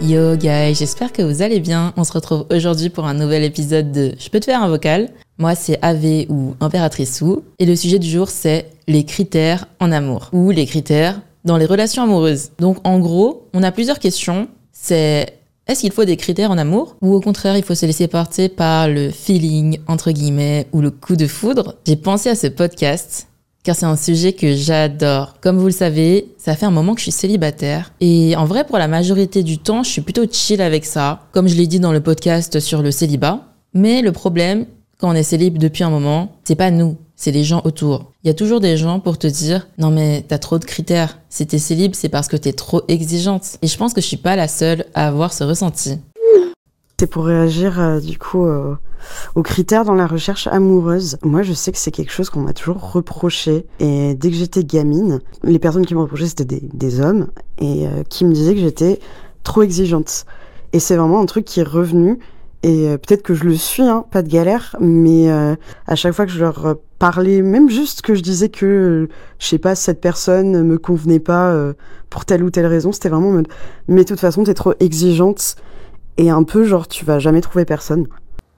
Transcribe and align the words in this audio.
Yo 0.00 0.34
guys, 0.34 0.74
j'espère 0.74 1.12
que 1.12 1.22
vous 1.22 1.40
allez 1.40 1.60
bien. 1.60 1.94
On 1.96 2.02
se 2.02 2.12
retrouve 2.12 2.46
aujourd'hui 2.50 2.88
pour 2.88 3.04
un 3.04 3.14
nouvel 3.14 3.44
épisode 3.44 3.92
de 3.92 4.16
Je 4.18 4.28
peux 4.28 4.40
te 4.40 4.46
faire 4.46 4.60
un 4.60 4.68
vocal. 4.68 5.10
Moi 5.38 5.54
c'est 5.54 5.78
AV 5.82 6.26
ou 6.28 6.56
Impératrice 6.58 7.18
Sou 7.18 7.44
et 7.60 7.66
le 7.66 7.76
sujet 7.76 8.00
du 8.00 8.10
jour 8.10 8.28
c'est 8.28 8.72
les 8.88 9.04
critères 9.04 9.66
en 9.78 9.92
amour 9.92 10.30
ou 10.32 10.50
les 10.50 10.66
critères 10.66 11.20
dans 11.44 11.56
les 11.56 11.66
relations 11.66 12.02
amoureuses. 12.02 12.50
Donc 12.58 12.78
en 12.82 12.98
gros, 12.98 13.48
on 13.54 13.62
a 13.62 13.70
plusieurs 13.70 14.00
questions. 14.00 14.48
C'est 14.72 15.37
est-ce 15.68 15.80
qu'il 15.80 15.92
faut 15.92 16.06
des 16.06 16.16
critères 16.16 16.50
en 16.50 16.56
amour 16.56 16.96
ou 17.02 17.14
au 17.14 17.20
contraire 17.20 17.56
il 17.58 17.62
faut 17.62 17.74
se 17.74 17.84
laisser 17.84 18.08
porter 18.08 18.48
par 18.48 18.88
le 18.88 19.10
feeling 19.10 19.78
entre 19.86 20.10
guillemets 20.12 20.66
ou 20.72 20.80
le 20.80 20.90
coup 20.90 21.14
de 21.14 21.26
foudre? 21.26 21.76
J'ai 21.86 21.96
pensé 21.96 22.30
à 22.30 22.34
ce 22.34 22.46
podcast 22.46 23.28
car 23.64 23.76
c'est 23.76 23.84
un 23.84 23.96
sujet 23.96 24.32
que 24.32 24.54
j'adore. 24.54 25.34
Comme 25.42 25.58
vous 25.58 25.66
le 25.66 25.72
savez, 25.72 26.32
ça 26.38 26.56
fait 26.56 26.64
un 26.64 26.70
moment 26.70 26.94
que 26.94 27.00
je 27.00 27.04
suis 27.04 27.12
célibataire 27.12 27.92
et 28.00 28.34
en 28.36 28.46
vrai 28.46 28.64
pour 28.64 28.78
la 28.78 28.88
majorité 28.88 29.42
du 29.42 29.58
temps, 29.58 29.82
je 29.82 29.90
suis 29.90 30.00
plutôt 30.00 30.24
chill 30.30 30.62
avec 30.62 30.86
ça, 30.86 31.26
comme 31.32 31.48
je 31.48 31.54
l'ai 31.54 31.66
dit 31.66 31.80
dans 31.80 31.92
le 31.92 32.00
podcast 32.00 32.60
sur 32.60 32.80
le 32.80 32.90
célibat. 32.90 33.44
Mais 33.74 34.00
le 34.00 34.12
problème 34.12 34.64
quand 34.98 35.10
on 35.10 35.14
est 35.14 35.22
célib 35.22 35.58
depuis 35.58 35.84
un 35.84 35.90
moment, 35.90 36.32
c'est 36.44 36.56
pas 36.56 36.70
nous, 36.70 36.96
c'est 37.18 37.32
les 37.32 37.42
gens 37.42 37.60
autour. 37.64 38.12
Il 38.22 38.28
y 38.28 38.30
a 38.30 38.34
toujours 38.34 38.60
des 38.60 38.76
gens 38.76 39.00
pour 39.00 39.18
te 39.18 39.26
dire 39.26 39.66
non 39.76 39.90
mais 39.90 40.24
t'as 40.26 40.38
trop 40.38 40.58
de 40.58 40.64
critères. 40.64 41.18
Si 41.28 41.46
t'es 41.46 41.58
célib, 41.58 41.94
c'est 41.94 42.08
parce 42.08 42.28
que 42.28 42.36
t'es 42.36 42.52
trop 42.52 42.82
exigeante. 42.86 43.58
Et 43.60 43.66
je 43.66 43.76
pense 43.76 43.92
que 43.92 44.00
je 44.00 44.06
suis 44.06 44.16
pas 44.16 44.36
la 44.36 44.46
seule 44.46 44.86
à 44.94 45.08
avoir 45.08 45.32
ce 45.32 45.42
ressenti. 45.42 45.98
C'est 47.00 47.08
pour 47.08 47.26
réagir 47.26 47.80
euh, 47.80 48.00
du 48.00 48.18
coup 48.18 48.46
euh, 48.46 48.76
aux 49.34 49.42
critères 49.42 49.84
dans 49.84 49.94
la 49.94 50.06
recherche 50.06 50.46
amoureuse. 50.46 51.18
Moi, 51.22 51.42
je 51.42 51.52
sais 51.52 51.72
que 51.72 51.78
c'est 51.78 51.90
quelque 51.90 52.12
chose 52.12 52.30
qu'on 52.30 52.40
m'a 52.40 52.52
toujours 52.52 52.92
reproché. 52.92 53.66
Et 53.80 54.14
dès 54.14 54.30
que 54.30 54.36
j'étais 54.36 54.64
gamine, 54.64 55.20
les 55.42 55.58
personnes 55.58 55.86
qui 55.86 55.94
me 55.94 56.00
reprochaient, 56.00 56.26
c'était 56.26 56.60
des, 56.60 57.00
hommes 57.00 57.28
et 57.58 57.86
euh, 57.86 58.04
qui 58.08 58.24
me 58.24 58.32
disaient 58.32 58.54
que 58.54 58.60
j'étais 58.60 59.00
trop 59.42 59.62
exigeante. 59.62 60.24
Et 60.72 60.80
c'est 60.80 60.96
vraiment 60.96 61.20
un 61.20 61.26
truc 61.26 61.44
qui 61.44 61.60
est 61.60 61.68
revenu. 61.68 62.18
Et 62.62 62.88
euh, 62.88 62.98
peut-être 62.98 63.22
que 63.22 63.34
je 63.34 63.44
le 63.44 63.54
suis, 63.56 63.82
hein, 63.82 64.04
pas 64.10 64.22
de 64.22 64.28
galère, 64.28 64.74
mais 64.80 65.30
euh, 65.30 65.54
à 65.86 65.94
chaque 65.94 66.12
fois 66.12 66.26
que 66.26 66.32
je 66.32 66.40
leur 66.40 66.76
parlais, 66.98 67.40
même 67.40 67.70
juste 67.70 68.02
que 68.02 68.14
je 68.14 68.20
disais 68.20 68.48
que, 68.48 68.66
euh, 68.66 69.08
je 69.38 69.46
sais 69.46 69.58
pas, 69.58 69.74
cette 69.74 70.00
personne 70.00 70.64
me 70.64 70.78
convenait 70.78 71.20
pas 71.20 71.50
euh, 71.52 71.74
pour 72.10 72.24
telle 72.24 72.42
ou 72.42 72.50
telle 72.50 72.66
raison, 72.66 72.90
c'était 72.90 73.08
vraiment 73.08 73.28
en 73.28 73.32
mode, 73.32 73.48
mais 73.86 74.02
de 74.02 74.08
toute 74.08 74.20
façon, 74.20 74.42
t'es 74.42 74.54
trop 74.54 74.74
exigeante 74.80 75.56
et 76.16 76.30
un 76.30 76.42
peu 76.42 76.64
genre, 76.64 76.88
tu 76.88 77.04
vas 77.04 77.20
jamais 77.20 77.40
trouver 77.40 77.64
personne. 77.64 78.06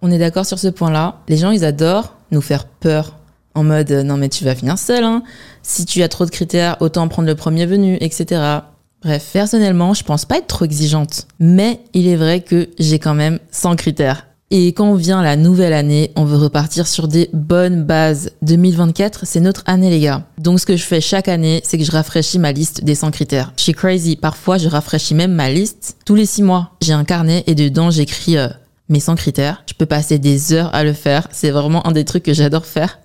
On 0.00 0.10
est 0.10 0.18
d'accord 0.18 0.46
sur 0.46 0.58
ce 0.58 0.68
point-là. 0.68 1.20
Les 1.28 1.36
gens, 1.36 1.50
ils 1.50 1.64
adorent 1.64 2.16
nous 2.30 2.40
faire 2.40 2.66
peur. 2.66 3.16
En 3.54 3.64
mode, 3.64 3.90
non 3.90 4.16
mais 4.16 4.28
tu 4.28 4.44
vas 4.44 4.54
finir 4.54 4.78
seul, 4.78 5.02
hein. 5.02 5.24
Si 5.62 5.84
tu 5.84 6.02
as 6.02 6.08
trop 6.08 6.24
de 6.24 6.30
critères, 6.30 6.76
autant 6.80 7.08
prendre 7.08 7.26
le 7.26 7.34
premier 7.34 7.66
venu, 7.66 7.98
etc. 8.00 8.60
Bref, 9.02 9.30
personnellement, 9.32 9.94
je 9.94 10.04
pense 10.04 10.26
pas 10.26 10.38
être 10.38 10.46
trop 10.46 10.64
exigeante. 10.64 11.26
Mais 11.38 11.80
il 11.94 12.06
est 12.06 12.16
vrai 12.16 12.42
que 12.42 12.68
j'ai 12.78 12.98
quand 12.98 13.14
même 13.14 13.38
100 13.50 13.76
critères. 13.76 14.26
Et 14.52 14.68
quand 14.72 14.94
vient 14.94 15.22
la 15.22 15.36
nouvelle 15.36 15.72
année, 15.72 16.10
on 16.16 16.24
veut 16.24 16.36
repartir 16.36 16.86
sur 16.86 17.06
des 17.06 17.30
bonnes 17.32 17.84
bases. 17.84 18.32
2024, 18.42 19.24
c'est 19.24 19.40
notre 19.40 19.62
année, 19.66 19.90
les 19.90 20.00
gars. 20.00 20.26
Donc, 20.38 20.58
ce 20.58 20.66
que 20.66 20.76
je 20.76 20.82
fais 20.82 21.00
chaque 21.00 21.28
année, 21.28 21.62
c'est 21.64 21.78
que 21.78 21.84
je 21.84 21.92
rafraîchis 21.92 22.40
ma 22.40 22.50
liste 22.50 22.82
des 22.82 22.96
100 22.96 23.12
critères. 23.12 23.52
Je 23.56 23.62
suis 23.62 23.74
crazy. 23.74 24.16
Parfois, 24.16 24.58
je 24.58 24.68
rafraîchis 24.68 25.14
même 25.14 25.32
ma 25.32 25.50
liste 25.50 25.96
tous 26.04 26.16
les 26.16 26.26
6 26.26 26.42
mois. 26.42 26.72
J'ai 26.82 26.92
un 26.92 27.04
carnet 27.04 27.44
et 27.46 27.54
dedans, 27.54 27.90
j'écris 27.90 28.36
euh, 28.36 28.48
mes 28.88 29.00
100 29.00 29.14
critères. 29.14 29.62
Je 29.66 29.74
peux 29.74 29.86
passer 29.86 30.18
des 30.18 30.52
heures 30.52 30.74
à 30.74 30.82
le 30.82 30.92
faire. 30.92 31.28
C'est 31.30 31.52
vraiment 31.52 31.86
un 31.86 31.92
des 31.92 32.04
trucs 32.04 32.24
que 32.24 32.34
j'adore 32.34 32.66
faire. 32.66 32.98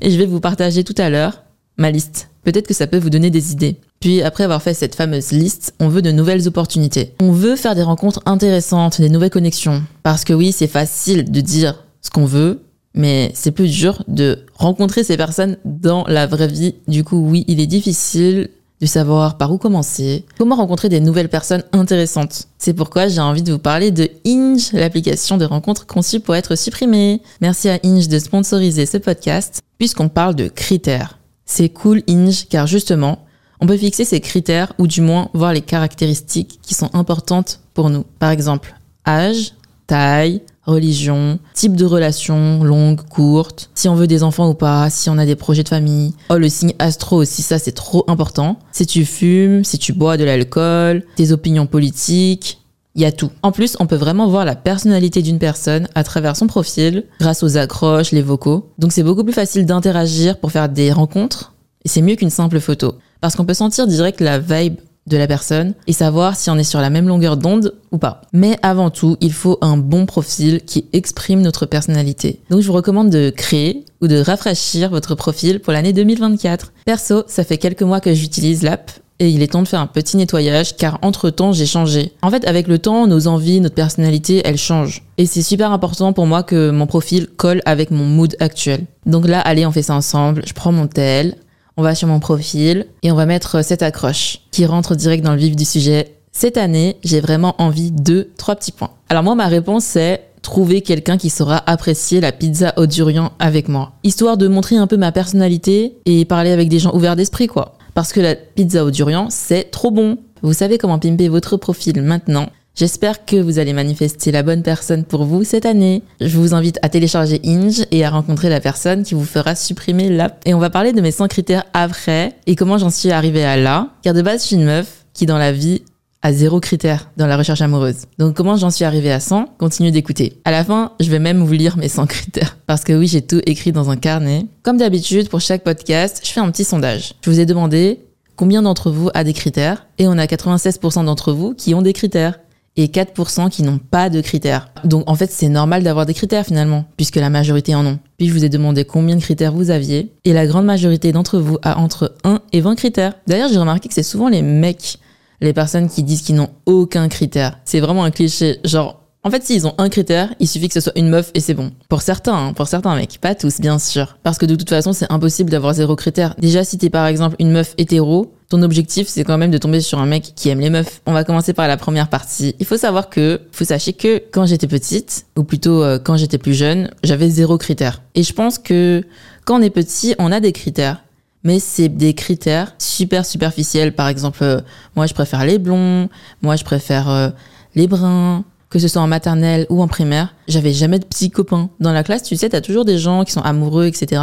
Et 0.00 0.10
je 0.10 0.16
vais 0.16 0.26
vous 0.26 0.40
partager 0.40 0.84
tout 0.84 0.94
à 0.96 1.10
l'heure 1.10 1.42
ma 1.76 1.90
liste. 1.90 2.28
Peut-être 2.44 2.66
que 2.66 2.74
ça 2.74 2.86
peut 2.86 2.98
vous 2.98 3.10
donner 3.10 3.30
des 3.30 3.52
idées. 3.52 3.76
Puis 4.02 4.20
après 4.20 4.42
avoir 4.42 4.60
fait 4.60 4.74
cette 4.74 4.96
fameuse 4.96 5.30
liste, 5.30 5.74
on 5.78 5.86
veut 5.86 6.02
de 6.02 6.10
nouvelles 6.10 6.48
opportunités. 6.48 7.14
On 7.20 7.30
veut 7.30 7.54
faire 7.54 7.76
des 7.76 7.84
rencontres 7.84 8.20
intéressantes, 8.26 9.00
des 9.00 9.08
nouvelles 9.08 9.30
connexions. 9.30 9.80
Parce 10.02 10.24
que 10.24 10.32
oui, 10.32 10.50
c'est 10.50 10.66
facile 10.66 11.30
de 11.30 11.40
dire 11.40 11.84
ce 12.00 12.10
qu'on 12.10 12.24
veut, 12.24 12.64
mais 12.94 13.30
c'est 13.32 13.52
plus 13.52 13.70
dur 13.70 14.02
de 14.08 14.40
rencontrer 14.54 15.04
ces 15.04 15.16
personnes 15.16 15.56
dans 15.64 16.04
la 16.08 16.26
vraie 16.26 16.48
vie. 16.48 16.74
Du 16.88 17.04
coup, 17.04 17.24
oui, 17.24 17.44
il 17.46 17.60
est 17.60 17.68
difficile 17.68 18.50
de 18.80 18.86
savoir 18.86 19.38
par 19.38 19.52
où 19.52 19.58
commencer, 19.58 20.24
comment 20.36 20.56
rencontrer 20.56 20.88
des 20.88 20.98
nouvelles 20.98 21.28
personnes 21.28 21.62
intéressantes? 21.70 22.48
C'est 22.58 22.74
pourquoi 22.74 23.06
j'ai 23.06 23.20
envie 23.20 23.42
de 23.42 23.52
vous 23.52 23.60
parler 23.60 23.92
de 23.92 24.10
Inge, 24.26 24.72
l'application 24.72 25.36
de 25.36 25.44
rencontres 25.44 25.86
conçue 25.86 26.18
pour 26.18 26.34
être 26.34 26.56
supprimée. 26.56 27.22
Merci 27.40 27.68
à 27.68 27.78
Inge 27.84 28.08
de 28.08 28.18
sponsoriser 28.18 28.84
ce 28.84 28.98
podcast, 28.98 29.60
puisqu'on 29.78 30.08
parle 30.08 30.34
de 30.34 30.48
critères. 30.48 31.20
C'est 31.46 31.68
cool 31.68 32.02
Inge, 32.08 32.48
car 32.48 32.66
justement, 32.66 33.20
on 33.62 33.66
peut 33.66 33.76
fixer 33.76 34.04
ces 34.04 34.20
critères 34.20 34.72
ou 34.78 34.88
du 34.88 35.00
moins 35.02 35.28
voir 35.34 35.52
les 35.52 35.60
caractéristiques 35.60 36.58
qui 36.62 36.74
sont 36.74 36.90
importantes 36.94 37.60
pour 37.74 37.90
nous. 37.90 38.04
Par 38.18 38.30
exemple, 38.30 38.74
âge, 39.06 39.54
taille, 39.86 40.42
religion, 40.64 41.38
type 41.54 41.76
de 41.76 41.84
relation, 41.84 42.64
longue, 42.64 43.02
courte, 43.02 43.70
si 43.76 43.88
on 43.88 43.94
veut 43.94 44.08
des 44.08 44.24
enfants 44.24 44.48
ou 44.48 44.54
pas, 44.54 44.90
si 44.90 45.08
on 45.10 45.16
a 45.16 45.24
des 45.24 45.36
projets 45.36 45.62
de 45.62 45.68
famille. 45.68 46.12
Oh, 46.28 46.38
le 46.38 46.48
signe 46.48 46.74
astro 46.80 47.18
aussi, 47.18 47.42
ça 47.42 47.60
c'est 47.60 47.70
trop 47.70 48.04
important. 48.08 48.58
Si 48.72 48.84
tu 48.84 49.04
fumes, 49.04 49.62
si 49.62 49.78
tu 49.78 49.92
bois 49.92 50.16
de 50.16 50.24
l'alcool, 50.24 51.04
tes 51.14 51.30
opinions 51.30 51.66
politiques, 51.66 52.58
il 52.96 53.02
y 53.02 53.04
a 53.04 53.12
tout. 53.12 53.30
En 53.44 53.52
plus, 53.52 53.76
on 53.78 53.86
peut 53.86 53.94
vraiment 53.94 54.26
voir 54.26 54.44
la 54.44 54.56
personnalité 54.56 55.22
d'une 55.22 55.38
personne 55.38 55.86
à 55.94 56.02
travers 56.02 56.34
son 56.34 56.48
profil, 56.48 57.04
grâce 57.20 57.44
aux 57.44 57.56
accroches, 57.56 58.10
les 58.10 58.22
vocaux. 58.22 58.72
Donc 58.80 58.90
c'est 58.90 59.04
beaucoup 59.04 59.22
plus 59.22 59.32
facile 59.32 59.66
d'interagir 59.66 60.40
pour 60.40 60.50
faire 60.50 60.68
des 60.68 60.90
rencontres, 60.90 61.52
et 61.84 61.88
c'est 61.88 62.02
mieux 62.02 62.16
qu'une 62.16 62.28
simple 62.28 62.58
photo. 62.58 62.94
Parce 63.22 63.36
qu'on 63.36 63.46
peut 63.46 63.54
sentir 63.54 63.86
direct 63.86 64.20
la 64.20 64.40
vibe 64.40 64.74
de 65.06 65.16
la 65.16 65.28
personne 65.28 65.74
et 65.86 65.92
savoir 65.92 66.36
si 66.36 66.50
on 66.50 66.58
est 66.58 66.64
sur 66.64 66.80
la 66.80 66.90
même 66.90 67.06
longueur 67.06 67.36
d'onde 67.36 67.74
ou 67.92 67.98
pas. 67.98 68.22
Mais 68.32 68.58
avant 68.62 68.90
tout, 68.90 69.16
il 69.20 69.32
faut 69.32 69.58
un 69.60 69.76
bon 69.76 70.06
profil 70.06 70.60
qui 70.66 70.86
exprime 70.92 71.40
notre 71.40 71.64
personnalité. 71.64 72.40
Donc 72.50 72.60
je 72.60 72.66
vous 72.66 72.72
recommande 72.72 73.10
de 73.10 73.30
créer 73.30 73.84
ou 74.00 74.08
de 74.08 74.18
rafraîchir 74.18 74.90
votre 74.90 75.14
profil 75.14 75.60
pour 75.60 75.72
l'année 75.72 75.92
2024. 75.92 76.72
Perso, 76.84 77.22
ça 77.28 77.44
fait 77.44 77.58
quelques 77.58 77.82
mois 77.82 78.00
que 78.00 78.12
j'utilise 78.12 78.64
l'app 78.64 78.90
et 79.20 79.28
il 79.28 79.42
est 79.42 79.52
temps 79.52 79.62
de 79.62 79.68
faire 79.68 79.80
un 79.80 79.86
petit 79.86 80.16
nettoyage 80.16 80.76
car 80.76 80.98
entre-temps 81.02 81.52
j'ai 81.52 81.66
changé. 81.66 82.12
En 82.22 82.30
fait 82.30 82.44
avec 82.44 82.66
le 82.66 82.80
temps 82.80 83.06
nos 83.06 83.28
envies, 83.28 83.60
notre 83.60 83.76
personnalité 83.76 84.42
elles 84.44 84.58
changent 84.58 85.04
et 85.16 85.26
c'est 85.26 85.42
super 85.42 85.70
important 85.70 86.12
pour 86.12 86.26
moi 86.26 86.42
que 86.42 86.70
mon 86.70 86.88
profil 86.88 87.28
colle 87.28 87.62
avec 87.64 87.92
mon 87.92 88.04
mood 88.04 88.34
actuel. 88.40 88.84
Donc 89.06 89.28
là 89.28 89.38
allez 89.40 89.64
on 89.64 89.70
fait 89.70 89.82
ça 89.82 89.94
ensemble, 89.94 90.42
je 90.44 90.54
prends 90.54 90.72
mon 90.72 90.88
tel, 90.88 91.36
on 91.76 91.82
va 91.82 91.94
sur 91.94 92.08
mon 92.08 92.20
profil 92.20 92.86
et 93.02 93.10
on 93.12 93.16
va 93.16 93.26
mettre 93.26 93.64
cette 93.64 93.82
accroche 93.82 94.40
qui 94.50 94.66
rentre 94.66 94.94
direct 94.94 95.24
dans 95.24 95.32
le 95.32 95.38
vif 95.38 95.56
du 95.56 95.64
sujet. 95.64 96.16
Cette 96.32 96.56
année 96.56 96.96
j'ai 97.04 97.20
vraiment 97.20 97.54
envie 97.58 97.90
de 97.90 98.30
trois 98.36 98.56
petits 98.56 98.72
points. 98.72 98.90
Alors 99.08 99.22
moi 99.22 99.34
ma 99.34 99.48
réponse 99.48 99.84
c'est 99.84 100.32
trouver 100.42 100.82
quelqu'un 100.82 101.16
qui 101.16 101.30
saura 101.30 101.62
apprécier 101.70 102.20
la 102.20 102.32
pizza 102.32 102.74
au 102.76 102.86
durian 102.86 103.32
avec 103.38 103.68
moi. 103.68 103.92
Histoire 104.02 104.36
de 104.36 104.48
montrer 104.48 104.76
un 104.76 104.86
peu 104.86 104.96
ma 104.96 105.12
personnalité 105.12 105.96
et 106.04 106.24
parler 106.24 106.50
avec 106.50 106.68
des 106.68 106.80
gens 106.80 106.94
ouverts 106.94 107.16
d'esprit, 107.16 107.46
quoi. 107.46 107.78
Parce 107.94 108.12
que 108.12 108.20
la 108.20 108.34
pizza 108.34 108.84
au 108.84 108.90
durian, 108.90 109.28
c'est 109.30 109.70
trop 109.70 109.90
bon. 109.90 110.18
Vous 110.42 110.52
savez 110.52 110.78
comment 110.78 110.98
pimper 110.98 111.28
votre 111.28 111.56
profil 111.56 112.02
maintenant. 112.02 112.48
J'espère 112.74 113.26
que 113.26 113.36
vous 113.36 113.58
allez 113.58 113.74
manifester 113.74 114.32
la 114.32 114.42
bonne 114.42 114.62
personne 114.62 115.04
pour 115.04 115.24
vous 115.24 115.44
cette 115.44 115.66
année. 115.66 116.02
Je 116.20 116.38
vous 116.38 116.54
invite 116.54 116.78
à 116.80 116.88
télécharger 116.88 117.38
Inge 117.44 117.84
et 117.90 118.02
à 118.02 118.08
rencontrer 118.08 118.48
la 118.48 118.60
personne 118.60 119.02
qui 119.02 119.14
vous 119.14 119.26
fera 119.26 119.54
supprimer 119.54 120.08
l'app. 120.08 120.40
Et 120.46 120.54
on 120.54 120.58
va 120.58 120.70
parler 120.70 120.94
de 120.94 121.02
mes 121.02 121.10
100 121.10 121.28
critères 121.28 121.64
après 121.74 122.34
et 122.46 122.56
comment 122.56 122.78
j'en 122.78 122.88
suis 122.88 123.10
arrivée 123.10 123.44
à 123.44 123.58
là. 123.58 123.90
Car 124.02 124.14
de 124.14 124.22
base, 124.22 124.42
je 124.42 124.46
suis 124.46 124.56
une 124.56 124.64
meuf 124.64 125.04
qui 125.12 125.26
dans 125.26 125.36
la 125.36 125.52
vie 125.52 125.82
à 126.22 126.32
zéro 126.32 126.60
critère 126.60 127.10
dans 127.18 127.26
la 127.26 127.36
recherche 127.36 127.60
amoureuse. 127.60 128.06
Donc 128.18 128.34
comment 128.34 128.56
j'en 128.56 128.70
suis 128.70 128.86
arrivée 128.86 129.12
à 129.12 129.20
100 129.20 129.56
Continue 129.58 129.90
d'écouter. 129.90 130.40
À 130.46 130.50
la 130.50 130.64
fin, 130.64 130.92
je 130.98 131.10
vais 131.10 131.18
même 131.18 131.44
vous 131.44 131.52
lire 131.52 131.76
mes 131.76 131.88
100 131.88 132.06
critères. 132.06 132.56
Parce 132.66 132.84
que 132.84 132.94
oui, 132.94 133.06
j'ai 133.06 133.20
tout 133.20 133.40
écrit 133.44 133.72
dans 133.72 133.90
un 133.90 133.96
carnet. 133.96 134.46
Comme 134.62 134.78
d'habitude, 134.78 135.28
pour 135.28 135.42
chaque 135.42 135.62
podcast, 135.62 136.22
je 136.24 136.30
fais 136.30 136.40
un 136.40 136.50
petit 136.50 136.64
sondage. 136.64 137.12
Je 137.22 137.30
vous 137.30 137.38
ai 137.38 137.44
demandé 137.44 138.00
combien 138.36 138.62
d'entre 138.62 138.90
vous 138.90 139.10
a 139.12 139.24
des 139.24 139.34
critères? 139.34 139.86
Et 139.98 140.08
on 140.08 140.16
a 140.16 140.24
96% 140.24 141.04
d'entre 141.04 141.32
vous 141.32 141.54
qui 141.54 141.74
ont 141.74 141.82
des 141.82 141.92
critères 141.92 142.38
et 142.76 142.86
4% 142.86 143.50
qui 143.50 143.62
n'ont 143.62 143.78
pas 143.78 144.10
de 144.10 144.20
critères. 144.20 144.68
Donc 144.84 145.04
en 145.08 145.14
fait, 145.14 145.30
c'est 145.30 145.48
normal 145.48 145.82
d'avoir 145.82 146.06
des 146.06 146.14
critères 146.14 146.46
finalement, 146.46 146.84
puisque 146.96 147.16
la 147.16 147.30
majorité 147.30 147.74
en 147.74 147.86
ont. 147.86 147.98
Puis 148.18 148.28
je 148.28 148.32
vous 148.32 148.44
ai 148.44 148.48
demandé 148.48 148.84
combien 148.84 149.16
de 149.16 149.20
critères 149.20 149.52
vous 149.52 149.70
aviez, 149.70 150.12
et 150.24 150.32
la 150.32 150.46
grande 150.46 150.64
majorité 150.64 151.12
d'entre 151.12 151.38
vous 151.38 151.58
a 151.62 151.78
entre 151.78 152.14
1 152.24 152.40
et 152.52 152.60
20 152.60 152.74
critères. 152.76 153.14
D'ailleurs, 153.26 153.50
j'ai 153.52 153.58
remarqué 153.58 153.88
que 153.88 153.94
c'est 153.94 154.02
souvent 154.02 154.28
les 154.28 154.42
mecs 154.42 154.98
les 155.42 155.52
personnes 155.52 155.88
qui 155.88 156.02
disent 156.02 156.22
qu'ils 156.22 156.36
n'ont 156.36 156.50
aucun 156.66 157.08
critère. 157.08 157.58
C'est 157.64 157.80
vraiment 157.80 158.04
un 158.04 158.10
cliché. 158.10 158.60
Genre, 158.64 159.02
en 159.24 159.30
fait, 159.30 159.42
s'ils 159.44 159.66
ont 159.66 159.74
un 159.78 159.88
critère, 159.88 160.34
il 160.40 160.48
suffit 160.48 160.68
que 160.68 160.74
ce 160.74 160.80
soit 160.80 160.96
une 160.96 161.08
meuf 161.08 161.30
et 161.34 161.40
c'est 161.40 161.54
bon. 161.54 161.72
Pour 161.88 162.02
certains, 162.02 162.34
hein, 162.34 162.52
pour 162.54 162.68
certains 162.68 162.94
mecs, 162.96 163.18
pas 163.20 163.34
tous, 163.34 163.60
bien 163.60 163.78
sûr. 163.78 164.16
Parce 164.22 164.38
que 164.38 164.46
de 164.46 164.54
toute 164.54 164.68
façon, 164.68 164.92
c'est 164.92 165.10
impossible 165.12 165.50
d'avoir 165.50 165.74
zéro 165.74 165.96
critère. 165.96 166.34
Déjà, 166.38 166.64
si 166.64 166.78
t'es 166.78 166.90
par 166.90 167.06
exemple 167.06 167.36
une 167.38 167.50
meuf 167.50 167.74
hétéro, 167.76 168.32
ton 168.52 168.62
objectif, 168.62 169.08
c'est 169.08 169.24
quand 169.24 169.38
même 169.38 169.50
de 169.50 169.56
tomber 169.56 169.80
sur 169.80 169.98
un 169.98 170.04
mec 170.04 170.34
qui 170.36 170.50
aime 170.50 170.60
les 170.60 170.68
meufs. 170.68 171.00
On 171.06 171.14
va 171.14 171.24
commencer 171.24 171.54
par 171.54 171.66
la 171.68 171.78
première 171.78 172.08
partie. 172.08 172.54
Il 172.60 172.66
faut 172.66 172.76
savoir 172.76 173.08
que, 173.08 173.40
faut 173.50 173.64
sachez 173.64 173.94
que 173.94 174.22
quand 174.30 174.44
j'étais 174.44 174.66
petite, 174.66 175.24
ou 175.36 175.42
plutôt 175.42 175.82
euh, 175.82 175.98
quand 175.98 176.18
j'étais 176.18 176.36
plus 176.36 176.52
jeune, 176.52 176.90
j'avais 177.02 177.30
zéro 177.30 177.56
critère. 177.56 178.02
Et 178.14 178.22
je 178.22 178.32
pense 178.34 178.58
que 178.58 179.04
quand 179.46 179.58
on 179.58 179.62
est 179.62 179.70
petit, 179.70 180.14
on 180.18 180.30
a 180.30 180.40
des 180.40 180.52
critères 180.52 181.02
mais 181.44 181.58
c'est 181.58 181.88
des 181.88 182.14
critères 182.14 182.72
super 182.78 183.26
superficiels. 183.26 183.96
Par 183.96 184.06
exemple, 184.06 184.38
euh, 184.42 184.60
moi 184.94 185.06
je 185.06 185.14
préfère 185.14 185.44
les 185.44 185.58
blonds, 185.58 186.08
moi 186.40 186.54
je 186.54 186.62
préfère 186.62 187.10
euh, 187.10 187.30
les 187.74 187.88
bruns, 187.88 188.44
que 188.70 188.78
ce 188.78 188.86
soit 188.86 189.02
en 189.02 189.08
maternelle 189.08 189.66
ou 189.68 189.82
en 189.82 189.88
primaire. 189.88 190.34
J'avais 190.46 190.72
jamais 190.72 191.00
de 191.00 191.04
petits 191.04 191.30
copains. 191.30 191.68
Dans 191.80 191.92
la 191.92 192.04
classe, 192.04 192.22
tu 192.22 192.36
sais, 192.36 192.50
t'as 192.50 192.60
toujours 192.60 192.84
des 192.84 192.98
gens 192.98 193.24
qui 193.24 193.32
sont 193.32 193.40
amoureux, 193.40 193.86
etc. 193.86 194.22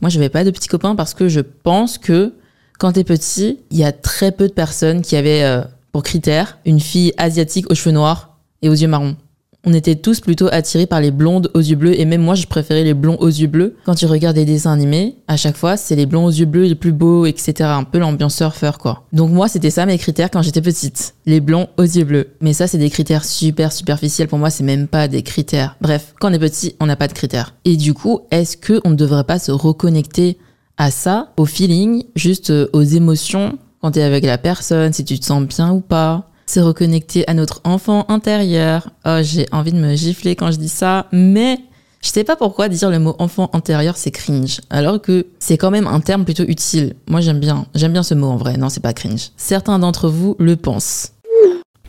Moi, 0.00 0.10
j'avais 0.10 0.28
pas 0.28 0.44
de 0.44 0.50
petits 0.52 0.68
copains 0.68 0.94
parce 0.94 1.12
que 1.12 1.28
je 1.28 1.40
pense 1.40 1.98
que 1.98 2.34
quand 2.80 2.92
t'es 2.92 3.04
petit, 3.04 3.58
il 3.70 3.76
y 3.76 3.84
a 3.84 3.92
très 3.92 4.32
peu 4.32 4.48
de 4.48 4.54
personnes 4.54 5.02
qui 5.02 5.14
avaient 5.14 5.44
euh, 5.44 5.60
pour 5.92 6.02
critère 6.02 6.58
une 6.64 6.80
fille 6.80 7.12
asiatique 7.18 7.70
aux 7.70 7.74
cheveux 7.74 7.94
noirs 7.94 8.38
et 8.62 8.70
aux 8.70 8.74
yeux 8.74 8.88
marrons 8.88 9.16
on 9.64 9.74
était 9.74 9.94
tous 9.94 10.20
plutôt 10.20 10.48
attirés 10.50 10.86
par 10.86 11.02
les 11.02 11.10
blondes 11.10 11.50
aux 11.52 11.60
yeux 11.60 11.76
bleus 11.76 11.98
et 12.00 12.06
même 12.06 12.22
moi 12.22 12.34
je 12.34 12.46
préférais 12.46 12.82
les 12.82 12.94
blonds 12.94 13.16
aux 13.16 13.28
yeux 13.28 13.46
bleus. 13.46 13.76
Quand 13.84 13.94
tu 13.94 14.06
regardes 14.06 14.36
des 14.36 14.46
dessins 14.46 14.72
animés, 14.72 15.16
à 15.28 15.36
chaque 15.36 15.56
fois 15.56 15.76
c'est 15.76 15.96
les 15.96 16.06
blonds 16.06 16.24
aux 16.24 16.30
yeux 16.30 16.46
bleus 16.46 16.64
les 16.64 16.74
plus 16.74 16.92
beaux, 16.92 17.26
etc. 17.26 17.52
Un 17.64 17.84
peu 17.84 17.98
l'ambiance 17.98 18.36
surfeur 18.36 18.78
quoi. 18.78 19.04
Donc 19.12 19.30
moi 19.30 19.48
c'était 19.48 19.68
ça 19.68 19.84
mes 19.84 19.98
critères 19.98 20.30
quand 20.30 20.40
j'étais 20.40 20.62
petite. 20.62 21.14
Les 21.26 21.40
blonds 21.40 21.68
aux 21.76 21.82
yeux 21.82 22.04
bleus. 22.04 22.28
Mais 22.40 22.54
ça 22.54 22.66
c'est 22.66 22.78
des 22.78 22.88
critères 22.88 23.24
super 23.24 23.72
superficiels 23.72 24.28
pour 24.28 24.38
moi 24.38 24.48
c'est 24.48 24.64
même 24.64 24.88
pas 24.88 25.08
des 25.08 25.22
critères. 25.22 25.76
Bref, 25.82 26.14
quand 26.18 26.30
on 26.30 26.32
est 26.32 26.38
petit 26.38 26.74
on 26.80 26.86
n'a 26.86 26.96
pas 26.96 27.08
de 27.08 27.12
critères. 27.12 27.54
Et 27.66 27.76
du 27.76 27.92
coup 27.92 28.20
est-ce 28.30 28.56
que 28.56 28.80
on 28.84 28.90
ne 28.90 28.96
devrait 28.96 29.24
pas 29.24 29.38
se 29.38 29.52
reconnecter 29.52 30.38
à 30.80 30.90
ça, 30.90 31.28
au 31.36 31.44
feeling, 31.44 32.04
juste 32.16 32.48
euh, 32.48 32.70
aux 32.72 32.82
émotions 32.82 33.58
quand 33.82 33.90
t'es 33.92 34.02
avec 34.02 34.24
la 34.24 34.38
personne, 34.38 34.94
si 34.94 35.04
tu 35.04 35.18
te 35.18 35.24
sens 35.26 35.42
bien 35.42 35.72
ou 35.72 35.80
pas 35.80 36.26
se 36.46 36.58
reconnecter 36.58 37.28
à 37.28 37.34
notre 37.34 37.60
enfant 37.64 38.06
intérieur. 38.08 38.90
Oh, 39.04 39.18
j'ai 39.20 39.46
envie 39.52 39.72
de 39.72 39.78
me 39.78 39.94
gifler 39.94 40.34
quand 40.36 40.50
je 40.50 40.56
dis 40.56 40.70
ça, 40.70 41.06
mais 41.12 41.58
je 42.02 42.08
sais 42.08 42.24
pas 42.24 42.34
pourquoi 42.34 42.70
dire 42.70 42.90
le 42.90 42.98
mot 42.98 43.14
enfant 43.18 43.50
intérieur 43.52 43.98
c'est 43.98 44.10
cringe, 44.10 44.62
alors 44.70 45.00
que 45.02 45.26
c'est 45.38 45.58
quand 45.58 45.70
même 45.70 45.86
un 45.86 46.00
terme 46.00 46.24
plutôt 46.24 46.44
utile. 46.44 46.94
Moi 47.08 47.20
j'aime 47.20 47.40
bien, 47.40 47.66
j'aime 47.74 47.92
bien 47.92 48.02
ce 48.02 48.14
mot 48.14 48.28
en 48.28 48.36
vrai. 48.36 48.56
Non, 48.56 48.70
c'est 48.70 48.80
pas 48.80 48.94
cringe. 48.94 49.30
Certains 49.36 49.78
d'entre 49.78 50.08
vous 50.08 50.34
le 50.38 50.56
pensent. 50.56 51.12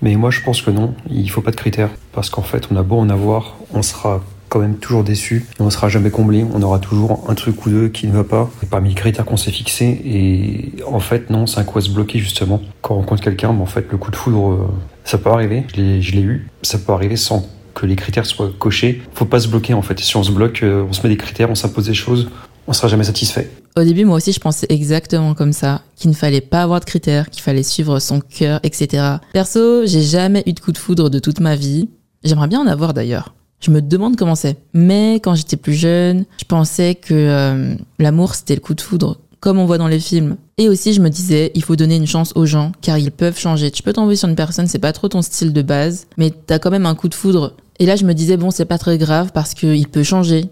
Mais 0.02 0.16
moi 0.16 0.32
je 0.32 0.42
pense 0.42 0.62
que 0.62 0.70
non, 0.70 0.94
il 1.10 1.30
faut 1.32 1.42
pas 1.42 1.52
de 1.52 1.56
critères 1.56 1.92
parce 2.12 2.30
qu'en 2.30 2.44
fait 2.44 2.68
on 2.72 2.76
a 2.76 2.84
beau 2.84 2.98
en 2.98 3.10
avoir, 3.10 3.56
on 3.74 3.84
sera 3.84 4.22
quand 4.52 4.60
même 4.60 4.76
toujours 4.76 5.06
déçu 5.06 5.46
on 5.62 5.70
sera 5.70 5.88
jamais 5.88 6.12
comblé. 6.12 6.46
On 6.54 6.62
aura 6.62 6.78
toujours 6.80 7.24
un 7.30 7.36
truc 7.36 7.66
ou 7.66 7.70
deux 7.70 7.88
qui 7.88 8.06
ne 8.06 8.12
va 8.12 8.26
pas 8.26 8.50
parmi 8.70 8.90
les 8.90 8.96
critères 8.96 9.24
qu'on 9.24 9.38
s'est 9.38 9.52
fixés. 9.52 10.02
Et 10.04 10.84
en 10.86 11.00
fait, 11.00 11.30
non, 11.30 11.48
c'est 11.48 11.60
un 11.60 11.64
coup 11.64 11.78
à 11.78 11.82
se 11.82 11.90
bloquer 11.90 12.20
justement. 12.20 12.62
Quand 12.82 12.96
on 12.96 12.98
rencontre 12.98 13.24
quelqu'un, 13.24 13.50
en 13.50 13.66
fait, 13.66 13.86
le 13.90 13.98
coup 13.98 14.12
de 14.12 14.16
foudre, 14.18 14.52
euh, 14.52 14.68
ça 15.06 15.18
peut 15.18 15.30
arriver. 15.30 15.64
Je 15.74 16.12
l'ai 16.12 16.22
eu. 16.22 16.50
Ça 16.64 16.78
peut 16.78 16.92
arriver 16.92 17.16
sans 17.16 17.48
que 17.74 17.86
les 17.86 17.96
critères 17.96 18.26
soient 18.26 18.52
cochés. 18.60 19.02
Faut 19.14 19.26
pas 19.26 19.40
se 19.40 19.48
bloquer 19.48 19.74
en 19.74 19.82
fait. 19.82 19.98
Si 20.02 20.18
on 20.18 20.24
se 20.24 20.32
bloque, 20.32 20.64
euh, 20.64 20.86
on 20.90 20.92
se 20.92 21.02
met 21.04 21.10
des 21.10 21.18
critères, 21.18 21.50
on 21.50 21.56
s'impose 21.56 21.86
des 21.86 21.94
choses, 21.94 22.30
on 22.68 22.74
sera 22.74 22.90
jamais 22.90 23.06
satisfait. 23.06 23.50
Au 23.78 23.84
début, 23.86 24.04
moi 24.04 24.18
aussi, 24.18 24.34
je 24.34 24.40
pensais 24.42 24.68
exactement 24.68 25.34
comme 25.34 25.54
ça, 25.54 25.82
qu'il 25.96 26.10
ne 26.10 26.16
fallait 26.16 26.42
pas 26.42 26.64
avoir 26.64 26.82
de 26.82 26.86
critères, 26.86 27.30
qu'il 27.30 27.42
fallait 27.42 27.64
suivre 27.64 28.00
son 28.00 28.20
cœur, 28.20 28.60
etc. 28.64 29.16
Perso, 29.32 29.86
j'ai 29.86 30.02
jamais 30.02 30.44
eu 30.46 30.52
de 30.52 30.60
coup 30.60 30.74
de 30.74 30.78
foudre 30.78 31.10
de 31.10 31.20
toute 31.20 31.40
ma 31.40 31.56
vie. 31.56 31.88
J'aimerais 32.26 32.50
bien 32.50 32.60
en 32.60 32.68
avoir 32.68 32.94
d'ailleurs. 32.94 33.34
Je 33.62 33.72
me 33.72 33.82
demande 33.82 34.16
comment 34.18 34.36
c'est. 34.36 34.58
Mais 34.74 35.16
quand 35.16 35.36
j'étais 35.36 35.58
plus 35.58 35.74
jeune, 35.74 36.26
je 36.40 36.46
pensais 36.46 36.96
que 36.96 37.14
euh, 37.14 37.76
l'amour 38.00 38.36
c'était 38.36 38.56
le 38.56 38.62
coup 38.62 38.74
de 38.74 38.82
foudre, 38.82 39.20
comme 39.40 39.60
on 39.60 39.66
voit 39.66 39.78
dans 39.78 39.88
les 39.88 40.00
films. 40.00 40.38
Et 40.58 40.68
aussi, 40.68 40.94
je 40.94 41.02
me 41.02 41.10
disais, 41.10 41.52
il 41.56 41.64
faut 41.64 41.76
donner 41.76 41.96
une 41.96 42.08
chance 42.08 42.34
aux 42.36 42.46
gens, 42.46 42.72
car 42.82 42.98
ils 42.98 43.12
peuvent 43.12 43.38
changer. 43.38 43.72
Tu 43.72 43.84
peux 43.84 43.94
tomber 43.94 44.16
sur 44.16 44.28
une 44.28 44.36
personne, 44.36 44.68
c'est 44.68 44.80
pas 44.80 44.94
trop 44.94 45.08
ton 45.08 45.22
style 45.22 45.54
de 45.54 45.62
base, 45.62 46.08
mais 46.18 46.32
t'as 46.32 46.60
quand 46.60 46.72
même 46.72 46.86
un 46.86 46.96
coup 46.96 47.08
de 47.08 47.16
foudre. 47.16 47.56
Et 47.80 47.86
là, 47.86 47.96
je 47.96 48.06
me 48.06 48.14
disais, 48.14 48.38
bon, 48.38 48.52
c'est 48.52 48.66
pas 48.66 48.78
très 48.78 48.98
grave 48.98 49.32
parce 49.34 49.54
qu'il 49.54 49.88
peut 49.88 50.04
changer. 50.04 50.50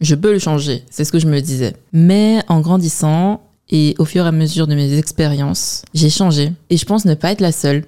Je 0.00 0.16
peux 0.16 0.32
le 0.32 0.40
changer, 0.40 0.84
c'est 0.90 1.04
ce 1.04 1.12
que 1.12 1.20
je 1.20 1.28
me 1.28 1.40
disais. 1.40 1.74
Mais 1.92 2.42
en 2.48 2.60
grandissant, 2.60 3.40
et 3.70 3.94
au 3.98 4.04
fur 4.04 4.24
et 4.24 4.28
à 4.28 4.32
mesure 4.32 4.66
de 4.66 4.74
mes 4.74 4.98
expériences, 4.98 5.84
j'ai 5.94 6.10
changé. 6.10 6.52
Et 6.70 6.76
je 6.76 6.84
pense 6.84 7.04
ne 7.04 7.14
pas 7.14 7.32
être 7.32 7.40
la 7.40 7.52
seule. 7.52 7.84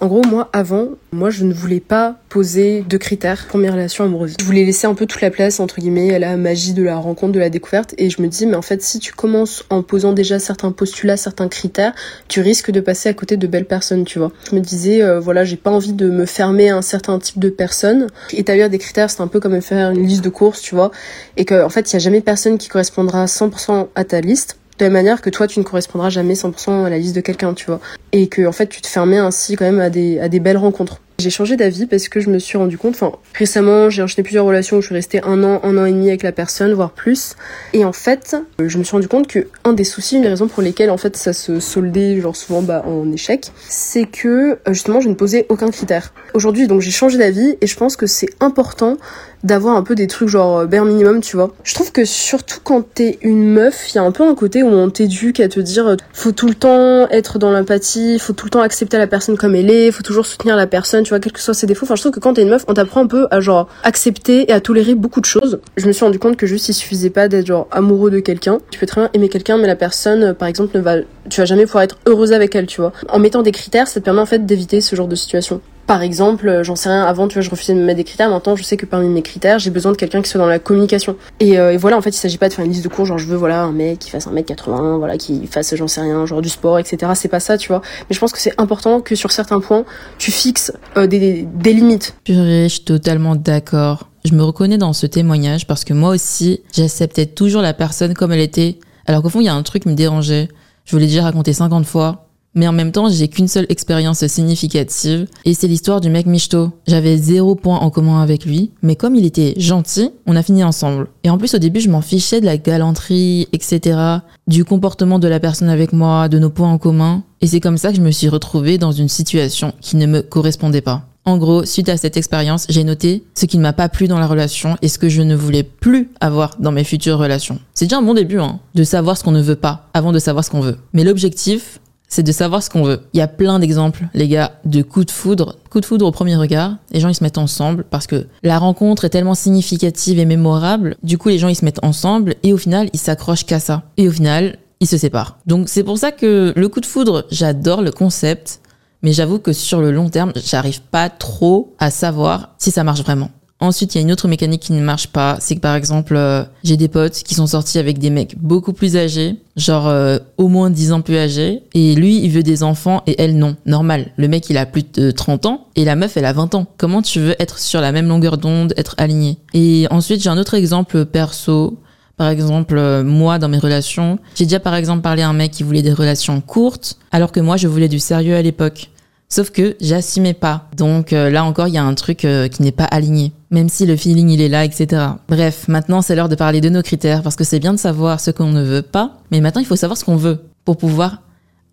En 0.00 0.06
gros, 0.06 0.22
moi, 0.22 0.48
avant, 0.52 0.90
moi, 1.10 1.28
je 1.28 1.44
ne 1.44 1.52
voulais 1.52 1.80
pas 1.80 2.14
poser 2.28 2.84
de 2.88 2.96
critères 2.96 3.46
pour 3.48 3.58
mes 3.58 3.68
relations 3.68 4.04
amoureuses. 4.04 4.36
Je 4.38 4.44
voulais 4.44 4.64
laisser 4.64 4.86
un 4.86 4.94
peu 4.94 5.06
toute 5.06 5.20
la 5.20 5.30
place, 5.30 5.58
entre 5.58 5.80
guillemets, 5.80 6.14
à 6.14 6.20
la 6.20 6.36
magie 6.36 6.72
de 6.72 6.84
la 6.84 6.96
rencontre, 6.96 7.32
de 7.32 7.40
la 7.40 7.50
découverte. 7.50 7.96
Et 7.98 8.08
je 8.08 8.22
me 8.22 8.28
dis, 8.28 8.46
mais 8.46 8.54
en 8.54 8.62
fait, 8.62 8.80
si 8.80 9.00
tu 9.00 9.12
commences 9.12 9.64
en 9.70 9.82
posant 9.82 10.12
déjà 10.12 10.38
certains 10.38 10.70
postulats, 10.70 11.16
certains 11.16 11.48
critères, 11.48 11.94
tu 12.28 12.40
risques 12.40 12.70
de 12.70 12.80
passer 12.80 13.08
à 13.08 13.12
côté 13.12 13.36
de 13.36 13.46
belles 13.48 13.64
personnes, 13.64 14.04
tu 14.04 14.20
vois. 14.20 14.30
Je 14.48 14.54
me 14.54 14.60
disais, 14.60 15.02
euh, 15.02 15.18
voilà, 15.18 15.44
j'ai 15.44 15.56
pas 15.56 15.72
envie 15.72 15.94
de 15.94 16.08
me 16.08 16.26
fermer 16.26 16.70
à 16.70 16.76
un 16.76 16.82
certain 16.82 17.18
type 17.18 17.40
de 17.40 17.50
personnes. 17.50 18.06
Établir 18.32 18.70
des 18.70 18.78
critères, 18.78 19.10
c'est 19.10 19.22
un 19.22 19.26
peu 19.26 19.40
comme 19.40 19.60
faire 19.60 19.90
une 19.90 20.06
liste 20.06 20.22
de 20.22 20.28
courses, 20.28 20.60
tu 20.60 20.76
vois. 20.76 20.92
Et 21.36 21.44
qu'en 21.44 21.64
en 21.64 21.70
fait, 21.70 21.90
il 21.90 21.94
y 21.94 21.96
a 21.96 21.98
jamais 21.98 22.20
personne 22.20 22.56
qui 22.56 22.68
correspondra 22.68 23.24
100% 23.24 23.88
à 23.96 24.04
ta 24.04 24.20
liste 24.20 24.58
de 24.78 24.84
la 24.84 24.90
manière 24.90 25.20
que 25.20 25.30
toi 25.30 25.46
tu 25.46 25.58
ne 25.58 25.64
correspondras 25.64 26.10
jamais 26.10 26.34
100% 26.34 26.84
à 26.84 26.90
la 26.90 26.98
liste 26.98 27.16
de 27.16 27.20
quelqu'un 27.20 27.54
tu 27.54 27.66
vois 27.66 27.80
et 28.12 28.28
que 28.28 28.46
en 28.46 28.52
fait 28.52 28.68
tu 28.68 28.80
te 28.80 28.86
fermais 28.86 29.18
ainsi 29.18 29.56
quand 29.56 29.64
même 29.64 29.80
à 29.80 29.90
des 29.90 30.18
à 30.20 30.28
des 30.28 30.40
belles 30.40 30.56
rencontres 30.56 31.00
j'ai 31.20 31.30
changé 31.30 31.56
d'avis 31.56 31.86
parce 31.86 32.08
que 32.08 32.20
je 32.20 32.30
me 32.30 32.38
suis 32.38 32.56
rendu 32.58 32.78
compte, 32.78 32.94
enfin 32.94 33.10
récemment 33.34 33.90
j'ai 33.90 34.02
enchaîné 34.04 34.22
plusieurs 34.22 34.44
relations 34.44 34.76
où 34.76 34.80
je 34.80 34.86
suis 34.86 34.94
restée 34.94 35.20
un 35.24 35.42
an, 35.42 35.58
un 35.64 35.76
an 35.76 35.84
et 35.84 35.90
demi 35.90 36.06
avec 36.10 36.22
la 36.22 36.30
personne, 36.30 36.72
voire 36.74 36.92
plus. 36.92 37.34
Et 37.72 37.84
en 37.84 37.92
fait, 37.92 38.36
je 38.60 38.78
me 38.78 38.84
suis 38.84 38.92
rendu 38.92 39.08
compte 39.08 39.26
que 39.26 39.48
un 39.64 39.72
des 39.72 39.82
soucis, 39.82 40.14
une 40.14 40.22
des 40.22 40.28
raisons 40.28 40.46
pour 40.46 40.62
lesquelles 40.62 40.90
en 40.90 40.96
fait 40.96 41.16
ça 41.16 41.32
se 41.32 41.58
soldait 41.58 42.20
genre 42.20 42.36
souvent 42.36 42.62
bah, 42.62 42.84
en 42.86 43.10
échec, 43.10 43.50
c'est 43.68 44.04
que 44.04 44.60
justement 44.68 45.00
je 45.00 45.08
ne 45.08 45.14
posais 45.14 45.46
aucun 45.48 45.72
critère. 45.72 46.14
Aujourd'hui 46.34 46.68
donc 46.68 46.82
j'ai 46.82 46.92
changé 46.92 47.18
d'avis 47.18 47.56
et 47.60 47.66
je 47.66 47.76
pense 47.76 47.96
que 47.96 48.06
c'est 48.06 48.28
important 48.38 48.96
d'avoir 49.44 49.76
un 49.76 49.82
peu 49.82 49.94
des 49.94 50.06
trucs 50.06 50.28
genre 50.28 50.60
euh, 50.60 50.66
bare 50.66 50.84
minimum, 50.84 51.20
tu 51.20 51.36
vois. 51.36 51.52
Je 51.64 51.74
trouve 51.74 51.92
que 51.92 52.04
surtout 52.04 52.58
quand 52.62 52.82
t'es 52.94 53.18
une 53.22 53.44
meuf, 53.44 53.92
il 53.92 53.96
y 53.96 53.98
a 53.98 54.02
un 54.02 54.10
peu 54.12 54.24
un 54.24 54.34
côté 54.34 54.62
où 54.62 54.68
on 54.68 54.90
t'éduque 54.90 55.40
à 55.40 55.48
te 55.48 55.60
dire 55.60 55.86
euh, 55.86 55.96
faut 56.12 56.32
tout 56.32 56.48
le 56.48 56.54
temps 56.54 57.08
être 57.10 57.38
dans 57.38 57.50
l'empathie, 57.50 58.18
faut 58.18 58.32
tout 58.32 58.46
le 58.46 58.50
temps 58.50 58.60
accepter 58.60 58.98
la 58.98 59.06
personne 59.06 59.36
comme 59.36 59.54
elle 59.54 59.70
est, 59.70 59.90
faut 59.92 60.02
toujours 60.02 60.26
soutenir 60.26 60.56
la 60.56 60.66
personne, 60.66 61.04
tu 61.04 61.10
vois, 61.10 61.20
quels 61.20 61.32
que 61.32 61.40
soient 61.40 61.54
ses 61.54 61.66
défauts. 61.66 61.86
Enfin, 61.86 61.96
je 61.96 62.02
trouve 62.02 62.12
que 62.12 62.20
quand 62.20 62.34
t'es 62.34 62.42
une 62.42 62.50
meuf, 62.50 62.64
on 62.68 62.74
t'apprend 62.74 63.02
un 63.02 63.06
peu 63.06 63.26
à 63.30 63.40
genre 63.40 63.68
accepter 63.84 64.50
et 64.50 64.52
à 64.52 64.60
tolérer 64.60 64.94
beaucoup 64.94 65.20
de 65.20 65.26
choses. 65.26 65.60
Je 65.76 65.86
me 65.86 65.92
suis 65.92 66.04
rendu 66.04 66.18
compte 66.18 66.36
que 66.36 66.46
juste 66.46 66.68
il 66.68 66.74
suffisait 66.74 67.10
pas 67.10 67.28
d'être 67.28 67.46
genre 67.46 67.68
amoureux 67.70 68.10
de 68.10 68.20
quelqu'un. 68.20 68.58
Tu 68.70 68.78
peux 68.78 68.86
très 68.86 69.02
bien 69.02 69.10
aimer 69.14 69.28
quelqu'un, 69.28 69.58
mais 69.58 69.66
la 69.66 69.76
personne, 69.76 70.22
euh, 70.22 70.34
par 70.34 70.48
exemple, 70.48 70.76
ne 70.76 70.82
va, 70.82 70.96
tu 71.30 71.40
vas 71.40 71.44
jamais 71.44 71.66
pouvoir 71.66 71.84
être 71.84 71.96
heureuse 72.06 72.32
avec 72.32 72.54
elle, 72.54 72.66
tu 72.66 72.80
vois. 72.80 72.92
En 73.08 73.18
mettant 73.18 73.42
des 73.42 73.52
critères, 73.52 73.88
ça 73.88 74.00
te 74.00 74.04
permet 74.04 74.20
en 74.20 74.26
fait 74.26 74.44
d'éviter 74.44 74.80
ce 74.80 74.96
genre 74.96 75.08
de 75.08 75.14
situation. 75.14 75.60
Par 75.88 76.02
exemple, 76.02 76.46
euh, 76.46 76.62
j'en 76.62 76.76
sais 76.76 76.90
rien, 76.90 77.02
avant, 77.04 77.28
tu 77.28 77.34
vois, 77.34 77.42
je 77.42 77.48
refusais 77.48 77.72
de 77.72 77.78
me 77.78 77.84
mettre 77.86 77.96
des 77.96 78.04
critères, 78.04 78.28
maintenant, 78.28 78.54
je 78.56 78.62
sais 78.62 78.76
que 78.76 78.84
parmi 78.84 79.08
mes 79.08 79.22
critères, 79.22 79.58
j'ai 79.58 79.70
besoin 79.70 79.90
de 79.90 79.96
quelqu'un 79.96 80.20
qui 80.20 80.28
soit 80.28 80.38
dans 80.38 80.46
la 80.46 80.58
communication. 80.58 81.16
Et, 81.40 81.58
euh, 81.58 81.72
et 81.72 81.78
voilà, 81.78 81.96
en 81.96 82.02
fait, 82.02 82.10
il 82.10 82.18
s'agit 82.18 82.36
pas 82.36 82.50
de 82.50 82.52
faire 82.52 82.62
une 82.62 82.72
liste 82.72 82.84
de 82.84 82.90
cours, 82.90 83.06
genre, 83.06 83.16
je 83.16 83.24
veux, 83.24 83.38
voilà, 83.38 83.62
un 83.62 83.72
mec 83.72 83.98
qui 83.98 84.10
fasse 84.10 84.26
un 84.26 84.32
mètre 84.32 84.48
80, 84.48 84.98
voilà, 84.98 85.16
qui 85.16 85.46
fasse, 85.46 85.74
j'en 85.74 85.88
sais 85.88 86.02
rien, 86.02 86.26
genre, 86.26 86.42
du 86.42 86.50
sport, 86.50 86.78
etc. 86.78 87.10
C'est 87.14 87.28
pas 87.28 87.40
ça, 87.40 87.56
tu 87.56 87.68
vois. 87.68 87.80
Mais 88.10 88.14
je 88.14 88.20
pense 88.20 88.32
que 88.32 88.38
c'est 88.38 88.52
important 88.60 89.00
que 89.00 89.14
sur 89.14 89.32
certains 89.32 89.60
points, 89.60 89.86
tu 90.18 90.30
fixes 90.30 90.74
euh, 90.98 91.06
des, 91.06 91.48
des 91.50 91.72
limites. 91.72 92.14
Purée, 92.22 92.64
je 92.64 92.74
suis 92.74 92.84
totalement 92.84 93.34
d'accord. 93.34 94.10
Je 94.26 94.34
me 94.34 94.42
reconnais 94.42 94.76
dans 94.76 94.92
ce 94.92 95.06
témoignage 95.06 95.66
parce 95.66 95.86
que 95.86 95.94
moi 95.94 96.10
aussi, 96.10 96.60
j'acceptais 96.74 97.24
toujours 97.24 97.62
la 97.62 97.72
personne 97.72 98.12
comme 98.12 98.32
elle 98.32 98.40
était. 98.40 98.78
Alors 99.06 99.22
qu'au 99.22 99.30
fond, 99.30 99.40
il 99.40 99.46
y 99.46 99.48
a 99.48 99.54
un 99.54 99.62
truc 99.62 99.84
qui 99.84 99.88
me 99.88 99.94
dérangeait. 99.94 100.48
Je 100.84 100.92
vous 100.92 100.98
l'ai 100.98 101.06
déjà 101.06 101.22
raconté 101.22 101.54
50 101.54 101.86
fois. 101.86 102.27
Mais 102.58 102.66
en 102.66 102.72
même 102.72 102.90
temps, 102.90 103.08
j'ai 103.08 103.28
qu'une 103.28 103.46
seule 103.46 103.66
expérience 103.68 104.26
significative, 104.26 105.28
et 105.44 105.54
c'est 105.54 105.68
l'histoire 105.68 106.00
du 106.00 106.10
mec 106.10 106.26
Michto. 106.26 106.72
J'avais 106.88 107.16
zéro 107.16 107.54
point 107.54 107.78
en 107.78 107.88
commun 107.88 108.20
avec 108.20 108.44
lui, 108.44 108.72
mais 108.82 108.96
comme 108.96 109.14
il 109.14 109.24
était 109.24 109.54
gentil, 109.58 110.10
on 110.26 110.34
a 110.34 110.42
fini 110.42 110.64
ensemble. 110.64 111.06
Et 111.22 111.30
en 111.30 111.38
plus, 111.38 111.54
au 111.54 111.58
début, 111.58 111.78
je 111.78 111.88
m'en 111.88 112.00
fichais 112.00 112.40
de 112.40 112.46
la 112.46 112.56
galanterie, 112.56 113.46
etc., 113.52 114.00
du 114.48 114.64
comportement 114.64 115.20
de 115.20 115.28
la 115.28 115.38
personne 115.38 115.68
avec 115.68 115.92
moi, 115.92 116.28
de 116.28 116.40
nos 116.40 116.50
points 116.50 116.72
en 116.72 116.78
commun. 116.78 117.22
Et 117.40 117.46
c'est 117.46 117.60
comme 117.60 117.78
ça 117.78 117.90
que 117.90 117.96
je 117.96 118.02
me 118.02 118.10
suis 118.10 118.28
retrouvée 118.28 118.76
dans 118.76 118.90
une 118.90 119.08
situation 119.08 119.72
qui 119.80 119.94
ne 119.94 120.06
me 120.06 120.20
correspondait 120.20 120.80
pas. 120.80 121.04
En 121.24 121.38
gros, 121.38 121.64
suite 121.64 121.88
à 121.88 121.96
cette 121.96 122.16
expérience, 122.16 122.66
j'ai 122.70 122.82
noté 122.82 123.22
ce 123.36 123.46
qui 123.46 123.58
ne 123.58 123.62
m'a 123.62 123.72
pas 123.72 123.88
plu 123.88 124.08
dans 124.08 124.18
la 124.18 124.26
relation 124.26 124.76
et 124.82 124.88
ce 124.88 124.98
que 124.98 125.08
je 125.08 125.22
ne 125.22 125.36
voulais 125.36 125.62
plus 125.62 126.10
avoir 126.20 126.56
dans 126.58 126.72
mes 126.72 126.82
futures 126.82 127.18
relations. 127.18 127.60
C'est 127.74 127.84
déjà 127.84 127.98
un 127.98 128.02
bon 128.02 128.14
début, 128.14 128.40
hein, 128.40 128.58
de 128.74 128.82
savoir 128.82 129.16
ce 129.16 129.22
qu'on 129.22 129.30
ne 129.30 129.42
veut 129.42 129.54
pas 129.54 129.90
avant 129.94 130.10
de 130.10 130.18
savoir 130.18 130.44
ce 130.44 130.50
qu'on 130.50 130.60
veut. 130.60 130.78
Mais 130.92 131.04
l'objectif, 131.04 131.78
c'est 132.08 132.22
de 132.22 132.32
savoir 132.32 132.62
ce 132.62 132.70
qu'on 132.70 132.82
veut. 132.82 133.02
Il 133.12 133.18
y 133.18 133.20
a 133.20 133.28
plein 133.28 133.58
d'exemples, 133.58 134.08
les 134.14 134.28
gars, 134.28 134.52
de 134.64 134.82
coups 134.82 135.06
de 135.06 135.10
foudre. 135.10 135.56
Coup 135.70 135.80
de 135.80 135.84
foudre 135.84 136.06
au 136.06 136.10
premier 136.10 136.36
regard, 136.36 136.76
les 136.90 137.00
gens 137.00 137.08
ils 137.08 137.14
se 137.14 137.22
mettent 137.22 137.38
ensemble 137.38 137.84
parce 137.88 138.06
que 138.06 138.26
la 138.42 138.58
rencontre 138.58 139.04
est 139.04 139.10
tellement 139.10 139.34
significative 139.34 140.18
et 140.18 140.24
mémorable. 140.24 140.96
Du 141.02 141.18
coup, 141.18 141.28
les 141.28 141.38
gens 141.38 141.48
ils 141.48 141.54
se 141.54 141.64
mettent 141.64 141.84
ensemble 141.84 142.34
et 142.42 142.52
au 142.52 142.56
final, 142.56 142.88
ils 142.92 142.98
s'accrochent 142.98 143.44
qu'à 143.44 143.60
ça. 143.60 143.84
Et 143.96 144.08
au 144.08 144.10
final, 144.10 144.58
ils 144.80 144.86
se 144.86 144.96
séparent. 144.96 145.38
Donc 145.46 145.68
c'est 145.68 145.84
pour 145.84 145.98
ça 145.98 146.12
que 146.12 146.52
le 146.56 146.68
coup 146.68 146.80
de 146.80 146.86
foudre, 146.86 147.26
j'adore 147.30 147.82
le 147.82 147.90
concept, 147.90 148.60
mais 149.02 149.12
j'avoue 149.12 149.38
que 149.38 149.52
sur 149.52 149.80
le 149.80 149.90
long 149.90 150.08
terme, 150.08 150.32
j'arrive 150.36 150.80
pas 150.80 151.10
trop 151.10 151.74
à 151.78 151.90
savoir 151.90 152.54
si 152.58 152.70
ça 152.70 152.84
marche 152.84 153.02
vraiment. 153.02 153.30
Ensuite, 153.60 153.94
il 153.94 153.98
y 153.98 154.00
a 154.00 154.02
une 154.02 154.12
autre 154.12 154.28
mécanique 154.28 154.62
qui 154.62 154.72
ne 154.72 154.80
marche 154.80 155.08
pas. 155.08 155.36
C'est 155.40 155.56
que 155.56 155.60
par 155.60 155.74
exemple, 155.74 156.14
euh, 156.14 156.44
j'ai 156.62 156.76
des 156.76 156.86
potes 156.86 157.24
qui 157.24 157.34
sont 157.34 157.48
sortis 157.48 157.78
avec 157.78 157.98
des 157.98 158.10
mecs 158.10 158.38
beaucoup 158.38 158.72
plus 158.72 158.96
âgés, 158.96 159.36
genre 159.56 159.88
euh, 159.88 160.18
au 160.36 160.46
moins 160.46 160.70
10 160.70 160.92
ans 160.92 161.00
plus 161.00 161.16
âgés. 161.16 161.62
Et 161.74 161.96
lui, 161.96 162.20
il 162.22 162.30
veut 162.30 162.44
des 162.44 162.62
enfants 162.62 163.02
et 163.06 163.20
elle, 163.20 163.36
non. 163.36 163.56
Normal. 163.66 164.12
Le 164.16 164.28
mec, 164.28 164.48
il 164.48 164.56
a 164.58 164.64
plus 164.64 164.84
de 164.94 165.10
30 165.10 165.46
ans 165.46 165.66
et 165.74 165.84
la 165.84 165.96
meuf, 165.96 166.16
elle 166.16 166.24
a 166.24 166.32
20 166.32 166.54
ans. 166.54 166.66
Comment 166.78 167.02
tu 167.02 167.18
veux 167.18 167.34
être 167.40 167.58
sur 167.58 167.80
la 167.80 167.90
même 167.90 168.06
longueur 168.06 168.38
d'onde, 168.38 168.74
être 168.76 168.94
aligné? 168.96 169.38
Et 169.54 169.88
ensuite, 169.90 170.22
j'ai 170.22 170.30
un 170.30 170.38
autre 170.38 170.54
exemple 170.54 171.04
perso. 171.04 171.78
Par 172.16 172.28
exemple, 172.28 172.76
euh, 172.76 173.02
moi, 173.02 173.38
dans 173.38 173.48
mes 173.48 173.58
relations, 173.58 174.18
j'ai 174.34 174.44
déjà 174.44 174.58
par 174.60 174.74
exemple 174.74 175.02
parlé 175.02 175.22
à 175.22 175.28
un 175.28 175.32
mec 175.32 175.52
qui 175.52 175.62
voulait 175.62 175.82
des 175.82 175.92
relations 175.92 176.40
courtes, 176.40 176.96
alors 177.12 177.30
que 177.30 177.38
moi, 177.38 177.56
je 177.56 177.68
voulais 177.68 177.88
du 177.88 178.00
sérieux 178.00 178.34
à 178.34 178.42
l'époque. 178.42 178.90
Sauf 179.28 179.50
que 179.50 179.76
j'assumais 179.80 180.34
pas. 180.34 180.68
Donc 180.76 181.12
euh, 181.12 181.28
là 181.30 181.44
encore, 181.44 181.68
il 181.68 181.74
y 181.74 181.78
a 181.78 181.84
un 181.84 181.94
truc 181.94 182.24
euh, 182.24 182.48
qui 182.48 182.62
n'est 182.62 182.72
pas 182.72 182.84
aligné. 182.84 183.32
Même 183.50 183.68
si 183.68 183.84
le 183.84 183.96
feeling 183.96 184.30
il 184.30 184.40
est 184.40 184.48
là, 184.48 184.64
etc. 184.64 185.02
Bref, 185.28 185.68
maintenant 185.68 186.00
c'est 186.00 186.14
l'heure 186.14 186.28
de 186.28 186.34
parler 186.34 186.60
de 186.60 186.68
nos 186.68 186.82
critères 186.82 187.22
parce 187.22 187.36
que 187.36 187.44
c'est 187.44 187.58
bien 187.58 187.72
de 187.72 187.78
savoir 187.78 188.20
ce 188.20 188.30
qu'on 188.30 188.50
ne 188.50 188.62
veut 188.62 188.82
pas, 188.82 189.18
mais 189.30 189.40
maintenant 189.40 189.60
il 189.60 189.66
faut 189.66 189.76
savoir 189.76 189.96
ce 189.98 190.04
qu'on 190.04 190.16
veut 190.16 190.40
pour 190.64 190.76
pouvoir 190.76 191.22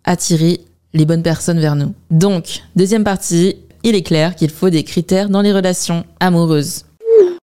attirer 0.04 0.60
les 0.92 1.04
bonnes 1.04 1.22
personnes 1.22 1.60
vers 1.60 1.76
nous. 1.76 1.94
Donc, 2.10 2.62
deuxième 2.76 3.04
partie, 3.04 3.56
il 3.82 3.94
est 3.94 4.02
clair 4.02 4.34
qu'il 4.34 4.50
faut 4.50 4.70
des 4.70 4.84
critères 4.84 5.28
dans 5.28 5.42
les 5.42 5.52
relations 5.52 6.04
amoureuses. 6.20 6.84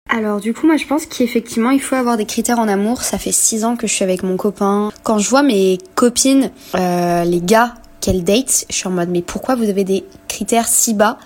Alors 0.09 0.41
du 0.41 0.53
coup 0.53 0.67
moi 0.67 0.77
je 0.77 0.87
pense 0.87 1.07
qu'effectivement 1.07 1.71
il 1.71 1.81
faut 1.81 1.95
avoir 1.95 2.19
des 2.19 2.27
critères 2.27 2.59
en 2.59 2.69
amour. 2.69 3.03
Ça 3.03 3.17
fait 3.17 3.33
six 3.33 3.65
ans 3.65 3.77
que 3.77 3.87
je 3.87 3.95
suis 3.95 4.05
avec 4.05 4.23
mon 4.23 4.37
copain. 4.37 4.91
Quand 5.05 5.19
je 5.19 5.29
vois 5.31 5.43
mes 5.43 5.79
copines, 5.95 6.51
euh, 6.75 7.25
les 7.25 7.41
gars 7.41 7.75
qu'elles 8.03 8.25
datent, 8.25 8.67
je 8.69 8.75
suis 8.75 8.89
en 8.89 8.91
mode 8.91 9.09
mais 9.09 9.23
pourquoi 9.23 9.55
vous 9.55 9.71
avez 9.71 9.85
des 9.85 10.05
critères 10.29 10.69
si 10.69 10.93
bas 10.93 11.17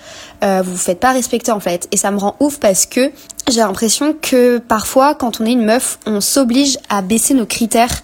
euh, 0.45 0.63
Vous 0.65 0.73
vous 0.73 0.79
faites 0.79 1.01
pas 1.01 1.13
respecter 1.13 1.51
en 1.51 1.59
fait. 1.59 1.89
Et 1.91 1.97
ça 1.97 2.13
me 2.13 2.19
rend 2.19 2.37
ouf 2.39 2.61
parce 2.61 2.87
que 2.87 3.11
j'ai 3.49 3.61
l'impression 3.61 4.15
que 4.21 4.59
parfois 4.59 5.17
quand 5.17 5.41
on 5.41 5.47
est 5.47 5.53
une 5.53 5.65
meuf, 5.65 5.99
on 6.07 6.21
s'oblige 6.21 6.79
à 6.89 7.03
baisser 7.03 7.35
nos 7.35 7.47
critères 7.47 8.03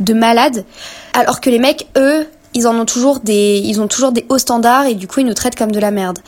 de 0.00 0.14
malade, 0.14 0.64
alors 1.12 1.40
que 1.40 1.50
les 1.50 1.60
mecs 1.60 1.86
eux 1.96 2.26
ils 2.54 2.68
en 2.68 2.78
ont 2.78 2.84
toujours 2.84 3.20
des, 3.20 3.60
ils 3.64 3.80
ont 3.80 3.88
toujours 3.88 4.12
des 4.12 4.24
hauts 4.28 4.38
standards 4.38 4.86
et 4.86 4.94
du 4.94 5.08
coup 5.08 5.20
ils 5.20 5.26
nous 5.26 5.34
traitent 5.34 5.56
comme 5.56 5.72
de 5.72 5.80
la 5.80 5.90
merde. 5.90 6.20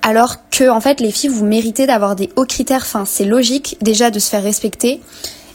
Alors 0.00 0.36
que 0.50 0.70
en 0.70 0.80
fait 0.80 1.00
les 1.00 1.10
filles 1.10 1.30
vous 1.30 1.44
méritez 1.44 1.86
d'avoir 1.86 2.16
des 2.16 2.30
hauts 2.36 2.46
critères. 2.46 2.82
Enfin 2.82 3.04
c'est 3.04 3.24
logique 3.24 3.76
déjà 3.82 4.10
de 4.10 4.18
se 4.18 4.30
faire 4.30 4.42
respecter. 4.42 5.00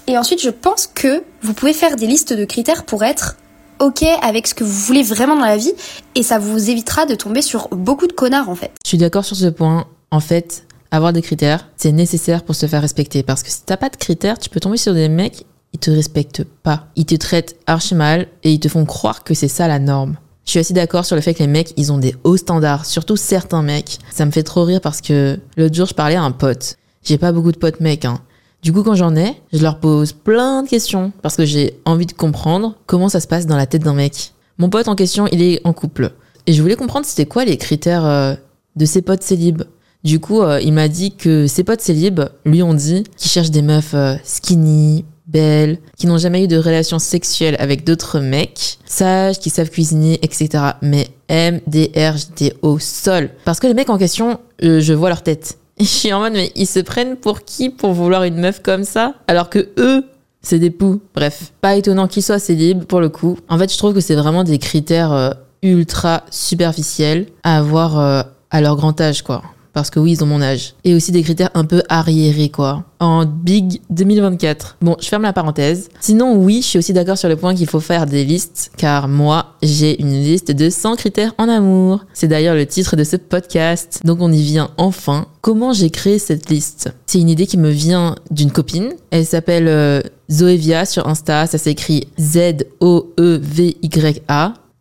Et 0.05 0.17
ensuite 0.17 0.41
je 0.41 0.49
pense 0.49 0.87
que 0.87 1.23
vous 1.41 1.53
pouvez 1.53 1.73
faire 1.73 1.95
des 1.95 2.07
listes 2.07 2.33
de 2.33 2.45
critères 2.45 2.83
pour 2.83 3.03
être 3.03 3.37
ok 3.79 4.03
avec 4.21 4.47
ce 4.47 4.53
que 4.53 4.63
vous 4.63 4.71
voulez 4.71 5.03
vraiment 5.03 5.35
dans 5.35 5.45
la 5.45 5.57
vie 5.57 5.73
et 6.15 6.23
ça 6.23 6.39
vous 6.39 6.69
évitera 6.69 7.05
de 7.05 7.15
tomber 7.15 7.41
sur 7.41 7.67
beaucoup 7.69 8.07
de 8.07 8.13
connards 8.13 8.49
en 8.49 8.55
fait. 8.55 8.71
Je 8.83 8.89
suis 8.89 8.97
d'accord 8.97 9.25
sur 9.25 9.35
ce 9.35 9.47
point. 9.47 9.85
En 10.09 10.21
fait, 10.21 10.65
avoir 10.91 11.11
des 11.11 11.21
critères, 11.21 11.67
c'est 11.75 11.91
nécessaire 11.91 12.43
pour 12.43 12.55
se 12.55 12.65
faire 12.65 12.81
respecter 12.81 13.23
parce 13.23 13.43
que 13.43 13.51
si 13.51 13.63
t'as 13.65 13.77
pas 13.77 13.89
de 13.89 13.97
critères, 13.97 14.39
tu 14.39 14.49
peux 14.49 14.59
tomber 14.59 14.77
sur 14.77 14.93
des 14.93 15.09
mecs 15.09 15.45
ils 15.73 15.79
te 15.79 15.91
respectent 15.91 16.43
pas. 16.43 16.87
Ils 16.95 17.05
te 17.05 17.15
traitent 17.15 17.55
archi 17.67 17.95
mal 17.95 18.27
et 18.43 18.53
ils 18.53 18.59
te 18.59 18.67
font 18.67 18.85
croire 18.85 19.23
que 19.23 19.33
c'est 19.33 19.47
ça 19.47 19.67
la 19.67 19.79
norme. 19.79 20.17
Je 20.45 20.51
suis 20.51 20.59
assez 20.59 20.73
d'accord 20.73 21.05
sur 21.05 21.15
le 21.15 21.21
fait 21.21 21.33
que 21.33 21.39
les 21.39 21.47
mecs, 21.47 21.73
ils 21.75 21.91
ont 21.91 21.97
des 21.97 22.15
hauts 22.23 22.37
standards, 22.37 22.85
surtout 22.85 23.17
certains 23.17 23.61
mecs. 23.61 23.99
Ça 24.11 24.25
me 24.25 24.31
fait 24.31 24.43
trop 24.43 24.63
rire 24.63 24.79
parce 24.81 25.01
que 25.01 25.39
l'autre 25.57 25.75
jour, 25.75 25.85
je 25.85 25.93
parlais 25.93 26.15
à 26.15 26.23
un 26.23 26.31
pote. 26.31 26.77
J'ai 27.03 27.17
pas 27.17 27.31
beaucoup 27.31 27.51
de 27.51 27.57
potes 27.57 27.79
mecs, 27.79 28.05
hein. 28.05 28.19
Du 28.63 28.73
coup, 28.73 28.83
quand 28.83 28.95
j'en 28.95 29.15
ai, 29.15 29.35
je 29.53 29.61
leur 29.61 29.79
pose 29.79 30.13
plein 30.13 30.63
de 30.63 30.67
questions 30.67 31.11
parce 31.21 31.35
que 31.35 31.45
j'ai 31.45 31.79
envie 31.85 32.05
de 32.05 32.13
comprendre 32.13 32.75
comment 32.85 33.09
ça 33.09 33.19
se 33.19 33.27
passe 33.27 33.45
dans 33.45 33.55
la 33.55 33.65
tête 33.65 33.83
d'un 33.83 33.93
mec. 33.93 34.33
Mon 34.57 34.69
pote 34.69 34.87
en 34.87 34.95
question, 34.95 35.27
il 35.31 35.41
est 35.41 35.61
en 35.63 35.73
couple. 35.73 36.11
Et 36.47 36.53
je 36.53 36.61
voulais 36.61 36.75
comprendre 36.75 37.05
c'était 37.05 37.25
quoi 37.25 37.45
les 37.45 37.57
critères 37.57 38.05
euh, 38.05 38.33
de 38.75 38.85
ses 38.85 39.01
potes 39.01 39.21
célibes. 39.21 39.63
Du 40.03 40.19
coup, 40.19 40.41
euh, 40.41 40.59
il 40.61 40.73
m'a 40.73 40.87
dit 40.87 41.15
que 41.15 41.45
ses 41.45 41.63
potes 41.63 41.81
célibes 41.81 42.21
lui 42.45 42.63
ont 42.63 42.73
dit 42.73 43.03
qu'ils 43.17 43.29
cherchent 43.29 43.51
des 43.51 43.61
meufs 43.61 43.93
euh, 43.93 44.15
skinny, 44.23 45.05
belles, 45.27 45.77
qui 45.97 46.07
n'ont 46.07 46.17
jamais 46.17 46.43
eu 46.43 46.47
de 46.47 46.57
relation 46.57 46.99
sexuelle 46.99 47.57
avec 47.59 47.83
d'autres 47.83 48.19
mecs, 48.19 48.79
sages, 48.85 49.39
qui 49.39 49.49
savent 49.49 49.69
cuisiner, 49.69 50.19
etc. 50.23 50.63
Mais 50.81 51.07
MDR, 51.29 52.17
j'étais 52.17 52.55
au 52.61 52.79
sol. 52.79 53.29
Parce 53.43 53.59
que 53.59 53.67
les 53.67 53.73
mecs 53.73 53.89
en 53.89 53.97
question, 53.97 54.39
je 54.61 54.93
vois 54.93 55.09
leur 55.09 55.21
tête. 55.21 55.57
Je 55.79 55.85
suis 55.85 56.11
en 56.11 56.19
mode, 56.19 56.33
mais 56.33 56.51
ils 56.55 56.67
se 56.67 56.79
prennent 56.79 57.15
pour 57.15 57.43
qui 57.43 57.69
pour 57.69 57.93
vouloir 57.93 58.23
une 58.23 58.37
meuf 58.37 58.61
comme 58.61 58.83
ça? 58.83 59.13
Alors 59.27 59.49
que 59.49 59.69
eux, 59.77 60.03
c'est 60.41 60.59
des 60.59 60.71
poux. 60.71 61.01
Bref, 61.13 61.51
pas 61.61 61.75
étonnant 61.75 62.07
qu'ils 62.07 62.23
soient 62.23 62.39
célibes 62.39 62.85
pour 62.85 62.99
le 62.99 63.09
coup. 63.09 63.37
En 63.47 63.57
fait, 63.57 63.71
je 63.71 63.77
trouve 63.77 63.93
que 63.93 63.99
c'est 63.99 64.15
vraiment 64.15 64.43
des 64.43 64.57
critères 64.57 65.11
euh, 65.11 65.31
ultra 65.61 66.23
superficiels 66.31 67.27
à 67.43 67.57
avoir 67.57 67.99
euh, 67.99 68.21
à 68.49 68.61
leur 68.61 68.75
grand 68.75 68.99
âge, 69.01 69.21
quoi 69.21 69.43
parce 69.77 69.91
que 69.91 69.99
oui, 69.99 70.13
ils 70.13 70.23
ont 70.23 70.27
mon 70.27 70.41
âge. 70.41 70.73
Et 70.85 70.95
aussi 70.95 71.11
des 71.11 71.21
critères 71.21 71.51
un 71.53 71.63
peu 71.63 71.83
arriérés, 71.87 72.49
quoi. 72.49 72.83
En 72.99 73.25
Big 73.27 73.79
2024. 73.91 74.77
Bon, 74.81 74.97
je 74.99 75.07
ferme 75.07 75.21
la 75.21 75.33
parenthèse. 75.33 75.89
Sinon, 75.99 76.35
oui, 76.35 76.61
je 76.63 76.67
suis 76.67 76.79
aussi 76.79 76.93
d'accord 76.93 77.19
sur 77.19 77.29
le 77.29 77.35
point 77.35 77.53
qu'il 77.53 77.67
faut 77.67 77.79
faire 77.79 78.07
des 78.07 78.25
listes, 78.25 78.71
car 78.75 79.07
moi, 79.07 79.53
j'ai 79.61 80.01
une 80.01 80.13
liste 80.13 80.49
de 80.49 80.71
100 80.71 80.95
critères 80.95 81.35
en 81.37 81.47
amour. 81.47 82.05
C'est 82.11 82.27
d'ailleurs 82.27 82.55
le 82.55 82.65
titre 82.65 82.95
de 82.95 83.03
ce 83.03 83.17
podcast. 83.17 84.01
Donc 84.03 84.17
on 84.19 84.31
y 84.31 84.41
vient 84.41 84.71
enfin. 84.77 85.27
Comment 85.41 85.73
j'ai 85.73 85.91
créé 85.91 86.17
cette 86.17 86.49
liste? 86.49 86.91
C'est 87.05 87.19
une 87.19 87.29
idée 87.29 87.45
qui 87.45 87.59
me 87.59 87.69
vient 87.69 88.15
d'une 88.31 88.49
copine. 88.49 88.93
Elle 89.11 89.27
s'appelle 89.27 89.67
euh, 89.67 90.01
Zoevia 90.31 90.85
sur 90.85 91.07
Insta. 91.07 91.45
Ça 91.45 91.59
s'écrit 91.59 92.07
Z-O-E-V-Y-A. 92.19 92.93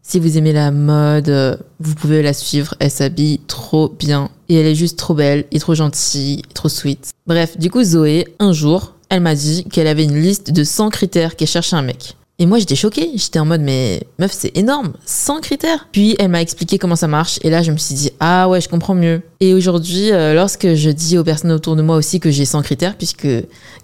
Si 0.09 0.21
vous 0.21 0.39
aimez 0.39 0.53
la 0.53 0.71
mode, 0.71 1.29
euh, 1.31 1.57
vous 1.81 1.97
pouvez 1.97 2.23
la 2.23 2.33
suivre. 2.33 2.77
Elle 2.79 2.93
s'habille 2.93 3.41
trop 3.49 3.89
bien. 3.89 4.31
Et 4.49 4.55
elle 4.55 4.67
est 4.67 4.77
juste 4.77 4.97
trop 4.97 5.15
belle 5.15 5.47
et 5.51 5.59
trop 5.59 5.75
gentille, 5.75 6.45
et 6.49 6.55
trop 6.55 6.69
sweet. 6.69 7.11
Bref, 7.27 7.59
du 7.59 7.73
coup, 7.73 7.83
Zoé, 7.83 8.29
un 8.39 8.53
jour, 8.53 8.95
elle 9.09 9.23
m'a 9.23 9.35
dit 9.35 9.65
qu'elle 9.65 9.89
avait 9.89 10.05
une 10.05 10.23
liste 10.23 10.53
de 10.53 10.63
100 10.63 10.91
critères 10.91 11.35
qu'elle 11.35 11.49
cherchait 11.49 11.75
un 11.75 11.83
mec. 11.83 12.15
Et 12.39 12.47
moi, 12.47 12.61
j'étais 12.61 12.77
choquée. 12.77 13.11
J'étais 13.17 13.41
en 13.41 13.47
mode, 13.47 13.63
mais 13.63 14.01
meuf, 14.21 14.31
c'est 14.31 14.57
énorme. 14.57 14.93
100 15.07 15.41
critères. 15.41 15.89
Puis, 15.91 16.15
elle 16.21 16.29
m'a 16.29 16.41
expliqué 16.41 16.79
comment 16.79 16.95
ça 16.95 17.09
marche. 17.09 17.41
Et 17.43 17.51
là, 17.51 17.63
je 17.63 17.73
me 17.73 17.77
suis 17.77 17.97
dit, 17.97 18.13
ah 18.21 18.49
ouais, 18.49 18.61
je 18.61 18.69
comprends 18.69 18.95
mieux. 18.95 19.23
Et 19.41 19.55
aujourd'hui, 19.55 20.13
euh, 20.13 20.35
lorsque 20.35 20.75
je 20.75 20.91
dis 20.91 21.19
aux 21.19 21.25
personnes 21.25 21.51
autour 21.51 21.75
de 21.75 21.83
moi 21.83 21.97
aussi 21.97 22.21
que 22.21 22.31
j'ai 22.31 22.45
100 22.45 22.63
critères, 22.63 22.97
puisque 22.97 23.27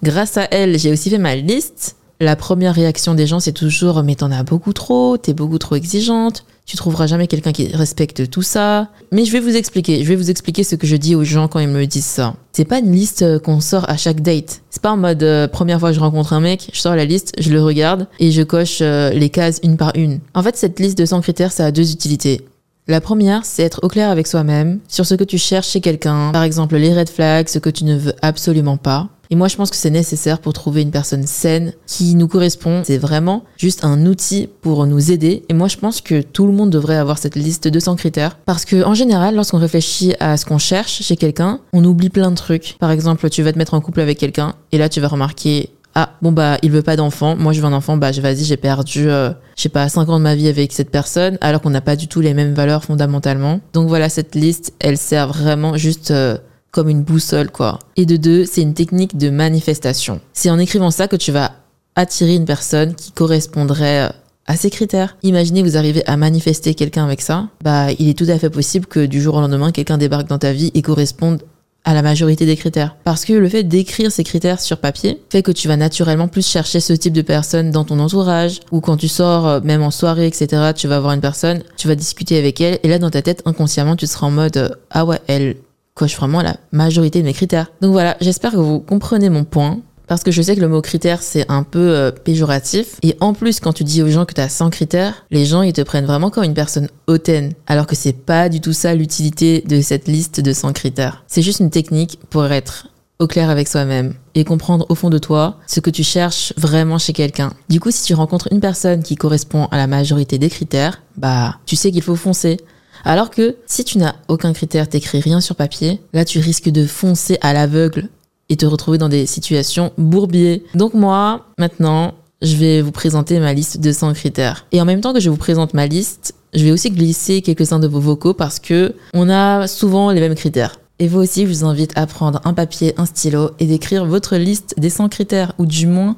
grâce 0.01 0.37
à 0.37 0.47
elle, 0.51 0.79
j'ai 0.79 0.93
aussi 0.93 1.09
fait 1.09 1.17
ma 1.17 1.35
liste, 1.35 1.97
la 2.23 2.35
première 2.35 2.73
réaction 2.73 3.13
des 3.13 3.27
gens, 3.27 3.39
c'est 3.39 3.51
toujours, 3.51 4.01
mais 4.03 4.15
t'en 4.15 4.31
as 4.31 4.43
beaucoup 4.43 4.73
trop, 4.73 5.17
t'es 5.17 5.33
beaucoup 5.33 5.59
trop 5.59 5.75
exigeante, 5.75 6.45
tu 6.65 6.77
trouveras 6.77 7.07
jamais 7.07 7.27
quelqu'un 7.27 7.51
qui 7.51 7.67
respecte 7.67 8.29
tout 8.29 8.41
ça. 8.41 8.87
Mais 9.11 9.25
je 9.25 9.31
vais 9.31 9.39
vous 9.39 9.55
expliquer, 9.55 10.03
je 10.03 10.09
vais 10.09 10.15
vous 10.15 10.29
expliquer 10.29 10.63
ce 10.63 10.75
que 10.75 10.87
je 10.87 10.95
dis 10.95 11.15
aux 11.15 11.23
gens 11.23 11.47
quand 11.47 11.59
ils 11.59 11.67
me 11.67 11.85
disent 11.85 12.05
ça. 12.05 12.35
C'est 12.53 12.65
pas 12.65 12.79
une 12.79 12.91
liste 12.91 13.21
euh, 13.21 13.39
qu'on 13.39 13.59
sort 13.59 13.89
à 13.89 13.97
chaque 13.97 14.21
date. 14.21 14.61
C'est 14.69 14.81
pas 14.81 14.91
en 14.91 14.97
mode 14.97 15.23
euh, 15.23 15.47
première 15.47 15.79
fois 15.79 15.89
que 15.89 15.95
je 15.95 15.99
rencontre 15.99 16.33
un 16.33 16.39
mec, 16.39 16.69
je 16.73 16.79
sors 16.79 16.95
la 16.95 17.05
liste, 17.05 17.33
je 17.37 17.51
le 17.51 17.61
regarde 17.61 18.07
et 18.19 18.31
je 18.31 18.41
coche 18.41 18.79
euh, 18.81 19.09
les 19.09 19.29
cases 19.29 19.59
une 19.63 19.77
par 19.77 19.91
une. 19.95 20.19
En 20.33 20.41
fait, 20.41 20.55
cette 20.55 20.79
liste 20.79 20.97
de 20.97 21.05
100 21.05 21.21
critères, 21.21 21.51
ça 21.51 21.65
a 21.65 21.71
deux 21.71 21.91
utilités. 21.91 22.41
La 22.87 22.99
première, 22.99 23.45
c'est 23.45 23.63
être 23.63 23.79
au 23.83 23.87
clair 23.87 24.09
avec 24.09 24.27
soi-même 24.27 24.79
sur 24.89 25.05
ce 25.05 25.15
que 25.15 25.23
tu 25.23 25.37
cherches 25.37 25.69
chez 25.69 25.79
quelqu'un. 25.79 26.31
Par 26.31 26.43
exemple, 26.43 26.75
les 26.75 26.93
red 26.93 27.09
flags, 27.09 27.47
ce 27.47 27.59
que 27.59 27.69
tu 27.69 27.85
ne 27.85 27.97
veux 27.97 28.13
absolument 28.21 28.75
pas. 28.75 29.07
Et 29.33 29.35
moi, 29.35 29.47
je 29.47 29.55
pense 29.55 29.71
que 29.71 29.75
c'est 29.75 29.89
nécessaire 29.89 30.37
pour 30.37 30.53
trouver 30.53 30.83
une 30.83 30.91
personne 30.91 31.25
saine 31.25 31.73
qui 31.87 32.13
nous 32.13 32.27
correspond. 32.27 32.83
C'est 32.85 32.99
vraiment 32.99 33.45
juste 33.57 33.83
un 33.83 34.05
outil 34.05 34.47
pour 34.61 34.85
nous 34.85 35.11
aider. 35.11 35.43
Et 35.49 35.55
moi, 35.55 35.67
je 35.67 35.77
pense 35.77 36.01
que 36.01 36.21
tout 36.21 36.45
le 36.45 36.53
monde 36.53 36.69
devrait 36.69 36.97
avoir 36.97 37.17
cette 37.17 37.35
liste 37.35 37.67
de 37.67 37.79
100 37.79 37.95
critères. 37.95 38.37
Parce 38.45 38.63
que, 38.63 38.83
en 38.83 38.93
général, 38.93 39.33
lorsqu'on 39.33 39.57
réfléchit 39.57 40.13
à 40.19 40.37
ce 40.37 40.45
qu'on 40.45 40.59
cherche 40.59 41.01
chez 41.01 41.15
quelqu'un, 41.15 41.61
on 41.73 41.83
oublie 41.83 42.11
plein 42.11 42.29
de 42.29 42.35
trucs. 42.35 42.75
Par 42.77 42.91
exemple, 42.91 43.27
tu 43.31 43.41
vas 43.41 43.51
te 43.51 43.57
mettre 43.57 43.73
en 43.73 43.81
couple 43.81 44.01
avec 44.01 44.19
quelqu'un 44.19 44.53
et 44.71 44.77
là, 44.77 44.87
tu 44.87 45.01
vas 45.01 45.07
remarquer 45.07 45.71
ah 45.95 46.09
bon 46.23 46.31
bah 46.31 46.57
il 46.63 46.71
veut 46.71 46.81
pas 46.81 46.95
d'enfant, 46.95 47.35
moi 47.35 47.53
je 47.53 47.61
veux 47.61 47.67
un 47.67 47.73
enfant, 47.73 47.97
bah 47.97 48.09
vas-y 48.09 48.43
j'ai 48.45 48.57
perdu 48.57 49.11
euh, 49.11 49.29
je 49.55 49.61
sais 49.61 49.69
pas 49.69 49.87
5 49.87 50.09
ans 50.09 50.17
de 50.17 50.23
ma 50.23 50.33
vie 50.33 50.47
avec 50.47 50.71
cette 50.73 50.89
personne 50.89 51.37
alors 51.39 51.61
qu'on 51.61 51.69
n'a 51.69 51.81
pas 51.81 51.95
du 51.95 52.07
tout 52.07 52.19
les 52.19 52.33
mêmes 52.33 52.55
valeurs 52.55 52.83
fondamentalement. 52.83 53.59
Donc 53.73 53.89
voilà 53.89 54.09
cette 54.09 54.33
liste, 54.33 54.73
elle 54.79 54.97
sert 54.97 55.27
vraiment 55.27 55.77
juste 55.77 56.09
euh, 56.09 56.39
comme 56.73 56.89
une 56.89 57.03
boussole 57.03 57.51
quoi. 57.51 57.79
Et 57.95 58.05
de 58.05 58.17
deux, 58.17 58.45
c'est 58.45 58.61
une 58.61 58.73
technique 58.73 59.15
de 59.15 59.29
manifestation. 59.29 60.19
C'est 60.33 60.49
en 60.49 60.59
écrivant 60.59 60.91
ça 60.91 61.07
que 61.07 61.15
tu 61.15 61.31
vas 61.31 61.53
attirer 61.95 62.35
une 62.35 62.45
personne 62.45 62.95
qui 62.95 63.11
correspondrait 63.11 64.09
euh, 64.09 64.13
à 64.47 64.57
ces 64.57 64.69
critères. 64.69 65.15
Imaginez 65.23 65.63
vous 65.63 65.77
arrivez 65.77 66.05
à 66.05 66.17
manifester 66.17 66.73
quelqu'un 66.73 67.05
avec 67.05 67.21
ça, 67.21 67.47
bah 67.63 67.91
il 67.97 68.09
est 68.09 68.17
tout 68.17 68.27
à 68.27 68.37
fait 68.37 68.49
possible 68.49 68.87
que 68.87 69.05
du 69.05 69.21
jour 69.21 69.35
au 69.35 69.41
lendemain 69.41 69.71
quelqu'un 69.71 69.97
débarque 69.97 70.27
dans 70.27 70.39
ta 70.39 70.51
vie 70.51 70.71
et 70.73 70.81
corresponde 70.81 71.43
à 71.85 71.93
la 71.93 72.01
majorité 72.01 72.45
des 72.45 72.55
critères. 72.55 72.95
Parce 73.03 73.25
que 73.25 73.33
le 73.33 73.49
fait 73.49 73.63
d'écrire 73.63 74.11
ces 74.11 74.23
critères 74.23 74.61
sur 74.61 74.77
papier 74.77 75.21
fait 75.29 75.43
que 75.43 75.51
tu 75.51 75.67
vas 75.67 75.77
naturellement 75.77 76.27
plus 76.27 76.47
chercher 76.47 76.79
ce 76.79 76.93
type 76.93 77.13
de 77.13 77.21
personne 77.21 77.71
dans 77.71 77.83
ton 77.83 77.99
entourage 77.99 78.61
ou 78.71 78.79
quand 78.79 78.97
tu 78.97 79.07
sors, 79.07 79.47
euh, 79.47 79.59
même 79.63 79.83
en 79.83 79.91
soirée, 79.91 80.27
etc. 80.27 80.71
Tu 80.75 80.87
vas 80.87 80.99
voir 80.99 81.13
une 81.13 81.21
personne, 81.21 81.61
tu 81.77 81.87
vas 81.87 81.95
discuter 81.95 82.37
avec 82.37 82.61
elle 82.61 82.79
et 82.83 82.87
là 82.87 82.99
dans 82.99 83.09
ta 83.09 83.21
tête 83.21 83.41
inconsciemment 83.45 83.95
tu 83.95 84.07
seras 84.07 84.27
en 84.27 84.31
mode 84.31 84.57
euh, 84.57 84.69
ah 84.91 85.05
ouais 85.05 85.19
elle 85.27 85.57
coche 85.95 86.15
vraiment 86.15 86.41
la 86.41 86.57
majorité 86.71 87.19
de 87.19 87.25
mes 87.25 87.33
critères. 87.33 87.71
Donc 87.81 87.91
voilà, 87.91 88.17
j'espère 88.21 88.51
que 88.51 88.57
vous 88.57 88.79
comprenez 88.79 89.29
mon 89.29 89.43
point. 89.43 89.79
Parce 90.05 90.21
que 90.21 90.31
je 90.31 90.41
sais 90.41 90.55
que 90.55 90.61
le 90.61 90.67
mot 90.67 90.81
critère, 90.81 91.21
c'est 91.23 91.49
un 91.49 91.63
peu 91.63 91.79
euh, 91.79 92.11
péjoratif. 92.11 92.97
Et 93.03 93.15
en 93.21 93.33
plus, 93.33 93.61
quand 93.61 93.71
tu 93.71 93.85
dis 93.85 94.01
aux 94.03 94.09
gens 94.09 94.25
que 94.25 94.33
tu 94.33 94.41
as 94.41 94.49
100 94.49 94.69
critères, 94.69 95.25
les 95.31 95.45
gens, 95.45 95.61
ils 95.61 95.71
te 95.71 95.81
prennent 95.81 96.05
vraiment 96.05 96.29
comme 96.29 96.43
une 96.43 96.53
personne 96.53 96.89
hautaine. 97.07 97.53
Alors 97.67 97.87
que 97.87 97.95
c'est 97.95 98.13
pas 98.13 98.49
du 98.49 98.59
tout 98.59 98.73
ça 98.73 98.93
l'utilité 98.93 99.63
de 99.65 99.81
cette 99.81 100.09
liste 100.09 100.41
de 100.41 100.51
100 100.51 100.73
critères. 100.73 101.23
C'est 101.27 101.41
juste 101.41 101.61
une 101.61 101.69
technique 101.69 102.19
pour 102.29 102.45
être 102.51 102.89
au 103.19 103.27
clair 103.27 103.49
avec 103.49 103.67
soi-même 103.67 104.15
et 104.35 104.43
comprendre 104.43 104.85
au 104.89 104.95
fond 104.95 105.09
de 105.09 105.17
toi 105.17 105.57
ce 105.67 105.79
que 105.79 105.89
tu 105.89 106.03
cherches 106.03 106.53
vraiment 106.57 106.97
chez 106.97 107.13
quelqu'un. 107.13 107.53
Du 107.69 107.79
coup, 107.79 107.91
si 107.91 108.03
tu 108.03 108.13
rencontres 108.13 108.49
une 108.51 108.59
personne 108.59 109.03
qui 109.03 109.15
correspond 109.15 109.67
à 109.71 109.77
la 109.77 109.87
majorité 109.87 110.37
des 110.37 110.49
critères, 110.49 111.01
bah, 111.15 111.55
tu 111.65 111.75
sais 111.75 111.91
qu'il 111.91 112.01
faut 112.01 112.15
foncer. 112.15 112.57
Alors 113.03 113.29
que 113.29 113.57
si 113.65 113.83
tu 113.83 113.97
n'as 113.97 114.15
aucun 114.27 114.53
critère, 114.53 114.87
t'écris 114.87 115.19
rien 115.19 115.41
sur 115.41 115.55
papier, 115.55 116.01
là 116.13 116.25
tu 116.25 116.39
risques 116.39 116.69
de 116.69 116.85
foncer 116.85 117.37
à 117.41 117.53
l'aveugle 117.53 118.09
et 118.49 118.55
te 118.55 118.65
retrouver 118.65 118.97
dans 118.97 119.09
des 119.09 119.25
situations 119.25 119.91
bourbiers. 119.97 120.63
Donc 120.75 120.93
moi, 120.93 121.47
maintenant, 121.57 122.13
je 122.41 122.55
vais 122.55 122.81
vous 122.81 122.91
présenter 122.91 123.39
ma 123.39 123.53
liste 123.53 123.79
de 123.79 123.91
100 123.91 124.13
critères. 124.13 124.65
Et 124.71 124.81
en 124.81 124.85
même 124.85 125.01
temps 125.01 125.13
que 125.13 125.19
je 125.19 125.29
vous 125.29 125.37
présente 125.37 125.73
ma 125.73 125.87
liste, 125.87 126.35
je 126.53 126.63
vais 126.63 126.71
aussi 126.71 126.91
glisser 126.91 127.41
quelques-uns 127.41 127.79
de 127.79 127.87
vos 127.87 127.99
vocaux 127.99 128.33
parce 128.33 128.59
que 128.59 128.95
on 129.13 129.29
a 129.29 129.67
souvent 129.67 130.11
les 130.11 130.19
mêmes 130.19 130.35
critères. 130.35 130.79
Et 130.99 131.07
vous 131.07 131.19
aussi, 131.19 131.43
je 131.43 131.47
vous 131.47 131.65
invite 131.65 131.91
à 131.95 132.05
prendre 132.05 132.39
un 132.45 132.53
papier, 132.53 132.93
un 132.97 133.05
stylo 133.05 133.51
et 133.59 133.65
d'écrire 133.65 134.05
votre 134.05 134.37
liste 134.37 134.75
des 134.77 134.89
100 134.89 135.09
critères, 135.09 135.53
ou 135.57 135.65
du 135.65 135.87
moins 135.87 136.15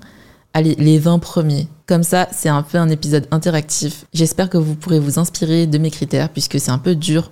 les 0.56 1.00
20 1.00 1.20
premiers. 1.20 1.68
Comme 1.88 2.02
ça, 2.02 2.28
c'est 2.32 2.50
un 2.50 2.64
peu 2.64 2.80
un 2.80 2.90
épisode 2.90 3.28
interactif. 3.30 4.06
J'espère 4.12 4.50
que 4.50 4.58
vous 4.58 4.74
pourrez 4.74 5.00
vous 5.00 5.20
inspirer 5.20 5.68
de 5.68 5.78
mes 5.78 5.92
critères, 5.92 6.30
puisque 6.30 6.60
c'est 6.60 6.72
un 6.72 6.80
peu 6.80 6.96
dur. 6.96 7.32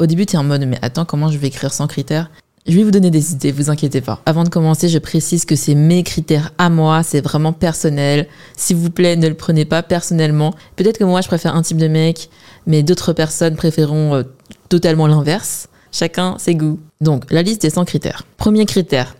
Au 0.00 0.06
début, 0.06 0.26
tu 0.26 0.34
es 0.34 0.38
en 0.38 0.42
mode, 0.42 0.64
mais 0.66 0.78
attends, 0.82 1.04
comment 1.04 1.30
je 1.30 1.38
vais 1.38 1.46
écrire 1.46 1.72
100 1.72 1.86
critères? 1.86 2.28
Je 2.66 2.76
vais 2.76 2.82
vous 2.82 2.90
donner 2.90 3.10
des 3.10 3.32
idées, 3.32 3.52
vous 3.52 3.70
inquiétez 3.70 4.00
pas. 4.00 4.20
Avant 4.26 4.42
de 4.42 4.48
commencer, 4.48 4.88
je 4.88 4.98
précise 4.98 5.44
que 5.44 5.54
c'est 5.54 5.76
mes 5.76 6.02
critères 6.02 6.52
à 6.58 6.68
moi, 6.68 7.04
c'est 7.04 7.20
vraiment 7.20 7.52
personnel. 7.52 8.26
S'il 8.56 8.76
vous 8.76 8.90
plaît, 8.90 9.14
ne 9.14 9.28
le 9.28 9.34
prenez 9.34 9.64
pas 9.64 9.84
personnellement. 9.84 10.52
Peut-être 10.74 10.98
que 10.98 11.04
moi, 11.04 11.20
je 11.20 11.28
préfère 11.28 11.54
un 11.54 11.62
type 11.62 11.76
de 11.76 11.88
mec, 11.88 12.28
mais 12.66 12.82
d'autres 12.82 13.12
personnes 13.12 13.54
préféreront 13.54 14.14
euh, 14.16 14.22
totalement 14.68 15.06
l'inverse. 15.06 15.68
Chacun 15.92 16.36
ses 16.38 16.56
goûts. 16.56 16.80
Donc, 17.00 17.30
la 17.30 17.42
liste 17.42 17.62
des 17.62 17.70
100 17.70 17.84
critères. 17.84 18.24
Premier 18.36 18.66
critère, 18.66 19.14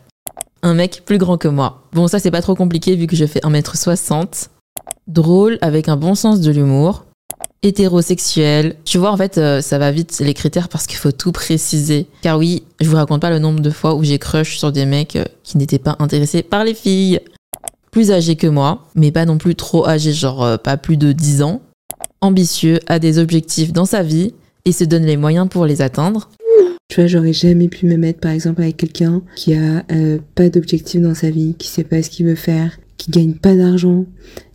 un 0.62 0.74
mec 0.74 1.02
plus 1.04 1.18
grand 1.18 1.36
que 1.36 1.48
moi. 1.48 1.82
Bon, 1.92 2.08
ça, 2.08 2.18
c'est 2.18 2.32
pas 2.32 2.42
trop 2.42 2.56
compliqué 2.56 2.96
vu 2.96 3.06
que 3.06 3.14
je 3.14 3.26
fais 3.26 3.40
1m60. 3.40 4.48
Drôle, 5.06 5.58
avec 5.60 5.88
un 5.88 5.96
bon 5.96 6.14
sens 6.14 6.40
de 6.40 6.50
l'humour 6.50 7.04
hétérosexuel. 7.62 8.76
Tu 8.84 8.98
vois, 8.98 9.12
en 9.12 9.16
fait, 9.16 9.38
euh, 9.38 9.60
ça 9.60 9.78
va 9.78 9.90
vite 9.90 10.20
les 10.20 10.34
critères 10.34 10.68
parce 10.68 10.86
qu'il 10.86 10.98
faut 10.98 11.12
tout 11.12 11.32
préciser. 11.32 12.06
Car 12.22 12.38
oui, 12.38 12.64
je 12.80 12.88
vous 12.88 12.96
raconte 12.96 13.20
pas 13.20 13.30
le 13.30 13.38
nombre 13.38 13.60
de 13.60 13.70
fois 13.70 13.94
où 13.94 14.02
j'ai 14.04 14.18
crush 14.18 14.58
sur 14.58 14.72
des 14.72 14.84
mecs 14.84 15.16
euh, 15.16 15.24
qui 15.44 15.58
n'étaient 15.58 15.78
pas 15.78 15.96
intéressés 16.00 16.42
par 16.42 16.64
les 16.64 16.74
filles. 16.74 17.20
Plus 17.90 18.10
âgés 18.10 18.36
que 18.36 18.46
moi, 18.46 18.88
mais 18.94 19.12
pas 19.12 19.26
non 19.26 19.38
plus 19.38 19.54
trop 19.54 19.86
âgés, 19.86 20.12
genre 20.12 20.42
euh, 20.42 20.56
pas 20.56 20.76
plus 20.76 20.96
de 20.96 21.12
10 21.12 21.42
ans. 21.42 21.62
Ambitieux, 22.20 22.78
a 22.86 22.98
des 22.98 23.18
objectifs 23.18 23.72
dans 23.72 23.84
sa 23.84 24.02
vie 24.02 24.34
et 24.64 24.72
se 24.72 24.84
donne 24.84 25.04
les 25.04 25.16
moyens 25.16 25.48
pour 25.48 25.66
les 25.66 25.82
atteindre. 25.82 26.30
Tu 26.88 27.00
vois, 27.00 27.06
j'aurais 27.06 27.32
jamais 27.32 27.68
pu 27.68 27.86
me 27.86 27.96
mettre 27.96 28.20
par 28.20 28.32
exemple 28.32 28.62
avec 28.62 28.76
quelqu'un 28.76 29.22
qui 29.34 29.54
a 29.54 29.82
pas 30.34 30.50
d'objectif 30.50 31.00
dans 31.00 31.14
sa 31.14 31.30
vie, 31.30 31.54
qui 31.58 31.68
sait 31.68 31.84
pas 31.84 32.02
ce 32.02 32.10
qu'il 32.10 32.26
veut 32.26 32.34
faire, 32.34 32.78
qui 32.96 33.10
gagne 33.10 33.34
pas 33.34 33.56
d'argent. 33.56 34.06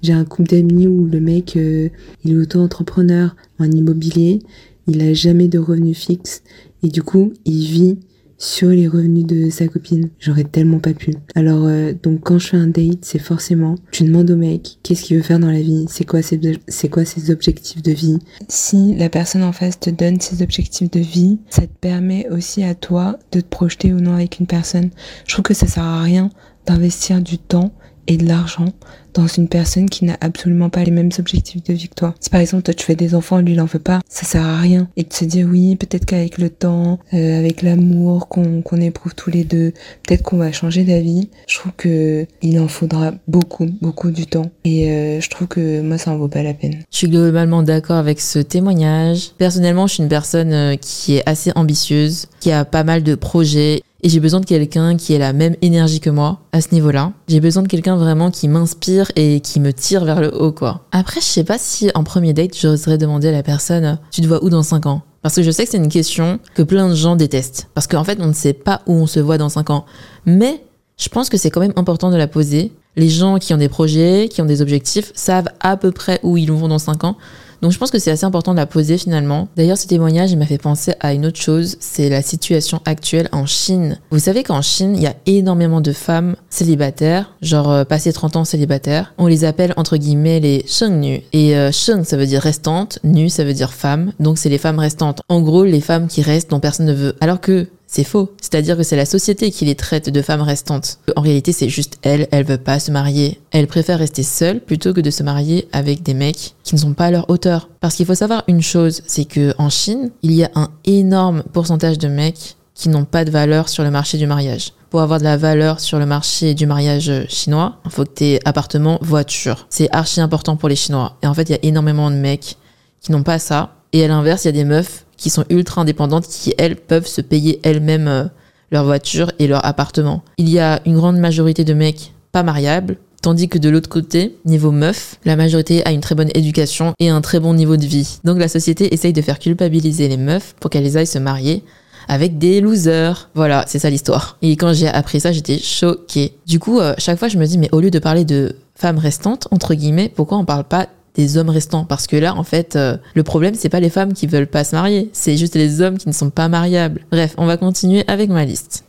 J'ai 0.02 0.14
un 0.14 0.26
couple 0.26 0.50
d'amis 0.50 0.88
où 0.88 1.06
le 1.06 1.20
mec, 1.20 1.58
euh, 1.58 1.90
il 2.24 2.32
est 2.32 2.38
auto-entrepreneur 2.38 3.36
en 3.60 3.70
immobilier, 3.70 4.40
il 4.88 5.02
a 5.02 5.14
jamais 5.14 5.48
de 5.48 5.60
revenus 5.60 5.98
fixes 5.98 6.44
et 6.84 6.90
du 6.90 7.04
coup, 7.04 7.34
il 7.46 7.66
vit 7.66 7.98
sur 8.38 8.70
les 8.70 8.88
revenus 8.88 9.26
de 9.26 9.50
sa 9.50 9.68
copine. 9.68 10.10
J'aurais 10.20 10.44
tellement 10.44 10.80
pas 10.80 10.94
pu. 10.94 11.14
Alors 11.36 11.66
euh, 11.66 11.94
donc 12.04 12.22
quand 12.22 12.40
je 12.40 12.48
fais 12.48 12.58
un 12.58 12.68
date, 12.68 13.00
c'est 13.02 13.20
forcément 13.20 13.76
tu 13.92 14.04
demandes 14.04 14.30
au 14.30 14.36
mec 14.36 14.78
qu'est-ce 14.84 15.04
qu'il 15.04 15.18
veut 15.18 15.24
faire 15.24 15.40
dans 15.40 15.52
la 15.52 15.62
vie, 15.62 15.86
c'est 15.90 16.06
quoi 16.06 16.22
ses 16.22 16.40
c'est 16.68 16.90
quoi 16.90 17.06
ses 17.06 17.32
objectifs 17.32 17.82
de 17.82 17.92
vie? 17.92 18.20
Si 18.48 18.96
la 18.96 19.10
personne 19.10 19.44
en 19.44 19.52
face 19.52 19.80
te 19.80 19.90
donne 19.90 20.20
ses 20.20 20.44
objectifs 20.44 20.92
de 20.92 21.00
vie, 21.00 21.40
ça 21.50 21.64
te 21.64 21.74
permet 21.82 22.28
aussi 22.30 22.64
à 22.64 22.76
toi 22.76 23.18
de 23.32 23.42
te 23.42 23.48
projeter 23.48 23.94
ou 23.94 24.00
non 24.00 24.14
avec 24.14 24.40
une 24.40 24.48
personne. 24.48 24.92
Je 25.26 25.34
trouve 25.34 25.44
que 25.44 25.54
ça 25.54 25.68
sert 25.68 25.84
à 25.84 26.02
rien 26.02 26.30
d'investir 26.66 27.22
du 27.22 27.38
temps 27.38 27.72
et 28.08 28.18
de 28.18 28.26
l'argent 28.28 28.74
dans 29.18 29.28
une 29.28 29.48
personne 29.48 29.90
qui 29.90 30.06
n'a 30.06 30.18
absolument 30.22 30.70
pas 30.70 30.84
les 30.84 30.92
mêmes 30.92 31.12
objectifs 31.20 31.64
de 31.64 31.74
vie 31.74 31.90
que 31.90 31.96
toi. 31.96 32.14
Si 32.20 32.30
par 32.30 32.40
exemple 32.40 32.64
toi 32.64 32.74
tu 32.74 32.86
fais 32.86 32.96
des 32.96 33.16
enfants, 33.16 33.40
lui 33.40 33.54
il 33.54 33.62
en 33.62 33.66
veut 33.66 33.80
pas, 33.80 34.02
ça 34.08 34.26
sert 34.26 34.46
à 34.46 34.58
rien. 34.58 34.88
Et 34.96 35.04
de 35.04 35.12
se 35.12 35.26
dire 35.26 35.48
oui, 35.50 35.76
peut-être 35.76 36.06
qu'avec 36.06 36.38
le 36.38 36.50
temps, 36.50 37.00
euh, 37.14 37.40
avec 37.40 37.62
l'amour 37.62 38.28
qu'on 38.28 38.62
qu'on 38.62 38.78
éprouve 38.78 39.16
tous 39.16 39.30
les 39.30 39.44
deux, 39.44 39.74
peut-être 40.06 40.24
qu'on 40.24 40.38
va 40.38 40.52
changer 40.52 40.84
d'avis. 40.84 41.30
Je 41.48 41.58
trouve 41.58 41.72
que 41.76 42.26
il 42.42 42.60
en 42.60 42.68
faudra 42.68 43.14
beaucoup, 43.28 43.68
beaucoup 43.82 44.12
du 44.12 44.28
temps. 44.28 44.52
Et 44.64 44.92
euh, 44.92 45.20
je 45.20 45.30
trouve 45.30 45.48
que 45.48 45.82
moi 45.82 45.98
ça 45.98 46.12
en 46.12 46.18
vaut 46.18 46.28
pas 46.28 46.44
la 46.44 46.54
peine. 46.54 46.84
Je 46.92 46.98
suis 46.98 47.10
globalement 47.10 47.64
d'accord 47.64 47.98
avec 47.98 48.22
ce 48.22 48.40
témoignage. 48.40 49.32
Personnellement, 49.38 49.88
je 49.88 49.96
suis 49.96 50.04
une 50.04 50.10
personne 50.10 50.54
euh, 50.54 50.76
qui 50.76 51.16
est 51.16 51.24
assez 51.28 51.52
ambitieuse, 51.56 52.28
qui 52.40 52.52
a 52.52 52.66
pas 52.66 52.84
mal 52.84 53.04
de 53.04 53.16
projets 53.16 53.82
et 54.04 54.10
j'ai 54.10 54.20
besoin 54.20 54.40
de 54.40 54.46
quelqu'un 54.46 54.96
qui 54.96 55.14
ait 55.14 55.20
la 55.20 55.34
même 55.34 55.56
énergie 55.62 56.00
que 56.00 56.10
moi 56.10 56.40
à 56.52 56.62
ce 56.62 56.74
niveau-là. 56.74 57.14
J'ai 57.28 57.40
besoin 57.40 57.64
de 57.64 57.68
quelqu'un 57.68 57.98
vraiment 57.98 58.32
qui 58.32 58.48
m'inspire 58.48 59.07
et 59.16 59.40
qui 59.40 59.60
me 59.60 59.72
tire 59.72 60.06
vers 60.06 60.22
le 60.22 60.34
haut, 60.36 60.52
quoi. 60.52 60.86
Après, 60.92 61.22
je 61.22 61.26
sais 61.26 61.44
pas 61.44 61.58
si 61.58 61.90
en 61.96 62.04
premier 62.04 62.34
date, 62.34 62.58
j'oserais 62.58 62.98
demander 62.98 63.30
à 63.30 63.32
la 63.32 63.44
personne, 63.44 64.00
tu 64.12 64.22
te 64.22 64.28
vois 64.28 64.44
où 64.44 64.50
dans 64.50 64.64
5 64.64 64.86
ans? 64.86 65.02
Parce 65.22 65.36
que 65.36 65.44
je 65.44 65.52
sais 65.52 65.66
que 65.66 65.72
c'est 65.72 65.78
une 65.78 65.90
question 65.90 66.40
que 66.56 66.62
plein 66.62 66.90
de 66.90 66.96
gens 66.96 67.16
détestent. 67.16 67.68
Parce 67.74 67.88
qu'en 67.88 68.04
fait, 68.04 68.20
on 68.22 68.28
ne 68.28 68.34
sait 68.34 68.54
pas 68.54 68.82
où 68.88 68.94
on 68.94 69.08
se 69.08 69.20
voit 69.20 69.38
dans 69.38 69.50
5 69.50 69.70
ans. 69.72 69.86
Mais 70.26 70.64
je 70.98 71.10
pense 71.10 71.30
que 71.30 71.38
c'est 71.38 71.50
quand 71.50 71.60
même 71.60 71.74
important 71.76 72.12
de 72.12 72.16
la 72.16 72.28
poser. 72.28 72.72
Les 72.96 73.10
gens 73.10 73.38
qui 73.38 73.54
ont 73.54 73.58
des 73.58 73.70
projets, 73.70 74.30
qui 74.32 74.42
ont 74.42 74.46
des 74.46 74.62
objectifs, 74.62 75.12
savent 75.16 75.50
à 75.60 75.78
peu 75.78 75.92
près 75.92 76.20
où 76.24 76.38
ils 76.38 76.52
vont 76.52 76.68
dans 76.68 76.80
5 76.80 77.04
ans. 77.04 77.18
Donc 77.62 77.72
je 77.72 77.78
pense 77.78 77.92
que 77.92 78.00
c'est 78.00 78.12
assez 78.12 78.26
important 78.26 78.52
de 78.52 78.58
la 78.58 78.66
poser 78.66 78.98
finalement. 78.98 79.48
D'ailleurs, 79.56 79.78
ce 79.78 79.88
témoignage, 79.88 80.32
il 80.32 80.38
m'a 80.38 80.46
fait 80.46 80.58
penser 80.58 80.94
à 81.00 81.14
une 81.14 81.26
autre 81.26 81.40
chose, 81.40 81.78
c'est 81.80 82.10
la 82.10 82.22
situation 82.22 82.82
actuelle 82.86 83.30
en 83.32 83.46
Chine. 83.46 84.00
Vous 84.12 84.20
savez 84.20 84.44
qu'en 84.44 84.62
Chine, 84.62 84.96
il 84.96 85.02
y 85.02 85.08
a 85.08 85.16
énormément 85.26 85.82
de 85.82 85.92
femmes 85.92 86.36
célibataires, 86.50 87.34
genre 87.42 87.72
euh, 87.72 87.84
passé 87.84 88.14
30 88.14 88.36
ans 88.38 88.46
célibataires. 88.46 89.14
On 89.18 89.28
les 89.28 89.46
appelle 89.46 89.74
entre 89.78 89.98
guillemets 89.98 90.40
les 90.40 90.66
shengnu. 90.68 91.24
Et 91.34 91.56
euh, 91.56 91.72
sheng, 91.72 92.04
ça 92.04 92.18
veut 92.18 92.26
dire 92.26 92.42
restante, 92.42 93.00
nu, 93.04 93.30
ça 93.30 93.44
veut 93.44 93.54
dire 93.54 93.74
femme. 93.74 94.12
Donc 94.20 94.38
c'est 94.38 94.50
les 94.50 94.58
femmes 94.58 94.80
restantes. 94.80 95.22
En 95.30 95.42
gros, 95.42 95.64
les 95.64 95.82
femmes 95.82 96.08
qui 96.08 96.22
restent 96.22 96.50
dont 96.50 96.60
personne 96.60 96.86
ne 96.86 96.94
veut. 96.94 97.16
Alors 97.22 97.42
que 97.42 97.68
c'est 97.88 98.04
faux. 98.04 98.32
C'est-à-dire 98.42 98.78
que 98.78 98.84
c'est 98.84 98.96
la 98.96 99.06
société 99.06 99.50
qui 99.50 99.66
les 99.66 99.76
traite 99.76 100.10
de 100.10 100.22
femmes 100.22 100.42
restantes. 100.42 101.00
En 101.16 101.22
réalité, 101.22 101.54
c'est 101.54 101.70
juste 101.70 101.98
elle, 102.04 102.28
elle 102.32 102.46
veut 102.46 102.58
pas 102.58 102.80
se 102.80 102.92
marier. 102.92 103.40
Elle 103.52 103.68
préfère 103.68 103.98
rester 103.98 104.24
seule 104.24 104.60
plutôt 104.60 104.94
que 104.94 105.02
de 105.02 105.10
se 105.10 105.24
marier 105.24 105.68
avec 105.72 106.04
des 106.04 106.14
mecs 106.14 106.54
qui 106.64 106.76
ne 106.76 106.80
sont 106.80 106.94
pas 106.94 107.06
à 107.06 107.12
leur 107.12 107.30
hauteur. 107.30 107.70
Parce 107.80 107.96
qu'il 107.96 108.06
faut 108.06 108.16
savoir 108.16 108.44
une 108.48 108.62
chose, 108.62 109.02
c'est 109.08 109.26
que 109.26 109.56
en 109.58 109.70
Chine, 109.70 110.12
il 110.22 110.34
y 110.34 110.44
a 110.44 110.52
un 110.56 110.70
énorme 110.86 111.44
pourcentage 111.54 111.98
de 111.98 112.10
mecs 112.10 112.58
qui 112.76 112.90
n'ont 112.90 113.06
pas 113.06 113.26
de 113.26 113.32
valeur 113.32 113.70
sur 113.70 113.84
le 113.84 113.90
marché 113.90 114.18
du 114.18 114.28
mariage. 114.28 114.74
Pour 114.90 115.02
avoir 115.02 115.20
de 115.20 115.24
la 115.24 115.36
valeur 115.36 115.80
sur 115.80 116.00
le 116.00 116.06
marché 116.06 116.54
du 116.54 116.68
mariage 116.68 117.12
chinois, 117.28 117.78
il 117.86 117.92
faut 117.92 118.06
que 118.06 118.14
tu 118.14 118.40
appartement, 118.46 119.00
voiture. 119.02 119.66
C'est 119.70 119.90
archi 119.92 120.22
important 120.22 120.56
pour 120.56 120.70
les 120.70 120.76
Chinois. 120.76 121.18
Et 121.24 121.28
en 121.28 121.34
fait, 121.34 121.50
il 121.50 121.52
y 121.54 121.56
a 121.56 121.60
énormément 121.64 122.10
de 122.12 122.16
mecs 122.16 122.56
qui 123.02 123.12
n'ont 123.12 123.24
pas 123.24 123.40
ça. 123.40 123.72
Et 123.94 124.04
à 124.04 124.08
l'inverse, 124.08 124.46
il 124.46 124.48
y 124.48 124.50
a 124.50 124.54
des 124.54 124.66
meufs 124.66 125.06
qui 125.18 125.30
sont 125.30 125.46
ultra 125.50 125.82
indépendantes, 125.82 126.28
qui 126.28 126.54
elles 126.58 126.76
peuvent 126.76 127.08
se 127.08 127.22
payer 127.22 127.60
elles-mêmes 127.64 128.08
euh, 128.08 128.24
leur 128.72 128.86
voiture 128.86 129.32
et 129.40 129.48
leur 129.48 129.66
appartement. 129.66 130.24
Il 130.38 130.50
y 130.50 130.60
a 130.60 130.82
une 130.86 130.96
grande 130.96 131.18
majorité 131.18 131.64
de 131.64 131.74
mecs 131.74 132.14
pas 132.32 132.44
mariables, 132.44 132.98
tandis 133.22 133.48
que 133.48 133.58
de 133.58 133.70
l'autre 133.70 133.90
côté, 133.90 134.36
niveau 134.46 134.72
meuf, 134.72 135.18
la 135.26 135.36
majorité 135.36 135.86
a 135.86 135.92
une 135.92 136.02
très 136.02 136.16
bonne 136.16 136.30
éducation 136.36 136.94
et 137.00 137.10
un 137.10 137.22
très 137.22 137.40
bon 137.40 137.54
niveau 137.54 137.78
de 137.78 137.86
vie. 137.86 138.20
Donc 138.24 138.38
la 138.38 138.48
société 138.48 138.94
essaye 138.94 139.14
de 139.14 139.22
faire 139.22 139.40
culpabiliser 139.40 140.08
les 140.08 140.18
meufs 140.18 140.54
pour 140.60 140.70
qu'elles 140.70 140.98
aillent 140.98 141.08
se 141.08 141.20
marier 141.20 141.64
avec 142.08 142.38
des 142.38 142.62
losers. 142.62 143.30
Voilà, 143.36 143.66
c'est 143.68 143.80
ça 143.80 143.90
l'histoire. 143.90 144.38
Et 144.42 144.56
quand 144.56 144.74
j'ai 144.74 144.88
appris 144.88 145.20
ça, 145.20 145.32
j'étais 145.32 145.60
choquée. 145.60 146.38
Du 146.46 146.60
coup, 146.60 146.80
euh, 146.80 146.94
chaque 146.98 147.20
fois, 147.20 147.28
je 147.28 147.38
me 147.38 147.46
dis, 147.46 147.58
mais 147.58 147.70
au 147.72 147.80
lieu 147.80 147.92
de 147.92 148.00
parler 148.00 148.26
de 148.26 148.56
femmes 148.76 148.98
restantes, 148.98 149.48
entre 149.52 149.74
guillemets, 149.74 150.12
pourquoi 150.14 150.38
on 150.38 150.46
parle 150.46 150.64
pas 150.64 150.88
des 151.18 151.38
hommes 151.38 151.50
restants 151.50 151.84
parce 151.84 152.08
que 152.08 152.16
là 152.16 152.36
en 152.36 152.44
fait 152.44 152.76
euh, 152.76 152.98
le 153.16 153.24
problème 153.24 153.56
c'est 153.56 153.70
pas 153.70 153.80
les 153.80 153.90
femmes 153.90 154.14
qui 154.14 154.28
veulent 154.28 154.48
pas 154.48 154.64
se 154.64 154.76
marier 154.76 155.10
c'est 155.14 155.36
juste 155.36 155.56
les 155.56 155.82
hommes 155.82 155.98
qui 155.98 156.08
ne 156.08 156.14
sont 156.14 156.30
pas 156.30 156.48
mariables 156.48 157.02
bref 157.12 157.34
on 157.38 157.46
va 157.46 157.58
continuer 157.58 158.04
avec 158.08 158.30
ma 158.30 158.46
liste 158.46 158.84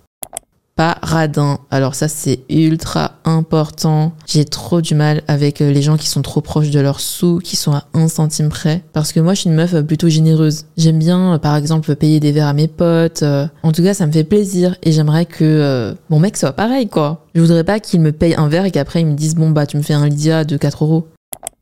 pas 0.79 0.97
radin. 1.03 1.59
Alors 1.73 1.97
ça 1.97 2.07
c'est 2.07 2.45
ultra 2.49 3.17
important. 3.25 4.13
J'ai 4.29 4.45
trop 4.45 4.81
du 4.81 4.95
mal 4.95 5.23
avec 5.27 5.61
euh, 5.61 5.73
les 5.73 5.83
gens 5.83 5.97
qui 5.97 6.07
sont 6.07 6.23
trop 6.23 6.41
proches 6.41 6.71
de 6.71 6.79
leurs 6.79 7.01
sous, 7.01 7.41
qui 7.41 7.57
sont 7.57 7.73
à 7.73 7.83
un 7.95 8.07
centime 8.07 8.49
près. 8.49 8.85
Parce 8.93 9.13
que 9.13 9.19
moi 9.19 9.35
je 9.35 9.41
suis 9.41 9.51
une 9.51 9.57
meuf 9.57 9.75
euh, 9.75 9.83
plutôt 9.83 10.09
généreuse. 10.09 10.67
J'aime 10.77 11.01
bien 11.01 11.41
par 11.43 11.57
exemple 11.57 11.97
payer 11.97 12.21
des 12.21 12.31
verres 12.31 12.47
à 12.47 12.53
mes 12.53 12.69
potes. 12.69 13.25
En 13.65 13.73
tout 13.73 13.83
cas 13.83 13.93
ça 13.93 14.07
me 14.07 14.13
fait 14.13 14.23
plaisir 14.23 14.77
et 14.85 14.93
j'aimerais 14.93 15.27
que 15.27 15.97
mon 16.11 16.21
mec 16.21 16.37
soit 16.37 16.53
pareil 16.53 16.89
quoi. 16.89 17.27
Je 17.35 17.41
voudrais 17.41 17.65
pas 17.65 17.81
qu'il 17.81 18.01
me 18.01 18.13
paye 18.13 18.37
un 18.37 18.47
verre 18.47 18.65
et 18.65 18.71
qu'après 18.71 19.01
il 19.01 19.07
me 19.07 19.15
dise 19.15 19.35
bon 19.35 19.51
bah 19.51 19.67
tu 19.67 19.77
me 19.79 19.83
fais 19.83 19.95
un 19.95 20.07
Lydia 20.07 20.45
de 20.45 20.57
4 20.57 20.85
euros 20.85 21.09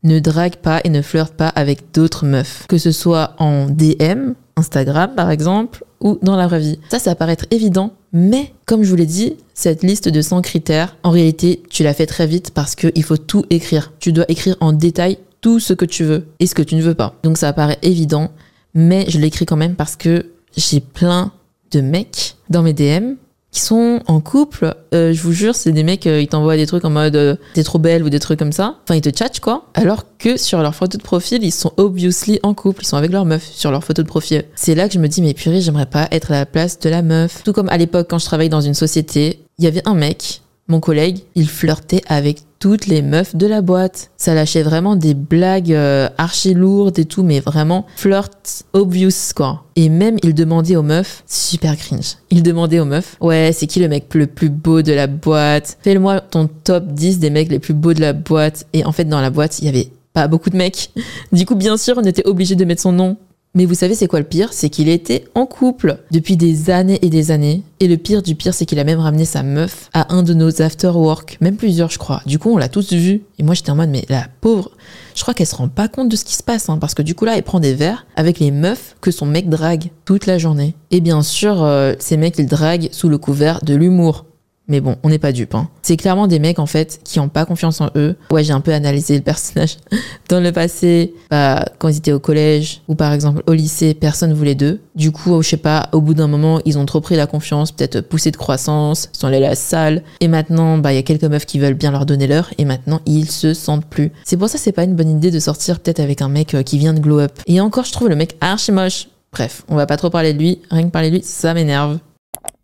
ne 0.06 0.18
drague 0.18 0.56
pas 0.56 0.80
et 0.84 0.88
ne 0.88 1.02
flirte 1.02 1.34
pas 1.34 1.48
avec 1.48 1.92
d'autres 1.92 2.24
meufs, 2.24 2.66
que 2.68 2.78
ce 2.78 2.92
soit 2.92 3.34
en 3.38 3.66
DM, 3.66 4.32
Instagram 4.56 5.12
par 5.14 5.30
exemple, 5.30 5.84
ou 6.00 6.18
dans 6.22 6.36
la 6.36 6.46
vraie 6.46 6.60
vie. 6.60 6.78
Ça, 6.88 6.98
ça 6.98 7.14
paraît 7.14 7.32
être 7.32 7.46
évident, 7.50 7.92
mais 8.12 8.52
comme 8.66 8.82
je 8.82 8.90
vous 8.90 8.96
l'ai 8.96 9.06
dit, 9.06 9.36
cette 9.54 9.82
liste 9.82 10.08
de 10.08 10.22
100 10.22 10.42
critères, 10.42 10.96
en 11.02 11.10
réalité, 11.10 11.62
tu 11.70 11.82
la 11.82 11.94
fais 11.94 12.06
très 12.06 12.26
vite 12.26 12.52
parce 12.52 12.74
qu'il 12.74 13.02
faut 13.02 13.16
tout 13.16 13.44
écrire. 13.50 13.92
Tu 13.98 14.12
dois 14.12 14.26
écrire 14.28 14.56
en 14.60 14.72
détail 14.72 15.18
tout 15.40 15.60
ce 15.60 15.72
que 15.72 15.84
tu 15.84 16.04
veux 16.04 16.26
et 16.40 16.46
ce 16.46 16.54
que 16.54 16.62
tu 16.62 16.74
ne 16.74 16.82
veux 16.82 16.94
pas. 16.94 17.14
Donc 17.22 17.38
ça 17.38 17.52
paraît 17.52 17.78
évident, 17.82 18.30
mais 18.74 19.06
je 19.08 19.18
l'écris 19.18 19.46
quand 19.46 19.56
même 19.56 19.74
parce 19.74 19.96
que 19.96 20.26
j'ai 20.56 20.80
plein 20.80 21.32
de 21.70 21.80
mecs 21.80 22.36
dans 22.48 22.62
mes 22.62 22.72
DM 22.72 23.14
sont 23.60 24.00
en 24.06 24.20
couple, 24.20 24.74
euh, 24.94 25.12
je 25.12 25.22
vous 25.22 25.32
jure, 25.32 25.54
c'est 25.54 25.72
des 25.72 25.82
mecs, 25.82 26.06
euh, 26.06 26.20
ils 26.20 26.28
t'envoient 26.28 26.56
des 26.56 26.66
trucs 26.66 26.84
en 26.84 26.90
mode 26.90 27.16
euh, 27.16 27.36
t'es 27.54 27.62
trop 27.62 27.78
belle 27.78 28.02
ou 28.02 28.10
des 28.10 28.20
trucs 28.20 28.38
comme 28.38 28.52
ça. 28.52 28.76
Enfin, 28.84 28.94
ils 28.94 29.00
te 29.00 29.10
tchatchent 29.10 29.40
quoi. 29.40 29.66
Alors 29.74 30.04
que 30.18 30.36
sur 30.36 30.62
leur 30.62 30.74
photo 30.74 30.98
de 30.98 31.02
profil, 31.02 31.44
ils 31.44 31.52
sont 31.52 31.72
obviously 31.76 32.40
en 32.42 32.54
couple, 32.54 32.82
ils 32.82 32.86
sont 32.86 32.96
avec 32.96 33.12
leur 33.12 33.24
meuf 33.24 33.44
sur 33.44 33.70
leur 33.70 33.84
photo 33.84 34.02
de 34.02 34.08
profil. 34.08 34.44
C'est 34.54 34.74
là 34.74 34.88
que 34.88 34.94
je 34.94 34.98
me 34.98 35.08
dis, 35.08 35.22
mais 35.22 35.34
purée, 35.34 35.60
j'aimerais 35.60 35.86
pas 35.86 36.08
être 36.10 36.32
à 36.32 36.34
la 36.34 36.46
place 36.46 36.78
de 36.78 36.88
la 36.88 37.02
meuf. 37.02 37.42
Tout 37.44 37.52
comme 37.52 37.68
à 37.68 37.76
l'époque, 37.76 38.08
quand 38.08 38.18
je 38.18 38.26
travaillais 38.26 38.48
dans 38.48 38.60
une 38.60 38.74
société, 38.74 39.40
il 39.58 39.64
y 39.64 39.68
avait 39.68 39.86
un 39.86 39.94
mec, 39.94 40.42
mon 40.68 40.80
collègue, 40.80 41.18
il 41.34 41.48
flirtait 41.48 42.02
avec 42.06 42.42
toutes 42.58 42.86
les 42.86 43.02
meufs 43.02 43.36
de 43.36 43.46
la 43.46 43.60
boîte. 43.60 44.10
Ça 44.16 44.34
lâchait 44.34 44.62
vraiment 44.62 44.96
des 44.96 45.14
blagues 45.14 45.72
euh, 45.72 46.08
archi 46.18 46.54
lourdes 46.54 46.98
et 46.98 47.04
tout, 47.04 47.22
mais 47.22 47.40
vraiment 47.40 47.86
flirt 47.96 48.64
obvious 48.72 49.32
quoi. 49.34 49.64
Et 49.76 49.88
même 49.88 50.16
il 50.22 50.34
demandait 50.34 50.76
aux 50.76 50.82
meufs, 50.82 51.22
super 51.26 51.76
cringe, 51.76 52.16
il 52.30 52.42
demandait 52.42 52.80
aux 52.80 52.84
meufs, 52.84 53.16
ouais 53.20 53.50
c'est 53.52 53.66
qui 53.66 53.80
le 53.80 53.88
mec 53.88 54.14
le 54.14 54.26
plus 54.26 54.48
beau 54.48 54.82
de 54.82 54.92
la 54.92 55.06
boîte? 55.06 55.78
Fais-moi 55.82 56.20
ton 56.20 56.48
top 56.64 56.86
10 56.86 57.18
des 57.18 57.30
mecs 57.30 57.50
les 57.50 57.58
plus 57.58 57.74
beaux 57.74 57.94
de 57.94 58.00
la 58.00 58.12
boîte. 58.12 58.66
Et 58.72 58.84
en 58.84 58.92
fait 58.92 59.04
dans 59.04 59.20
la 59.20 59.30
boîte 59.30 59.58
il 59.58 59.66
y 59.66 59.68
avait 59.68 59.90
pas 60.12 60.28
beaucoup 60.28 60.50
de 60.50 60.56
mecs. 60.56 60.90
Du 61.32 61.44
coup 61.44 61.54
bien 61.54 61.76
sûr 61.76 61.94
on 61.98 62.04
était 62.04 62.26
obligé 62.26 62.54
de 62.54 62.64
mettre 62.64 62.82
son 62.82 62.92
nom 62.92 63.16
mais 63.56 63.64
vous 63.64 63.74
savez, 63.74 63.94
c'est 63.94 64.06
quoi 64.06 64.18
le 64.18 64.26
pire? 64.26 64.52
C'est 64.52 64.68
qu'il 64.68 64.90
était 64.90 65.24
en 65.34 65.46
couple 65.46 65.98
depuis 66.10 66.36
des 66.36 66.68
années 66.68 66.98
et 67.00 67.08
des 67.08 67.30
années. 67.30 67.62
Et 67.80 67.88
le 67.88 67.96
pire 67.96 68.22
du 68.22 68.34
pire, 68.34 68.52
c'est 68.52 68.66
qu'il 68.66 68.78
a 68.78 68.84
même 68.84 69.00
ramené 69.00 69.24
sa 69.24 69.42
meuf 69.42 69.88
à 69.94 70.14
un 70.14 70.22
de 70.22 70.34
nos 70.34 70.60
after-work, 70.60 71.38
même 71.40 71.56
plusieurs, 71.56 71.90
je 71.90 71.98
crois. 71.98 72.20
Du 72.26 72.38
coup, 72.38 72.50
on 72.50 72.58
l'a 72.58 72.68
tous 72.68 72.92
vu. 72.92 73.22
Et 73.38 73.42
moi, 73.42 73.54
j'étais 73.54 73.70
en 73.70 73.76
mode, 73.76 73.88
mais 73.88 74.04
la 74.10 74.26
pauvre, 74.42 74.72
je 75.14 75.22
crois 75.22 75.32
qu'elle 75.32 75.46
se 75.46 75.54
rend 75.54 75.68
pas 75.68 75.88
compte 75.88 76.10
de 76.10 76.16
ce 76.16 76.26
qui 76.26 76.34
se 76.34 76.42
passe, 76.42 76.68
hein, 76.68 76.76
parce 76.78 76.92
que 76.92 77.00
du 77.00 77.14
coup, 77.14 77.24
là, 77.24 77.34
elle 77.34 77.42
prend 77.42 77.58
des 77.58 77.72
verres 77.72 78.06
avec 78.14 78.40
les 78.40 78.50
meufs 78.50 78.94
que 79.00 79.10
son 79.10 79.24
mec 79.24 79.48
drague 79.48 79.90
toute 80.04 80.26
la 80.26 80.36
journée. 80.36 80.74
Et 80.90 81.00
bien 81.00 81.22
sûr, 81.22 81.62
euh, 81.62 81.94
ces 81.98 82.18
mecs, 82.18 82.38
ils 82.38 82.46
draguent 82.46 82.90
sous 82.92 83.08
le 83.08 83.16
couvert 83.16 83.62
de 83.64 83.74
l'humour. 83.74 84.26
Mais 84.68 84.80
bon, 84.80 84.96
on 85.02 85.08
n'est 85.08 85.18
pas 85.18 85.32
dupe. 85.32 85.54
Hein. 85.54 85.68
C'est 85.82 85.96
clairement 85.96 86.26
des 86.26 86.38
mecs 86.38 86.58
en 86.58 86.66
fait 86.66 87.00
qui 87.04 87.20
ont 87.20 87.28
pas 87.28 87.44
confiance 87.44 87.80
en 87.80 87.90
eux. 87.94 88.16
Ouais, 88.30 88.42
j'ai 88.42 88.52
un 88.52 88.60
peu 88.60 88.72
analysé 88.72 89.16
le 89.16 89.22
personnage 89.22 89.76
dans 90.28 90.40
le 90.40 90.50
passé. 90.50 91.14
Bah, 91.30 91.64
quand 91.78 91.88
ils 91.88 91.98
étaient 91.98 92.12
au 92.12 92.18
collège 92.18 92.80
ou 92.88 92.94
par 92.94 93.12
exemple 93.12 93.42
au 93.46 93.52
lycée, 93.52 93.94
personne 93.94 94.32
voulait 94.32 94.54
d'eux. 94.56 94.80
Du 94.96 95.12
coup, 95.12 95.40
je 95.42 95.48
sais 95.48 95.56
pas, 95.56 95.88
au 95.92 96.00
bout 96.00 96.14
d'un 96.14 96.26
moment, 96.26 96.60
ils 96.64 96.78
ont 96.78 96.86
trop 96.86 97.00
pris 97.00 97.16
la 97.16 97.26
confiance, 97.26 97.70
peut-être 97.70 98.00
poussé 98.00 98.30
de 98.30 98.36
croissance, 98.36 99.08
sont 99.12 99.28
allés 99.28 99.36
à 99.36 99.40
la 99.40 99.54
salle. 99.54 100.02
Et 100.20 100.28
maintenant, 100.28 100.78
bah, 100.78 100.92
il 100.92 100.96
y 100.96 100.98
a 100.98 101.02
quelques 101.02 101.24
meufs 101.24 101.46
qui 101.46 101.58
veulent 101.58 101.74
bien 101.74 101.92
leur 101.92 102.06
donner 102.06 102.26
l'heure. 102.26 102.50
Et 102.58 102.64
maintenant, 102.64 103.00
ils 103.06 103.30
se 103.30 103.54
sentent 103.54 103.86
plus. 103.86 104.10
C'est 104.24 104.36
pour 104.36 104.48
ça, 104.48 104.58
c'est 104.58 104.72
pas 104.72 104.84
une 104.84 104.96
bonne 104.96 105.10
idée 105.10 105.30
de 105.30 105.38
sortir 105.38 105.78
peut-être 105.80 106.00
avec 106.00 106.22
un 106.22 106.28
mec 106.28 106.54
euh, 106.54 106.62
qui 106.62 106.78
vient 106.78 106.94
de 106.94 107.00
glow 107.00 107.20
up. 107.20 107.32
Et 107.46 107.60
encore, 107.60 107.84
je 107.84 107.92
trouve 107.92 108.08
le 108.08 108.16
mec 108.16 108.36
archi 108.40 108.72
moche. 108.72 109.08
Bref, 109.32 109.62
on 109.68 109.76
va 109.76 109.86
pas 109.86 109.96
trop 109.96 110.10
parler 110.10 110.32
de 110.32 110.38
lui. 110.38 110.60
Rien 110.70 110.84
que 110.84 110.90
parler 110.90 111.10
de 111.10 111.16
lui, 111.16 111.22
ça 111.22 111.54
m'énerve. 111.54 111.98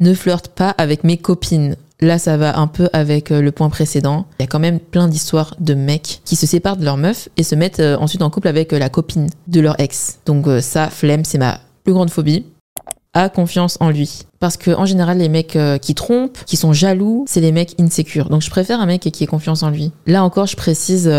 Ne 0.01 0.15
flirte 0.15 0.49
pas 0.49 0.71
avec 0.71 1.05
mes 1.05 1.17
copines. 1.17 1.77
Là, 2.03 2.19
ça 2.19 2.37
va 2.37 2.59
un 2.59 2.67
peu 2.67 2.91
avec 2.93 3.31
euh, 3.31 3.41
le 3.41 3.53
point 3.53 3.71
précédent. 3.71 4.27
Il 4.41 4.43
y 4.43 4.45
a 4.45 4.49
quand 4.49 4.59
même 4.59 4.81
plein 4.81 5.07
d'histoires 5.07 5.55
de 5.61 5.75
mecs 5.75 6.21
qui 6.25 6.35
se 6.35 6.49
séparent 6.49 6.77
de 6.77 6.85
leur 6.85 6.97
meuf 6.97 7.29
et 7.37 7.45
se 7.45 7.55
mettent 7.55 7.79
euh, 7.79 7.97
ensuite 7.97 8.23
en 8.23 8.29
couple 8.29 8.49
avec 8.49 8.73
euh, 8.73 8.79
la 8.81 8.88
copine 8.88 9.29
de 9.47 9.61
leur 9.61 9.79
ex. 9.81 10.19
Donc 10.27 10.49
ça, 10.61 10.91
flemme, 10.91 11.25
c'est 11.25 11.38
ma 11.38 11.61
plus 11.85 11.93
grande 11.93 12.11
phobie. 12.11 12.45
A 13.15 13.29
confiance 13.29 13.77
en 13.79 13.91
lui. 13.91 14.23
Parce 14.41 14.57
que 14.57 14.73
en 14.73 14.85
général, 14.85 15.19
les 15.19 15.29
mecs 15.29 15.57
qui 15.83 15.95
trompent, 15.95 16.38
qui 16.47 16.57
sont 16.57 16.73
jaloux, 16.73 17.25
c'est 17.29 17.43
les 17.43 17.53
mecs 17.53 17.79
insécures. 17.79 18.31
Donc 18.31 18.41
je 18.41 18.51
préfère 18.51 18.81
un 18.81 18.87
mec 18.87 19.03
qui 19.03 19.23
ait 19.23 19.27
confiance 19.27 19.62
en 19.62 19.71
lui. 19.71 19.93
Là 20.07 20.25
encore, 20.25 20.47
je 20.47 20.57
précise, 20.57 21.12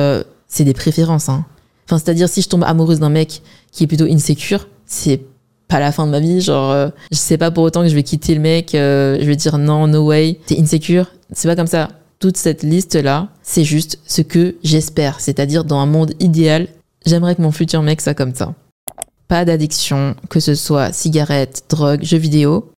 c'est 0.47 0.63
des 0.63 0.73
préférences. 0.73 1.29
Hein. 1.29 1.45
Enfin, 1.85 1.99
c'est-à-dire 1.99 2.27
si 2.27 2.41
je 2.41 2.49
tombe 2.49 2.63
amoureuse 2.63 2.99
d'un 2.99 3.09
mec 3.09 3.43
qui 3.71 3.83
est 3.83 3.87
plutôt 3.87 4.05
insécure, 4.05 4.67
c'est 4.87 5.21
pas 5.67 5.79
la 5.79 5.91
fin 5.91 6.05
de 6.05 6.11
ma 6.11 6.19
vie. 6.19 6.41
Genre, 6.41 6.71
euh, 6.71 6.89
je 7.11 7.17
sais 7.17 7.37
pas 7.37 7.51
pour 7.51 7.63
autant 7.63 7.81
que 7.81 7.89
je 7.89 7.95
vais 7.95 8.03
quitter 8.03 8.35
le 8.35 8.41
mec, 8.41 8.75
euh, 8.75 9.17
je 9.19 9.25
vais 9.25 9.35
dire 9.35 9.57
non, 9.57 9.87
no 9.87 10.05
way, 10.07 10.39
t'es 10.45 10.59
insécure. 10.59 11.07
C'est 11.31 11.47
pas 11.47 11.55
comme 11.55 11.67
ça. 11.67 11.89
Toute 12.19 12.37
cette 12.37 12.63
liste-là, 12.63 13.29
c'est 13.41 13.63
juste 13.63 13.99
ce 14.05 14.21
que 14.21 14.55
j'espère. 14.63 15.19
C'est-à-dire, 15.19 15.65
dans 15.65 15.79
un 15.79 15.85
monde 15.85 16.13
idéal, 16.19 16.67
j'aimerais 17.05 17.35
que 17.35 17.41
mon 17.41 17.51
futur 17.51 17.81
mec 17.81 18.01
soit 18.01 18.13
comme 18.13 18.33
ça. 18.33 18.53
Pas 19.27 19.45
d'addiction, 19.45 20.15
que 20.29 20.39
ce 20.39 20.55
soit 20.55 20.93
cigarette, 20.93 21.63
drogue, 21.69 22.03
jeux 22.03 22.17
vidéo. 22.17 22.69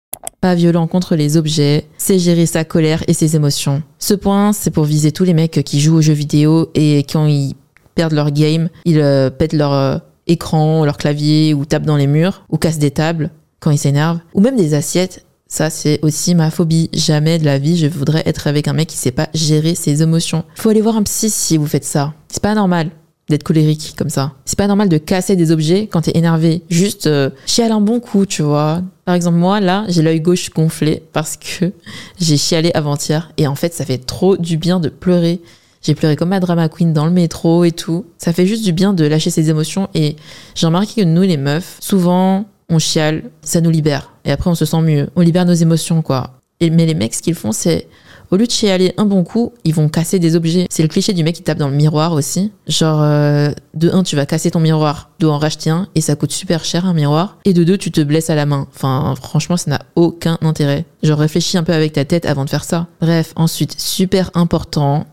Pas 0.41 0.55
violent 0.55 0.87
contre 0.87 1.15
les 1.15 1.37
objets, 1.37 1.85
c'est 1.97 2.19
gérer 2.19 2.45
sa 2.45 2.63
colère 2.63 3.03
et 3.07 3.13
ses 3.13 3.35
émotions. 3.35 3.83
Ce 3.99 4.13
point, 4.13 4.53
c'est 4.53 4.71
pour 4.71 4.85
viser 4.85 5.11
tous 5.11 5.23
les 5.23 5.33
mecs 5.33 5.63
qui 5.63 5.79
jouent 5.79 5.97
aux 5.97 6.01
jeux 6.01 6.13
vidéo 6.13 6.71
et 6.75 6.99
quand 6.99 7.25
ils 7.25 7.55
perdent 7.95 8.13
leur 8.13 8.31
game, 8.31 8.69
ils 8.85 8.99
euh, 8.99 9.29
pètent 9.29 9.53
leur 9.53 10.01
écran, 10.27 10.85
leur 10.85 10.97
clavier, 10.97 11.53
ou 11.53 11.65
tapent 11.65 11.85
dans 11.85 11.97
les 11.97 12.07
murs, 12.07 12.43
ou 12.49 12.57
cassent 12.57 12.79
des 12.79 12.91
tables 12.91 13.31
quand 13.59 13.71
ils 13.71 13.77
s'énervent, 13.77 14.19
ou 14.33 14.41
même 14.41 14.55
des 14.55 14.73
assiettes. 14.73 15.25
Ça, 15.47 15.69
c'est 15.69 15.99
aussi 16.01 16.35
ma 16.35 16.49
phobie. 16.49 16.89
Jamais 16.91 17.37
de 17.37 17.45
la 17.45 17.59
vie, 17.59 17.77
je 17.77 17.87
voudrais 17.87 18.23
être 18.25 18.47
avec 18.47 18.67
un 18.67 18.73
mec 18.73 18.87
qui 18.89 18.97
sait 18.97 19.11
pas 19.11 19.29
gérer 19.33 19.75
ses 19.75 20.01
émotions. 20.01 20.43
Faut 20.55 20.69
aller 20.69 20.81
voir 20.81 20.97
un 20.97 21.03
psy 21.03 21.29
si 21.29 21.57
vous 21.57 21.67
faites 21.67 21.85
ça. 21.85 22.13
C'est 22.29 22.41
pas 22.41 22.55
normal 22.55 22.89
d'être 23.29 23.43
colérique 23.43 23.95
comme 23.97 24.09
ça. 24.09 24.33
C'est 24.45 24.57
pas 24.57 24.67
normal 24.67 24.89
de 24.89 24.97
casser 24.97 25.35
des 25.35 25.51
objets 25.51 25.87
quand 25.87 26.01
t'es 26.01 26.17
énervé. 26.17 26.63
Juste 26.69 27.07
euh, 27.07 27.29
chialer 27.45 27.71
un 27.71 27.81
bon 27.81 27.99
coup, 27.99 28.25
tu 28.25 28.41
vois. 28.41 28.81
Par 29.05 29.15
exemple, 29.15 29.37
moi, 29.37 29.59
là, 29.59 29.85
j'ai 29.87 30.01
l'œil 30.01 30.19
gauche 30.19 30.49
gonflé 30.51 31.03
parce 31.13 31.37
que 31.37 31.71
j'ai 32.19 32.37
chialé 32.37 32.71
avant-hier. 32.73 33.31
Et 33.37 33.47
en 33.47 33.55
fait, 33.55 33.73
ça 33.73 33.85
fait 33.85 33.97
trop 33.97 34.37
du 34.37 34.57
bien 34.57 34.79
de 34.79 34.89
pleurer 34.89 35.41
J'ai 35.85 35.93
pleuré 35.93 36.15
comme 36.15 36.29
ma 36.29 36.39
drama 36.39 36.67
queen 36.67 36.93
dans 36.93 37.05
le 37.05 37.11
métro 37.11 37.63
et 37.63 37.71
tout. 37.71 38.05
Ça 38.17 38.33
fait 38.33 38.47
juste 38.47 38.65
du 38.65 38.73
bien 38.73 38.91
de 38.91 39.05
lâcher 39.05 39.29
ses 39.29 39.51
émotions 39.51 39.87
et 39.93 40.15
j'ai 40.55 40.65
remarqué 40.65 41.03
que 41.03 41.07
nous, 41.07 41.21
les 41.21 41.37
meufs, 41.37 41.77
souvent, 41.79 42.45
on 42.69 42.79
chiale, 42.79 43.25
ça 43.43 43.61
nous 43.61 43.69
libère. 43.69 44.11
Et 44.25 44.31
après, 44.31 44.49
on 44.49 44.55
se 44.55 44.65
sent 44.65 44.81
mieux. 44.81 45.09
On 45.15 45.21
libère 45.21 45.45
nos 45.45 45.53
émotions, 45.53 46.01
quoi. 46.01 46.39
Mais 46.59 46.87
les 46.87 46.95
mecs, 46.95 47.13
ce 47.13 47.21
qu'ils 47.21 47.35
font, 47.35 47.51
c'est 47.51 47.87
au 48.31 48.37
lieu 48.37 48.47
de 48.47 48.51
chialer 48.51 48.95
un 48.97 49.05
bon 49.05 49.23
coup, 49.23 49.53
ils 49.63 49.75
vont 49.75 49.87
casser 49.87 50.17
des 50.17 50.35
objets. 50.35 50.65
C'est 50.71 50.81
le 50.81 50.89
cliché 50.89 51.13
du 51.13 51.23
mec 51.23 51.35
qui 51.35 51.43
tape 51.43 51.59
dans 51.59 51.67
le 51.67 51.75
miroir 51.75 52.13
aussi. 52.13 52.51
Genre, 52.67 52.99
euh, 53.03 53.51
de 53.75 53.91
un, 53.91 54.01
tu 54.01 54.15
vas 54.15 54.25
casser 54.25 54.49
ton 54.49 54.59
miroir, 54.59 55.11
dois 55.19 55.33
en 55.33 55.37
racheter 55.37 55.69
un, 55.69 55.87
et 55.93 56.01
ça 56.01 56.15
coûte 56.15 56.31
super 56.31 56.65
cher 56.65 56.87
un 56.87 56.93
miroir. 56.95 57.37
Et 57.45 57.53
de 57.53 57.63
deux, 57.63 57.77
tu 57.77 57.91
te 57.91 58.01
blesses 58.01 58.31
à 58.31 58.35
la 58.35 58.47
main. 58.47 58.67
Enfin, 58.73 59.13
franchement, 59.21 59.57
ça 59.57 59.69
n'a 59.69 59.81
aucun 59.95 60.39
intérêt. 60.41 60.85
Genre, 61.03 61.19
réfléchis 61.19 61.59
un 61.59 61.63
peu 61.63 61.73
avec 61.73 61.93
ta 61.93 62.05
tête 62.05 62.25
avant 62.25 62.45
de 62.45 62.49
faire 62.49 62.63
ça. 62.63 62.87
Bref, 62.99 63.33
ensuite, 63.35 63.79
super 63.79 64.31
important, 64.33 65.05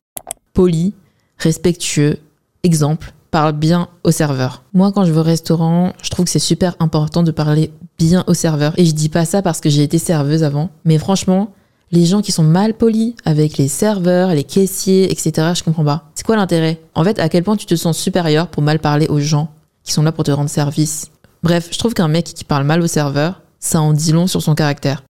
poli, 0.53 0.95
respectueux, 1.39 2.19
exemple, 2.63 3.13
parle 3.31 3.53
bien 3.53 3.89
au 4.05 4.11
serveur. 4.11 4.63
Moi, 4.75 4.93
quand 4.93 5.05
je 5.05 5.13
vais 5.13 5.21
au 5.21 5.25
restaurant, 5.25 5.93
je 6.03 6.11
trouve 6.11 6.27
que 6.27 6.31
c'est 6.31 6.39
super 6.39 6.77
important 6.81 7.23
de 7.23 7.31
parler 7.31 7.73
bien 7.99 8.25
au 8.27 8.35
serveur. 8.35 8.75
Et 8.77 8.85
je 8.85 8.93
dis 8.93 9.09
pas 9.09 9.25
ça 9.25 9.43
parce 9.43 9.61
que 9.61 9.71
j'ai 9.71 9.83
été 9.83 9.99
serveuse 9.99 10.45
avant. 10.45 10.71
Mais 10.85 10.99
franchement, 10.99 11.53
les 11.93 12.05
gens 12.05 12.23
qui 12.23 12.33
sont 12.33 12.43
mal 12.43 12.75
polis 12.75 13.15
avec 13.25 13.59
les 13.59 13.69
serveurs, 13.69 14.35
les 14.35 14.45
caissiers, 14.45 15.11
etc., 15.11 15.53
je 15.55 15.63
comprends 15.63 15.85
pas. 15.85 16.11
C'est 16.15 16.27
quoi 16.27 16.37
l'intérêt? 16.37 16.81
En 16.95 17.05
fait, 17.05 17.19
à 17.19 17.29
quel 17.29 17.43
point 17.43 17.57
tu 17.57 17.67
te 17.67 17.75
sens 17.75 17.99
supérieur 17.99 18.49
pour 18.49 18.63
mal 18.63 18.79
parler 18.79 19.07
aux 19.09 19.21
gens 19.21 19.51
qui 19.83 19.93
sont 19.93 20.03
là 20.03 20.13
pour 20.13 20.25
te 20.25 20.31
rendre 20.31 20.51
service? 20.51 21.11
Bref, 21.43 21.69
je 21.73 21.79
trouve 21.79 21.95
qu'un 21.95 22.09
mec 22.09 22.25
qui 22.25 22.45
parle 22.45 22.65
mal 22.65 22.83
au 22.83 22.87
serveur, 22.87 23.41
ça 23.59 23.81
en 23.81 23.93
dit 23.93 24.13
long 24.13 24.27
sur 24.27 24.43
son 24.43 24.55
caractère. 24.55 25.03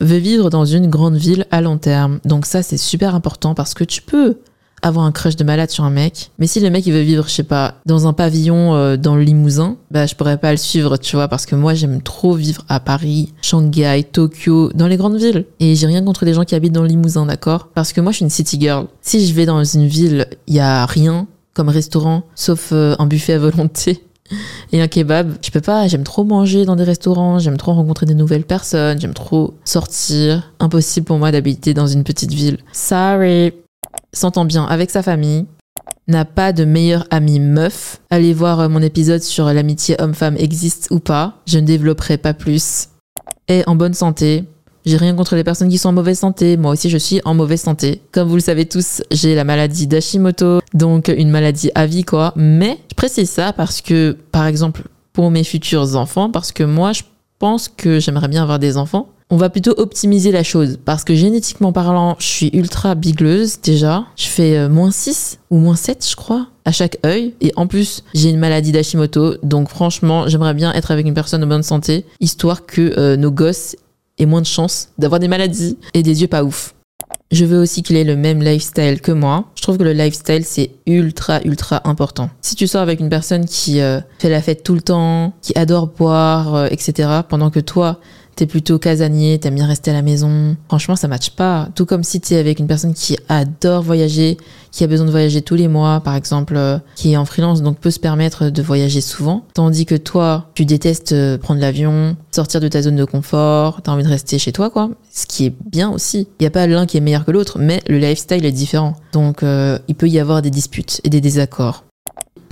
Veut 0.00 0.18
vivre 0.18 0.50
dans 0.50 0.64
une 0.64 0.88
grande 0.88 1.16
ville 1.16 1.46
à 1.50 1.60
long 1.60 1.78
terme. 1.78 2.20
Donc 2.24 2.46
ça, 2.46 2.62
c'est 2.62 2.76
super 2.76 3.14
important 3.14 3.54
parce 3.54 3.74
que 3.74 3.84
tu 3.84 4.02
peux 4.02 4.38
avoir 4.82 5.06
un 5.06 5.12
crush 5.12 5.36
de 5.36 5.44
malade 5.44 5.70
sur 5.70 5.84
un 5.84 5.90
mec. 5.90 6.30
Mais 6.38 6.46
si 6.46 6.60
le 6.60 6.70
mec 6.70 6.86
il 6.86 6.92
veut 6.92 7.00
vivre, 7.00 7.24
je 7.26 7.32
sais 7.32 7.42
pas, 7.42 7.76
dans 7.86 8.06
un 8.06 8.12
pavillon 8.12 8.74
euh, 8.74 8.96
dans 8.96 9.16
le 9.16 9.22
Limousin, 9.22 9.76
bah 9.90 10.06
je 10.06 10.14
pourrais 10.14 10.38
pas 10.38 10.50
le 10.50 10.56
suivre, 10.56 10.96
tu 10.96 11.16
vois, 11.16 11.28
parce 11.28 11.46
que 11.46 11.54
moi 11.54 11.74
j'aime 11.74 12.02
trop 12.02 12.34
vivre 12.34 12.64
à 12.68 12.80
Paris, 12.80 13.32
Shanghai, 13.42 14.04
Tokyo, 14.10 14.70
dans 14.74 14.88
les 14.88 14.96
grandes 14.96 15.16
villes. 15.16 15.46
Et 15.60 15.76
j'ai 15.76 15.86
rien 15.86 16.04
contre 16.04 16.24
les 16.24 16.34
gens 16.34 16.44
qui 16.44 16.54
habitent 16.54 16.72
dans 16.72 16.82
le 16.82 16.88
Limousin, 16.88 17.26
d'accord? 17.26 17.68
Parce 17.74 17.92
que 17.92 18.00
moi 18.00 18.12
je 18.12 18.16
suis 18.16 18.24
une 18.24 18.30
city 18.30 18.60
girl. 18.60 18.86
Si 19.00 19.26
je 19.26 19.32
vais 19.34 19.46
dans 19.46 19.62
une 19.62 19.86
ville, 19.86 20.26
il 20.46 20.54
y 20.54 20.60
a 20.60 20.84
rien 20.86 21.26
comme 21.54 21.68
restaurant, 21.68 22.24
sauf 22.34 22.70
euh, 22.72 22.96
un 22.98 23.06
buffet 23.06 23.34
à 23.34 23.38
volonté. 23.38 24.02
Et 24.72 24.80
un 24.80 24.88
kebab, 24.88 25.34
je 25.42 25.50
peux 25.50 25.60
pas, 25.60 25.86
j'aime 25.88 26.04
trop 26.04 26.24
manger 26.24 26.64
dans 26.64 26.76
des 26.76 26.84
restaurants, 26.84 27.38
j'aime 27.38 27.58
trop 27.58 27.72
rencontrer 27.72 28.06
des 28.06 28.14
nouvelles 28.14 28.44
personnes, 28.44 28.98
j'aime 28.98 29.12
trop 29.12 29.54
sortir. 29.64 30.52
Impossible 30.58 31.04
pour 31.04 31.18
moi 31.18 31.30
d'habiter 31.30 31.74
dans 31.74 31.86
une 31.86 32.04
petite 32.04 32.32
ville. 32.32 32.58
Sorry 32.72 33.52
s'entend 34.12 34.44
bien 34.44 34.64
avec 34.64 34.90
sa 34.90 35.02
famille, 35.02 35.46
n'a 36.08 36.24
pas 36.24 36.52
de 36.52 36.64
meilleure 36.64 37.06
amie 37.10 37.40
meuf. 37.40 38.00
Allez 38.10 38.34
voir 38.34 38.60
euh, 38.60 38.68
mon 38.68 38.82
épisode 38.82 39.22
sur 39.22 39.46
l'amitié 39.46 40.00
homme-femme 40.00 40.36
existe 40.36 40.88
ou 40.90 40.98
pas, 40.98 41.40
je 41.46 41.58
ne 41.58 41.66
développerai 41.66 42.18
pas 42.18 42.34
plus. 42.34 42.88
Est 43.48 43.68
en 43.68 43.74
bonne 43.74 43.94
santé. 43.94 44.44
J'ai 44.84 44.96
rien 44.96 45.14
contre 45.14 45.36
les 45.36 45.44
personnes 45.44 45.68
qui 45.68 45.78
sont 45.78 45.90
en 45.90 45.92
mauvaise 45.92 46.18
santé. 46.18 46.56
Moi 46.56 46.72
aussi, 46.72 46.90
je 46.90 46.98
suis 46.98 47.20
en 47.24 47.34
mauvaise 47.34 47.60
santé. 47.60 48.02
Comme 48.10 48.28
vous 48.28 48.34
le 48.34 48.40
savez 48.40 48.66
tous, 48.66 49.02
j'ai 49.12 49.34
la 49.34 49.44
maladie 49.44 49.86
d'Hashimoto, 49.86 50.60
donc 50.74 51.08
une 51.08 51.30
maladie 51.30 51.70
à 51.74 51.86
vie, 51.86 52.02
quoi. 52.02 52.32
Mais 52.34 52.78
je 52.90 52.94
précise 52.96 53.30
ça 53.30 53.52
parce 53.52 53.80
que, 53.80 54.16
par 54.32 54.46
exemple, 54.46 54.82
pour 55.12 55.30
mes 55.30 55.44
futurs 55.44 55.96
enfants, 55.96 56.30
parce 56.30 56.50
que 56.50 56.64
moi, 56.64 56.92
je 56.92 57.02
que 57.76 58.00
j'aimerais 58.00 58.28
bien 58.28 58.42
avoir 58.42 58.58
des 58.58 58.76
enfants 58.76 59.08
on 59.32 59.36
va 59.38 59.48
plutôt 59.48 59.72
optimiser 59.78 60.30
la 60.30 60.42
chose 60.42 60.78
parce 60.84 61.04
que 61.04 61.14
génétiquement 61.14 61.72
parlant, 61.72 62.16
je 62.18 62.26
suis 62.26 62.50
ultra 62.52 62.94
bigleuse 62.94 63.62
déjà. 63.62 64.04
Je 64.14 64.26
fais 64.26 64.58
euh, 64.58 64.68
moins 64.68 64.90
6 64.90 65.38
ou 65.48 65.56
moins 65.56 65.74
7, 65.74 66.06
je 66.06 66.16
crois, 66.16 66.48
à 66.66 66.70
chaque 66.70 66.98
œil. 67.06 67.32
Et 67.40 67.50
en 67.56 67.66
plus, 67.66 68.04
j'ai 68.12 68.28
une 68.28 68.38
maladie 68.38 68.72
d'Hashimoto. 68.72 69.36
Donc 69.42 69.70
franchement, 69.70 70.28
j'aimerais 70.28 70.52
bien 70.52 70.70
être 70.74 70.90
avec 70.90 71.06
une 71.06 71.14
personne 71.14 71.42
en 71.42 71.46
bonne 71.46 71.62
santé, 71.62 72.04
histoire 72.20 72.66
que 72.66 72.92
euh, 72.98 73.16
nos 73.16 73.30
gosses 73.30 73.74
aient 74.18 74.26
moins 74.26 74.42
de 74.42 74.46
chances 74.46 74.90
d'avoir 74.98 75.18
des 75.18 75.28
maladies 75.28 75.78
et 75.94 76.02
des 76.02 76.20
yeux 76.20 76.28
pas 76.28 76.44
ouf. 76.44 76.74
Je 77.30 77.44
veux 77.46 77.58
aussi 77.58 77.82
qu'il 77.82 77.96
ait 77.96 78.04
le 78.04 78.16
même 78.16 78.42
lifestyle 78.42 79.00
que 79.00 79.12
moi. 79.12 79.46
Je 79.54 79.62
trouve 79.62 79.78
que 79.78 79.84
le 79.84 79.94
lifestyle, 79.94 80.44
c'est 80.44 80.70
ultra, 80.86 81.40
ultra 81.44 81.80
important. 81.88 82.28
Si 82.42 82.54
tu 82.54 82.66
sors 82.66 82.82
avec 82.82 83.00
une 83.00 83.08
personne 83.08 83.46
qui 83.46 83.80
euh, 83.80 84.00
fait 84.18 84.28
la 84.28 84.42
fête 84.42 84.62
tout 84.62 84.74
le 84.74 84.82
temps, 84.82 85.32
qui 85.40 85.56
adore 85.56 85.86
boire, 85.86 86.66
etc., 86.66 87.08
pendant 87.28 87.50
que 87.50 87.60
toi, 87.60 88.00
t'es 88.36 88.46
plutôt 88.46 88.78
casanier, 88.78 89.38
t'aimes 89.38 89.54
bien 89.54 89.66
rester 89.66 89.90
à 89.90 89.94
la 89.94 90.02
maison. 90.02 90.56
Franchement, 90.68 90.96
ça 90.96 91.08
matche 91.08 91.30
pas. 91.30 91.68
Tout 91.74 91.86
comme 91.86 92.02
si 92.02 92.20
t'es 92.20 92.36
avec 92.36 92.58
une 92.58 92.66
personne 92.66 92.94
qui 92.94 93.16
adore 93.28 93.82
voyager, 93.82 94.36
qui 94.70 94.84
a 94.84 94.86
besoin 94.86 95.06
de 95.06 95.10
voyager 95.10 95.42
tous 95.42 95.54
les 95.54 95.68
mois, 95.68 96.00
par 96.00 96.14
exemple, 96.14 96.54
euh, 96.56 96.78
qui 96.94 97.12
est 97.12 97.16
en 97.16 97.24
freelance, 97.24 97.62
donc 97.62 97.78
peut 97.78 97.90
se 97.90 98.00
permettre 98.00 98.50
de 98.50 98.62
voyager 98.62 99.00
souvent. 99.00 99.44
Tandis 99.54 99.86
que 99.86 99.94
toi, 99.94 100.50
tu 100.54 100.64
détestes 100.64 101.12
euh, 101.12 101.38
prendre 101.38 101.60
l'avion, 101.60 102.16
sortir 102.30 102.60
de 102.60 102.68
ta 102.68 102.82
zone 102.82 102.96
de 102.96 103.04
confort, 103.04 103.82
t'as 103.82 103.92
envie 103.92 104.04
de 104.04 104.08
rester 104.08 104.38
chez 104.38 104.52
toi, 104.52 104.70
quoi. 104.70 104.90
Ce 105.10 105.26
qui 105.26 105.46
est 105.46 105.54
bien 105.70 105.90
aussi. 105.90 106.28
Il 106.40 106.44
y 106.44 106.46
a 106.46 106.50
pas 106.50 106.66
l'un 106.66 106.86
qui 106.86 106.96
est 106.96 107.00
meilleur 107.00 107.24
que 107.24 107.30
l'autre, 107.30 107.58
mais 107.58 107.82
le 107.88 107.98
lifestyle 107.98 108.44
est 108.44 108.52
différent. 108.52 108.94
Donc, 109.12 109.42
euh, 109.42 109.78
il 109.88 109.94
peut 109.94 110.08
y 110.08 110.18
avoir 110.18 110.42
des 110.42 110.50
disputes 110.50 111.00
et 111.04 111.10
des 111.10 111.20
désaccords 111.20 111.84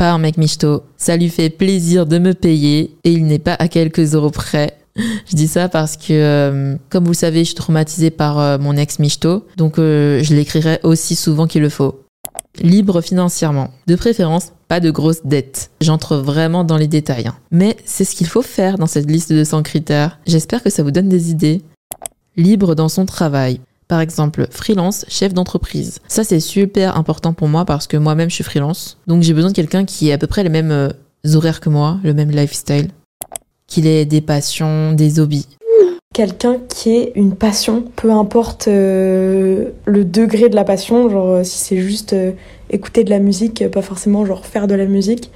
un 0.08 0.18
mec 0.18 0.36
michto. 0.36 0.84
Ça 0.96 1.16
lui 1.16 1.28
fait 1.28 1.50
plaisir 1.50 2.06
de 2.06 2.18
me 2.18 2.32
payer 2.32 2.96
et 3.04 3.12
il 3.12 3.26
n'est 3.26 3.38
pas 3.38 3.54
à 3.58 3.68
quelques 3.68 4.14
euros 4.14 4.30
près 4.30 4.79
je 5.26 5.36
dis 5.36 5.48
ça 5.48 5.68
parce 5.68 5.96
que, 5.96 6.12
euh, 6.12 6.76
comme 6.88 7.04
vous 7.04 7.12
le 7.12 7.16
savez, 7.16 7.40
je 7.40 7.46
suis 7.46 7.54
traumatisée 7.54 8.10
par 8.10 8.38
euh, 8.38 8.58
mon 8.58 8.76
ex 8.76 8.98
Michto, 8.98 9.46
donc 9.56 9.78
euh, 9.78 10.22
je 10.22 10.34
l'écrirai 10.34 10.80
aussi 10.82 11.16
souvent 11.16 11.46
qu'il 11.46 11.62
le 11.62 11.68
faut. 11.68 12.04
Libre 12.60 13.00
financièrement. 13.00 13.70
De 13.86 13.94
préférence, 13.96 14.52
pas 14.68 14.80
de 14.80 14.90
grosses 14.90 15.24
dettes. 15.24 15.70
J'entre 15.80 16.16
vraiment 16.16 16.64
dans 16.64 16.76
les 16.76 16.88
détails. 16.88 17.28
Hein. 17.28 17.36
Mais 17.50 17.76
c'est 17.84 18.04
ce 18.04 18.14
qu'il 18.14 18.26
faut 18.26 18.42
faire 18.42 18.76
dans 18.76 18.86
cette 18.86 19.10
liste 19.10 19.32
de 19.32 19.44
100 19.44 19.62
critères. 19.62 20.18
J'espère 20.26 20.62
que 20.62 20.70
ça 20.70 20.82
vous 20.82 20.90
donne 20.90 21.08
des 21.08 21.30
idées. 21.30 21.62
Libre 22.36 22.74
dans 22.74 22.88
son 22.88 23.06
travail. 23.06 23.60
Par 23.88 24.00
exemple, 24.00 24.46
freelance, 24.50 25.04
chef 25.08 25.32
d'entreprise. 25.32 25.98
Ça, 26.08 26.24
c'est 26.24 26.40
super 26.40 26.96
important 26.96 27.32
pour 27.32 27.48
moi 27.48 27.64
parce 27.64 27.86
que 27.86 27.96
moi-même, 27.96 28.30
je 28.30 28.36
suis 28.36 28.44
freelance. 28.44 28.98
Donc, 29.06 29.22
j'ai 29.22 29.34
besoin 29.34 29.50
de 29.50 29.56
quelqu'un 29.56 29.84
qui 29.84 30.08
ait 30.08 30.12
à 30.12 30.18
peu 30.18 30.26
près 30.26 30.42
les 30.42 30.48
mêmes 30.48 30.92
horaires 31.34 31.60
que 31.60 31.68
moi, 31.68 31.98
le 32.02 32.14
même 32.14 32.30
lifestyle 32.30 32.90
qu'il 33.70 33.86
ait 33.86 34.04
des 34.04 34.20
passions, 34.20 34.92
des 34.92 35.18
hobbies. 35.18 35.46
Quelqu'un 36.12 36.58
qui 36.68 36.90
ait 36.90 37.12
une 37.14 37.36
passion, 37.36 37.84
peu 37.94 38.10
importe 38.10 38.66
euh, 38.66 39.70
le 39.86 40.04
degré 40.04 40.48
de 40.48 40.56
la 40.56 40.64
passion, 40.64 41.08
genre 41.08 41.28
euh, 41.28 41.44
si 41.44 41.56
c'est 41.58 41.76
juste 41.76 42.12
euh, 42.12 42.32
écouter 42.68 43.04
de 43.04 43.10
la 43.10 43.20
musique, 43.20 43.66
pas 43.68 43.80
forcément 43.80 44.26
genre 44.26 44.44
faire 44.44 44.66
de 44.66 44.74
la 44.74 44.86
musique, 44.86 45.30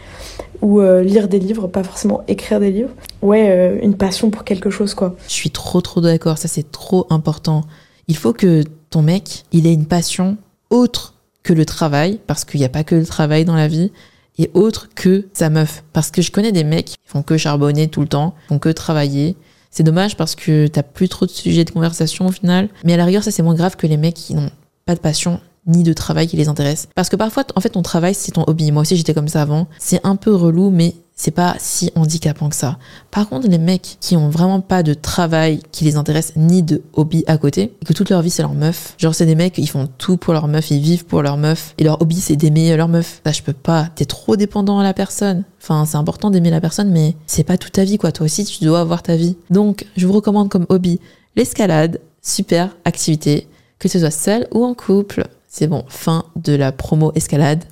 ou 0.62 0.80
lire 0.80 1.28
des 1.28 1.38
livres, 1.38 1.66
pas 1.68 1.84
forcément 1.84 2.22
écrire 2.26 2.58
des 2.58 2.70
livres. 2.70 2.90
Ouais, 3.22 3.78
une 3.82 3.94
passion 3.96 4.30
pour 4.30 4.44
quelque 4.44 4.70
chose 4.70 4.94
quoi. 4.94 5.14
Je 5.28 5.32
suis 5.32 5.50
trop 5.50 5.82
trop 5.82 6.00
d'accord, 6.00 6.38
ça 6.38 6.48
c'est 6.48 6.70
trop 6.70 7.06
important. 7.10 7.64
Il 8.08 8.16
faut 8.16 8.32
que 8.32 8.64
ton 8.88 9.02
mec, 9.02 9.44
il 9.52 9.66
ait 9.66 9.74
une 9.74 9.84
passion 9.84 10.38
autre 10.70 11.14
que 11.42 11.52
le 11.52 11.66
travail, 11.66 12.18
parce 12.26 12.46
qu'il 12.46 12.60
n'y 12.60 12.66
a 12.66 12.70
pas 12.70 12.82
que 12.82 12.94
le 12.94 13.04
travail 13.04 13.44
dans 13.44 13.56
la 13.56 13.68
vie 13.68 13.92
et 14.38 14.50
autre 14.54 14.88
que 14.94 15.26
sa 15.32 15.50
meuf. 15.50 15.84
Parce 15.92 16.10
que 16.10 16.22
je 16.22 16.30
connais 16.30 16.52
des 16.52 16.64
mecs 16.64 16.86
qui 16.86 16.96
font 17.04 17.22
que 17.22 17.36
charbonner 17.36 17.88
tout 17.88 18.00
le 18.00 18.08
temps, 18.08 18.34
font 18.48 18.58
que 18.58 18.68
travailler. 18.68 19.36
C'est 19.70 19.82
dommage 19.82 20.16
parce 20.16 20.34
que 20.34 20.66
t'as 20.66 20.82
plus 20.82 21.08
trop 21.08 21.26
de 21.26 21.30
sujets 21.30 21.64
de 21.64 21.70
conversation 21.70 22.26
au 22.26 22.32
final. 22.32 22.68
Mais 22.84 22.94
à 22.94 22.96
la 22.96 23.04
rigueur, 23.04 23.24
ça 23.24 23.30
c'est 23.30 23.42
moins 23.42 23.54
grave 23.54 23.76
que 23.76 23.86
les 23.86 23.96
mecs 23.96 24.14
qui 24.14 24.34
n'ont 24.34 24.50
pas 24.86 24.94
de 24.94 25.00
passion 25.00 25.40
ni 25.66 25.82
de 25.82 25.92
travail 25.92 26.26
qui 26.26 26.36
les 26.36 26.48
intéresse. 26.48 26.88
Parce 26.94 27.08
que 27.08 27.16
parfois, 27.16 27.44
en 27.56 27.60
fait, 27.60 27.70
ton 27.70 27.82
travail, 27.82 28.14
c'est 28.14 28.32
ton 28.32 28.44
hobby. 28.46 28.70
Moi 28.70 28.82
aussi, 28.82 28.96
j'étais 28.96 29.14
comme 29.14 29.28
ça 29.28 29.42
avant. 29.42 29.66
C'est 29.78 30.00
un 30.04 30.16
peu 30.16 30.34
relou, 30.34 30.70
mais 30.70 30.94
c'est 31.14 31.30
pas 31.30 31.54
si 31.58 31.90
handicapant 31.94 32.48
que 32.48 32.56
ça. 32.56 32.78
Par 33.10 33.28
contre, 33.28 33.48
les 33.48 33.58
mecs 33.58 33.98
qui 34.00 34.16
ont 34.16 34.28
vraiment 34.28 34.60
pas 34.60 34.82
de 34.82 34.94
travail 34.94 35.60
qui 35.70 35.84
les 35.84 35.96
intéresse 35.96 36.32
ni 36.36 36.62
de 36.62 36.82
hobby 36.92 37.24
à 37.26 37.38
côté, 37.38 37.72
et 37.80 37.84
que 37.84 37.92
toute 37.92 38.10
leur 38.10 38.22
vie 38.22 38.30
c'est 38.30 38.42
leur 38.42 38.54
meuf, 38.54 38.94
genre 38.98 39.14
c'est 39.14 39.26
des 39.26 39.34
mecs, 39.34 39.58
ils 39.58 39.68
font 39.68 39.88
tout 39.98 40.16
pour 40.16 40.32
leur 40.32 40.48
meuf, 40.48 40.70
ils 40.70 40.80
vivent 40.80 41.04
pour 41.04 41.22
leur 41.22 41.36
meuf, 41.36 41.74
et 41.78 41.84
leur 41.84 42.02
hobby 42.02 42.20
c'est 42.20 42.36
d'aimer 42.36 42.76
leur 42.76 42.88
meuf. 42.88 43.20
Ça, 43.24 43.32
je 43.32 43.42
peux 43.42 43.52
pas, 43.52 43.88
t'es 43.94 44.04
trop 44.04 44.36
dépendant 44.36 44.78
à 44.78 44.82
la 44.82 44.94
personne. 44.94 45.44
Enfin, 45.62 45.84
c'est 45.86 45.96
important 45.96 46.30
d'aimer 46.30 46.50
la 46.50 46.60
personne, 46.60 46.90
mais 46.90 47.14
c'est 47.26 47.44
pas 47.44 47.58
toute 47.58 47.72
ta 47.72 47.84
vie 47.84 47.98
quoi. 47.98 48.12
Toi 48.12 48.26
aussi, 48.26 48.44
tu 48.44 48.64
dois 48.64 48.80
avoir 48.80 49.02
ta 49.02 49.16
vie. 49.16 49.36
Donc, 49.50 49.86
je 49.96 50.06
vous 50.06 50.12
recommande 50.12 50.48
comme 50.48 50.66
hobby 50.68 51.00
l'escalade, 51.36 52.00
super 52.22 52.76
activité, 52.84 53.48
que 53.78 53.88
ce 53.88 53.98
soit 53.98 54.10
seul 54.10 54.48
ou 54.52 54.64
en 54.64 54.74
couple. 54.74 55.26
C'est 55.48 55.68
bon, 55.68 55.84
fin 55.88 56.24
de 56.36 56.54
la 56.54 56.72
promo 56.72 57.12
escalade 57.14 57.64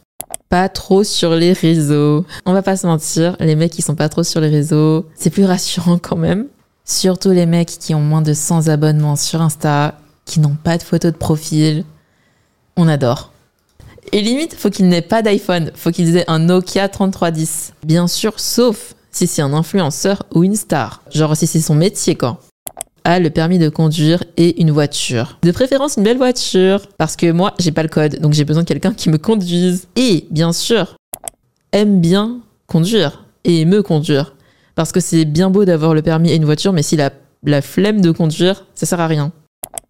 pas 0.48 0.68
trop 0.68 1.04
sur 1.04 1.34
les 1.34 1.52
réseaux. 1.52 2.24
On 2.46 2.52
va 2.52 2.62
pas 2.62 2.76
se 2.76 2.86
mentir, 2.86 3.36
les 3.40 3.56
mecs 3.56 3.72
qui 3.72 3.82
sont 3.82 3.94
pas 3.94 4.08
trop 4.08 4.22
sur 4.22 4.40
les 4.40 4.48
réseaux, 4.48 5.06
c'est 5.14 5.30
plus 5.30 5.44
rassurant 5.44 5.98
quand 5.98 6.16
même. 6.16 6.46
Surtout 6.84 7.30
les 7.30 7.46
mecs 7.46 7.78
qui 7.78 7.94
ont 7.94 8.00
moins 8.00 8.22
de 8.22 8.34
100 8.34 8.68
abonnements 8.68 9.16
sur 9.16 9.40
Insta, 9.40 9.98
qui 10.24 10.40
n'ont 10.40 10.56
pas 10.62 10.78
de 10.78 10.82
photos 10.82 11.12
de 11.12 11.16
profil. 11.16 11.84
On 12.76 12.88
adore. 12.88 13.32
Et 14.10 14.20
limite, 14.20 14.54
faut 14.54 14.70
qu'ils 14.70 14.88
n'aient 14.88 15.00
pas 15.00 15.22
d'iPhone, 15.22 15.70
faut 15.74 15.90
qu'ils 15.90 16.16
aient 16.16 16.28
un 16.28 16.40
Nokia 16.40 16.88
3310. 16.88 17.74
Bien 17.84 18.08
sûr, 18.08 18.40
sauf 18.40 18.94
si 19.12 19.26
c'est 19.26 19.42
un 19.42 19.52
influenceur 19.52 20.24
ou 20.34 20.42
une 20.42 20.56
star. 20.56 21.02
Genre 21.10 21.36
si 21.36 21.46
c'est 21.46 21.60
son 21.60 21.74
métier 21.74 22.16
quoi. 22.16 22.40
A 23.04 23.18
le 23.18 23.30
permis 23.30 23.58
de 23.58 23.68
conduire 23.68 24.22
et 24.36 24.60
une 24.60 24.70
voiture. 24.70 25.38
De 25.42 25.52
préférence 25.52 25.96
une 25.96 26.04
belle 26.04 26.16
voiture, 26.16 26.86
parce 26.98 27.16
que 27.16 27.30
moi, 27.30 27.54
j'ai 27.58 27.72
pas 27.72 27.82
le 27.82 27.88
code, 27.88 28.20
donc 28.20 28.32
j'ai 28.32 28.44
besoin 28.44 28.62
de 28.62 28.68
quelqu'un 28.68 28.94
qui 28.94 29.10
me 29.10 29.18
conduise. 29.18 29.88
Et, 29.96 30.26
bien 30.30 30.52
sûr, 30.52 30.96
aime 31.72 32.00
bien 32.00 32.40
conduire 32.66 33.24
et 33.44 33.64
me 33.64 33.82
conduire. 33.82 34.34
Parce 34.74 34.92
que 34.92 35.00
c'est 35.00 35.24
bien 35.24 35.50
beau 35.50 35.64
d'avoir 35.64 35.94
le 35.94 36.02
permis 36.02 36.30
et 36.30 36.36
une 36.36 36.44
voiture, 36.44 36.72
mais 36.72 36.82
s'il 36.82 37.00
a 37.00 37.10
la 37.44 37.60
flemme 37.60 38.00
de 38.00 38.10
conduire, 38.10 38.64
ça 38.74 38.86
sert 38.86 39.00
à 39.00 39.06
rien. 39.06 39.32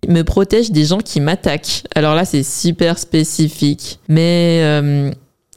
Il 0.03 0.12
me 0.12 0.25
protège 0.25 0.70
des 0.70 0.85
gens 0.85 0.98
qui 0.98 1.20
m'attaquent. 1.20 1.85
Alors 1.94 2.14
là, 2.14 2.25
c'est 2.25 2.42
super 2.42 2.98
spécifique. 2.98 4.01
Mais 4.09 4.61
euh, 4.62 5.11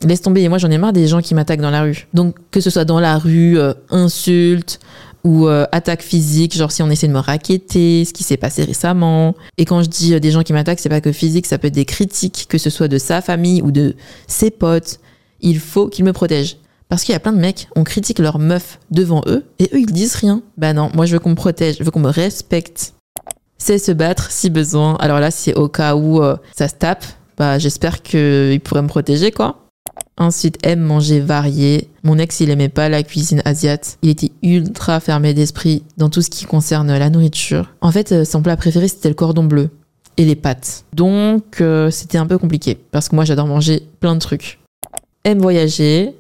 laisse 0.04 0.22
tomber, 0.22 0.48
moi 0.50 0.58
j'en 0.58 0.70
ai 0.70 0.78
marre 0.78 0.94
des 0.94 1.08
gens 1.08 1.22
qui 1.22 1.34
m'attaquent 1.34 1.62
dans 1.62 1.72
la 1.72 1.82
rue. 1.82 2.08
Donc 2.14 2.36
que 2.52 2.60
ce 2.60 2.70
soit 2.70 2.86
dans 2.86 3.00
la 3.00 3.18
rue, 3.18 3.58
euh, 3.58 3.74
insultes 3.90 4.80
ou 5.26 5.48
euh, 5.48 5.66
attaques 5.72 6.04
physiques, 6.04 6.56
genre 6.56 6.72
si 6.72 6.84
on 6.84 6.90
essaie 6.92 7.08
de 7.08 7.12
me 7.12 7.20
raqueter, 7.20 8.06
ce 8.06 8.14
qui 8.14 8.24
s'est 8.24 8.38
passé 8.38 8.64
récemment. 8.64 9.36
Et 9.58 9.66
quand 9.66 9.82
je 9.82 9.90
dis 9.90 10.14
euh, 10.14 10.20
des 10.20 10.30
gens 10.30 10.44
qui 10.44 10.54
m'attaquent, 10.54 10.80
c'est 10.80 10.88
pas 10.88 11.02
que 11.02 11.12
physique, 11.12 11.48
ça 11.48 11.58
peut 11.58 11.68
être 11.68 11.74
des 11.74 11.86
critiques, 11.86 12.46
que 12.48 12.60
ce 12.60 12.70
soit 12.70 12.88
de 12.88 13.00
sa 13.00 13.22
famille 13.22 13.64
ou 13.64 13.72
de 13.72 13.96
ses 14.28 14.52
potes. 14.52 15.00
Il 15.42 15.60
faut 15.60 15.88
qu'ils 15.88 16.06
me 16.06 16.14
protègent. 16.14 16.58
Parce 16.90 17.04
qu'il 17.04 17.14
y 17.14 17.16
a 17.16 17.20
plein 17.20 17.34
de 17.34 17.40
mecs, 17.40 17.68
on 17.76 17.84
critique 17.84 18.20
leur 18.20 18.38
meuf 18.38 18.80
devant 18.92 19.24
eux 19.26 19.44
et 19.58 19.72
eux 19.74 19.80
ils 19.80 19.92
disent 19.92 20.14
rien. 20.14 20.44
Bah 20.58 20.74
non, 20.74 20.92
moi 20.94 21.08
je 21.08 21.14
veux 21.14 21.20
qu'on 21.20 21.32
me 21.32 21.36
protège, 21.36 21.78
je 21.80 21.84
veux 21.84 21.90
qu'on 21.90 22.00
me 22.00 22.12
respecte. 22.12 22.94
C'est 23.58 23.80
se 23.80 23.92
battre 23.92 24.30
si 24.30 24.52
besoin. 24.52 24.96
Alors 24.98 25.20
là, 25.20 25.32
c'est 25.32 25.56
au 25.56 25.68
cas 25.68 25.96
où 25.96 26.22
euh, 26.22 26.38
ça 26.56 26.68
se 26.68 26.76
tape, 26.76 27.04
bah 27.40 27.58
j'espère 27.58 28.04
qu'il 28.04 28.62
pourrait 28.62 28.84
me 28.84 28.88
protéger 28.88 29.32
quoi. 29.32 29.65
Ensuite, 30.18 30.58
aime 30.66 30.80
manger 30.80 31.20
varié. 31.20 31.90
Mon 32.04 32.18
ex, 32.18 32.40
il 32.40 32.50
aimait 32.50 32.70
pas 32.70 32.88
la 32.88 33.04
cuisine 33.04 33.42
asiate. 33.44 33.98
Il 34.02 34.10
était 34.10 34.32
ultra 34.42 35.00
fermé 35.00 35.34
d'esprit 35.34 35.84
dans 35.98 36.10
tout 36.10 36.22
ce 36.22 36.30
qui 36.30 36.46
concerne 36.46 36.98
la 36.98 37.10
nourriture. 37.10 37.74
En 37.82 37.92
fait, 37.92 38.12
euh, 38.12 38.24
son 38.24 38.42
plat 38.42 38.56
préféré, 38.56 38.88
c'était 38.88 39.10
le 39.10 39.16
cordon 39.16 39.44
bleu 39.44 39.70
et 40.18 40.24
les 40.24 40.36
pâtes. 40.36 40.86
Donc, 40.94 41.60
euh, 41.60 41.92
c'était 41.92 42.18
un 42.18 42.26
peu 42.26 42.38
compliqué 42.38 42.78
parce 42.92 43.10
que 43.10 43.16
moi, 43.16 43.26
j'adore 43.26 43.48
manger 43.48 43.88
plein 44.00 44.16
de 44.16 44.20
trucs. 44.20 44.60
Aime 45.26 45.40
voyager, 45.40 46.16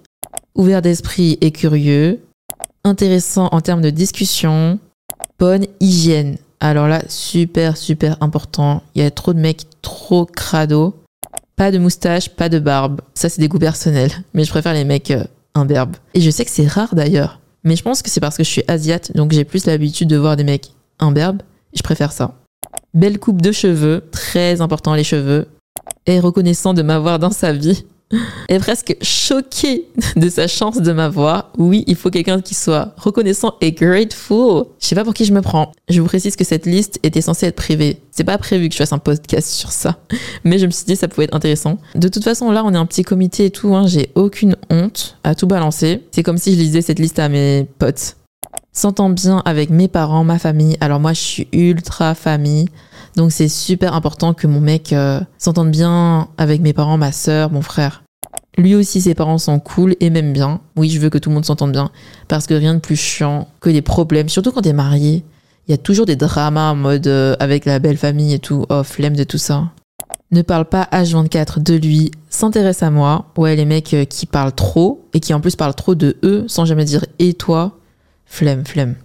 ouvert 0.55 0.81
d'esprit 0.81 1.37
et 1.39 1.51
curieux, 1.51 2.19
intéressant 2.83 3.47
en 3.51 3.61
termes 3.61 3.81
de 3.81 3.89
discussion, 3.91 4.79
bonne 5.39 5.65
hygiène. 5.79 6.37
Alors 6.59 6.87
là, 6.87 7.01
super, 7.07 7.77
super 7.77 8.17
important. 8.21 8.83
Il 8.95 9.01
y 9.01 9.05
a 9.05 9.11
trop 9.11 9.33
de 9.33 9.39
mecs 9.39 9.67
trop 9.81 10.25
crado. 10.25 10.95
Pas 11.55 11.71
de 11.71 11.77
moustache, 11.77 12.29
pas 12.29 12.49
de 12.49 12.59
barbe. 12.59 13.01
Ça, 13.13 13.29
c'est 13.29 13.39
des 13.39 13.47
goûts 13.47 13.59
personnels. 13.59 14.11
Mais 14.33 14.43
je 14.43 14.49
préfère 14.49 14.73
les 14.73 14.83
mecs 14.83 15.11
euh, 15.11 15.23
imberbes. 15.53 15.95
Et 16.13 16.21
je 16.21 16.29
sais 16.29 16.43
que 16.43 16.51
c'est 16.51 16.67
rare 16.67 16.95
d'ailleurs. 16.95 17.39
Mais 17.63 17.75
je 17.75 17.83
pense 17.83 18.01
que 18.01 18.09
c'est 18.09 18.19
parce 18.19 18.37
que 18.37 18.43
je 18.43 18.49
suis 18.49 18.63
asiate, 18.67 19.15
donc 19.15 19.31
j'ai 19.31 19.43
plus 19.43 19.65
l'habitude 19.65 20.07
de 20.07 20.17
voir 20.17 20.35
des 20.35 20.43
mecs 20.43 20.71
imberbes. 20.99 21.41
Je 21.75 21.81
préfère 21.81 22.11
ça. 22.11 22.35
Belle 22.93 23.19
coupe 23.19 23.41
de 23.41 23.51
cheveux, 23.51 24.03
très 24.11 24.61
important 24.61 24.93
les 24.93 25.03
cheveux. 25.03 25.47
Et 26.05 26.19
reconnaissant 26.19 26.73
de 26.73 26.83
m'avoir 26.83 27.19
dans 27.19 27.31
sa 27.31 27.53
vie 27.53 27.85
est 28.47 28.59
presque 28.59 28.95
choqué 29.01 29.85
de 30.15 30.29
sa 30.29 30.47
chance 30.47 30.77
de 30.77 30.91
m'avoir. 30.91 31.51
Oui, 31.57 31.83
il 31.87 31.95
faut 31.95 32.09
quelqu'un 32.09 32.41
qui 32.41 32.53
soit 32.53 32.93
reconnaissant 32.97 33.55
et 33.61 33.71
grateful. 33.71 34.65
Je 34.79 34.87
sais 34.87 34.95
pas 34.95 35.03
pour 35.03 35.13
qui 35.13 35.25
je 35.25 35.33
me 35.33 35.41
prends. 35.41 35.71
Je 35.89 36.01
vous 36.01 36.07
précise 36.07 36.35
que 36.35 36.43
cette 36.43 36.65
liste 36.65 36.99
était 37.03 37.21
censée 37.21 37.47
être 37.47 37.55
privée. 37.55 38.01
C'est 38.11 38.23
pas 38.23 38.37
prévu 38.37 38.69
que 38.69 38.73
je 38.73 38.77
fasse 38.77 38.93
un 38.93 38.99
podcast 38.99 39.49
sur 39.49 39.71
ça. 39.71 39.97
Mais 40.43 40.59
je 40.59 40.65
me 40.65 40.71
suis 40.71 40.85
dit 40.85 40.95
ça 40.95 41.07
pouvait 41.07 41.25
être 41.25 41.35
intéressant. 41.35 41.77
De 41.95 42.07
toute 42.07 42.23
façon, 42.23 42.51
là, 42.51 42.63
on 42.63 42.73
est 42.73 42.77
un 42.77 42.85
petit 42.85 43.03
comité 43.03 43.45
et 43.45 43.51
tout. 43.51 43.75
Hein. 43.75 43.87
J'ai 43.87 44.09
aucune 44.15 44.55
honte 44.69 45.17
à 45.23 45.35
tout 45.35 45.47
balancer. 45.47 46.03
C'est 46.11 46.23
comme 46.23 46.37
si 46.37 46.53
je 46.53 46.59
lisais 46.59 46.81
cette 46.81 46.99
liste 46.99 47.19
à 47.19 47.29
mes 47.29 47.67
potes. 47.79 48.17
S'entend 48.71 49.09
bien 49.09 49.41
avec 49.45 49.69
mes 49.69 49.87
parents, 49.87 50.23
ma 50.23 50.37
famille. 50.37 50.77
Alors 50.81 50.99
moi, 50.99 51.13
je 51.13 51.21
suis 51.21 51.47
ultra 51.53 52.13
famille. 52.13 52.67
Donc 53.15 53.31
c'est 53.31 53.47
super 53.47 53.93
important 53.93 54.33
que 54.33 54.47
mon 54.47 54.59
mec 54.59 54.91
euh, 54.93 55.21
s'entende 55.37 55.71
bien 55.71 56.27
avec 56.37 56.61
mes 56.61 56.73
parents, 56.73 56.97
ma 56.97 57.11
sœur, 57.11 57.51
mon 57.51 57.61
frère. 57.61 58.03
Lui 58.57 58.75
aussi, 58.75 59.01
ses 59.01 59.15
parents 59.15 59.37
sont 59.37 59.59
cool 59.59 59.95
et 59.99 60.09
m'aiment 60.09 60.33
bien. 60.33 60.61
Oui, 60.77 60.89
je 60.89 60.99
veux 60.99 61.09
que 61.09 61.17
tout 61.17 61.29
le 61.29 61.35
monde 61.35 61.45
s'entende 61.45 61.71
bien. 61.71 61.91
Parce 62.27 62.47
que 62.47 62.53
rien 62.53 62.73
de 62.73 62.79
plus 62.79 62.95
chiant 62.95 63.49
que 63.59 63.69
des 63.69 63.81
problèmes, 63.81 64.29
surtout 64.29 64.51
quand 64.51 64.61
t'es 64.61 64.73
marié. 64.73 65.23
Il 65.67 65.71
y 65.71 65.73
a 65.73 65.77
toujours 65.77 66.05
des 66.05 66.15
dramas 66.15 66.71
en 66.71 66.75
mode 66.75 67.07
euh, 67.07 67.35
avec 67.39 67.65
la 67.65 67.79
belle 67.79 67.97
famille 67.97 68.33
et 68.33 68.39
tout. 68.39 68.65
Oh, 68.69 68.83
flemme 68.83 69.15
de 69.15 69.23
tout 69.23 69.37
ça. 69.37 69.71
Ne 70.31 70.41
parle 70.41 70.65
pas 70.65 70.87
H24 70.91 71.61
de 71.61 71.75
lui, 71.75 72.11
s'intéresse 72.29 72.83
à 72.83 72.91
moi. 72.91 73.27
Ouais, 73.37 73.55
les 73.55 73.65
mecs 73.65 73.93
euh, 73.93 74.05
qui 74.05 74.25
parlent 74.25 74.53
trop 74.53 75.05
et 75.13 75.19
qui 75.19 75.33
en 75.33 75.41
plus 75.41 75.55
parlent 75.55 75.75
trop 75.75 75.95
de 75.95 76.17
eux 76.23 76.45
sans 76.47 76.65
jamais 76.65 76.85
dire 76.85 77.05
et 77.19 77.33
toi. 77.33 77.77
Flemme, 78.25 78.65
flemme. 78.65 78.95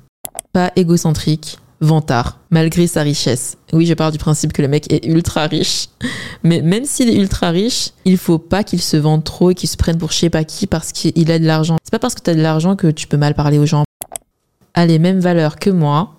Pas 0.52 0.72
égocentrique, 0.76 1.58
vantard, 1.80 2.38
malgré 2.50 2.86
sa 2.86 3.02
richesse. 3.02 3.56
Oui, 3.72 3.86
je 3.86 3.94
parle 3.94 4.12
du 4.12 4.18
principe 4.18 4.52
que 4.52 4.62
le 4.62 4.68
mec 4.68 4.92
est 4.92 5.06
ultra 5.06 5.46
riche. 5.46 5.88
Mais 6.42 6.60
même 6.60 6.84
s'il 6.84 7.08
est 7.08 7.16
ultra 7.16 7.50
riche, 7.50 7.90
il 8.04 8.18
faut 8.18 8.38
pas 8.38 8.64
qu'il 8.64 8.80
se 8.80 8.96
vende 8.96 9.24
trop 9.24 9.50
et 9.50 9.54
qu'il 9.54 9.68
se 9.68 9.76
prenne 9.76 9.98
pour 9.98 10.12
je 10.12 10.18
sais 10.18 10.30
pas 10.30 10.44
qui 10.44 10.66
parce 10.66 10.92
qu'il 10.92 11.30
a 11.30 11.38
de 11.38 11.46
l'argent. 11.46 11.76
C'est 11.82 11.92
pas 11.92 11.98
parce 11.98 12.14
que 12.14 12.22
tu 12.22 12.30
as 12.30 12.34
de 12.34 12.42
l'argent 12.42 12.76
que 12.76 12.88
tu 12.88 13.06
peux 13.06 13.16
mal 13.16 13.34
parler 13.34 13.58
aux 13.58 13.66
gens. 13.66 13.84
A 14.74 14.86
les 14.86 14.98
mêmes 14.98 15.20
valeurs 15.20 15.56
que 15.56 15.70
moi. 15.70 16.14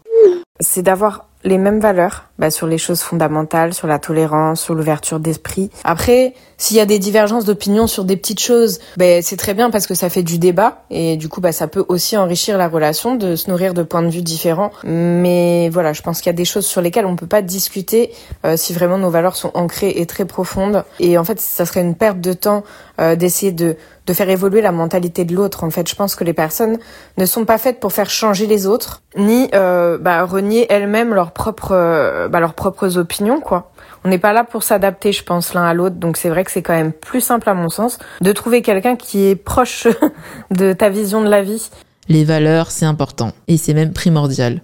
C'est 0.59 0.83
d'avoir 0.83 1.27
les 1.43 1.57
mêmes 1.57 1.79
valeurs 1.79 2.25
bah, 2.37 2.51
sur 2.51 2.67
les 2.67 2.77
choses 2.77 3.01
fondamentales, 3.01 3.73
sur 3.73 3.87
la 3.87 3.99
tolérance, 3.99 4.61
sur 4.61 4.73
l'ouverture 4.73 5.19
d'esprit. 5.19 5.69
Après, 5.83 6.33
s'il 6.57 6.77
y 6.77 6.79
a 6.79 6.85
des 6.85 6.99
divergences 6.99 7.45
d'opinion 7.45 7.87
sur 7.87 8.03
des 8.03 8.17
petites 8.17 8.39
choses, 8.39 8.79
bah, 8.97 9.21
c'est 9.21 9.37
très 9.37 9.53
bien 9.53 9.69
parce 9.69 9.87
que 9.87 9.93
ça 9.93 10.09
fait 10.09 10.23
du 10.23 10.37
débat 10.37 10.83
et 10.89 11.17
du 11.17 11.29
coup, 11.29 11.41
bah, 11.41 11.51
ça 11.51 11.67
peut 11.67 11.85
aussi 11.87 12.17
enrichir 12.17 12.57
la 12.57 12.67
relation 12.67 13.15
de 13.15 13.35
se 13.35 13.49
nourrir 13.49 13.73
de 13.73 13.83
points 13.83 14.03
de 14.03 14.09
vue 14.09 14.21
différents. 14.21 14.71
Mais 14.83 15.69
voilà, 15.69 15.93
je 15.93 16.01
pense 16.01 16.19
qu'il 16.19 16.27
y 16.27 16.35
a 16.35 16.37
des 16.37 16.45
choses 16.45 16.65
sur 16.65 16.81
lesquelles 16.81 17.05
on 17.05 17.15
peut 17.15 17.27
pas 17.27 17.41
discuter 17.41 18.11
euh, 18.45 18.57
si 18.57 18.73
vraiment 18.73 18.97
nos 18.97 19.09
valeurs 19.09 19.35
sont 19.35 19.51
ancrées 19.53 19.93
et 19.95 20.05
très 20.05 20.25
profondes. 20.25 20.83
Et 20.99 21.17
en 21.17 21.23
fait, 21.23 21.39
ça 21.39 21.65
serait 21.65 21.81
une 21.81 21.95
perte 21.95 22.21
de 22.21 22.33
temps 22.33 22.63
euh, 22.99 23.15
d'essayer 23.15 23.51
de 23.51 23.75
de 24.07 24.13
faire 24.13 24.29
évoluer 24.29 24.61
la 24.61 24.71
mentalité 24.71 25.25
de 25.25 25.35
l'autre. 25.35 25.63
En 25.63 25.69
fait, 25.69 25.87
je 25.89 25.95
pense 25.95 26.15
que 26.15 26.23
les 26.23 26.33
personnes 26.33 26.77
ne 27.17 27.25
sont 27.25 27.45
pas 27.45 27.57
faites 27.57 27.79
pour 27.79 27.93
faire 27.93 28.09
changer 28.09 28.47
les 28.47 28.67
autres, 28.67 29.01
ni 29.15 29.49
euh, 29.53 29.97
bah, 29.97 30.23
renier 30.23 30.65
elles-mêmes 30.69 31.13
leurs 31.13 31.31
propres, 31.31 31.73
euh, 31.73 32.27
bah, 32.27 32.39
leurs 32.39 32.53
propres 32.53 32.97
opinions, 32.97 33.41
quoi. 33.41 33.71
On 34.03 34.09
n'est 34.09 34.17
pas 34.17 34.33
là 34.33 34.43
pour 34.43 34.63
s'adapter, 34.63 35.11
je 35.11 35.23
pense, 35.23 35.53
l'un 35.53 35.63
à 35.63 35.73
l'autre. 35.73 35.97
Donc 35.97 36.17
c'est 36.17 36.29
vrai 36.29 36.43
que 36.43 36.51
c'est 36.51 36.63
quand 36.63 36.73
même 36.73 36.91
plus 36.91 37.21
simple, 37.21 37.47
à 37.47 37.53
mon 37.53 37.69
sens, 37.69 37.99
de 38.21 38.31
trouver 38.31 38.63
quelqu'un 38.63 38.95
qui 38.95 39.27
est 39.27 39.35
proche 39.35 39.87
de 40.51 40.73
ta 40.73 40.89
vision 40.89 41.21
de 41.21 41.29
la 41.29 41.43
vie. 41.43 41.69
Les 42.09 42.23
valeurs, 42.23 42.71
c'est 42.71 42.85
important. 42.85 43.31
Et 43.47 43.57
c'est 43.57 43.73
même 43.75 43.93
primordial. 43.93 44.61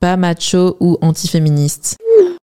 Pas 0.00 0.16
macho 0.16 0.76
ou 0.80 0.98
antiféministe. 1.00 1.96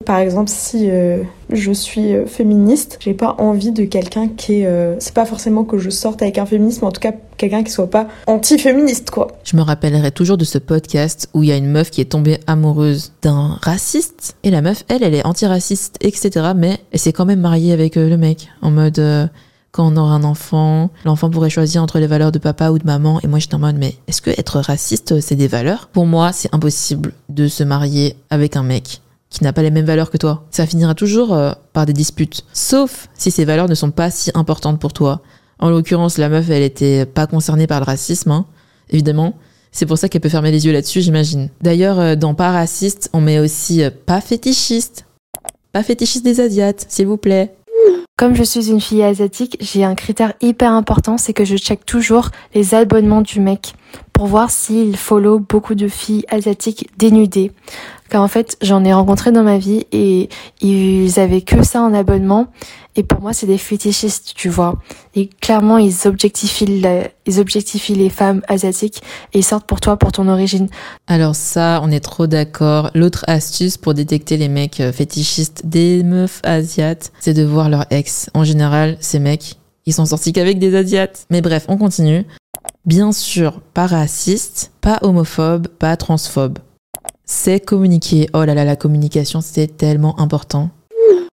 Par 0.05 0.19
exemple, 0.19 0.49
si 0.49 0.89
euh, 0.89 1.23
je 1.49 1.71
suis 1.71 2.13
euh, 2.13 2.25
féministe, 2.25 2.97
j'ai 2.99 3.13
pas 3.13 3.35
envie 3.37 3.71
de 3.71 3.85
quelqu'un 3.85 4.27
qui 4.27 4.61
est. 4.61 4.65
euh, 4.65 4.95
c'est 4.99 5.13
pas 5.13 5.25
forcément 5.25 5.63
que 5.63 5.77
je 5.77 5.89
sorte 5.89 6.21
avec 6.21 6.37
un 6.37 6.45
féministe, 6.45 6.81
mais 6.81 6.87
en 6.87 6.91
tout 6.91 6.99
cas 6.99 7.13
quelqu'un 7.37 7.63
qui 7.63 7.71
soit 7.71 7.89
pas 7.89 8.07
anti-féministe, 8.27 9.11
quoi. 9.11 9.27
Je 9.45 9.55
me 9.55 9.61
rappellerai 9.61 10.11
toujours 10.11 10.37
de 10.37 10.43
ce 10.43 10.57
podcast 10.57 11.29
où 11.33 11.43
il 11.43 11.49
y 11.49 11.51
a 11.51 11.57
une 11.57 11.69
meuf 11.69 11.89
qui 11.89 12.01
est 12.01 12.11
tombée 12.11 12.39
amoureuse 12.47 13.13
d'un 13.21 13.57
raciste. 13.61 14.35
Et 14.43 14.51
la 14.51 14.61
meuf, 14.61 14.83
elle, 14.89 15.03
elle 15.03 15.15
est 15.15 15.25
antiraciste, 15.25 15.97
etc. 16.01 16.51
Mais 16.55 16.79
elle 16.91 16.99
s'est 16.99 17.13
quand 17.13 17.25
même 17.25 17.39
mariée 17.39 17.71
avec 17.71 17.95
le 17.95 18.17
mec. 18.17 18.49
En 18.61 18.71
mode, 18.71 18.99
euh, 18.99 19.27
quand 19.73 19.91
on 19.91 19.97
aura 19.97 20.13
un 20.13 20.23
enfant, 20.23 20.91
l'enfant 21.03 21.31
pourrait 21.31 21.49
choisir 21.49 21.81
entre 21.81 21.97
les 21.97 22.05
valeurs 22.05 22.31
de 22.31 22.37
papa 22.37 22.69
ou 22.69 22.77
de 22.77 22.85
maman. 22.85 23.19
Et 23.23 23.27
moi, 23.27 23.39
j'étais 23.39 23.55
en 23.55 23.59
mode, 23.59 23.75
mais 23.75 23.95
est-ce 24.07 24.21
que 24.21 24.29
être 24.29 24.59
raciste, 24.59 25.19
c'est 25.19 25.35
des 25.35 25.47
valeurs? 25.47 25.89
Pour 25.91 26.05
moi, 26.05 26.31
c'est 26.31 26.53
impossible 26.53 27.11
de 27.29 27.47
se 27.47 27.63
marier 27.63 28.15
avec 28.29 28.55
un 28.55 28.61
mec 28.61 29.01
qui 29.31 29.43
n'a 29.43 29.51
pas 29.51 29.63
les 29.63 29.71
mêmes 29.71 29.87
valeurs 29.87 30.11
que 30.11 30.17
toi. 30.17 30.45
Ça 30.51 30.67
finira 30.67 30.93
toujours 30.93 31.33
euh, 31.33 31.53
par 31.73 31.87
des 31.87 31.93
disputes. 31.93 32.45
Sauf 32.53 33.09
si 33.15 33.31
ces 33.31 33.45
valeurs 33.45 33.67
ne 33.67 33.73
sont 33.73 33.89
pas 33.89 34.11
si 34.11 34.29
importantes 34.35 34.79
pour 34.79 34.93
toi. 34.93 35.21
En 35.57 35.71
l'occurrence, 35.71 36.19
la 36.19 36.29
meuf, 36.29 36.51
elle 36.51 36.61
était 36.61 37.07
pas 37.07 37.25
concernée 37.25 37.65
par 37.65 37.79
le 37.79 37.85
racisme, 37.85 38.29
hein, 38.29 38.45
évidemment. 38.91 39.33
C'est 39.71 39.87
pour 39.87 39.97
ça 39.97 40.07
qu'elle 40.07 40.21
peut 40.21 40.29
fermer 40.29 40.51
les 40.51 40.67
yeux 40.67 40.71
là-dessus, 40.71 41.01
j'imagine. 41.01 41.49
D'ailleurs, 41.63 41.99
euh, 41.99 42.15
dans 42.15 42.35
pas 42.35 42.51
raciste, 42.51 43.09
on 43.11 43.21
met 43.21 43.39
aussi 43.39 43.81
euh, 43.81 43.89
pas 44.05 44.21
fétichiste. 44.21 45.07
Pas 45.71 45.81
fétichiste 45.81 46.23
des 46.23 46.41
Asiates, 46.41 46.85
s'il 46.89 47.07
vous 47.07 47.17
plaît. 47.17 47.55
Comme 48.15 48.35
je 48.35 48.43
suis 48.43 48.69
une 48.69 48.79
fille 48.79 49.01
asiatique, 49.01 49.57
j'ai 49.59 49.83
un 49.83 49.95
critère 49.95 50.33
hyper 50.39 50.71
important, 50.71 51.17
c'est 51.17 51.33
que 51.33 51.45
je 51.45 51.57
check 51.57 51.83
toujours 51.83 52.29
les 52.53 52.75
abonnements 52.75 53.21
du 53.21 53.39
mec 53.39 53.73
pour 54.13 54.27
voir 54.27 54.51
s'il 54.51 54.97
follow 54.97 55.39
beaucoup 55.39 55.73
de 55.73 55.87
filles 55.87 56.23
asiatiques 56.29 56.91
dénudées. 56.99 57.51
En 58.13 58.27
fait, 58.27 58.57
j'en 58.61 58.83
ai 58.85 58.93
rencontré 58.93 59.31
dans 59.31 59.43
ma 59.43 59.57
vie 59.57 59.85
et 59.91 60.29
ils 60.61 61.19
avaient 61.19 61.41
que 61.41 61.63
ça 61.63 61.81
en 61.81 61.93
abonnement. 61.93 62.47
Et 62.95 63.01
pour 63.01 63.21
moi, 63.21 63.33
c'est 63.33 63.47
des 63.47 63.57
fétichistes, 63.57 64.33
tu 64.35 64.49
vois. 64.49 64.75
Et 65.15 65.27
clairement, 65.27 65.77
ils 65.79 66.07
objectifient, 66.07 66.83
ils 67.25 67.39
objectifient 67.39 67.95
les 67.95 68.09
femmes 68.09 68.41
asiatiques 68.47 69.01
et 69.33 69.39
ils 69.39 69.43
sortent 69.43 69.65
pour 69.65 69.81
toi, 69.81 69.97
pour 69.97 70.11
ton 70.11 70.27
origine. 70.27 70.67
Alors 71.07 71.35
ça, 71.35 71.81
on 71.83 71.89
est 71.89 72.01
trop 72.01 72.27
d'accord. 72.27 72.91
L'autre 72.93 73.25
astuce 73.27 73.77
pour 73.77 73.95
détecter 73.95 74.37
les 74.37 74.47
mecs 74.47 74.79
euh, 74.79 74.91
fétichistes 74.91 75.65
des 75.65 76.03
meufs 76.03 76.39
asiates, 76.43 77.11
c'est 77.19 77.33
de 77.33 77.43
voir 77.43 77.69
leur 77.69 77.85
ex. 77.89 78.29
En 78.35 78.43
général, 78.43 78.97
ces 78.99 79.19
mecs, 79.19 79.55
ils 79.87 79.93
sont 79.93 80.05
sortis 80.05 80.31
qu'avec 80.31 80.59
des 80.59 80.75
asiates. 80.75 81.25
Mais 81.31 81.41
bref, 81.41 81.65
on 81.69 81.77
continue. 81.77 82.25
Bien 82.85 83.11
sûr, 83.11 83.61
pas 83.73 83.87
raciste, 83.87 84.71
pas 84.81 84.99
homophobe, 85.01 85.67
pas 85.67 85.97
transphobe. 85.97 86.59
C'est 87.33 87.59
communiquer. 87.59 88.29
Oh 88.33 88.45
là 88.45 88.53
là, 88.53 88.63
la 88.63 88.75
communication, 88.75 89.41
c'est 89.41 89.75
tellement 89.75 90.19
important. 90.19 90.69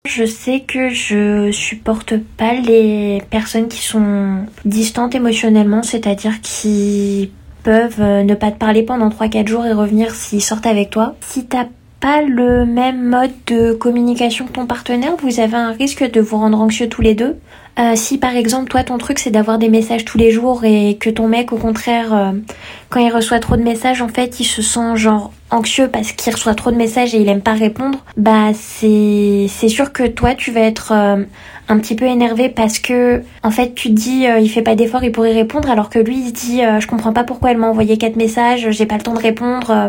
Je 0.07 0.27
sais 0.27 0.61
que 0.61 0.91
je 0.91 1.51
supporte 1.51 2.15
pas 2.37 2.53
les 2.53 3.23
personnes 3.31 3.69
qui 3.69 3.81
sont 3.81 4.45
distantes 4.65 5.15
émotionnellement, 5.15 5.83
c'est-à-dire 5.83 6.41
qui 6.43 7.31
peuvent 7.63 8.01
euh, 8.01 8.23
ne 8.23 8.35
pas 8.35 8.51
te 8.51 8.59
parler 8.59 8.83
pendant 8.83 9.09
3-4 9.09 9.47
jours 9.47 9.65
et 9.65 9.73
revenir 9.73 10.15
s'ils 10.15 10.43
sortent 10.43 10.67
avec 10.67 10.91
toi. 10.91 11.15
Si 11.21 11.47
t'as 11.47 11.69
pas 12.01 12.21
le 12.21 12.67
même 12.67 13.09
mode 13.09 13.33
de 13.47 13.73
communication 13.73 14.47
que 14.47 14.53
ton 14.53 14.67
partenaire, 14.67 15.17
vous 15.23 15.41
avez 15.41 15.57
un 15.57 15.73
risque 15.73 16.05
de 16.11 16.21
vous 16.21 16.37
rendre 16.37 16.61
anxieux 16.61 16.89
tous 16.89 17.01
les 17.01 17.15
deux. 17.15 17.37
Euh, 17.79 17.97
si 17.97 18.19
par 18.19 18.37
exemple 18.37 18.69
toi 18.69 18.85
ton 18.85 18.99
truc 18.99 19.19
c'est 19.19 19.33
d'avoir 19.33 19.59
des 19.59 19.69
messages 19.69 20.05
tous 20.05 20.17
les 20.17 20.31
jours 20.31 20.65
et 20.65 20.97
que 21.01 21.11
ton 21.11 21.27
mec 21.27 21.53
au 21.53 21.57
contraire 21.57 22.15
euh, 22.15 22.31
quand 22.89 23.01
il 23.01 23.13
reçoit 23.13 23.41
trop 23.41 23.57
de 23.57 23.63
messages 23.63 24.01
en 24.01 24.07
fait 24.07 24.39
il 24.39 24.45
se 24.45 24.63
sent 24.63 24.95
genre 24.95 25.33
anxieux 25.51 25.89
parce 25.89 26.13
qu'il 26.13 26.33
reçoit 26.33 26.55
trop 26.55 26.71
de 26.71 26.77
messages 26.77 27.15
et 27.15 27.21
il 27.21 27.29
aime 27.29 27.41
pas 27.41 27.55
répondre, 27.55 28.05
bah 28.17 28.53
c'est 28.55 29.47
c'est 29.49 29.69
sûr 29.69 29.93
que 29.93 30.07
toi 30.07 30.35
tu 30.35 30.51
vas 30.51 30.61
être 30.61 30.93
euh, 30.93 31.25
un 31.69 31.79
petit 31.79 31.95
peu 31.95 32.05
énervé 32.05 32.49
parce 32.49 32.79
que 32.79 33.23
en 33.43 33.51
fait 33.51 33.75
tu 33.75 33.89
te 33.89 33.95
dis 33.95 34.27
euh, 34.27 34.39
il 34.39 34.49
fait 34.49 34.63
pas 34.63 34.75
d'effort, 34.75 35.03
il 35.03 35.13
pourrait 35.13 35.33
répondre 35.33 35.71
alors 35.71 35.89
que 35.89 35.99
lui 35.99 36.19
il 36.19 36.29
se 36.29 36.33
dit 36.33 36.63
euh, 36.63 36.81
je 36.81 36.87
comprends 36.87 37.13
pas 37.13 37.25
pourquoi 37.25 37.51
elle 37.51 37.59
m'a 37.59 37.69
envoyé 37.69 37.97
quatre 37.97 38.17
messages, 38.17 38.71
j'ai 38.71 38.87
pas 38.87 38.97
le 38.97 39.03
temps 39.03 39.15
de 39.15 39.21
répondre, 39.21 39.71
euh, 39.71 39.89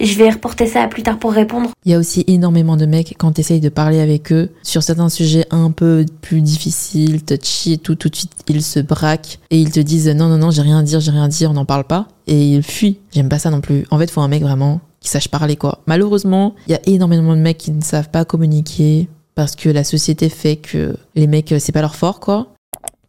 je 0.00 0.14
vais 0.16 0.30
reporter 0.30 0.66
ça 0.66 0.82
à 0.82 0.88
plus 0.88 1.02
tard 1.02 1.18
pour 1.18 1.32
répondre. 1.32 1.70
Il 1.84 1.92
y 1.92 1.94
a 1.94 1.98
aussi 1.98 2.24
énormément 2.26 2.76
de 2.76 2.86
mecs 2.86 3.14
quand 3.18 3.32
t'essayes 3.32 3.60
de 3.60 3.68
parler 3.68 4.00
avec 4.00 4.32
eux 4.32 4.50
sur 4.62 4.82
certains 4.82 5.08
sujets 5.08 5.46
un 5.50 5.70
peu 5.70 6.04
plus 6.22 6.40
difficiles, 6.40 7.22
touchy 7.22 7.74
et 7.74 7.78
tout, 7.78 7.94
tout 7.94 8.08
de 8.08 8.16
suite 8.16 8.32
ils 8.48 8.62
se 8.62 8.80
braquent 8.80 9.38
et 9.50 9.58
ils 9.58 9.70
te 9.70 9.80
disent 9.80 10.08
non 10.08 10.28
non 10.28 10.38
non 10.38 10.50
j'ai 10.50 10.62
rien 10.62 10.78
à 10.78 10.82
dire, 10.82 11.00
j'ai 11.00 11.12
rien 11.12 11.24
à 11.24 11.28
dire, 11.28 11.50
on 11.50 11.54
n'en 11.54 11.64
parle 11.64 11.84
pas 11.84 12.08
et 12.26 12.54
ils 12.54 12.62
fuient. 12.62 12.98
J'aime 13.12 13.28
pas 13.28 13.38
ça 13.38 13.50
non 13.50 13.60
plus. 13.60 13.84
En 13.90 13.98
fait 13.98 14.10
faut 14.10 14.20
un 14.20 14.28
mec 14.28 14.42
vraiment 14.42 14.80
qui 15.00 15.08
sache 15.08 15.28
parler 15.28 15.56
quoi. 15.56 15.80
Malheureusement 15.86 16.54
il 16.66 16.72
y 16.72 16.74
a 16.74 16.80
énormément 16.86 17.36
de 17.36 17.40
mecs 17.40 17.58
qui 17.58 17.70
ne 17.70 17.82
savent 17.82 18.10
pas 18.10 18.24
communiquer 18.24 19.08
parce 19.34 19.56
que 19.56 19.68
la 19.68 19.84
société 19.84 20.28
fait 20.28 20.56
que 20.56 20.96
les 21.14 21.26
mecs 21.26 21.54
c'est 21.58 21.72
pas 21.72 21.80
leur 21.80 21.96
fort 21.96 22.20
quoi. 22.20 22.48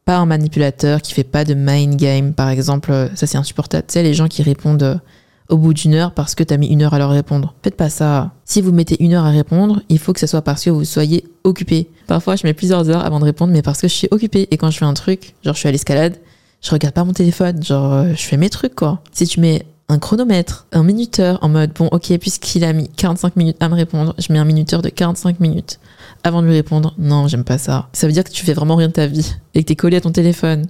Pas 0.05 0.17
un 0.17 0.25
manipulateur 0.25 1.01
qui 1.01 1.13
fait 1.13 1.23
pas 1.23 1.45
de 1.45 1.53
mind 1.53 1.95
game 1.95 2.33
par 2.33 2.49
exemple, 2.49 3.09
ça 3.15 3.27
c'est 3.27 3.37
insupportable. 3.37 3.85
Tu 3.87 3.93
sais 3.93 4.03
les 4.03 4.13
gens 4.13 4.27
qui 4.27 4.43
répondent 4.43 4.83
euh, 4.83 4.95
au 5.49 5.57
bout 5.57 5.73
d'une 5.73 5.93
heure 5.93 6.11
parce 6.11 6.35
que 6.35 6.43
t'as 6.43 6.57
mis 6.57 6.67
une 6.67 6.81
heure 6.81 6.93
à 6.93 6.99
leur 6.99 7.09
répondre. 7.09 7.53
Faites 7.63 7.77
pas 7.77 7.89
ça. 7.89 8.31
Si 8.45 8.61
vous 8.61 8.71
mettez 8.71 9.01
une 9.03 9.13
heure 9.13 9.25
à 9.25 9.29
répondre, 9.29 9.81
il 9.89 9.99
faut 9.99 10.13
que 10.13 10.19
ce 10.19 10.27
soit 10.27 10.41
parce 10.41 10.63
que 10.63 10.69
vous 10.69 10.85
soyez 10.85 11.25
occupé. 11.43 11.89
Parfois, 12.07 12.35
je 12.35 12.45
mets 12.45 12.53
plusieurs 12.53 12.89
heures 12.89 13.05
avant 13.05 13.19
de 13.19 13.25
répondre, 13.25 13.53
mais 13.53 13.61
parce 13.61 13.81
que 13.81 13.87
je 13.87 13.93
suis 13.93 14.07
occupé. 14.11 14.47
Et 14.51 14.57
quand 14.57 14.71
je 14.71 14.77
fais 14.77 14.85
un 14.85 14.93
truc, 14.93 15.35
genre 15.43 15.53
je 15.53 15.59
suis 15.59 15.69
à 15.69 15.71
l'escalade, 15.71 16.17
je 16.61 16.71
regarde 16.71 16.93
pas 16.93 17.03
mon 17.03 17.13
téléphone, 17.13 17.61
genre 17.63 17.93
euh, 17.93 18.13
je 18.15 18.23
fais 18.23 18.37
mes 18.37 18.49
trucs 18.49 18.75
quoi. 18.75 19.01
Si 19.11 19.27
tu 19.27 19.39
mets 19.39 19.65
un 19.89 19.99
chronomètre, 19.99 20.65
un 20.71 20.83
minuteur 20.83 21.39
en 21.41 21.49
mode 21.49 21.73
bon 21.73 21.87
ok 21.91 22.17
puisqu'il 22.17 22.63
a 22.63 22.73
mis 22.73 22.87
45 22.87 23.35
minutes 23.35 23.57
à 23.59 23.69
me 23.69 23.75
répondre, 23.75 24.15
je 24.17 24.31
mets 24.31 24.39
un 24.39 24.45
minuteur 24.45 24.81
de 24.81 24.89
45 24.89 25.39
minutes 25.39 25.79
avant 26.23 26.41
de 26.41 26.47
lui 26.47 26.53
répondre. 26.53 26.93
Non, 26.97 27.27
j'aime 27.27 27.43
pas 27.43 27.57
ça. 27.57 27.89
Ça 27.93 28.07
veut 28.07 28.13
dire 28.13 28.23
que 28.23 28.31
tu 28.31 28.45
fais 28.45 28.53
vraiment 28.53 28.75
rien 28.75 28.87
de 28.87 28.93
ta 28.93 29.07
vie 29.07 29.35
et 29.53 29.63
que 29.63 29.67
t'es 29.67 29.75
collé 29.75 29.97
à 29.97 30.01
ton 30.01 30.11
téléphone. 30.11 30.65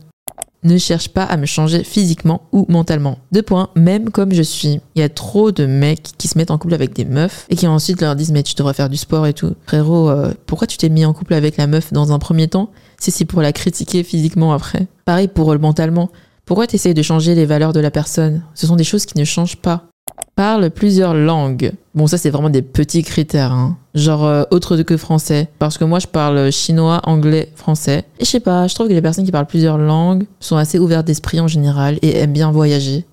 Ne 0.63 0.77
cherche 0.77 1.09
pas 1.09 1.23
à 1.23 1.35
me 1.35 1.45
changer 1.45 1.83
physiquement 1.83 2.43
ou 2.53 2.65
mentalement. 2.69 3.17
Deux 3.33 3.41
points, 3.41 3.69
même 3.75 4.11
comme 4.11 4.33
je 4.33 4.41
suis. 4.41 4.79
Il 4.95 5.01
y 5.01 5.03
a 5.03 5.09
trop 5.09 5.51
de 5.51 5.65
mecs 5.65 6.11
qui 6.17 6.29
se 6.29 6.37
mettent 6.37 6.51
en 6.51 6.57
couple 6.57 6.73
avec 6.73 6.93
des 6.93 7.03
meufs 7.03 7.45
et 7.49 7.57
qui 7.57 7.67
ensuite 7.67 8.01
leur 8.01 8.15
disent 8.15 8.31
mais 8.31 8.43
tu 8.43 8.55
devrais 8.55 8.73
faire 8.73 8.89
du 8.89 8.95
sport 8.95 9.27
et 9.27 9.33
tout. 9.33 9.55
Frérot, 9.67 10.09
euh, 10.09 10.33
pourquoi 10.45 10.65
tu 10.65 10.77
t'es 10.77 10.87
mis 10.87 11.03
en 11.03 11.11
couple 11.11 11.33
avec 11.33 11.57
la 11.57 11.67
meuf 11.67 11.91
dans 11.91 12.13
un 12.13 12.19
premier 12.19 12.47
temps 12.47 12.71
si 12.97 13.11
c'est 13.11 13.25
pour 13.25 13.41
la 13.41 13.51
critiquer 13.51 14.03
physiquement 14.03 14.53
après? 14.53 14.87
Pareil 15.03 15.27
pour 15.27 15.51
le 15.51 15.59
mentalement. 15.59 16.09
Pourquoi 16.45 16.67
t'essayes 16.67 16.93
de 16.93 17.01
changer 17.01 17.35
les 17.35 17.45
valeurs 17.45 17.73
de 17.73 17.79
la 17.81 17.91
personne? 17.91 18.43
Ce 18.53 18.65
sont 18.65 18.77
des 18.77 18.83
choses 18.85 19.05
qui 19.05 19.17
ne 19.17 19.25
changent 19.25 19.57
pas. 19.57 19.87
Parle 20.35 20.69
plusieurs 20.71 21.13
langues. 21.13 21.73
Bon, 21.93 22.07
ça 22.07 22.17
c'est 22.17 22.31
vraiment 22.31 22.49
des 22.49 22.63
petits 22.63 23.03
critères, 23.03 23.51
hein. 23.51 23.77
genre 23.93 24.25
euh, 24.25 24.43
autre 24.49 24.77
que 24.77 24.97
français. 24.97 25.49
Parce 25.59 25.77
que 25.77 25.83
moi 25.83 25.99
je 25.99 26.07
parle 26.07 26.51
chinois, 26.51 27.01
anglais, 27.03 27.51
français. 27.55 28.05
Et 28.19 28.25
je 28.25 28.29
sais 28.29 28.39
pas, 28.39 28.67
je 28.67 28.73
trouve 28.73 28.87
que 28.87 28.93
les 28.93 29.01
personnes 29.01 29.25
qui 29.25 29.31
parlent 29.31 29.45
plusieurs 29.45 29.77
langues 29.77 30.25
sont 30.39 30.57
assez 30.57 30.79
ouvertes 30.79 31.05
d'esprit 31.05 31.39
en 31.39 31.47
général 31.47 31.99
et 32.01 32.17
aiment 32.17 32.33
bien 32.33 32.51
voyager. 32.51 33.05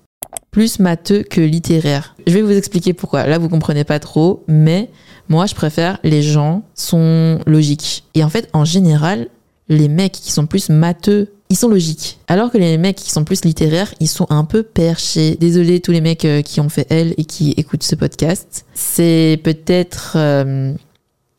Plus 0.49 0.79
matheux 0.79 1.23
que 1.23 1.41
littéraire. 1.41 2.15
Je 2.25 2.33
vais 2.33 2.41
vous 2.41 2.51
expliquer 2.51 2.93
pourquoi. 2.93 3.27
Là 3.27 3.37
vous 3.37 3.49
comprenez 3.49 3.83
pas 3.83 3.99
trop, 3.99 4.43
mais 4.47 4.89
moi 5.29 5.45
je 5.45 5.53
préfère 5.55 5.99
les 6.03 6.23
gens 6.23 6.63
sont 6.73 7.39
logiques. 7.45 8.03
Et 8.15 8.23
en 8.23 8.29
fait, 8.29 8.49
en 8.53 8.65
général, 8.65 9.27
les 9.71 9.87
mecs 9.87 10.13
qui 10.13 10.31
sont 10.31 10.45
plus 10.45 10.69
matheux 10.69 11.29
ils 11.51 11.57
sont 11.57 11.67
logiques. 11.67 12.17
Alors 12.29 12.49
que 12.49 12.57
les 12.57 12.77
mecs 12.77 12.95
qui 12.95 13.11
sont 13.11 13.25
plus 13.25 13.43
littéraires, 13.43 13.93
ils 13.99 14.07
sont 14.07 14.25
un 14.29 14.45
peu 14.45 14.63
perchés. 14.63 15.35
Désolé 15.37 15.81
tous 15.81 15.91
les 15.91 15.99
mecs 15.99 16.23
euh, 16.23 16.41
qui 16.41 16.61
ont 16.61 16.69
fait 16.69 16.87
elle 16.89 17.13
et 17.17 17.25
qui 17.25 17.51
écoutent 17.57 17.83
ce 17.83 17.95
podcast. 17.95 18.65
C'est 18.73 19.37
peut-être 19.43 20.13
euh, 20.15 20.73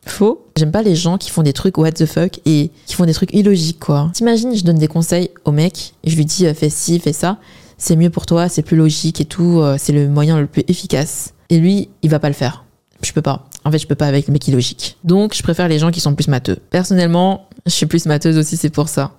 faux. 0.05 0.45
J'aime 0.59 0.71
pas 0.71 0.83
les 0.83 0.95
gens 0.97 1.17
qui 1.17 1.31
font 1.31 1.43
des 1.43 1.55
trucs 1.55 1.79
what 1.79 1.93
the 1.93 2.05
fuck 2.05 2.41
et 2.45 2.71
qui 2.85 2.95
font 2.95 3.07
des 3.07 3.15
trucs 3.15 3.33
illogiques 3.33 3.81
quoi. 3.81 4.11
T'imagines, 4.13 4.55
je 4.55 4.65
donne 4.65 4.79
des 4.79 4.87
conseils 4.87 5.31
au 5.47 5.51
mec, 5.51 5.95
et 6.05 6.11
je 6.11 6.17
lui 6.17 6.27
dis 6.27 6.47
euh, 6.47 6.53
fais 6.53 6.69
ci, 6.69 7.01
fais 7.01 7.15
ça. 7.15 7.39
C'est 7.79 7.97
mieux 7.97 8.11
pour 8.11 8.27
toi, 8.27 8.51
c'est 8.51 8.63
plus 8.63 8.77
logique 8.77 9.23
et 9.23 9.25
tout, 9.25 9.61
c'est 9.77 9.93
le 9.93 10.09
moyen 10.09 10.39
le 10.39 10.47
plus 10.47 10.63
efficace. 10.69 11.33
Et 11.51 11.59
lui, 11.59 11.89
il 12.03 12.11
va 12.11 12.21
pas 12.21 12.29
le 12.29 12.35
faire. 12.35 12.65
Je 13.03 13.13
peux 13.13 13.23
pas. 13.23 13.49
En 13.65 13.73
fait, 13.73 13.79
je 13.79 13.89
peux 13.89 13.97
pas 13.97 14.07
avec 14.07 14.29
les 14.29 14.33
mecs 14.33 14.47
illogiques. 14.47 14.99
Donc, 15.03 15.35
je 15.35 15.43
préfère 15.43 15.67
les 15.67 15.81
gens 15.81 15.91
qui 15.91 15.99
sont 15.99 16.15
plus 16.15 16.29
matheux. 16.29 16.59
Personnellement, 16.71 17.49
je 17.67 17.73
suis 17.73 17.87
plus 17.87 18.07
matheuse 18.07 18.39
aussi, 18.39 18.57
c'est 18.57 18.71
pour 18.71 18.89
ça. 18.89 19.13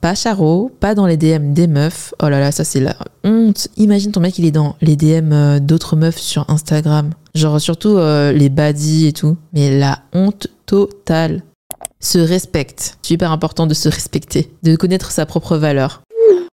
Pas 0.00 0.14
charo, 0.14 0.70
pas 0.80 0.94
dans 0.94 1.06
les 1.06 1.16
DM 1.16 1.52
des 1.52 1.66
meufs. 1.66 2.14
Oh 2.22 2.28
là 2.28 2.38
là, 2.38 2.52
ça 2.52 2.64
c'est 2.64 2.80
la 2.80 2.96
honte. 3.24 3.68
Imagine 3.76 4.12
ton 4.12 4.20
mec, 4.20 4.38
il 4.38 4.44
est 4.44 4.50
dans 4.50 4.76
les 4.80 4.96
DM 4.96 5.32
euh, 5.32 5.58
d'autres 5.58 5.96
meufs 5.96 6.18
sur 6.18 6.48
Instagram. 6.50 7.10
Genre 7.34 7.60
surtout 7.60 7.96
euh, 7.96 8.32
les 8.32 8.48
baddies 8.48 9.06
et 9.06 9.12
tout. 9.12 9.36
Mais 9.52 9.76
la 9.78 10.00
honte 10.12 10.48
totale. 10.66 11.42
Se 11.98 12.18
respecte. 12.18 12.98
Super 13.02 13.32
important 13.32 13.66
de 13.66 13.74
se 13.74 13.88
respecter. 13.88 14.52
De 14.62 14.76
connaître 14.76 15.10
sa 15.10 15.24
propre 15.24 15.56
valeur. 15.56 16.02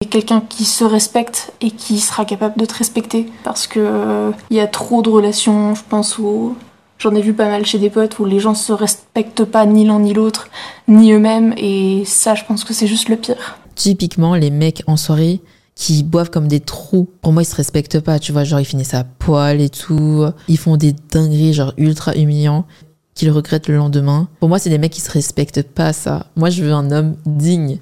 Quelqu'un 0.10 0.42
qui 0.42 0.66
se 0.66 0.84
respecte 0.84 1.54
et 1.62 1.72
qui 1.72 2.00
sera 2.00 2.26
capable 2.26 2.60
de 2.60 2.66
te 2.66 2.74
respecter. 2.74 3.28
Parce 3.44 3.68
que 3.68 4.32
il 4.50 4.58
y 4.58 4.60
a 4.60 4.68
trop 4.68 5.02
de 5.02 5.10
relations, 5.10 5.76
je 5.76 5.84
pense, 5.88 6.18
où 6.18 6.56
J'en 7.00 7.14
ai 7.14 7.22
vu 7.22 7.34
pas 7.34 7.48
mal 7.48 7.66
chez 7.66 7.78
des 7.78 7.92
potes 7.92 8.18
où 8.20 8.26
les 8.26 8.40
gens 8.40 8.56
se 8.56 8.74
respectent 8.74 9.46
pas 9.46 9.66
ni 9.66 9.86
l'un 9.86 10.00
ni 10.00 10.14
l'autre, 10.14 10.50
ni 10.88 11.12
eux-mêmes, 11.12 11.54
et 11.58 12.04
ça, 12.06 12.34
je 12.34 12.44
pense 12.44 12.64
que 12.64 12.74
c'est 12.74 12.88
juste 12.88 13.10
le 13.10 13.18
pire. 13.18 13.60
Typiquement, 13.76 14.34
les 14.34 14.50
mecs 14.50 14.84
en 14.88 14.98
soirée 14.98 15.42
qui 15.76 16.02
boivent 16.02 16.32
comme 16.32 16.48
des 16.48 16.60
trous, 16.60 17.08
pour 17.22 17.34
moi, 17.34 17.44
ils 17.44 17.46
se 17.46 17.56
respectent 17.56 18.00
pas, 18.00 18.18
tu 18.18 18.32
vois, 18.32 18.44
genre 18.44 18.60
ils 18.60 18.66
finissent 18.66 18.96
à 18.96 19.04
poil 19.04 19.62
et 19.62 19.70
tout, 19.70 20.26
ils 20.48 20.58
font 20.58 20.76
des 20.76 20.96
dingueries, 21.12 21.54
genre 21.54 21.74
ultra 21.78 22.16
humiliants, 22.16 22.66
qu'ils 23.14 23.30
regrettent 23.30 23.68
le 23.68 23.78
lendemain. 23.78 24.28
Pour 24.40 24.50
moi, 24.50 24.58
c'est 24.58 24.72
des 24.72 24.80
mecs 24.80 24.94
qui 24.94 25.02
se 25.02 25.12
respectent 25.12 25.62
pas, 25.62 25.94
ça. 25.94 26.26
Moi, 26.36 26.50
je 26.50 26.64
veux 26.64 26.74
un 26.74 26.90
homme 26.90 27.16
digne. 27.28 27.78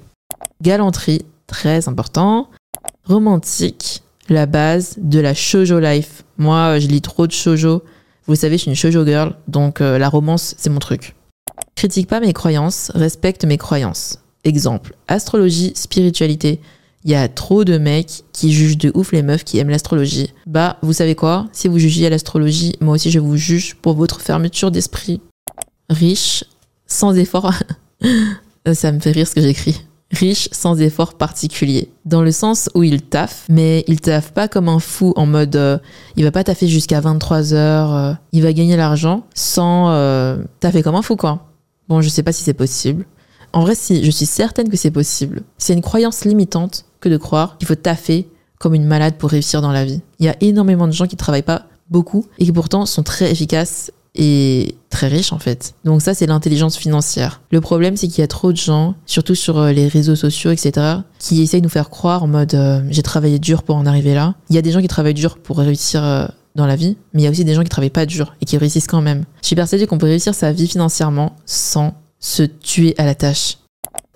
Galanterie, 0.60 1.24
très 1.46 1.88
important. 1.88 2.50
Romantique, 3.04 4.02
la 4.28 4.44
base 4.44 4.96
de 4.98 5.20
la 5.20 5.32
shoujo 5.32 5.78
life. 5.78 6.24
Moi, 6.36 6.78
je 6.78 6.88
lis 6.88 7.00
trop 7.00 7.26
de 7.26 7.32
shoujo. 7.32 7.82
Vous 8.26 8.34
savez, 8.34 8.56
je 8.56 8.62
suis 8.62 8.70
une 8.70 8.76
shoujo 8.76 9.06
girl, 9.06 9.34
donc 9.46 9.80
euh, 9.80 9.98
la 9.98 10.08
romance, 10.08 10.54
c'est 10.58 10.70
mon 10.70 10.80
truc. 10.80 11.14
Critique 11.76 12.08
pas 12.08 12.20
mes 12.20 12.32
croyances, 12.32 12.90
respecte 12.94 13.44
mes 13.44 13.56
croyances. 13.56 14.18
Exemple, 14.44 14.94
astrologie, 15.06 15.72
spiritualité. 15.74 16.60
Il 17.04 17.10
y 17.12 17.14
a 17.14 17.28
trop 17.28 17.62
de 17.62 17.78
mecs 17.78 18.24
qui 18.32 18.52
jugent 18.52 18.78
de 18.78 18.90
ouf 18.94 19.12
les 19.12 19.22
meufs 19.22 19.44
qui 19.44 19.58
aiment 19.58 19.70
l'astrologie. 19.70 20.32
Bah, 20.46 20.76
vous 20.82 20.92
savez 20.92 21.14
quoi? 21.14 21.46
Si 21.52 21.68
vous 21.68 21.78
jugez 21.78 22.06
à 22.06 22.10
l'astrologie, 22.10 22.74
moi 22.80 22.94
aussi 22.94 23.12
je 23.12 23.20
vous 23.20 23.36
juge 23.36 23.76
pour 23.76 23.94
votre 23.94 24.20
fermeture 24.20 24.72
d'esprit. 24.72 25.20
Riche, 25.88 26.44
sans 26.88 27.16
effort. 27.16 27.52
Ça 28.72 28.90
me 28.90 28.98
fait 28.98 29.12
rire 29.12 29.28
ce 29.28 29.34
que 29.36 29.40
j'écris 29.40 29.80
riche 30.12 30.48
sans 30.52 30.80
effort 30.80 31.14
particulier. 31.14 31.90
Dans 32.04 32.22
le 32.22 32.30
sens 32.30 32.70
où 32.74 32.82
il 32.82 33.02
taffe, 33.02 33.46
mais 33.48 33.84
il 33.88 34.00
taffe 34.00 34.32
pas 34.32 34.48
comme 34.48 34.68
un 34.68 34.78
fou 34.78 35.12
en 35.16 35.26
mode 35.26 35.56
euh, 35.56 35.78
il 36.16 36.24
va 36.24 36.30
pas 36.30 36.44
taffer 36.44 36.68
jusqu'à 36.68 37.00
23 37.00 37.54
heures, 37.54 37.94
euh, 37.94 38.12
il 38.32 38.42
va 38.42 38.52
gagner 38.52 38.76
l'argent 38.76 39.24
sans 39.34 39.90
euh, 39.90 40.38
taffer 40.60 40.82
comme 40.82 40.94
un 40.94 41.02
fou 41.02 41.16
quoi. 41.16 41.46
Bon, 41.88 42.00
je 42.00 42.08
sais 42.08 42.22
pas 42.22 42.32
si 42.32 42.42
c'est 42.42 42.54
possible. 42.54 43.04
En 43.52 43.62
vrai, 43.62 43.74
si, 43.74 44.04
je 44.04 44.10
suis 44.10 44.26
certaine 44.26 44.68
que 44.68 44.76
c'est 44.76 44.90
possible. 44.90 45.42
C'est 45.56 45.72
une 45.72 45.82
croyance 45.82 46.24
limitante 46.24 46.84
que 47.00 47.08
de 47.08 47.16
croire 47.16 47.58
qu'il 47.58 47.68
faut 47.68 47.74
taffer 47.74 48.28
comme 48.58 48.74
une 48.74 48.84
malade 48.84 49.14
pour 49.18 49.30
réussir 49.30 49.62
dans 49.62 49.72
la 49.72 49.84
vie. 49.84 50.00
Il 50.18 50.26
y 50.26 50.28
a 50.28 50.36
énormément 50.40 50.86
de 50.86 50.92
gens 50.92 51.06
qui 51.06 51.16
travaillent 51.16 51.42
pas 51.42 51.66
beaucoup 51.90 52.26
et 52.38 52.44
qui 52.44 52.52
pourtant 52.52 52.86
sont 52.86 53.02
très 53.02 53.30
efficaces 53.30 53.92
et 54.14 54.74
très 54.96 55.08
riche 55.08 55.30
en 55.34 55.38
fait. 55.38 55.74
Donc 55.84 56.00
ça 56.00 56.14
c'est 56.14 56.26
l'intelligence 56.26 56.76
financière. 56.78 57.42
Le 57.50 57.60
problème 57.60 57.98
c'est 57.98 58.08
qu'il 58.08 58.20
y 58.20 58.24
a 58.24 58.28
trop 58.28 58.50
de 58.50 58.56
gens, 58.56 58.94
surtout 59.04 59.34
sur 59.34 59.58
euh, 59.58 59.72
les 59.72 59.88
réseaux 59.88 60.16
sociaux, 60.16 60.50
etc., 60.52 60.72
qui 61.18 61.42
essayent 61.42 61.60
de 61.60 61.66
nous 61.66 61.70
faire 61.70 61.90
croire 61.90 62.22
en 62.22 62.28
mode 62.28 62.54
euh, 62.54 62.80
j'ai 62.88 63.02
travaillé 63.02 63.38
dur 63.38 63.62
pour 63.62 63.76
en 63.76 63.84
arriver 63.84 64.14
là. 64.14 64.34
Il 64.48 64.56
y 64.56 64.58
a 64.58 64.62
des 64.62 64.72
gens 64.72 64.80
qui 64.80 64.88
travaillent 64.88 65.12
dur 65.12 65.36
pour 65.36 65.58
réussir 65.58 66.02
euh, 66.02 66.26
dans 66.54 66.64
la 66.64 66.76
vie, 66.76 66.96
mais 67.12 67.20
il 67.20 67.24
y 67.24 67.28
a 67.28 67.30
aussi 67.30 67.44
des 67.44 67.52
gens 67.52 67.62
qui 67.62 67.68
travaillent 67.68 67.90
pas 67.90 68.06
dur 68.06 68.34
et 68.40 68.46
qui 68.46 68.56
réussissent 68.56 68.86
quand 68.86 69.02
même. 69.02 69.24
Je 69.42 69.48
suis 69.48 69.56
persuadée 69.56 69.86
qu'on 69.86 69.98
peut 69.98 70.06
réussir 70.06 70.34
sa 70.34 70.50
vie 70.50 70.66
financièrement 70.66 71.36
sans 71.44 71.92
se 72.18 72.44
tuer 72.44 72.94
à 72.96 73.04
la 73.04 73.14
tâche. 73.14 73.58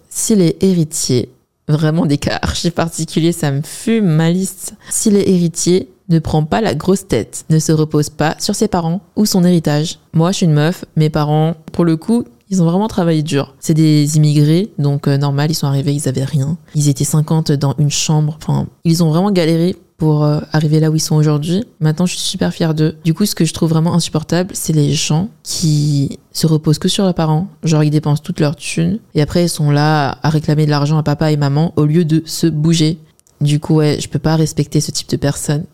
S'il 0.08 0.40
est 0.40 0.62
héritier, 0.62 1.28
vraiment 1.68 2.06
des 2.06 2.16
cas 2.26 2.38
archi 2.40 2.70
particuliers, 2.70 3.32
ça 3.32 3.50
me 3.50 3.60
fume 3.60 4.06
ma 4.06 4.30
liste. 4.30 4.72
S'il 4.88 5.16
est 5.16 5.28
héritier, 5.28 5.90
Ne 6.10 6.18
prend 6.18 6.44
pas 6.44 6.60
la 6.60 6.74
grosse 6.74 7.06
tête, 7.06 7.44
ne 7.50 7.58
se 7.58 7.72
repose 7.72 8.10
pas 8.10 8.36
sur 8.38 8.54
ses 8.54 8.68
parents 8.68 9.00
ou 9.16 9.26
son 9.26 9.44
héritage. 9.44 9.98
Moi, 10.12 10.32
je 10.32 10.38
suis 10.38 10.46
une 10.46 10.52
meuf, 10.52 10.84
mes 10.96 11.08
parents, 11.08 11.54
pour 11.72 11.84
le 11.84 11.96
coup, 11.96 12.24
ils 12.50 12.60
ont 12.60 12.64
vraiment 12.66 12.88
travaillé 12.88 13.22
dur. 13.22 13.54
C'est 13.60 13.74
des 13.74 14.16
immigrés, 14.16 14.72
donc 14.78 15.06
euh, 15.06 15.16
normal, 15.16 15.52
ils 15.52 15.54
sont 15.54 15.68
arrivés, 15.68 15.94
ils 15.94 16.08
avaient 16.08 16.24
rien. 16.24 16.58
Ils 16.74 16.88
étaient 16.88 17.04
50 17.04 17.52
dans 17.52 17.74
une 17.78 17.90
chambre. 17.90 18.36
Enfin, 18.42 18.66
ils 18.84 19.04
ont 19.04 19.10
vraiment 19.10 19.30
galéré 19.30 19.76
pour 19.98 20.24
euh, 20.24 20.40
arriver 20.52 20.80
là 20.80 20.90
où 20.90 20.96
ils 20.96 21.00
sont 21.00 21.14
aujourd'hui. 21.14 21.62
Maintenant, 21.78 22.06
je 22.06 22.14
suis 22.14 22.22
super 22.22 22.52
fière 22.52 22.74
d'eux. 22.74 22.96
Du 23.04 23.14
coup, 23.14 23.24
ce 23.24 23.36
que 23.36 23.44
je 23.44 23.54
trouve 23.54 23.70
vraiment 23.70 23.94
insupportable, 23.94 24.50
c'est 24.54 24.72
les 24.72 24.92
gens 24.92 25.28
qui 25.44 26.18
se 26.32 26.46
reposent 26.46 26.78
que 26.78 26.88
sur 26.88 27.04
leurs 27.04 27.14
parents. 27.14 27.48
Genre, 27.62 27.84
ils 27.84 27.90
dépensent 27.90 28.22
toute 28.22 28.40
leur 28.40 28.56
thune. 28.56 28.98
Et 29.14 29.22
après, 29.22 29.44
ils 29.44 29.48
sont 29.48 29.70
là 29.70 30.18
à 30.22 30.30
réclamer 30.30 30.64
de 30.64 30.70
l'argent 30.70 30.98
à 30.98 31.02
papa 31.02 31.30
et 31.30 31.36
maman 31.36 31.72
au 31.76 31.84
lieu 31.84 32.04
de 32.04 32.22
se 32.24 32.48
bouger. 32.48 32.98
Du 33.40 33.60
coup, 33.60 33.76
ouais, 33.76 33.98
je 34.00 34.08
peux 34.08 34.18
pas 34.18 34.36
respecter 34.36 34.80
ce 34.80 34.90
type 34.90 35.10
de 35.10 35.16
personne. 35.16 35.64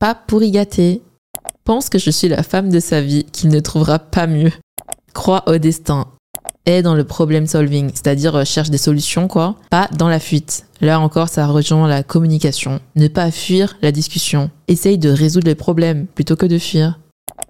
Pas 0.00 0.14
pour 0.14 0.42
y 0.42 0.50
gâter. 0.50 1.02
Pense 1.64 1.90
que 1.90 1.98
je 1.98 2.10
suis 2.10 2.28
la 2.28 2.42
femme 2.42 2.70
de 2.70 2.80
sa 2.80 3.02
vie, 3.02 3.24
qu'il 3.24 3.50
ne 3.50 3.60
trouvera 3.60 3.98
pas 3.98 4.26
mieux. 4.26 4.52
Crois 5.12 5.44
au 5.46 5.58
destin 5.58 6.06
est 6.66 6.82
dans 6.82 6.94
le 6.94 7.04
problem 7.04 7.46
solving, 7.46 7.90
c'est-à-dire 7.92 8.44
cherche 8.46 8.70
des 8.70 8.78
solutions, 8.78 9.28
quoi, 9.28 9.56
pas 9.70 9.88
dans 9.96 10.08
la 10.08 10.20
fuite. 10.20 10.66
Là 10.80 11.00
encore, 11.00 11.28
ça 11.28 11.46
rejoint 11.46 11.86
la 11.86 12.02
communication. 12.02 12.80
Ne 12.96 13.08
pas 13.08 13.30
fuir 13.30 13.76
la 13.82 13.92
discussion. 13.92 14.50
Essaye 14.68 14.98
de 14.98 15.10
résoudre 15.10 15.46
les 15.46 15.54
problèmes 15.54 16.06
plutôt 16.06 16.36
que 16.36 16.46
de 16.46 16.58
fuir. 16.58 16.98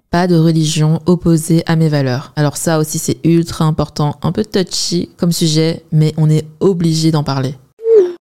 Pas 0.09 0.27
de 0.27 0.35
religion 0.35 0.99
opposée 1.05 1.63
à 1.67 1.77
mes 1.77 1.87
valeurs. 1.87 2.33
Alors 2.35 2.57
ça 2.57 2.79
aussi, 2.79 2.99
c'est 2.99 3.17
ultra 3.23 3.63
important. 3.63 4.17
Un 4.23 4.33
peu 4.33 4.43
touchy 4.43 5.09
comme 5.15 5.31
sujet, 5.31 5.83
mais 5.93 6.13
on 6.17 6.29
est 6.29 6.45
obligé 6.59 7.11
d'en 7.11 7.23
parler. 7.23 7.55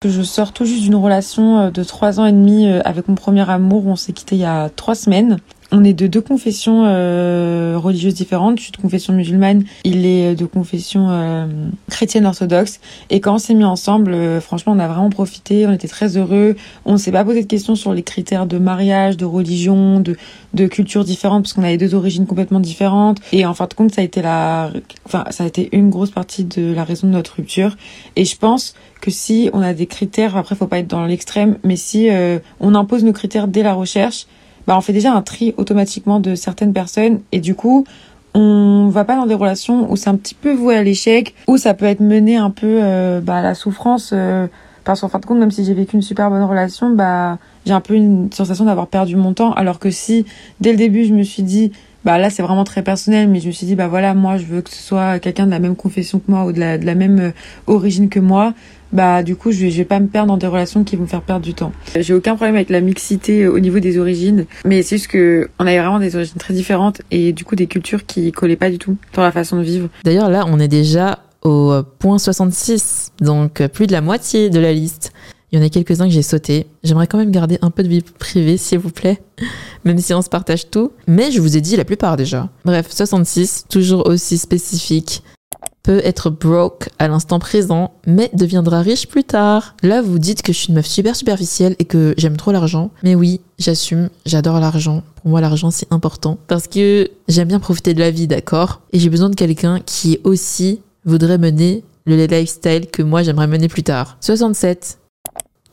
Je 0.05 0.23
sors 0.23 0.53
tout 0.53 0.67
juste 0.67 0.83
d'une 0.83 0.97
relation 0.97 1.59
euh, 1.59 1.71
de 1.71 1.83
trois 1.83 2.21
ans 2.21 2.27
et 2.27 2.33
demi 2.33 2.67
euh, 2.67 2.81
avec 2.85 3.09
mon 3.09 3.15
premier 3.15 3.49
amour. 3.49 3.87
On 3.87 3.97
s'est 3.97 4.13
quitté 4.13 4.37
il 4.37 4.43
y 4.43 4.45
a 4.45 4.69
trois 4.69 4.95
semaines. 4.95 5.39
On 5.77 5.83
est 5.83 5.93
de 5.93 6.07
deux 6.07 6.21
confessions 6.21 6.85
euh, 6.87 7.75
religieuses 7.77 8.15
différentes. 8.15 8.59
Je 8.59 8.63
suis 8.63 8.71
de 8.71 8.77
confession 8.77 9.13
musulmane, 9.13 9.65
il 9.83 10.07
est 10.07 10.37
de 10.37 10.47
confession 10.47 11.09
euh, 11.11 11.47
chrétienne 11.91 12.27
orthodoxe. 12.27 12.79
Et 13.11 13.19
quand 13.19 13.35
on 13.35 13.39
s'est 13.39 13.55
mis 13.55 13.65
ensemble, 13.65 14.13
euh, 14.13 14.41
franchement, 14.41 14.75
on 14.75 14.79
a 14.79 14.87
vraiment 14.87 15.11
profité. 15.11 15.67
On 15.67 15.73
était 15.73 15.89
très 15.89 16.17
heureux. 16.17 16.55
On 16.85 16.97
s'est 16.97 17.11
pas 17.11 17.25
posé 17.25 17.43
de 17.43 17.49
questions 17.49 17.75
sur 17.75 17.93
les 17.93 18.05
critères 18.05 18.47
de 18.47 18.57
mariage, 18.57 19.17
de 19.17 19.25
religion, 19.25 19.99
de 19.99 20.17
de 20.53 20.69
cultures 20.69 21.03
différentes, 21.03 21.43
parce 21.43 21.55
qu'on 21.55 21.65
avait 21.65 21.77
deux 21.77 21.97
origines 21.97 22.27
complètement 22.27 22.61
différentes. 22.61 23.19
Et 23.33 23.45
en 23.45 23.55
fin 23.55 23.67
de 23.67 23.75
compte, 23.75 23.93
ça 23.93 24.03
a 24.03 24.05
été 24.05 24.23
la, 24.23 24.71
enfin, 25.07 25.25
ça 25.31 25.43
a 25.43 25.49
été 25.49 25.71
une 25.73 25.91
grosse 25.91 26.13
partie 26.13 26.45
de 26.45 26.73
la 26.73 26.85
raison 26.85 27.09
de 27.09 27.13
notre 27.13 27.35
rupture. 27.35 27.77
Et 28.15 28.25
je 28.25 28.37
pense 28.37 28.75
que 29.01 29.11
si 29.11 29.51
on 29.53 29.61
a 29.61 29.75
des 29.75 29.87
critères, 29.87 30.37
après, 30.37 30.55
faut 30.55 30.69
pas 30.69 30.79
être 30.79 30.87
dans 30.87 31.05
l'extrême, 31.05 31.59
mais 31.65 31.75
si 31.75 32.09
on 32.61 32.77
impose 32.77 33.03
nos 33.03 33.13
critères 33.13 33.49
dès 33.49 33.65
la 33.65 33.75
recherche 33.75 34.29
bah 34.67 34.77
on 34.77 34.81
fait 34.81 34.93
déjà 34.93 35.13
un 35.13 35.23
tri 35.23 35.55
automatiquement 35.57 36.21
de 36.21 36.35
certaines 36.35 36.73
personnes 36.73 37.21
et 37.33 37.41
du 37.41 37.55
coup 37.55 37.85
on 38.35 38.89
va 38.89 39.05
pas 39.05 39.17
dans 39.17 39.27
des 39.27 39.35
relations 39.35 39.91
où 39.91 39.97
c'est 39.97 40.11
un 40.11 40.17
petit 40.17 40.35
peu 40.35 40.53
voué 40.53 40.77
à 40.77 40.83
l'échec, 40.83 41.35
où 41.47 41.57
ça 41.57 41.73
peut 41.73 41.87
être 41.87 42.01
mené 42.01 42.37
un 42.37 42.51
peu 42.51 42.81
euh, 42.83 43.21
bah, 43.21 43.37
à 43.37 43.43
la 43.43 43.55
souffrance. 43.55 44.11
Euh, 44.13 44.49
parce 44.83 45.01
qu'en 45.01 45.09
fin 45.09 45.19
de 45.19 45.25
compte, 45.25 45.39
même 45.39 45.51
si 45.51 45.65
j'ai 45.65 45.73
vécu 45.73 45.97
une 45.97 46.03
super 46.03 46.31
bonne 46.31 46.43
relation, 46.43 46.91
bah 46.91 47.39
j'ai 47.65 47.73
un 47.73 47.81
peu 47.81 47.95
une 47.95 48.31
sensation 48.33 48.67
d'avoir 48.67 48.89
perdu 48.89 49.17
mon 49.17 49.33
temps. 49.33 49.53
Alors 49.53 49.79
que 49.79 49.91
si 49.91 50.27
dès 50.61 50.73
le 50.73 50.77
début 50.77 51.05
je 51.05 51.15
me 51.15 51.23
suis 51.23 51.43
dit, 51.43 51.73
bah 52.05 52.19
là 52.19 52.29
c'est 52.29 52.43
vraiment 52.43 52.65
très 52.65 52.83
personnel, 52.83 53.29
mais 53.29 53.41
je 53.41 53.47
me 53.47 53.53
suis 53.53 53.67
dit 53.67 53.77
bah 53.77 53.89
voilà 53.89 54.13
moi 54.13 54.37
je 54.37 54.45
veux 54.45 54.61
que 54.61 54.71
ce 54.71 54.83
soit 54.83 55.21
quelqu'un 55.21 55.47
de 55.47 55.51
la 55.53 55.59
même 55.59 55.75
confession 55.75 56.19
que 56.19 56.31
moi 56.31 56.45
ou 56.45 56.53
de 56.53 56.61
la, 56.61 56.95
même 56.95 57.19
euh, 57.19 57.31
origine 57.67 58.11
que 58.11 58.21
moi, 58.21 58.53
bah 58.95 59.23
du 59.23 59.37
coup 59.37 59.53
je 59.53 59.59
vais, 59.59 59.71
je 59.71 59.77
vais 59.77 59.85
pas 59.85 60.01
me 60.01 60.07
perdre 60.07 60.29
dans 60.29 60.39
des 60.39 60.47
relations 60.47 60.85
qui 60.85 60.97
vont 60.97 61.07
faire 61.07 61.21
perdre 61.21 61.45
du 61.45 61.53
temps. 61.53 61.73
J'ai 61.99 62.15
aucun 62.15 62.37
problème 62.37 62.55
avec 62.55 62.71
la 62.71 62.81
mixité 62.81 63.47
au 63.47 63.59
niveau 63.59 63.81
des 63.81 63.99
origines, 63.99 64.47
mais 64.65 64.83
c'est 64.83 64.97
juste 64.97 65.09
que 65.09 65.51
on 65.59 65.67
avait 65.67 65.79
vraiment 65.79 66.01
des 66.01 66.17
origines 66.17 66.39
très 66.39 66.55
différentes 66.55 67.03
et 67.11 67.33
du 67.33 67.45
coup 67.45 67.57
des 67.57 67.67
cultures 67.67 68.07
qui 68.07 68.33
collaient 68.33 68.57
pas 68.57 68.71
du 68.71 68.79
tout 68.79 68.97
dans 69.13 69.23
la 69.23 69.33
façon 69.33 69.59
de 69.59 69.63
vivre. 69.63 69.89
D'ailleurs 70.05 70.31
là 70.31 70.45
on 70.49 70.59
est 70.59 70.69
déjà 70.69 71.19
au 71.43 71.83
point 71.99 72.19
66, 72.19 73.13
donc 73.21 73.67
plus 73.69 73.87
de 73.87 73.93
la 73.93 74.01
moitié 74.01 74.49
de 74.49 74.59
la 74.59 74.73
liste. 74.73 75.13
Il 75.53 75.59
y 75.59 75.63
en 75.63 75.65
a 75.65 75.69
quelques-uns 75.69 76.07
que 76.07 76.13
j'ai 76.13 76.23
sauté. 76.23 76.67
J'aimerais 76.83 77.07
quand 77.07 77.19
même 77.19 77.31
garder 77.31 77.59
un 77.63 77.71
peu 77.71 77.85
de 77.85 77.89
vie 77.89 78.03
privée, 78.03 78.57
s'il 78.57 78.81
vous 78.81 78.91
plaît, 78.91 79.23
même 79.85 79.99
si 79.99 80.13
on 80.13 80.21
se 80.21 80.29
partage 80.29 80.69
tout. 80.69 80.91
Mais 81.07 81.31
je 81.31 81.41
vous 81.41 81.57
ai 81.57 81.61
dit 81.61 81.77
la 81.77 81.85
plupart 81.85 82.17
déjà. 82.17 82.49
Bref, 82.65 82.89
66, 82.91 83.67
toujours 83.69 84.09
aussi 84.09 84.37
spécifique 84.37 85.23
peut 85.85 86.01
être 86.03 86.31
broke 86.31 86.89
à 86.99 87.07
l'instant 87.07 87.39
présent, 87.39 87.93
mais 88.07 88.31
deviendra 88.33 88.81
riche 88.81 89.07
plus 89.07 89.23
tard. 89.23 89.77
Là, 89.83 90.03
vous 90.03 90.19
dites 90.19 90.43
que 90.43 90.53
je 90.53 90.59
suis 90.59 90.69
une 90.69 90.75
meuf 90.75 90.87
super 90.87 91.15
superficielle 91.15 91.77
et 91.79 91.85
que 91.85 92.15
j'aime 92.17 92.37
trop 92.37 92.51
l'argent. 92.51 92.91
Mais 93.05 93.15
oui, 93.15 93.41
j'assume, 93.59 94.09
j'adore 94.27 94.59
l'argent. 94.59 95.05
Pour 95.17 95.31
moi, 95.31 95.41
l'argent, 95.41 95.71
c'est 95.71 95.93
important 95.93 96.39
parce 96.49 96.67
que 96.67 97.11
j'aime 97.29 97.49
bien 97.49 97.61
profiter 97.61 97.95
de 97.95 98.01
la 98.01 98.11
vie, 98.11 98.27
d'accord? 98.27 98.81
Et 98.93 98.99
j'ai 98.99 99.11
besoin 99.11 99.29
de 99.29 99.37
quelqu'un 99.37 99.79
qui 99.85 100.19
aussi 100.25 100.81
voudrait 101.05 101.39
mener 101.39 101.85
le 102.07 102.17
lifestyle 102.17 102.89
que 102.91 103.03
moi, 103.03 103.23
j'aimerais 103.23 103.47
mener 103.47 103.69
plus 103.69 103.83
tard. 103.83 104.17
67. 104.21 104.99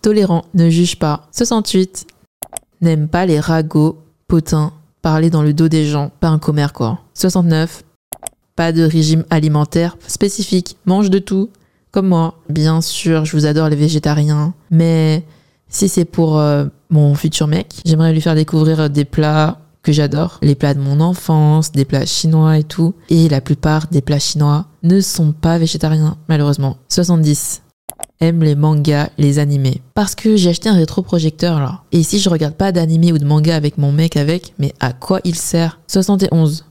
Tolérant, 0.02 0.44
ne 0.54 0.70
juge 0.70 1.00
pas. 1.00 1.28
68. 1.32 2.06
N'aime 2.82 3.08
pas 3.08 3.26
les 3.26 3.40
ragots, 3.40 4.00
potins, 4.28 4.74
parler 5.02 5.30
dans 5.30 5.44
le 5.44 5.54
dos 5.54 5.70
des 5.70 5.86
gens, 5.86 6.12
pas 6.20 6.30
un 6.30 6.40
commère 6.40 6.74
quoi. 6.74 7.00
69 7.14 7.84
pas 8.56 8.72
de 8.72 8.84
régime 8.84 9.24
alimentaire 9.30 9.98
spécifique. 10.08 10.78
Mange 10.86 11.10
de 11.10 11.20
tout, 11.20 11.50
comme 11.92 12.08
moi. 12.08 12.36
Bien 12.50 12.82
sûr, 12.82 13.26
je 13.26 13.36
vous 13.36 13.46
adore 13.46 13.70
les 13.70 13.76
végétariens, 13.76 14.54
mais 14.70 15.24
si 15.70 15.88
c'est 15.88 16.06
pour 16.06 16.40
euh, 16.40 16.66
mon 16.90 17.16
futur 17.16 17.48
mec, 17.48 17.82
j'aimerais 17.86 18.14
lui 18.14 18.22
faire 18.22 18.36
découvrir 18.36 18.90
des 18.90 19.06
plats 19.06 19.60
que 19.84 19.92
j'adore, 19.92 20.38
les 20.42 20.56
plats 20.56 20.74
de 20.74 20.80
mon 20.80 21.00
enfance, 21.00 21.72
des 21.72 21.86
plats 21.86 22.06
chinois 22.06 22.58
et 22.58 22.64
tout. 22.64 22.94
Et 23.10 23.30
la 23.30 23.42
plupart 23.42 23.88
des 23.88 24.02
plats 24.02 24.20
chinois 24.20 24.68
ne 24.84 25.02
sont 25.02 25.32
pas 25.32 25.58
végétariens, 25.58 26.18
malheureusement. 26.28 26.78
70 26.90 27.64
aime 28.20 28.44
les 28.44 28.56
mangas, 28.56 29.10
les 29.18 29.40
animés. 29.40 29.82
Parce 29.96 30.16
que 30.16 30.36
j'ai 30.36 30.50
acheté 30.50 30.70
un 30.70 30.76
rétroprojecteur 30.76 31.60
là. 31.60 31.82
Et 31.92 32.04
si 32.04 32.20
je 32.20 32.30
regarde 32.30 32.56
pas 32.56 32.72
d'animé 32.72 33.12
ou 33.12 33.18
de 33.18 33.26
manga 33.26 33.56
avec 33.56 33.78
mon 33.78 33.92
mec 33.92 34.16
avec, 34.16 34.54
mais 34.60 34.74
à 34.80 34.94
quoi 34.94 35.20
il 35.24 35.36
sert? 35.36 35.80
71 35.88 36.66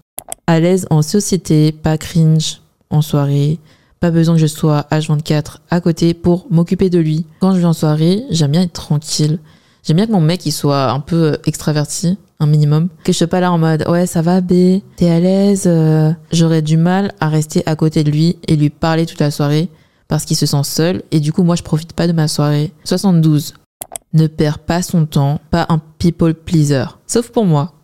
à 0.50 0.58
l'aise 0.58 0.86
en 0.90 1.00
société, 1.02 1.70
pas 1.70 1.96
cringe 1.96 2.60
en 2.90 3.02
soirée, 3.02 3.60
pas 4.00 4.10
besoin 4.10 4.34
que 4.34 4.40
je 4.40 4.48
sois 4.48 4.84
H24 4.90 5.58
à 5.70 5.80
côté 5.80 6.12
pour 6.12 6.48
m'occuper 6.50 6.90
de 6.90 6.98
lui. 6.98 7.24
Quand 7.40 7.54
je 7.54 7.58
vais 7.60 7.66
en 7.66 7.72
soirée, 7.72 8.24
j'aime 8.30 8.50
bien 8.50 8.62
être 8.62 8.72
tranquille. 8.72 9.38
J'aime 9.84 9.98
bien 9.98 10.06
que 10.06 10.12
mon 10.12 10.20
mec 10.20 10.44
il 10.46 10.52
soit 10.52 10.90
un 10.90 10.98
peu 10.98 11.38
extraverti, 11.46 12.18
un 12.40 12.46
minimum. 12.46 12.88
Que 13.04 13.12
je 13.12 13.18
sois 13.18 13.28
pas 13.28 13.38
là 13.38 13.52
en 13.52 13.58
mode 13.58 13.84
ouais 13.88 14.06
ça 14.06 14.22
va 14.22 14.40
B, 14.40 14.80
t'es 14.96 15.08
à 15.08 15.20
l'aise. 15.20 15.64
Euh. 15.66 16.12
J'aurais 16.32 16.62
du 16.62 16.76
mal 16.76 17.12
à 17.20 17.28
rester 17.28 17.62
à 17.66 17.76
côté 17.76 18.02
de 18.02 18.10
lui 18.10 18.36
et 18.48 18.56
lui 18.56 18.70
parler 18.70 19.06
toute 19.06 19.20
la 19.20 19.30
soirée 19.30 19.68
parce 20.08 20.24
qu'il 20.24 20.36
se 20.36 20.46
sent 20.46 20.64
seul 20.64 21.02
et 21.12 21.20
du 21.20 21.32
coup 21.32 21.44
moi 21.44 21.54
je 21.54 21.62
profite 21.62 21.92
pas 21.92 22.08
de 22.08 22.12
ma 22.12 22.26
soirée. 22.26 22.72
72. 22.82 23.54
Ne 24.14 24.26
perd 24.26 24.58
pas 24.58 24.82
son 24.82 25.06
temps, 25.06 25.40
pas 25.52 25.66
un 25.68 25.80
people 25.98 26.34
pleaser. 26.34 26.86
Sauf 27.06 27.30
pour 27.30 27.44
moi 27.44 27.74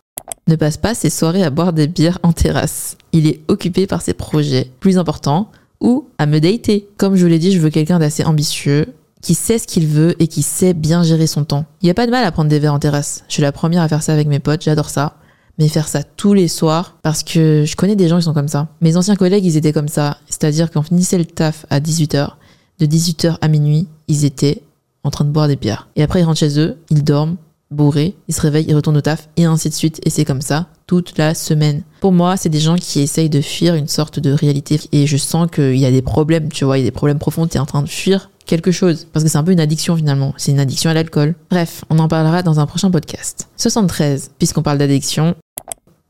ne 0.46 0.56
passe 0.56 0.76
pas 0.76 0.94
ses 0.94 1.10
soirées 1.10 1.42
à 1.42 1.50
boire 1.50 1.72
des 1.72 1.86
bières 1.86 2.18
en 2.22 2.32
terrasse. 2.32 2.96
Il 3.12 3.26
est 3.26 3.40
occupé 3.48 3.86
par 3.86 4.02
ses 4.02 4.14
projets 4.14 4.70
plus 4.80 4.98
importants 4.98 5.50
ou 5.80 6.06
à 6.18 6.26
me 6.26 6.38
dater. 6.38 6.88
Comme 6.96 7.16
je 7.16 7.22
vous 7.22 7.30
l'ai 7.30 7.38
dit, 7.38 7.52
je 7.52 7.58
veux 7.58 7.70
quelqu'un 7.70 7.98
d'assez 7.98 8.24
ambitieux, 8.24 8.94
qui 9.22 9.34
sait 9.34 9.58
ce 9.58 9.66
qu'il 9.66 9.86
veut 9.86 10.14
et 10.22 10.28
qui 10.28 10.42
sait 10.42 10.74
bien 10.74 11.02
gérer 11.02 11.26
son 11.26 11.44
temps. 11.44 11.64
Il 11.82 11.86
n'y 11.86 11.90
a 11.90 11.94
pas 11.94 12.06
de 12.06 12.12
mal 12.12 12.24
à 12.24 12.30
prendre 12.30 12.48
des 12.48 12.60
verres 12.60 12.74
en 12.74 12.78
terrasse. 12.78 13.24
Je 13.28 13.34
suis 13.34 13.42
la 13.42 13.52
première 13.52 13.82
à 13.82 13.88
faire 13.88 14.02
ça 14.02 14.12
avec 14.12 14.28
mes 14.28 14.38
potes, 14.38 14.62
j'adore 14.62 14.88
ça. 14.88 15.16
Mais 15.58 15.68
faire 15.68 15.88
ça 15.88 16.02
tous 16.02 16.34
les 16.34 16.48
soirs, 16.48 16.96
parce 17.02 17.22
que 17.22 17.64
je 17.66 17.76
connais 17.76 17.96
des 17.96 18.08
gens 18.08 18.18
qui 18.18 18.24
sont 18.24 18.34
comme 18.34 18.46
ça. 18.46 18.68
Mes 18.82 18.96
anciens 18.96 19.16
collègues, 19.16 19.44
ils 19.44 19.56
étaient 19.56 19.72
comme 19.72 19.88
ça. 19.88 20.18
C'est-à-dire 20.28 20.70
qu'on 20.70 20.82
finissait 20.82 21.18
le 21.18 21.24
taf 21.24 21.66
à 21.70 21.80
18h. 21.80 22.32
De 22.78 22.86
18h 22.86 23.38
à 23.40 23.48
minuit, 23.48 23.88
ils 24.06 24.26
étaient 24.26 24.62
en 25.02 25.10
train 25.10 25.24
de 25.24 25.30
boire 25.30 25.48
des 25.48 25.56
bières. 25.56 25.88
Et 25.96 26.02
après, 26.02 26.20
ils 26.20 26.24
rentrent 26.24 26.38
chez 26.38 26.60
eux, 26.60 26.76
ils 26.90 27.02
dorment, 27.02 27.36
bourré, 27.70 28.14
il 28.28 28.34
se 28.34 28.40
réveille, 28.40 28.66
il 28.68 28.74
retourne 28.74 28.96
au 28.96 29.00
taf, 29.00 29.28
et 29.36 29.44
ainsi 29.44 29.68
de 29.68 29.74
suite. 29.74 30.00
Et 30.04 30.10
c'est 30.10 30.24
comme 30.24 30.40
ça 30.40 30.68
toute 30.86 31.18
la 31.18 31.34
semaine. 31.34 31.82
Pour 32.00 32.12
moi, 32.12 32.36
c'est 32.36 32.48
des 32.48 32.60
gens 32.60 32.76
qui 32.76 33.00
essayent 33.00 33.30
de 33.30 33.40
fuir 33.40 33.74
une 33.74 33.88
sorte 33.88 34.20
de 34.20 34.32
réalité. 34.32 34.80
Et 34.92 35.06
je 35.06 35.16
sens 35.16 35.48
qu'il 35.50 35.76
y 35.76 35.86
a 35.86 35.90
des 35.90 36.02
problèmes, 36.02 36.48
tu 36.48 36.64
vois, 36.64 36.78
il 36.78 36.82
y 36.82 36.86
a 36.86 36.88
des 36.88 36.92
problèmes 36.92 37.18
profonds, 37.18 37.46
tu 37.46 37.56
es 37.56 37.60
en 37.60 37.66
train 37.66 37.82
de 37.82 37.88
fuir 37.88 38.30
quelque 38.46 38.70
chose. 38.70 39.06
Parce 39.12 39.24
que 39.24 39.30
c'est 39.30 39.38
un 39.38 39.44
peu 39.44 39.52
une 39.52 39.60
addiction 39.60 39.96
finalement. 39.96 40.32
C'est 40.36 40.52
une 40.52 40.60
addiction 40.60 40.90
à 40.90 40.94
l'alcool. 40.94 41.34
Bref, 41.50 41.84
on 41.90 41.98
en 41.98 42.08
parlera 42.08 42.42
dans 42.42 42.60
un 42.60 42.66
prochain 42.66 42.90
podcast. 42.90 43.48
73, 43.56 44.30
puisqu'on 44.38 44.62
parle 44.62 44.78
d'addiction, 44.78 45.34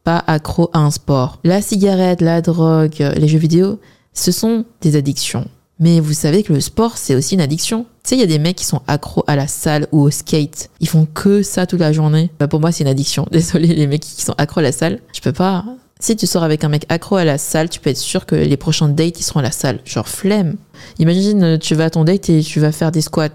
pas 0.05 0.23
accro 0.27 0.71
à 0.73 0.81
un 0.81 0.91
sport. 0.91 1.41
La 1.43 1.63
cigarette, 1.63 2.21
la 2.21 2.43
drogue, 2.43 2.99
les 2.99 3.29
jeux 3.29 3.39
vidéo, 3.39 3.81
ce 4.13 4.31
sont 4.31 4.65
des 4.83 4.97
addictions. 4.97 5.49
Mais 5.79 6.01
vous 6.01 6.15
savez 6.15 6.43
que 6.43 6.53
le 6.53 6.61
sport, 6.61 6.97
c'est 6.97 7.15
aussi 7.15 7.35
une 7.35 7.41
addiction. 7.41 7.85
Tu 8.03 8.11
sais, 8.11 8.17
il 8.17 8.21
y 8.21 8.25
a 8.25 8.27
des 8.27 8.39
mecs 8.39 8.57
qui 8.57 8.65
sont 8.65 8.81
accros 8.87 9.25
à 9.27 9.37
la 9.37 9.47
salle 9.47 9.87
ou 9.93 10.01
au 10.01 10.11
skate. 10.11 10.71
Ils 10.81 10.89
font 10.89 11.07
que 11.13 11.43
ça 11.43 11.67
toute 11.67 11.81
la 11.81 11.93
journée. 11.93 12.31
Bah, 12.39 12.49
pour 12.49 12.61
moi, 12.61 12.73
c'est 12.73 12.85
une 12.85 12.89
addiction. 12.89 13.27
Désolé, 13.33 13.69
les 13.69 13.87
mecs 13.87 14.03
qui 14.03 14.23
sont 14.23 14.35
accros 14.39 14.61
à 14.61 14.63
la 14.63 14.73
salle. 14.73 15.01
Je 15.13 15.21
peux 15.21 15.33
pas. 15.33 15.65
Si 16.01 16.17
tu 16.17 16.27
sors 16.27 16.43
avec 16.43 16.65
un 16.65 16.69
mec 16.69 16.87
accro 16.89 17.17
à 17.17 17.25
la 17.25 17.39
salle, 17.39 17.69
tu 17.69 17.81
peux 17.81 17.91
être 17.91 17.97
sûr 17.97 18.27
que 18.27 18.35
les 18.35 18.57
prochains 18.57 18.89
dates, 18.89 19.19
ils 19.21 19.23
seront 19.23 19.41
à 19.41 19.43
la 19.43 19.51
salle. 19.51 19.81
Genre 19.85 20.09
flemme. 20.09 20.57
Imagine, 20.99 21.59
tu 21.59 21.75
vas 21.75 21.87
à 21.87 21.91
ton 21.91 22.05
date 22.05 22.29
et 22.31 22.43
tu 22.43 22.61
vas 22.61 22.73
faire 22.73 22.93
des 22.93 23.01
squats. 23.01 23.29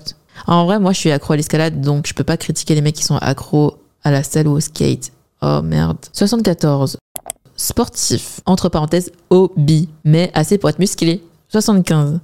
En 0.48 0.66
vrai, 0.66 0.80
moi, 0.80 0.94
je 0.94 1.00
suis 1.00 1.12
accro 1.12 1.34
à 1.34 1.38
l'escalade, 1.38 1.82
donc 1.82 2.08
je 2.08 2.14
peux 2.14 2.24
pas 2.24 2.38
critiquer 2.38 2.76
les 2.76 2.82
mecs 2.82 2.96
qui 2.96 3.04
sont 3.04 3.18
accros 3.18 3.78
à 4.04 4.12
la 4.12 4.24
salle 4.24 4.48
ou 4.48 4.52
au 4.52 4.60
skate. 4.60 5.12
Oh 5.42 5.62
merde. 5.64 5.98
74. 6.14 6.98
Sportif, 7.56 8.42
entre 8.46 8.70
parenthèses, 8.70 9.12
hobby, 9.30 9.90
mais 10.04 10.32
assez 10.34 10.58
pour 10.58 10.70
être 10.70 10.80
musclé. 10.80 11.22
75. 11.50 12.20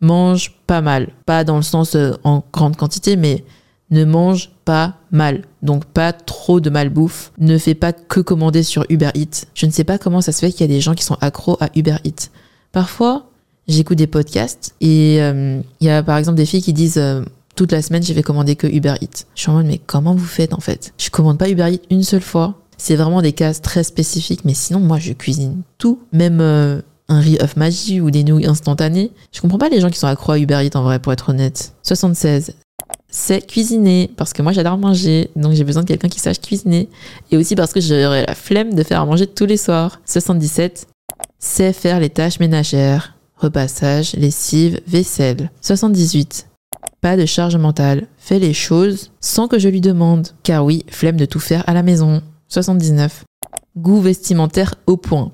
Mange 0.00 0.52
pas 0.66 0.80
mal. 0.80 1.08
Pas 1.26 1.44
dans 1.44 1.56
le 1.56 1.62
sens 1.62 1.94
euh, 1.94 2.12
en 2.24 2.44
grande 2.52 2.76
quantité, 2.76 3.16
mais 3.16 3.44
ne 3.90 4.04
mange 4.04 4.50
pas 4.64 4.94
mal. 5.10 5.42
Donc 5.62 5.84
pas 5.86 6.12
trop 6.12 6.60
de 6.60 6.70
malbouffe. 6.70 7.32
Ne 7.38 7.58
fais 7.58 7.74
pas 7.74 7.92
que 7.92 8.20
commander 8.20 8.62
sur 8.62 8.84
Uber 8.88 9.10
Eats. 9.14 9.46
Je 9.54 9.66
ne 9.66 9.70
sais 9.70 9.84
pas 9.84 9.98
comment 9.98 10.20
ça 10.20 10.32
se 10.32 10.40
fait 10.40 10.52
qu'il 10.52 10.60
y 10.60 10.64
a 10.64 10.74
des 10.74 10.80
gens 10.80 10.94
qui 10.94 11.04
sont 11.04 11.16
accros 11.20 11.56
à 11.60 11.70
Uber 11.74 11.96
Eats. 12.04 12.30
Parfois, 12.72 13.26
j'écoute 13.66 13.98
des 13.98 14.06
podcasts 14.06 14.74
et 14.80 15.18
euh, 15.20 15.60
il 15.80 15.86
y 15.86 15.90
a 15.90 16.02
par 16.02 16.18
exemple 16.18 16.36
des 16.36 16.46
filles 16.46 16.62
qui 16.62 16.72
disent 16.72 16.98
euh, 16.98 17.22
toute 17.56 17.72
la 17.72 17.82
semaine, 17.82 18.02
je 18.02 18.12
vais 18.12 18.22
commander 18.22 18.56
que 18.56 18.66
Uber 18.66 18.94
Eats. 19.00 19.24
Je 19.34 19.40
suis 19.42 19.50
en 19.50 19.54
mode, 19.54 19.66
mais 19.66 19.78
comment 19.78 20.14
vous 20.14 20.26
faites 20.26 20.54
en 20.54 20.60
fait? 20.60 20.92
Je 20.98 21.10
commande 21.10 21.38
pas 21.38 21.48
Uber 21.48 21.72
Eats 21.72 21.86
une 21.90 22.02
seule 22.02 22.20
fois. 22.20 22.54
C'est 22.76 22.94
vraiment 22.94 23.22
des 23.22 23.32
cas 23.32 23.52
très 23.54 23.82
spécifiques, 23.82 24.44
mais 24.44 24.54
sinon, 24.54 24.78
moi, 24.78 25.00
je 25.00 25.12
cuisine 25.12 25.62
tout. 25.78 25.98
Même 26.12 26.40
un 27.08 27.20
riz 27.20 27.38
œuf 27.40 27.56
magie 27.56 28.00
ou 28.00 28.10
des 28.10 28.24
nouilles 28.24 28.46
instantanées. 28.46 29.10
Je 29.32 29.40
comprends 29.40 29.58
pas 29.58 29.68
les 29.68 29.80
gens 29.80 29.90
qui 29.90 29.98
sont 29.98 30.06
accro 30.06 30.32
à 30.32 30.38
Uber 30.38 30.64
Eats 30.64 30.76
en 30.76 30.82
vrai, 30.82 30.98
pour 30.98 31.12
être 31.12 31.30
honnête. 31.30 31.72
76. 31.82 32.54
C'est 33.10 33.46
cuisiner, 33.46 34.10
parce 34.16 34.34
que 34.34 34.42
moi 34.42 34.52
j'adore 34.52 34.76
manger, 34.76 35.30
donc 35.34 35.54
j'ai 35.54 35.64
besoin 35.64 35.82
de 35.82 35.88
quelqu'un 35.88 36.08
qui 36.08 36.20
sache 36.20 36.40
cuisiner. 36.40 36.88
Et 37.30 37.36
aussi 37.36 37.56
parce 37.56 37.72
que 37.72 37.80
j'aurais 37.80 38.26
la 38.26 38.34
flemme 38.34 38.74
de 38.74 38.82
faire 38.82 39.00
à 39.00 39.06
manger 39.06 39.26
tous 39.26 39.46
les 39.46 39.56
soirs. 39.56 40.00
77. 40.04 40.86
C'est 41.38 41.72
faire 41.72 42.00
les 42.00 42.10
tâches 42.10 42.40
ménagères, 42.40 43.14
repassage, 43.36 44.12
lessive, 44.14 44.80
vaisselle. 44.86 45.50
78. 45.62 46.48
Pas 47.00 47.16
de 47.16 47.26
charge 47.26 47.56
mentale. 47.56 48.06
Fais 48.18 48.38
les 48.38 48.52
choses 48.52 49.10
sans 49.20 49.48
que 49.48 49.58
je 49.58 49.68
lui 49.68 49.80
demande. 49.80 50.28
Car 50.42 50.64
oui, 50.64 50.84
flemme 50.88 51.16
de 51.16 51.24
tout 51.24 51.40
faire 51.40 51.64
à 51.66 51.74
la 51.74 51.82
maison. 51.82 52.20
79. 52.48 53.24
Goût 53.76 54.00
vestimentaire 54.00 54.74
au 54.86 54.96
point. 54.96 55.30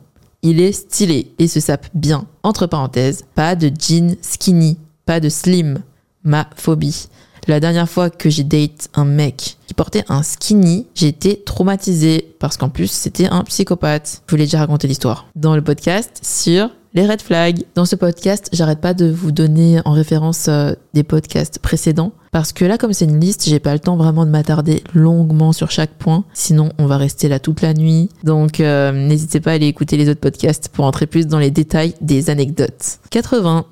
Il 0.47 0.61
est 0.61 0.72
stylé 0.72 1.32
et 1.38 1.49
se 1.49 1.59
sape 1.59 1.86
bien. 1.95 2.26
Entre 2.42 2.66
parenthèses, 2.66 3.24
pas 3.34 3.57
de 3.57 3.68
jean 3.68 4.14
skinny, 4.20 4.76
pas 5.07 5.18
de 5.18 5.30
slim. 5.30 5.78
Ma 6.22 6.47
phobie. 6.55 7.09
La 7.49 7.61
dernière 7.61 7.88
fois 7.88 8.11
que 8.11 8.28
j'ai 8.28 8.45
date 8.45 8.90
un 8.92 9.07
mec 9.07 9.57
qui 9.66 9.72
portait 9.72 10.05
un 10.11 10.22
skinny, 10.22 10.86
j'ai 10.95 11.09
été 11.09 11.42
traumatisée 11.45 12.34
parce 12.38 12.59
qu'en 12.59 12.68
plus 12.68 12.90
c'était 12.90 13.26
un 13.26 13.42
psychopathe. 13.45 14.22
Je 14.26 14.32
vous 14.32 14.36
l'ai 14.36 14.45
déjà 14.45 14.59
raconté 14.59 14.86
l'histoire 14.86 15.26
dans 15.34 15.57
le 15.57 15.62
podcast 15.64 16.20
sur 16.22 16.68
les 16.95 17.07
red 17.07 17.20
flags. 17.20 17.64
Dans 17.74 17.84
ce 17.84 17.97
podcast, 17.97 18.49
j'arrête 18.53 18.80
pas 18.80 18.95
de 18.95 19.11
vous 19.11 19.32
donner 19.32 19.80
en 19.84 19.92
référence 19.92 20.47
euh, 20.49 20.72
des 20.95 21.03
podcasts 21.03 21.59
précédents 21.59 22.12
parce 22.30 22.53
que 22.53 22.64
là, 22.64 22.78
comme 22.78 22.92
c'est 22.92 23.05
une 23.05 23.20
liste, 23.20 23.49
j'ai 23.49 23.59
pas 23.59 23.72
le 23.72 23.80
temps 23.80 23.97
vraiment 23.97 24.24
de 24.24 24.30
m'attarder 24.30 24.82
longuement 24.95 25.53
sur 25.53 25.70
chaque 25.70 25.95
point. 25.95 26.24
Sinon, 26.32 26.70
on 26.78 26.86
va 26.86 26.97
rester 26.97 27.28
là 27.28 27.40
toute 27.40 27.62
la 27.62 27.74
nuit. 27.74 28.09
Donc, 28.22 28.61
euh, 28.61 28.92
n'hésitez 28.92 29.40
pas 29.40 29.51
à 29.51 29.55
aller 29.55 29.66
écouter 29.66 29.97
les 29.97 30.09
autres 30.09 30.20
podcasts 30.20 30.68
pour 30.68 30.84
entrer 30.84 31.07
plus 31.07 31.26
dans 31.26 31.38
les 31.38 31.51
détails 31.51 31.95
des 32.01 32.30
anecdotes. 32.30 32.99
80 33.11 33.66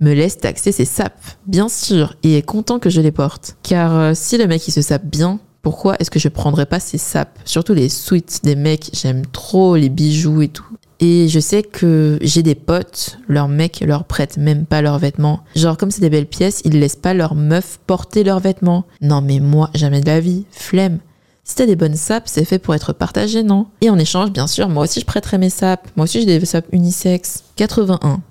me 0.00 0.12
laisse 0.12 0.38
taxer 0.38 0.72
ses 0.72 0.84
sapes, 0.84 1.24
bien 1.46 1.68
sûr, 1.68 2.16
et 2.22 2.36
est 2.36 2.42
content 2.42 2.78
que 2.78 2.90
je 2.90 3.00
les 3.00 3.12
porte. 3.12 3.56
Car 3.62 3.96
euh, 3.96 4.12
si 4.14 4.36
le 4.36 4.46
mec 4.46 4.66
il 4.68 4.72
se 4.72 4.82
sape 4.82 5.06
bien, 5.06 5.40
pourquoi 5.62 5.96
est-ce 5.98 6.10
que 6.10 6.18
je 6.18 6.28
prendrais 6.28 6.66
pas 6.66 6.78
ses 6.78 6.98
sapes? 6.98 7.38
Surtout 7.44 7.74
les 7.74 7.88
suites 7.88 8.40
des 8.44 8.54
mecs, 8.56 8.90
j'aime 8.92 9.26
trop 9.26 9.74
les 9.74 9.88
bijoux 9.88 10.42
et 10.42 10.48
tout. 10.48 10.76
Et 11.00 11.28
je 11.28 11.40
sais 11.40 11.62
que 11.62 12.18
j'ai 12.22 12.42
des 12.42 12.54
potes, 12.54 13.18
leurs 13.28 13.48
mecs 13.48 13.80
leur 13.80 14.04
prêtent 14.04 14.38
même 14.38 14.64
pas 14.64 14.82
leurs 14.82 14.98
vêtements. 14.98 15.40
Genre 15.54 15.76
comme 15.76 15.90
c'est 15.90 16.00
des 16.00 16.10
belles 16.10 16.26
pièces, 16.26 16.62
ils 16.64 16.78
laissent 16.78 16.96
pas 16.96 17.14
leurs 17.14 17.34
meufs 17.34 17.78
porter 17.86 18.24
leurs 18.24 18.40
vêtements. 18.40 18.86
Non 19.00 19.20
mais 19.20 19.40
moi, 19.40 19.70
jamais 19.74 20.00
de 20.00 20.06
la 20.06 20.20
vie, 20.20 20.46
flemme. 20.50 21.00
Si 21.44 21.54
t'as 21.54 21.66
des 21.66 21.76
bonnes 21.76 21.96
sapes, 21.96 22.26
c'est 22.26 22.44
fait 22.44 22.58
pour 22.58 22.74
être 22.74 22.92
partagé, 22.92 23.42
non? 23.42 23.66
Et 23.80 23.90
en 23.90 23.98
échange, 23.98 24.32
bien 24.32 24.46
sûr, 24.46 24.68
moi 24.68 24.84
aussi 24.84 25.00
je 25.00 25.06
prêterai 25.06 25.38
mes 25.38 25.50
sapes. 25.50 25.88
Moi 25.96 26.04
aussi 26.04 26.20
j'ai 26.20 26.38
des 26.38 26.44
sapes 26.44 26.66
unisexes. 26.72 27.44
81 27.56 28.22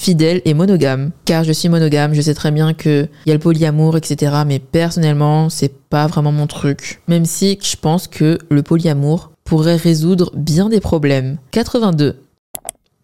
fidèle 0.00 0.40
et 0.44 0.54
monogame. 0.54 1.10
Car 1.24 1.44
je 1.44 1.52
suis 1.52 1.68
monogame, 1.68 2.14
je 2.14 2.22
sais 2.22 2.34
très 2.34 2.50
bien 2.50 2.72
que 2.72 3.06
y 3.26 3.30
a 3.30 3.34
le 3.34 3.40
polyamour, 3.40 3.96
etc. 3.96 4.32
Mais 4.46 4.58
personnellement, 4.58 5.50
c'est 5.50 5.72
pas 5.90 6.06
vraiment 6.06 6.32
mon 6.32 6.46
truc. 6.46 7.02
Même 7.06 7.26
si 7.26 7.58
je 7.62 7.76
pense 7.76 8.08
que 8.08 8.38
le 8.50 8.62
polyamour 8.62 9.29
pourrait 9.50 9.74
résoudre 9.74 10.30
bien 10.36 10.68
des 10.68 10.78
problèmes. 10.78 11.36
82. 11.50 12.22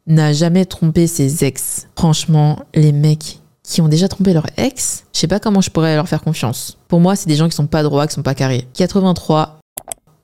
N'a 0.07 0.33
jamais 0.33 0.65
trompé 0.65 1.09
ses 1.09 1.45
ex. 1.45 1.89
Franchement, 1.97 2.61
les 2.73 2.93
mecs 2.93 3.41
qui 3.65 3.81
ont 3.81 3.89
déjà 3.89 4.07
trompé 4.07 4.33
leur 4.33 4.47
ex, 4.57 5.03
je 5.13 5.19
sais 5.19 5.27
pas 5.27 5.41
comment 5.41 5.61
je 5.61 5.71
pourrais 5.71 5.97
leur 5.97 6.09
faire 6.09 6.23
confiance. 6.23 6.79
Pour 6.87 7.01
moi, 7.01 7.17
c'est 7.17 7.27
des 7.29 7.35
gens 7.35 7.49
qui 7.49 7.57
sont 7.57 7.67
pas 7.67 7.83
droits, 7.83 8.07
qui 8.07 8.15
sont 8.15 8.23
pas 8.23 8.37
carrés. 8.37 8.69
83. 8.75 9.59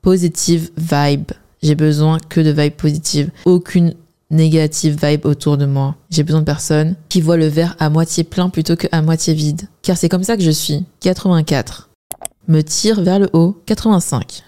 Positive 0.01 0.71
vibe. 0.77 1.33
J'ai 1.61 1.75
besoin 1.75 2.19
que 2.29 2.39
de 2.39 2.51
vibe 2.51 2.75
positive. 2.75 3.29
Aucune 3.43 3.93
négative 4.31 4.97
vibe 5.03 5.25
autour 5.25 5.57
de 5.57 5.65
moi. 5.65 5.95
J'ai 6.09 6.23
besoin 6.23 6.39
de 6.39 6.45
personnes 6.45 6.95
qui 7.09 7.19
voient 7.19 7.35
le 7.35 7.47
verre 7.47 7.75
à 7.79 7.89
moitié 7.89 8.23
plein 8.23 8.47
plutôt 8.47 8.77
qu'à 8.77 9.01
moitié 9.01 9.33
vide. 9.33 9.67
Car 9.81 9.97
c'est 9.97 10.07
comme 10.07 10.23
ça 10.23 10.37
que 10.37 10.43
je 10.43 10.51
suis. 10.51 10.85
84. 11.01 11.89
Me 12.47 12.61
tire 12.61 13.01
vers 13.01 13.19
le 13.19 13.29
haut. 13.33 13.61
85 13.65 14.45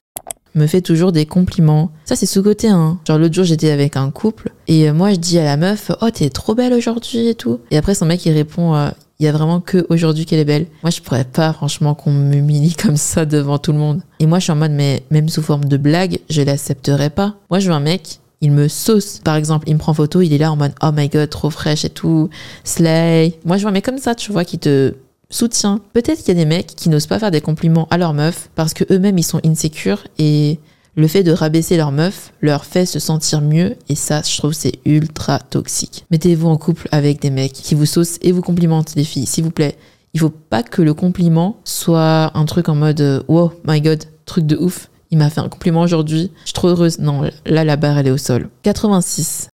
me 0.55 0.67
fait 0.67 0.81
toujours 0.81 1.11
des 1.11 1.25
compliments. 1.25 1.91
Ça, 2.05 2.15
c'est 2.15 2.25
sous-côté, 2.25 2.69
hein. 2.69 2.99
Genre, 3.07 3.17
l'autre 3.17 3.35
jour, 3.35 3.43
j'étais 3.43 3.71
avec 3.71 3.97
un 3.97 4.09
couple, 4.11 4.51
et 4.67 4.89
euh, 4.89 4.93
moi, 4.93 5.11
je 5.11 5.17
dis 5.17 5.37
à 5.37 5.43
la 5.43 5.57
meuf, 5.57 5.91
oh, 6.01 6.09
t'es 6.09 6.29
trop 6.29 6.55
belle 6.55 6.73
aujourd'hui 6.73 7.27
et 7.27 7.35
tout. 7.35 7.59
Et 7.71 7.77
après, 7.77 7.95
son 7.95 8.05
mec, 8.05 8.25
il 8.25 8.31
répond, 8.31 8.75
euh, 8.75 8.89
il 9.19 9.25
y 9.25 9.29
a 9.29 9.31
vraiment 9.31 9.59
que 9.59 9.85
aujourd'hui 9.89 10.25
qu'elle 10.25 10.39
est 10.39 10.45
belle. 10.45 10.67
Moi, 10.83 10.89
je 10.89 11.01
pourrais 11.01 11.25
pas, 11.25 11.53
franchement, 11.53 11.93
qu'on 11.93 12.11
m'humilie 12.11 12.73
comme 12.81 12.97
ça 12.97 13.25
devant 13.25 13.57
tout 13.57 13.71
le 13.71 13.77
monde. 13.77 14.01
Et 14.19 14.25
moi, 14.25 14.39
je 14.39 14.43
suis 14.43 14.51
en 14.51 14.57
mode, 14.57 14.71
mais 14.71 15.03
même 15.11 15.29
sous 15.29 15.41
forme 15.41 15.65
de 15.65 15.77
blague, 15.77 16.19
je 16.29 16.41
l'accepterai 16.41 17.09
pas. 17.09 17.35
Moi, 17.49 17.59
je 17.59 17.67
veux 17.67 17.75
un 17.75 17.79
mec 17.79 18.19
il 18.41 18.51
me 18.51 18.67
sauce. 18.67 19.21
Par 19.23 19.35
exemple, 19.35 19.67
il 19.67 19.73
me 19.73 19.79
prend 19.79 19.93
photo, 19.93 20.21
il 20.21 20.33
est 20.33 20.37
là 20.37 20.51
en 20.51 20.55
mode 20.55 20.73
oh 20.83 20.91
my 20.93 21.09
god, 21.09 21.29
trop 21.29 21.49
fraîche 21.49 21.85
et 21.85 21.89
tout, 21.89 22.29
slay. 22.63 23.33
Moi, 23.45 23.57
je 23.57 23.61
vois 23.61 23.71
un 23.71 23.73
mec 23.73 23.85
comme 23.85 23.97
ça, 23.97 24.13
tu 24.13 24.31
vois, 24.31 24.45
qui 24.45 24.59
te 24.59 24.93
soutient. 25.29 25.79
Peut-être 25.93 26.19
qu'il 26.19 26.29
y 26.29 26.31
a 26.31 26.43
des 26.43 26.45
mecs 26.45 26.67
qui 26.75 26.89
n'osent 26.89 27.07
pas 27.07 27.19
faire 27.19 27.31
des 27.31 27.41
compliments 27.41 27.87
à 27.91 27.97
leur 27.97 28.13
meuf 28.13 28.49
parce 28.55 28.73
que 28.73 28.83
eux-mêmes 28.91 29.17
ils 29.17 29.23
sont 29.23 29.41
insécures 29.45 30.03
et 30.17 30.59
le 30.95 31.07
fait 31.07 31.23
de 31.23 31.31
rabaisser 31.31 31.75
leur 31.75 31.91
meuf 31.91 32.31
leur 32.41 32.63
fait 32.65 32.85
se 32.85 32.99
sentir 32.99 33.41
mieux 33.41 33.75
et 33.89 33.95
ça, 33.95 34.21
je 34.21 34.37
trouve, 34.37 34.53
c'est 34.53 34.79
ultra 34.85 35.39
toxique. 35.39 36.05
Mettez-vous 36.09 36.47
en 36.47 36.57
couple 36.57 36.87
avec 36.91 37.21
des 37.21 37.29
mecs 37.29 37.53
qui 37.53 37.75
vous 37.75 37.85
saucent 37.85 38.17
et 38.21 38.31
vous 38.31 38.41
complimentent, 38.41 38.95
les 38.95 39.03
filles, 39.03 39.25
s'il 39.25 39.43
vous 39.43 39.51
plaît. 39.51 39.77
Il 40.13 40.21
faut 40.21 40.29
pas 40.29 40.63
que 40.63 40.81
le 40.81 40.93
compliment 40.93 41.57
soit 41.65 42.31
un 42.37 42.45
truc 42.45 42.69
en 42.69 42.75
mode 42.75 43.25
oh 43.27 43.51
my 43.67 43.81
god, 43.81 44.05
truc 44.25 44.45
de 44.45 44.55
ouf. 44.55 44.89
Il 45.11 45.17
m'a 45.17 45.29
fait 45.29 45.41
un 45.41 45.49
compliment 45.49 45.81
aujourd'hui. 45.81 46.31
Je 46.41 46.47
suis 46.47 46.53
trop 46.53 46.69
heureuse. 46.69 46.99
Non, 46.99 47.29
là, 47.45 47.63
la 47.63 47.75
barre, 47.75 47.97
elle 47.97 48.07
est 48.07 48.11
au 48.11 48.17
sol. 48.17 48.49
86. 48.63 49.49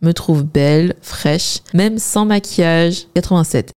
Me 0.00 0.12
trouve 0.12 0.44
belle, 0.44 0.94
fraîche, 1.02 1.58
même 1.74 1.98
sans 1.98 2.24
maquillage. 2.24 3.06
87. 3.14 3.72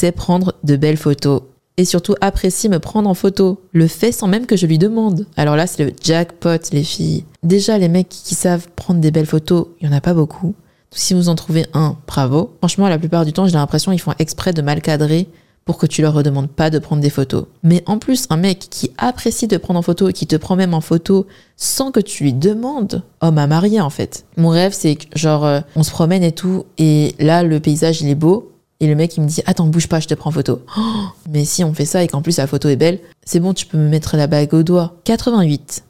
C'est 0.00 0.12
prendre 0.12 0.54
de 0.62 0.76
belles 0.76 0.96
photos. 0.96 1.42
Et 1.76 1.84
surtout 1.84 2.14
apprécie 2.20 2.68
me 2.68 2.78
prendre 2.78 3.10
en 3.10 3.14
photo. 3.14 3.60
Le 3.72 3.88
fait 3.88 4.12
sans 4.12 4.28
même 4.28 4.46
que 4.46 4.56
je 4.56 4.64
lui 4.64 4.78
demande. 4.78 5.26
Alors 5.36 5.56
là, 5.56 5.66
c'est 5.66 5.84
le 5.84 5.92
jackpot, 6.00 6.70
les 6.70 6.84
filles. 6.84 7.24
Déjà, 7.42 7.78
les 7.78 7.88
mecs 7.88 8.08
qui 8.08 8.36
savent 8.36 8.68
prendre 8.76 9.00
des 9.00 9.10
belles 9.10 9.26
photos, 9.26 9.66
il 9.80 9.88
n'y 9.88 9.92
en 9.92 9.96
a 9.96 10.00
pas 10.00 10.14
beaucoup. 10.14 10.54
Si 10.92 11.14
vous 11.14 11.28
en 11.28 11.34
trouvez 11.34 11.66
un, 11.74 11.96
bravo. 12.06 12.54
Franchement, 12.58 12.88
la 12.88 12.96
plupart 12.96 13.24
du 13.24 13.32
temps, 13.32 13.48
j'ai 13.48 13.54
l'impression 13.54 13.90
qu'ils 13.90 14.00
font 14.00 14.14
exprès 14.20 14.52
de 14.52 14.62
mal 14.62 14.82
cadrer 14.82 15.26
pour 15.64 15.78
que 15.78 15.86
tu 15.86 16.00
leur 16.00 16.14
redemandes 16.14 16.48
pas 16.48 16.70
de 16.70 16.78
prendre 16.78 17.02
des 17.02 17.10
photos. 17.10 17.46
Mais 17.64 17.82
en 17.86 17.98
plus, 17.98 18.26
un 18.30 18.36
mec 18.36 18.68
qui 18.70 18.92
apprécie 18.98 19.48
de 19.48 19.56
prendre 19.56 19.80
en 19.80 19.82
photo 19.82 20.10
et 20.10 20.12
qui 20.12 20.28
te 20.28 20.36
prend 20.36 20.54
même 20.54 20.74
en 20.74 20.80
photo 20.80 21.26
sans 21.56 21.90
que 21.90 21.98
tu 21.98 22.22
lui 22.22 22.32
demandes, 22.32 23.02
homme 23.20 23.38
à 23.38 23.48
marier 23.48 23.80
en 23.80 23.90
fait. 23.90 24.26
Mon 24.36 24.50
rêve, 24.50 24.72
c'est 24.72 24.94
que 24.94 25.18
genre, 25.18 25.44
euh, 25.44 25.58
on 25.74 25.82
se 25.82 25.90
promène 25.90 26.22
et 26.22 26.30
tout, 26.30 26.66
et 26.78 27.16
là, 27.18 27.42
le 27.42 27.58
paysage, 27.58 28.00
il 28.00 28.08
est 28.08 28.14
beau, 28.14 28.52
et 28.80 28.86
le 28.86 28.94
mec, 28.94 29.16
il 29.16 29.22
me 29.22 29.28
dit, 29.28 29.42
attends, 29.46 29.66
bouge 29.66 29.88
pas, 29.88 30.00
je 30.00 30.06
te 30.06 30.14
prends 30.14 30.30
en 30.30 30.32
photo. 30.32 30.62
mais 31.28 31.44
si 31.44 31.64
on 31.64 31.74
fait 31.74 31.84
ça 31.84 32.02
et 32.02 32.08
qu'en 32.08 32.22
plus 32.22 32.38
la 32.38 32.46
photo 32.46 32.68
est 32.68 32.76
belle, 32.76 33.00
c'est 33.24 33.40
bon, 33.40 33.54
tu 33.54 33.66
peux 33.66 33.78
me 33.78 33.88
mettre 33.88 34.16
la 34.16 34.26
bague 34.26 34.54
au 34.54 34.62
doigt. 34.62 34.94
88. 35.04 35.84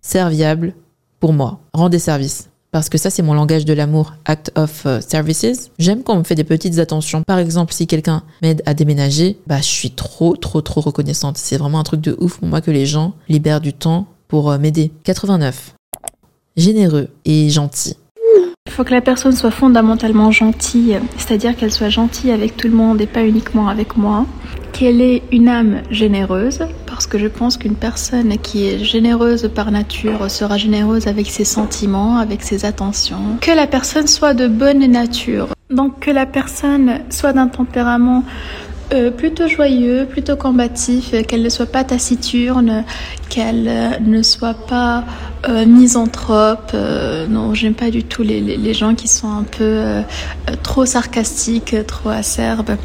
Serviable 0.00 0.74
pour 1.20 1.32
moi. 1.32 1.60
Rendez 1.72 1.98
service 1.98 2.48
parce 2.72 2.88
que 2.88 2.98
ça 2.98 3.10
c'est 3.10 3.22
mon 3.22 3.34
langage 3.34 3.66
de 3.66 3.74
l'amour, 3.74 4.14
act 4.24 4.50
of 4.56 4.86
euh, 4.86 5.00
services. 5.00 5.70
J'aime 5.78 6.02
quand 6.02 6.14
on 6.14 6.20
me 6.20 6.24
fait 6.24 6.34
des 6.34 6.42
petites 6.42 6.78
attentions. 6.78 7.22
Par 7.22 7.38
exemple, 7.38 7.72
si 7.72 7.86
quelqu'un 7.86 8.24
m'aide 8.40 8.62
à 8.66 8.74
déménager, 8.74 9.38
bah 9.46 9.58
je 9.58 9.64
suis 9.64 9.90
trop 9.90 10.36
trop 10.36 10.62
trop 10.62 10.80
reconnaissante. 10.80 11.36
C'est 11.36 11.58
vraiment 11.58 11.78
un 11.78 11.84
truc 11.84 12.00
de 12.00 12.16
ouf 12.18 12.38
pour 12.38 12.48
moi 12.48 12.62
que 12.62 12.70
les 12.70 12.86
gens 12.86 13.14
libèrent 13.28 13.60
du 13.60 13.74
temps 13.74 14.06
pour 14.26 14.50
euh, 14.50 14.58
m'aider. 14.58 14.90
89. 15.04 15.74
Généreux 16.56 17.08
et 17.26 17.50
gentil. 17.50 17.96
Il 18.72 18.76
faut 18.76 18.84
que 18.84 18.94
la 18.94 19.02
personne 19.02 19.32
soit 19.32 19.50
fondamentalement 19.50 20.30
gentille, 20.30 20.98
c'est-à-dire 21.18 21.54
qu'elle 21.54 21.70
soit 21.70 21.90
gentille 21.90 22.30
avec 22.30 22.56
tout 22.56 22.68
le 22.68 22.72
monde 22.72 23.02
et 23.02 23.06
pas 23.06 23.22
uniquement 23.22 23.68
avec 23.68 23.98
moi. 23.98 24.24
Qu'elle 24.72 25.02
ait 25.02 25.22
une 25.30 25.48
âme 25.48 25.82
généreuse, 25.90 26.60
parce 26.86 27.06
que 27.06 27.18
je 27.18 27.26
pense 27.26 27.58
qu'une 27.58 27.74
personne 27.74 28.38
qui 28.38 28.66
est 28.66 28.78
généreuse 28.82 29.50
par 29.54 29.70
nature 29.72 30.30
sera 30.30 30.56
généreuse 30.56 31.06
avec 31.06 31.26
ses 31.26 31.44
sentiments, 31.44 32.16
avec 32.16 32.42
ses 32.42 32.64
attentions. 32.64 33.36
Que 33.42 33.50
la 33.50 33.66
personne 33.66 34.06
soit 34.06 34.32
de 34.32 34.48
bonne 34.48 34.86
nature, 34.90 35.48
donc 35.68 36.00
que 36.00 36.10
la 36.10 36.24
personne 36.24 37.00
soit 37.10 37.34
d'un 37.34 37.48
tempérament 37.48 38.24
euh, 38.92 39.10
plutôt 39.10 39.48
joyeux, 39.48 40.06
plutôt 40.08 40.36
combatif, 40.36 41.14
euh, 41.14 41.22
qu'elle 41.22 41.42
ne 41.42 41.48
soit 41.48 41.66
pas 41.66 41.82
taciturne, 41.82 42.84
qu'elle 43.30 43.66
euh, 43.66 43.98
ne 44.00 44.22
soit 44.22 44.54
pas 44.54 45.04
misanthrope. 45.66 46.72
non, 47.28 47.52
j'aime 47.52 47.74
pas 47.74 47.90
du 47.90 48.04
tout 48.04 48.22
les, 48.22 48.40
les, 48.40 48.56
les 48.56 48.74
gens 48.74 48.94
qui 48.94 49.08
sont 49.08 49.28
un 49.28 49.42
peu 49.42 49.82
trop 50.62 50.86
sarcastiques, 50.86 51.74
trop 51.88 52.10
acerbes. 52.10 52.76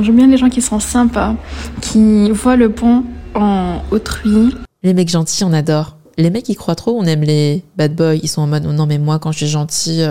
J'aime 0.00 0.14
bien 0.14 0.28
les 0.28 0.36
gens 0.36 0.48
qui 0.48 0.62
sont 0.62 0.78
sympas, 0.78 1.34
qui 1.80 2.30
voient 2.30 2.54
le 2.54 2.68
bon 2.68 3.02
en 3.34 3.82
autrui. 3.90 4.54
Les 4.84 4.94
mecs 4.94 5.08
gentils, 5.08 5.42
on 5.42 5.52
adore. 5.52 5.96
Les 6.16 6.30
mecs 6.30 6.44
qui 6.44 6.54
croient 6.54 6.76
trop, 6.76 6.96
on 6.96 7.04
aime 7.04 7.22
les 7.22 7.64
bad 7.76 7.96
boys. 7.96 8.14
Ils 8.14 8.28
sont 8.28 8.42
en 8.42 8.46
mode 8.46 8.62
non 8.62 8.86
mais 8.86 8.98
moi 8.98 9.18
quand 9.18 9.32
je 9.32 9.38
suis 9.38 9.48
gentil, 9.48 10.04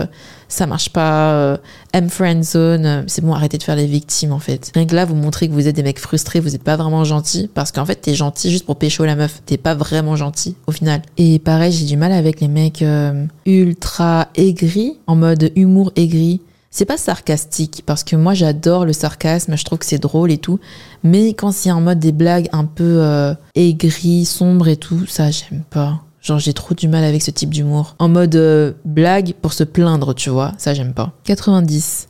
ça 0.53 0.67
marche 0.67 0.89
pas. 0.89 1.33
Euh, 1.33 1.57
M 1.93 2.09
friend 2.09 2.43
zone, 2.43 2.85
euh, 2.85 3.03
c'est 3.07 3.23
bon, 3.23 3.33
arrêtez 3.33 3.57
de 3.57 3.63
faire 3.63 3.75
les 3.75 3.87
victimes 3.87 4.31
en 4.31 4.39
fait. 4.39 4.71
Rien 4.73 4.85
que 4.85 4.95
là, 4.95 5.05
vous 5.05 5.15
montrez 5.15 5.47
que 5.47 5.53
vous 5.53 5.67
êtes 5.67 5.75
des 5.75 5.83
mecs 5.83 5.99
frustrés, 5.99 6.39
vous 6.39 6.55
êtes 6.55 6.63
pas 6.63 6.75
vraiment 6.75 7.03
gentils 7.03 7.49
parce 7.53 7.71
qu'en 7.71 7.85
fait 7.85 7.95
t'es 7.95 8.13
gentil 8.13 8.51
juste 8.51 8.65
pour 8.65 8.77
pécho 8.77 9.03
la 9.05 9.15
meuf. 9.15 9.41
T'es 9.45 9.57
pas 9.57 9.75
vraiment 9.75 10.15
gentil 10.15 10.55
au 10.67 10.71
final. 10.71 11.01
Et 11.17 11.39
pareil, 11.39 11.71
j'ai 11.71 11.85
du 11.85 11.97
mal 11.97 12.11
avec 12.11 12.39
les 12.39 12.47
mecs 12.47 12.81
euh, 12.81 13.25
ultra 13.45 14.29
aigris, 14.35 14.97
en 15.07 15.15
mode 15.15 15.51
humour 15.55 15.91
aigri. 15.95 16.41
C'est 16.69 16.85
pas 16.85 16.97
sarcastique 16.97 17.83
parce 17.85 18.03
que 18.03 18.15
moi 18.15 18.33
j'adore 18.33 18.85
le 18.85 18.93
sarcasme, 18.93 19.55
je 19.55 19.63
trouve 19.63 19.79
que 19.79 19.85
c'est 19.85 19.99
drôle 19.99 20.31
et 20.31 20.39
tout. 20.39 20.59
Mais 21.03 21.29
quand 21.29 21.51
c'est 21.51 21.71
en 21.71 21.81
mode 21.81 21.99
des 21.99 22.11
blagues 22.11 22.49
un 22.51 22.65
peu 22.65 22.97
euh, 23.01 23.33
aigries, 23.55 24.25
sombres 24.25 24.67
et 24.67 24.77
tout, 24.77 25.05
ça 25.07 25.29
j'aime 25.29 25.63
pas. 25.69 26.01
Genre 26.23 26.39
j'ai 26.39 26.53
trop 26.53 26.73
du 26.73 26.87
mal 26.87 27.03
avec 27.03 27.21
ce 27.21 27.31
type 27.31 27.49
d'humour. 27.49 27.95
En 27.99 28.07
mode 28.07 28.35
euh, 28.35 28.71
blague 28.85 29.33
pour 29.41 29.51
se 29.51 29.65
plaindre, 29.65 30.15
tu 30.15 30.29
vois, 30.29 30.53
ça 30.57 30.73
j'aime 30.73 30.93
pas. 30.93 31.11
90. 31.25 32.07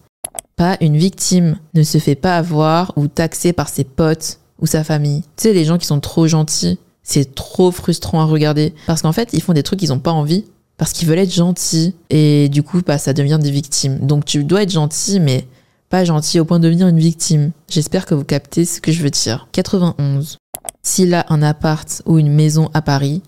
Pas 0.55 0.77
une 0.81 0.97
victime 0.97 1.57
ne 1.73 1.81
se 1.81 1.97
fait 1.97 2.15
pas 2.15 2.37
avoir 2.37 2.93
ou 2.95 3.07
taxer 3.07 3.53
par 3.53 3.69
ses 3.69 3.83
potes 3.83 4.37
ou 4.59 4.67
sa 4.67 4.83
famille. 4.83 5.23
Tu 5.35 5.43
sais 5.43 5.53
les 5.53 5.65
gens 5.65 5.79
qui 5.79 5.87
sont 5.87 5.99
trop 5.99 6.27
gentils, 6.27 6.77
c'est 7.01 7.33
trop 7.33 7.71
frustrant 7.71 8.21
à 8.21 8.25
regarder 8.25 8.75
parce 8.85 9.01
qu'en 9.01 9.13
fait 9.13 9.29
ils 9.33 9.41
font 9.41 9.53
des 9.53 9.63
trucs 9.63 9.79
qu'ils 9.79 9.91
ont 9.91 9.99
pas 9.99 10.11
envie 10.11 10.45
parce 10.77 10.93
qu'ils 10.93 11.07
veulent 11.07 11.17
être 11.17 11.33
gentils 11.33 11.95
et 12.11 12.49
du 12.49 12.61
coup 12.61 12.81
bah, 12.85 12.99
ça 12.99 13.13
devient 13.13 13.39
des 13.41 13.51
victimes. 13.51 13.97
Donc 14.05 14.25
tu 14.25 14.43
dois 14.43 14.61
être 14.61 14.71
gentil 14.71 15.19
mais 15.21 15.47
pas 15.89 16.05
gentil 16.05 16.39
au 16.39 16.45
point 16.45 16.59
de 16.59 16.65
devenir 16.65 16.87
une 16.87 16.99
victime. 16.99 17.51
J'espère 17.67 18.05
que 18.05 18.13
vous 18.13 18.23
captez 18.23 18.65
ce 18.65 18.79
que 18.79 18.91
je 18.91 19.01
veux 19.01 19.09
dire. 19.09 19.47
91. 19.53 20.37
S'il 20.83 21.15
a 21.15 21.25
un 21.29 21.41
appart 21.41 22.03
ou 22.05 22.19
une 22.19 22.31
maison 22.31 22.69
à 22.75 22.83
Paris 22.83 23.23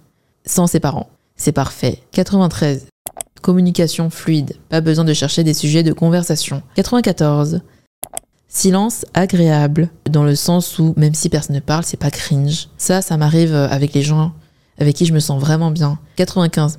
sans 0.45 0.67
ses 0.67 0.79
parents, 0.79 1.09
c'est 1.35 1.51
parfait. 1.51 1.99
93. 2.11 2.87
Communication 3.41 4.09
fluide, 4.09 4.55
pas 4.69 4.81
besoin 4.81 5.05
de 5.05 5.13
chercher 5.13 5.43
des 5.43 5.53
sujets 5.53 5.83
de 5.83 5.93
conversation. 5.93 6.61
94. 6.75 7.61
Silence 8.47 9.05
agréable, 9.13 9.89
dans 10.09 10.23
le 10.23 10.35
sens 10.35 10.79
où 10.79 10.93
même 10.97 11.13
si 11.13 11.29
personne 11.29 11.55
ne 11.55 11.59
parle, 11.59 11.83
c'est 11.83 11.97
pas 11.97 12.11
cringe. 12.11 12.69
Ça, 12.77 13.01
ça 13.01 13.17
m'arrive 13.17 13.53
avec 13.53 13.93
les 13.93 14.01
gens 14.01 14.31
avec 14.79 14.95
qui 14.95 15.05
je 15.05 15.13
me 15.13 15.19
sens 15.19 15.39
vraiment 15.39 15.71
bien. 15.71 15.99
95 16.15 16.77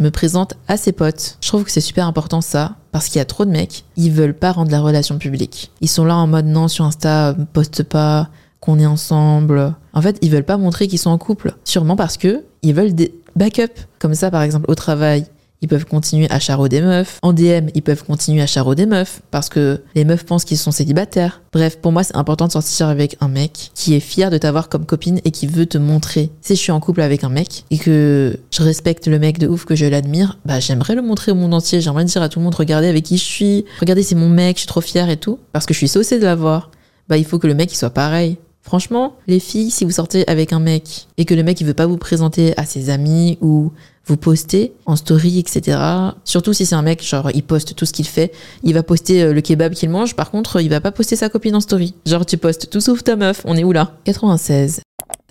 me 0.00 0.10
présente 0.10 0.54
à 0.68 0.76
ses 0.76 0.92
potes. 0.92 1.38
Je 1.40 1.48
trouve 1.48 1.64
que 1.64 1.70
c'est 1.70 1.80
super 1.80 2.06
important 2.06 2.40
ça, 2.40 2.76
parce 2.92 3.08
qu'il 3.08 3.16
y 3.16 3.20
a 3.22 3.24
trop 3.24 3.44
de 3.44 3.50
mecs, 3.50 3.84
ils 3.96 4.12
veulent 4.12 4.34
pas 4.34 4.52
rendre 4.52 4.70
la 4.70 4.80
relation 4.80 5.18
publique. 5.18 5.72
Ils 5.80 5.88
sont 5.88 6.04
là 6.04 6.16
en 6.16 6.26
mode 6.26 6.46
non, 6.46 6.68
sur 6.68 6.84
Insta, 6.84 7.34
poste 7.52 7.82
pas, 7.82 8.28
qu'on 8.60 8.78
est 8.78 8.86
ensemble. 8.86 9.74
En 9.98 10.00
fait, 10.00 10.16
ils 10.22 10.30
veulent 10.30 10.44
pas 10.44 10.58
montrer 10.58 10.86
qu'ils 10.86 11.00
sont 11.00 11.10
en 11.10 11.18
couple. 11.18 11.56
Sûrement 11.64 11.96
parce 11.96 12.18
que 12.18 12.44
ils 12.62 12.72
veulent 12.72 12.94
des 12.94 13.12
backups. 13.34 13.88
Comme 13.98 14.14
ça, 14.14 14.30
par 14.30 14.42
exemple, 14.42 14.66
au 14.70 14.76
travail, 14.76 15.24
ils 15.60 15.66
peuvent 15.66 15.86
continuer 15.86 16.30
à 16.30 16.38
charrer 16.38 16.68
des 16.68 16.80
meufs. 16.80 17.18
En 17.20 17.32
DM, 17.32 17.70
ils 17.74 17.82
peuvent 17.82 18.04
continuer 18.04 18.40
à 18.40 18.46
charrer 18.46 18.76
des 18.76 18.86
meufs 18.86 19.22
parce 19.32 19.48
que 19.48 19.82
les 19.96 20.04
meufs 20.04 20.24
pensent 20.24 20.44
qu'ils 20.44 20.56
sont 20.56 20.70
célibataires. 20.70 21.42
Bref, 21.52 21.78
pour 21.78 21.90
moi, 21.90 22.04
c'est 22.04 22.14
important 22.14 22.46
de 22.46 22.52
sortir 22.52 22.86
avec 22.86 23.16
un 23.20 23.26
mec 23.26 23.72
qui 23.74 23.94
est 23.94 23.98
fier 23.98 24.30
de 24.30 24.38
t'avoir 24.38 24.68
comme 24.68 24.86
copine 24.86 25.20
et 25.24 25.32
qui 25.32 25.48
veut 25.48 25.66
te 25.66 25.78
montrer. 25.78 26.30
Si 26.42 26.54
je 26.54 26.60
suis 26.60 26.70
en 26.70 26.78
couple 26.78 27.00
avec 27.00 27.24
un 27.24 27.28
mec 27.28 27.64
et 27.72 27.78
que 27.78 28.38
je 28.52 28.62
respecte 28.62 29.08
le 29.08 29.18
mec 29.18 29.38
de 29.38 29.48
ouf, 29.48 29.64
que 29.64 29.74
je 29.74 29.84
l'admire, 29.84 30.38
bah 30.44 30.60
j'aimerais 30.60 30.94
le 30.94 31.02
montrer 31.02 31.32
au 31.32 31.34
monde 31.34 31.54
entier. 31.54 31.80
J'aimerais 31.80 32.04
dire 32.04 32.22
à 32.22 32.28
tout 32.28 32.38
le 32.38 32.44
monde, 32.44 32.54
regardez 32.54 32.86
avec 32.86 33.02
qui 33.02 33.18
je 33.18 33.24
suis. 33.24 33.64
Regardez, 33.80 34.04
c'est 34.04 34.14
mon 34.14 34.28
mec, 34.28 34.58
je 34.58 34.60
suis 34.60 34.68
trop 34.68 34.80
fière 34.80 35.10
et 35.10 35.16
tout. 35.16 35.40
Parce 35.50 35.66
que 35.66 35.74
je 35.74 35.78
suis 35.78 35.88
saucée 35.88 36.20
de 36.20 36.24
l'avoir. 36.24 36.70
Bah 37.08 37.16
il 37.16 37.24
faut 37.24 37.40
que 37.40 37.48
le 37.48 37.54
mec 37.54 37.72
il 37.72 37.76
soit 37.76 37.90
pareil. 37.90 38.38
Franchement, 38.68 39.14
les 39.26 39.40
filles, 39.40 39.70
si 39.70 39.86
vous 39.86 39.92
sortez 39.92 40.28
avec 40.28 40.52
un 40.52 40.58
mec 40.60 41.06
et 41.16 41.24
que 41.24 41.32
le 41.32 41.42
mec 41.42 41.58
il 41.58 41.66
veut 41.66 41.72
pas 41.72 41.86
vous 41.86 41.96
présenter 41.96 42.52
à 42.58 42.66
ses 42.66 42.90
amis 42.90 43.38
ou 43.40 43.72
vous 44.04 44.18
postez 44.18 44.74
en 44.84 44.94
story, 44.94 45.38
etc. 45.38 45.78
Surtout 46.22 46.52
si 46.52 46.66
c'est 46.66 46.74
un 46.74 46.82
mec, 46.82 47.02
genre 47.02 47.30
il 47.32 47.42
poste 47.42 47.74
tout 47.74 47.86
ce 47.86 47.94
qu'il 47.94 48.06
fait, 48.06 48.30
il 48.64 48.74
va 48.74 48.82
poster 48.82 49.22
euh, 49.22 49.32
le 49.32 49.40
kebab 49.40 49.72
qu'il 49.72 49.88
mange, 49.88 50.14
par 50.14 50.30
contre 50.30 50.60
il 50.60 50.68
va 50.68 50.82
pas 50.82 50.92
poster 50.92 51.16
sa 51.16 51.30
copine 51.30 51.56
en 51.56 51.60
story. 51.60 51.94
Genre 52.04 52.26
tu 52.26 52.36
postes 52.36 52.68
tout 52.68 52.82
sauf 52.82 53.02
ta 53.02 53.16
meuf, 53.16 53.40
on 53.46 53.56
est 53.56 53.64
où 53.64 53.72
là? 53.72 53.96
96. 54.04 54.82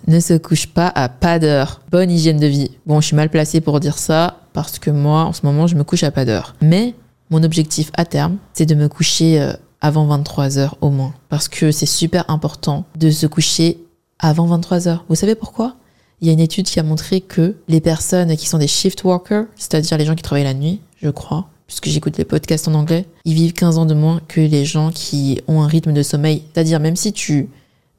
Ne 0.08 0.20
se 0.20 0.34
couche 0.34 0.66
pas 0.66 0.92
à 0.96 1.08
pas 1.08 1.38
d'heure. 1.38 1.82
Bonne 1.92 2.10
hygiène 2.10 2.40
de 2.40 2.48
vie. 2.48 2.72
Bon, 2.88 3.02
je 3.02 3.06
suis 3.06 3.16
mal 3.16 3.30
placée 3.30 3.62
pour 3.62 3.80
dire 3.80 4.00
ça 4.00 4.40
parce 4.54 4.80
que 4.80 4.90
moi, 4.90 5.26
en 5.26 5.34
ce 5.34 5.42
moment, 5.44 5.68
je 5.68 5.76
me 5.76 5.84
couche 5.84 6.02
à 6.02 6.10
pas 6.10 6.26
d'heure. 6.26 6.56
Mais 6.64 6.96
mon 7.30 7.44
objectif 7.44 7.92
à 7.94 8.04
terme, 8.04 8.38
c'est 8.54 8.66
de 8.66 8.74
me 8.74 8.88
coucher 8.88 9.40
euh, 9.40 9.54
avant 9.82 10.06
23 10.06 10.58
heures 10.58 10.78
au 10.82 10.90
moins. 10.90 11.14
Parce 11.30 11.48
que 11.48 11.72
c'est 11.72 11.86
super 11.86 12.30
important 12.30 12.86
de 12.98 13.10
se 13.10 13.28
coucher 13.28 13.80
avant 14.20 14.46
23 14.46 14.88
heures. 14.88 15.06
Vous 15.10 15.16
savez 15.16 15.36
pourquoi? 15.36 15.76
Il 16.22 16.28
y 16.28 16.30
a 16.30 16.34
une 16.34 16.40
étude 16.40 16.66
qui 16.66 16.80
a 16.80 16.84
montré 16.84 17.22
que 17.22 17.56
les 17.68 17.82
personnes 17.82 18.36
qui 18.36 18.48
sont 18.48 18.58
des 18.58 18.68
shift 18.68 19.04
workers, 19.04 19.46
c'est-à-dire 19.56 19.98
les 19.98 20.06
gens 20.06 20.16
qui 20.16 20.24
travaillent 20.24 20.44
la 20.44 20.56
nuit, 20.56 20.80
je 21.02 21.10
crois, 21.10 21.48
puisque 21.68 21.90
j'écoute 21.90 22.18
les 22.18 22.26
podcasts 22.26 22.68
en 22.68 22.74
anglais, 22.74 23.06
ils 23.26 23.36
vivent 23.36 23.54
15 23.54 23.78
ans 23.78 23.86
de 23.86 23.94
moins 23.94 24.20
que 24.28 24.42
les 24.42 24.66
gens 24.66 24.90
qui 24.92 25.42
ont 25.48 25.62
un 25.62 25.68
rythme 25.68 25.94
de 25.94 26.02
sommeil. 26.02 26.44
C'est-à-dire 26.54 26.80
même 26.80 26.96
si 26.96 27.14
tu 27.14 27.50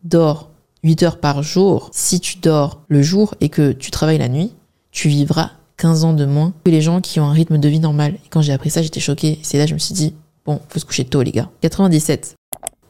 dors 0.03 0.51
8 0.83 1.03
heures 1.05 1.21
par 1.21 1.43
jour, 1.43 1.91
si 1.93 2.19
tu 2.19 2.39
dors 2.39 2.81
le 2.89 3.03
jour 3.03 3.35
et 3.41 3.49
que 3.49 3.73
tu 3.73 3.91
travailles 3.91 4.19
la 4.19 4.29
nuit, 4.29 4.53
tu 4.91 5.09
vivras 5.09 5.53
15 5.77 6.05
ans 6.05 6.13
de 6.13 6.25
moins 6.25 6.53
que 6.65 6.71
les 6.71 6.81
gens 6.81 7.01
qui 7.01 7.21
ont 7.21 7.27
un 7.27 7.33
rythme 7.33 7.59
de 7.59 7.69
vie 7.69 7.79
normal. 7.79 8.15
Et 8.15 8.29
quand 8.31 8.43
j'ai 8.43 8.53
appris 8.53 8.71
ça, 8.71 8.83
j'étais 8.83 9.01
choquée. 9.01 9.39
C'est 9.43 9.59
là 9.59 9.65
que 9.65 9.71
je 9.71 9.75
me 9.75 9.79
suis 9.79 9.95
dit, 9.95 10.15
bon, 10.49 10.61
faut 10.71 10.79
se 10.79 10.87
coucher 10.87 11.05
tôt 11.05 11.21
les 11.23 11.31
gars. 11.31 11.51
97 11.61 12.35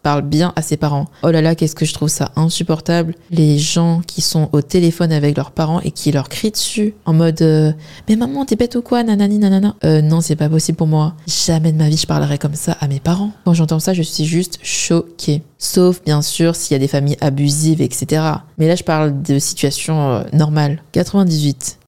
parle 0.05 0.23
bien 0.23 0.53
à 0.55 0.63
ses 0.63 0.77
parents. 0.77 1.07
Oh 1.25 1.31
là 1.31 1.43
là, 1.43 1.57
qu'est-ce 1.57 1.75
que 1.75 1.85
je 1.85 1.93
trouve 1.93 2.09
ça 2.09 2.31
insupportable. 2.37 3.17
Les 3.33 3.59
gens 3.59 4.01
qui 4.07 4.23
sont 4.23 4.49
au 4.53 4.63
téléphone 4.63 5.13
avec 5.13 5.37
leurs 5.37 5.51
parents 5.51 5.81
et 5.81 5.91
qui 5.91 6.13
leur 6.13 6.29
crient 6.29 6.53
dessus 6.53 6.95
en 7.05 7.13
mode 7.13 7.43
euh, 7.43 7.73
Mais 8.09 8.15
maman, 8.15 8.45
t'es 8.45 8.55
bête 8.55 8.77
ou 8.77 8.81
quoi? 8.81 9.03
Nanani, 9.03 9.39
nanana. 9.39 9.75
Euh, 9.85 10.01
non, 10.01 10.21
c'est 10.21 10.37
pas 10.37 10.49
possible 10.49 10.79
pour 10.79 10.87
moi. 10.87 11.15
Jamais 11.27 11.73
de 11.73 11.77
ma 11.77 11.89
vie 11.89 11.97
je 11.97 12.07
parlerai 12.07 12.39
comme 12.39 12.55
ça 12.55 12.77
à 12.81 12.87
mes 12.87 13.01
parents. 13.01 13.33
Quand 13.45 13.55
j'entends 13.55 13.81
ça, 13.81 13.93
je 13.93 14.03
suis 14.03 14.25
juste 14.25 14.61
choquée. 14.63 15.43
Sauf, 15.59 16.01
bien 16.05 16.23
sûr, 16.23 16.55
s'il 16.55 16.75
y 16.75 16.77
a 16.77 16.79
des 16.79 16.87
familles 16.87 17.19
abusives, 17.21 17.83
etc. 17.83 18.23
Mais 18.57 18.69
là, 18.69 18.77
je 18.77 18.85
parle 18.85 19.21
de 19.21 19.41
situations 19.41 20.13
euh, 20.13 20.23
normales. 20.33 20.81
98. 20.93 21.81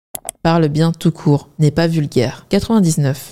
Parle 0.43 0.69
bien 0.69 0.91
tout 0.91 1.13
court, 1.13 1.49
n'est 1.61 1.71
pas 1.71 1.87
vulgaire. 1.87 2.45
99 2.49 3.31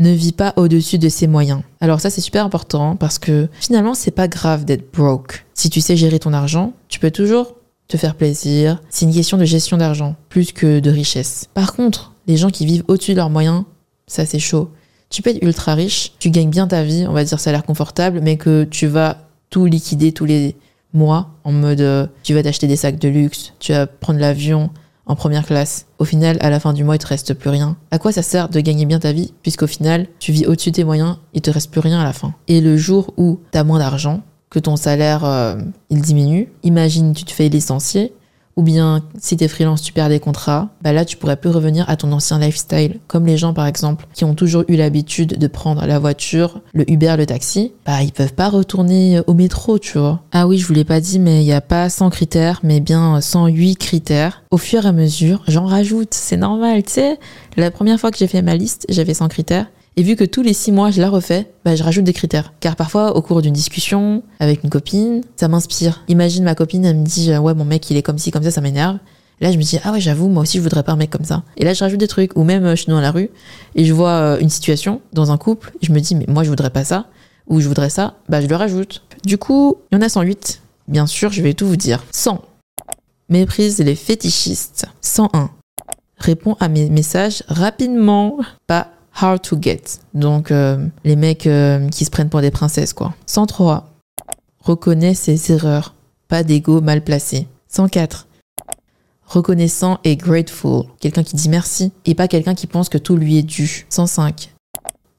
ne 0.00 0.10
vit 0.10 0.32
pas 0.32 0.54
au-dessus 0.56 0.98
de 0.98 1.08
ses 1.08 1.26
moyens. 1.26 1.62
Alors 1.80 2.00
ça 2.00 2.10
c'est 2.10 2.20
super 2.20 2.44
important 2.44 2.96
parce 2.96 3.18
que 3.18 3.48
finalement 3.60 3.94
c'est 3.94 4.10
pas 4.10 4.26
grave 4.26 4.64
d'être 4.64 4.92
broke. 4.92 5.46
Si 5.54 5.70
tu 5.70 5.80
sais 5.80 5.96
gérer 5.96 6.18
ton 6.18 6.32
argent, 6.32 6.72
tu 6.88 6.98
peux 6.98 7.10
toujours 7.10 7.54
te 7.86 7.96
faire 7.96 8.14
plaisir. 8.14 8.80
C'est 8.88 9.04
une 9.04 9.14
question 9.14 9.36
de 9.36 9.44
gestion 9.44 9.76
d'argent 9.76 10.16
plus 10.28 10.52
que 10.52 10.80
de 10.80 10.90
richesse. 10.90 11.46
Par 11.54 11.74
contre, 11.74 12.12
les 12.26 12.36
gens 12.36 12.50
qui 12.50 12.66
vivent 12.66 12.84
au-dessus 12.88 13.12
de 13.12 13.16
leurs 13.16 13.30
moyens, 13.30 13.64
ça 14.06 14.26
c'est 14.26 14.38
chaud. 14.38 14.70
Tu 15.10 15.22
peux 15.22 15.30
être 15.30 15.42
ultra 15.42 15.74
riche, 15.74 16.12
tu 16.18 16.30
gagnes 16.30 16.50
bien 16.50 16.66
ta 16.66 16.82
vie, 16.82 17.04
on 17.08 17.12
va 17.12 17.24
dire 17.24 17.40
salaire 17.40 17.64
confortable, 17.64 18.20
mais 18.22 18.36
que 18.36 18.64
tu 18.64 18.86
vas 18.86 19.28
tout 19.50 19.66
liquider 19.66 20.12
tous 20.12 20.24
les 20.24 20.56
mois 20.92 21.30
en 21.44 21.52
mode 21.52 21.80
euh, 21.80 22.06
tu 22.22 22.34
vas 22.34 22.42
t'acheter 22.42 22.66
des 22.66 22.76
sacs 22.76 22.98
de 22.98 23.08
luxe, 23.08 23.52
tu 23.58 23.72
vas 23.72 23.86
prendre 23.86 24.18
l'avion, 24.18 24.70
en 25.10 25.16
première 25.16 25.44
classe. 25.44 25.86
Au 25.98 26.04
final, 26.04 26.38
à 26.40 26.50
la 26.50 26.60
fin 26.60 26.72
du 26.72 26.84
mois, 26.84 26.94
il 26.94 27.00
te 27.00 27.06
reste 27.08 27.34
plus 27.34 27.50
rien. 27.50 27.76
À 27.90 27.98
quoi 27.98 28.12
ça 28.12 28.22
sert 28.22 28.48
de 28.48 28.60
gagner 28.60 28.86
bien 28.86 29.00
ta 29.00 29.12
vie 29.12 29.34
puisqu'au 29.42 29.66
final, 29.66 30.06
tu 30.20 30.30
vis 30.30 30.46
au-dessus 30.46 30.70
de 30.70 30.76
tes 30.76 30.84
moyens, 30.84 31.16
il 31.34 31.40
te 31.40 31.50
reste 31.50 31.70
plus 31.72 31.80
rien 31.80 32.00
à 32.00 32.04
la 32.04 32.12
fin. 32.12 32.32
Et 32.46 32.60
le 32.60 32.76
jour 32.76 33.12
où 33.16 33.40
tu 33.50 33.58
as 33.58 33.64
moins 33.64 33.80
d'argent, 33.80 34.22
que 34.50 34.60
ton 34.60 34.76
salaire 34.76 35.24
euh, 35.24 35.56
il 35.90 36.00
diminue, 36.00 36.52
imagine 36.62 37.12
tu 37.12 37.24
te 37.24 37.32
fais 37.32 37.48
licencier 37.48 38.12
ou 38.60 38.62
bien 38.62 39.02
si 39.18 39.38
t'es 39.38 39.48
freelance 39.48 39.80
tu 39.80 39.94
perds 39.94 40.10
des 40.10 40.20
contrats, 40.20 40.68
bah 40.82 40.92
là 40.92 41.06
tu 41.06 41.16
pourrais 41.16 41.36
plus 41.36 41.48
revenir 41.48 41.88
à 41.88 41.96
ton 41.96 42.12
ancien 42.12 42.38
lifestyle. 42.38 43.00
Comme 43.06 43.24
les 43.24 43.38
gens 43.38 43.54
par 43.54 43.66
exemple 43.66 44.06
qui 44.12 44.26
ont 44.26 44.34
toujours 44.34 44.64
eu 44.68 44.76
l'habitude 44.76 45.38
de 45.38 45.46
prendre 45.46 45.86
la 45.86 45.98
voiture, 45.98 46.60
le 46.74 46.88
Uber, 46.90 47.14
le 47.16 47.24
taxi, 47.24 47.72
bah 47.86 48.02
ils 48.02 48.12
peuvent 48.12 48.34
pas 48.34 48.50
retourner 48.50 49.22
au 49.26 49.32
métro, 49.32 49.78
tu 49.78 49.96
vois. 49.96 50.20
Ah 50.30 50.46
oui, 50.46 50.58
je 50.58 50.66
vous 50.66 50.74
l'ai 50.74 50.84
pas 50.84 51.00
dit, 51.00 51.18
mais 51.18 51.42
il 51.42 51.46
y 51.46 51.54
a 51.54 51.62
pas 51.62 51.88
100 51.88 52.10
critères, 52.10 52.60
mais 52.62 52.80
bien 52.80 53.22
108 53.22 53.76
critères. 53.76 54.42
Au 54.50 54.58
fur 54.58 54.84
et 54.84 54.88
à 54.88 54.92
mesure, 54.92 55.42
j'en 55.48 55.64
rajoute, 55.64 56.12
c'est 56.12 56.36
normal, 56.36 56.82
tu 56.82 56.92
sais. 56.92 57.18
La 57.56 57.70
première 57.70 57.98
fois 57.98 58.10
que 58.10 58.18
j'ai 58.18 58.26
fait 58.26 58.42
ma 58.42 58.56
liste, 58.56 58.84
j'avais 58.90 59.14
100 59.14 59.28
critères. 59.28 59.68
Et 59.96 60.02
vu 60.02 60.16
que 60.16 60.24
tous 60.24 60.42
les 60.42 60.52
six 60.52 60.72
mois 60.72 60.90
je 60.90 61.00
la 61.00 61.10
refais, 61.10 61.50
bah, 61.64 61.74
je 61.74 61.82
rajoute 61.82 62.04
des 62.04 62.12
critères. 62.12 62.52
Car 62.60 62.76
parfois, 62.76 63.16
au 63.16 63.22
cours 63.22 63.42
d'une 63.42 63.52
discussion 63.52 64.22
avec 64.38 64.64
une 64.64 64.70
copine, 64.70 65.22
ça 65.36 65.48
m'inspire. 65.48 66.04
Imagine 66.08 66.44
ma 66.44 66.54
copine, 66.54 66.84
elle 66.84 66.96
me 66.96 67.04
dit 67.04 67.36
Ouais, 67.36 67.54
mon 67.54 67.64
mec, 67.64 67.90
il 67.90 67.96
est 67.96 68.02
comme 68.02 68.18
ci, 68.18 68.30
comme 68.30 68.42
ça, 68.42 68.50
ça 68.50 68.60
m'énerve. 68.60 68.98
Là, 69.40 69.50
je 69.50 69.58
me 69.58 69.62
dis 69.62 69.78
Ah 69.84 69.92
ouais, 69.92 70.00
j'avoue, 70.00 70.28
moi 70.28 70.42
aussi, 70.42 70.58
je 70.58 70.62
voudrais 70.62 70.82
pas 70.82 70.92
un 70.92 70.96
mec 70.96 71.10
comme 71.10 71.24
ça. 71.24 71.42
Et 71.56 71.64
là, 71.64 71.74
je 71.74 71.82
rajoute 71.82 72.00
des 72.00 72.08
trucs. 72.08 72.36
Ou 72.36 72.44
même, 72.44 72.64
euh, 72.64 72.76
je 72.76 72.82
suis 72.82 72.90
dans 72.90 73.00
la 73.00 73.10
rue 73.10 73.30
et 73.74 73.84
je 73.84 73.92
vois 73.92 74.10
euh, 74.10 74.38
une 74.38 74.50
situation 74.50 75.00
dans 75.12 75.32
un 75.32 75.38
couple, 75.38 75.72
je 75.82 75.92
me 75.92 76.00
dis 76.00 76.14
Mais 76.14 76.26
moi, 76.28 76.44
je 76.44 76.50
voudrais 76.50 76.70
pas 76.70 76.84
ça. 76.84 77.06
Ou 77.48 77.60
je 77.60 77.66
voudrais 77.66 77.90
ça, 77.90 78.14
bah, 78.28 78.40
je 78.40 78.46
le 78.46 78.54
rajoute. 78.54 79.02
Du 79.24 79.36
coup, 79.36 79.78
il 79.90 79.96
y 79.96 79.98
en 79.98 80.02
a 80.02 80.08
108. 80.08 80.62
Bien 80.86 81.06
sûr, 81.06 81.32
je 81.32 81.42
vais 81.42 81.52
tout 81.52 81.66
vous 81.66 81.76
dire. 81.76 82.04
100. 82.12 82.42
Méprise 83.28 83.78
les 83.78 83.96
fétichistes. 83.96 84.86
101. 85.00 85.50
Réponds 86.18 86.56
à 86.60 86.68
mes 86.68 86.90
messages 86.90 87.42
rapidement, 87.48 88.38
pas 88.66 88.88
hard 89.14 89.42
to 89.42 89.58
get. 89.60 89.82
Donc 90.14 90.50
euh, 90.50 90.86
les 91.04 91.16
mecs 91.16 91.46
euh, 91.46 91.88
qui 91.88 92.04
se 92.04 92.10
prennent 92.10 92.30
pour 92.30 92.40
des 92.40 92.50
princesses 92.50 92.92
quoi. 92.92 93.14
103. 93.26 93.88
Reconnais 94.62 95.14
ses 95.14 95.52
erreurs, 95.52 95.94
pas 96.28 96.42
d'ego 96.42 96.80
mal 96.80 97.02
placé. 97.02 97.46
104. 97.68 98.26
Reconnaissant 99.26 99.98
et 100.04 100.16
grateful, 100.16 100.84
quelqu'un 100.98 101.22
qui 101.22 101.36
dit 101.36 101.48
merci 101.48 101.92
et 102.04 102.14
pas 102.14 102.28
quelqu'un 102.28 102.54
qui 102.54 102.66
pense 102.66 102.88
que 102.88 102.98
tout 102.98 103.16
lui 103.16 103.38
est 103.38 103.42
dû. 103.42 103.86
105 103.88 104.52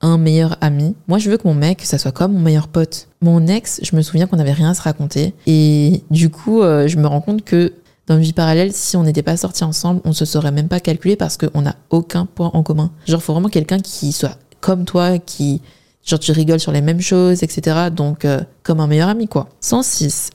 un 0.01 0.17
meilleur 0.17 0.57
ami. 0.61 0.95
Moi, 1.07 1.19
je 1.19 1.29
veux 1.29 1.37
que 1.37 1.47
mon 1.47 1.53
mec, 1.53 1.83
ça 1.83 1.97
soit 1.97 2.11
comme 2.11 2.33
mon 2.33 2.39
meilleur 2.39 2.67
pote. 2.67 3.07
Mon 3.21 3.47
ex, 3.47 3.79
je 3.83 3.95
me 3.95 4.01
souviens 4.01 4.27
qu'on 4.27 4.37
n'avait 4.37 4.51
rien 4.51 4.71
à 4.71 4.73
se 4.73 4.81
raconter. 4.81 5.33
Et 5.45 6.03
du 6.09 6.29
coup, 6.29 6.61
euh, 6.61 6.87
je 6.87 6.97
me 6.97 7.07
rends 7.07 7.21
compte 7.21 7.43
que 7.43 7.73
dans 8.07 8.17
une 8.17 8.23
vie 8.23 8.33
parallèle, 8.33 8.73
si 8.73 8.97
on 8.97 9.03
n'était 9.03 9.21
pas 9.21 9.37
sortis 9.37 9.63
ensemble, 9.63 10.01
on 10.03 10.13
se 10.13 10.25
serait 10.25 10.51
même 10.51 10.67
pas 10.67 10.79
calculé 10.79 11.15
parce 11.15 11.37
qu'on 11.37 11.61
n'a 11.61 11.75
aucun 11.89 12.25
point 12.25 12.51
en 12.53 12.63
commun. 12.63 12.91
Genre, 13.07 13.21
faut 13.21 13.33
vraiment 13.33 13.49
quelqu'un 13.49 13.79
qui 13.79 14.11
soit 14.11 14.37
comme 14.59 14.85
toi, 14.85 15.17
qui, 15.19 15.61
genre, 16.03 16.19
tu 16.19 16.31
rigoles 16.31 16.59
sur 16.59 16.71
les 16.71 16.81
mêmes 16.81 17.01
choses, 17.01 17.43
etc. 17.43 17.89
Donc, 17.91 18.25
euh, 18.25 18.41
comme 18.63 18.79
un 18.79 18.87
meilleur 18.87 19.09
ami, 19.09 19.27
quoi. 19.27 19.49
106. 19.61 20.29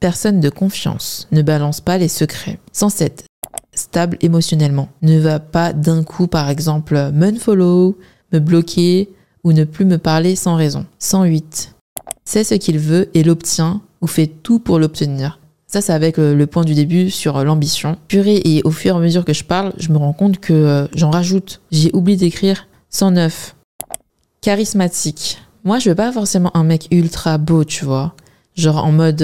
Personne 0.00 0.40
de 0.40 0.48
confiance. 0.48 1.28
Ne 1.32 1.42
balance 1.42 1.80
pas 1.80 1.98
les 1.98 2.08
secrets. 2.08 2.58
107. 2.72 3.24
Stable 3.74 4.16
émotionnellement. 4.20 4.88
Ne 5.02 5.18
va 5.18 5.38
pas 5.38 5.72
d'un 5.72 6.02
coup, 6.02 6.26
par 6.26 6.50
exemple, 6.50 7.10
me 7.12 7.32
follow, 7.34 7.98
me 8.32 8.38
bloquer 8.38 9.10
ou 9.44 9.52
ne 9.52 9.64
plus 9.64 9.84
me 9.84 9.98
parler 9.98 10.36
sans 10.36 10.56
raison. 10.56 10.86
108. 10.98 11.74
Sait 12.24 12.44
ce 12.44 12.54
qu'il 12.54 12.78
veut 12.78 13.10
et 13.14 13.22
l'obtient 13.22 13.82
ou 14.00 14.06
fait 14.06 14.26
tout 14.26 14.58
pour 14.58 14.78
l'obtenir. 14.78 15.38
Ça, 15.72 15.80
c'est 15.80 15.94
avec 15.94 16.18
euh, 16.18 16.34
le 16.34 16.46
point 16.46 16.64
du 16.64 16.74
début 16.74 17.08
sur 17.08 17.38
euh, 17.38 17.44
l'ambition. 17.44 17.96
Purée, 18.06 18.42
et 18.44 18.60
au 18.64 18.70
fur 18.70 18.94
et 18.94 18.98
à 18.98 19.00
mesure 19.00 19.24
que 19.24 19.32
je 19.32 19.42
parle, 19.42 19.72
je 19.78 19.90
me 19.90 19.96
rends 19.96 20.12
compte 20.12 20.38
que 20.38 20.52
euh, 20.52 20.86
j'en 20.94 21.10
rajoute. 21.10 21.62
J'ai 21.70 21.90
oublié 21.94 22.18
d'écrire 22.18 22.66
109. 22.90 23.56
Charismatique. 24.42 25.38
Moi, 25.64 25.78
je 25.78 25.88
veux 25.88 25.94
pas 25.94 26.12
forcément 26.12 26.54
un 26.54 26.62
mec 26.62 26.88
ultra 26.90 27.38
beau, 27.38 27.64
tu 27.64 27.86
vois. 27.86 28.14
Genre 28.54 28.84
en 28.84 28.92
mode 28.92 29.22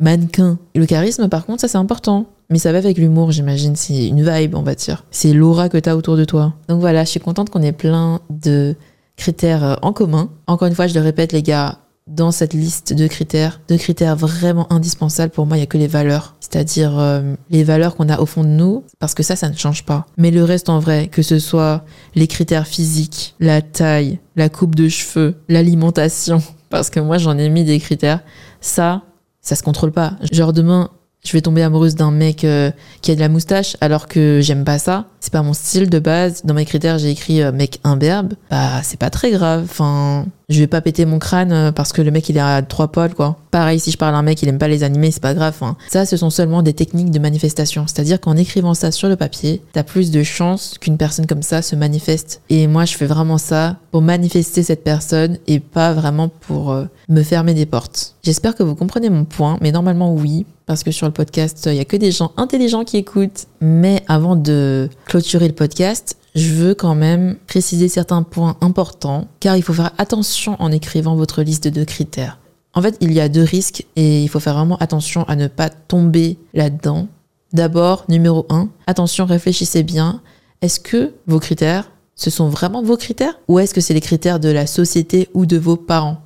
mannequin. 0.00 0.58
Le 0.74 0.84
charisme, 0.84 1.28
par 1.28 1.46
contre, 1.46 1.60
ça, 1.60 1.68
c'est 1.68 1.78
important. 1.78 2.26
Mais 2.50 2.58
ça 2.58 2.72
va 2.72 2.78
avec 2.78 2.98
l'humour, 2.98 3.30
j'imagine. 3.30 3.76
C'est 3.76 4.08
une 4.08 4.28
vibe, 4.28 4.56
on 4.56 4.62
va 4.62 4.74
dire. 4.74 5.04
C'est 5.12 5.32
l'aura 5.32 5.68
que 5.68 5.78
t'as 5.78 5.94
autour 5.94 6.16
de 6.16 6.24
toi. 6.24 6.54
Donc 6.68 6.80
voilà, 6.80 7.04
je 7.04 7.10
suis 7.10 7.20
contente 7.20 7.50
qu'on 7.50 7.62
ait 7.62 7.70
plein 7.70 8.20
de 8.30 8.74
critères 9.16 9.78
en 9.82 9.92
commun. 9.92 10.30
Encore 10.48 10.66
une 10.66 10.74
fois, 10.74 10.88
je 10.88 10.94
le 10.94 11.02
répète, 11.02 11.32
les 11.32 11.42
gars, 11.42 11.78
dans 12.06 12.30
cette 12.30 12.52
liste 12.52 12.92
de 12.92 13.06
critères, 13.06 13.60
de 13.68 13.76
critères 13.76 14.16
vraiment 14.16 14.70
indispensables 14.72 15.32
pour 15.32 15.46
moi, 15.46 15.56
il 15.56 15.60
y 15.60 15.62
a 15.62 15.66
que 15.66 15.78
les 15.78 15.86
valeurs, 15.86 16.36
c'est-à-dire 16.40 16.98
euh, 16.98 17.34
les 17.50 17.64
valeurs 17.64 17.96
qu'on 17.96 18.08
a 18.08 18.20
au 18.20 18.26
fond 18.26 18.44
de 18.44 18.48
nous, 18.48 18.84
parce 18.98 19.14
que 19.14 19.22
ça, 19.22 19.36
ça 19.36 19.48
ne 19.48 19.56
change 19.56 19.84
pas. 19.84 20.06
Mais 20.18 20.30
le 20.30 20.44
reste 20.44 20.68
en 20.68 20.78
vrai, 20.78 21.08
que 21.08 21.22
ce 21.22 21.38
soit 21.38 21.84
les 22.14 22.26
critères 22.26 22.66
physiques, 22.66 23.34
la 23.40 23.62
taille, 23.62 24.18
la 24.36 24.48
coupe 24.48 24.74
de 24.74 24.88
cheveux, 24.88 25.36
l'alimentation, 25.48 26.42
parce 26.70 26.90
que 26.90 27.00
moi 27.00 27.18
j'en 27.18 27.38
ai 27.38 27.48
mis 27.48 27.64
des 27.64 27.80
critères, 27.80 28.20
ça, 28.60 29.02
ça 29.40 29.56
se 29.56 29.62
contrôle 29.62 29.92
pas. 29.92 30.14
Genre 30.30 30.52
demain, 30.52 30.90
je 31.24 31.32
vais 31.32 31.40
tomber 31.40 31.62
amoureuse 31.62 31.94
d'un 31.94 32.10
mec 32.10 32.44
euh, 32.44 32.70
qui 33.00 33.10
a 33.10 33.14
de 33.14 33.20
la 33.20 33.30
moustache 33.30 33.78
alors 33.80 34.08
que 34.08 34.40
j'aime 34.42 34.64
pas 34.64 34.78
ça. 34.78 35.06
C'est 35.20 35.32
pas 35.32 35.42
mon 35.42 35.54
style 35.54 35.88
de 35.88 35.98
base. 35.98 36.42
Dans 36.44 36.52
mes 36.52 36.66
critères, 36.66 36.98
j'ai 36.98 37.10
écrit 37.10 37.42
euh, 37.42 37.50
mec 37.50 37.80
imberbe. 37.82 38.34
Bah, 38.50 38.82
c'est 38.82 39.00
pas 39.00 39.08
très 39.08 39.30
grave. 39.30 39.62
Enfin, 39.64 40.26
je 40.48 40.58
vais 40.60 40.66
pas 40.66 40.80
péter 40.80 41.04
mon 41.04 41.18
crâne 41.18 41.52
euh, 41.52 41.72
parce 41.72 41.92
que 41.92 42.02
le 42.02 42.10
mec 42.10 42.28
il 42.28 42.36
est 42.36 42.40
à 42.40 42.62
trois 42.62 42.88
poils 42.88 43.14
quoi. 43.14 43.38
Pareil, 43.50 43.80
si 43.80 43.90
je 43.90 43.96
parle 43.96 44.14
à 44.14 44.18
un 44.18 44.22
mec 44.22 44.42
il 44.42 44.48
aime 44.48 44.58
pas 44.58 44.68
les 44.68 44.82
animés, 44.82 45.10
c'est 45.10 45.22
pas 45.22 45.34
grave. 45.34 45.56
Hein. 45.62 45.76
Ça, 45.88 46.06
ce 46.06 46.16
sont 46.16 46.30
seulement 46.30 46.62
des 46.62 46.74
techniques 46.74 47.10
de 47.10 47.18
manifestation. 47.18 47.86
C'est-à-dire 47.86 48.20
qu'en 48.20 48.36
écrivant 48.36 48.74
ça 48.74 48.90
sur 48.90 49.08
le 49.08 49.16
papier, 49.16 49.62
t'as 49.72 49.82
plus 49.82 50.10
de 50.10 50.22
chances 50.22 50.76
qu'une 50.78 50.96
personne 50.96 51.26
comme 51.26 51.42
ça 51.42 51.62
se 51.62 51.76
manifeste. 51.76 52.42
Et 52.50 52.66
moi, 52.66 52.84
je 52.84 52.94
fais 52.96 53.06
vraiment 53.06 53.38
ça 53.38 53.76
pour 53.90 54.02
manifester 54.02 54.62
cette 54.62 54.84
personne 54.84 55.38
et 55.46 55.60
pas 55.60 55.92
vraiment 55.92 56.28
pour 56.28 56.76
me 57.08 57.22
fermer 57.22 57.54
des 57.54 57.66
portes. 57.66 58.14
J'espère 58.22 58.54
que 58.54 58.62
vous 58.62 58.74
comprenez 58.74 59.10
mon 59.10 59.24
point, 59.24 59.58
mais 59.60 59.72
normalement 59.72 60.12
oui 60.12 60.46
parce 60.66 60.82
que 60.82 60.90
sur 60.90 61.06
le 61.06 61.12
podcast, 61.12 61.68
il 61.70 61.76
y 61.76 61.80
a 61.80 61.84
que 61.84 61.96
des 61.96 62.10
gens 62.10 62.32
intelligents 62.36 62.84
qui 62.84 62.96
écoutent. 62.96 63.46
Mais 63.60 64.02
avant 64.08 64.36
de 64.36 64.88
clôturer 65.06 65.48
le 65.48 65.54
podcast, 65.54 66.16
je 66.34 66.52
veux 66.52 66.74
quand 66.74 66.94
même 66.94 67.36
préciser 67.46 67.88
certains 67.88 68.22
points 68.22 68.56
importants, 68.60 69.28
car 69.40 69.56
il 69.56 69.62
faut 69.62 69.72
faire 69.72 69.92
attention 69.98 70.56
en 70.60 70.72
écrivant 70.72 71.14
votre 71.14 71.42
liste 71.42 71.68
de 71.68 71.84
critères. 71.84 72.38
En 72.74 72.82
fait, 72.82 72.96
il 73.00 73.12
y 73.12 73.20
a 73.20 73.28
deux 73.28 73.42
risques 73.42 73.86
et 73.94 74.22
il 74.22 74.28
faut 74.28 74.40
faire 74.40 74.54
vraiment 74.54 74.76
attention 74.78 75.24
à 75.24 75.36
ne 75.36 75.46
pas 75.46 75.68
tomber 75.68 76.38
là-dedans. 76.52 77.06
D'abord, 77.52 78.04
numéro 78.08 78.46
un, 78.50 78.68
attention, 78.88 79.26
réfléchissez 79.26 79.84
bien. 79.84 80.20
Est-ce 80.60 80.80
que 80.80 81.12
vos 81.28 81.38
critères, 81.38 81.90
ce 82.16 82.30
sont 82.30 82.48
vraiment 82.48 82.82
vos 82.82 82.96
critères 82.96 83.38
ou 83.46 83.60
est-ce 83.60 83.74
que 83.74 83.80
c'est 83.80 83.94
les 83.94 84.00
critères 84.00 84.40
de 84.40 84.48
la 84.48 84.66
société 84.66 85.28
ou 85.34 85.46
de 85.46 85.56
vos 85.56 85.76
parents? 85.76 86.18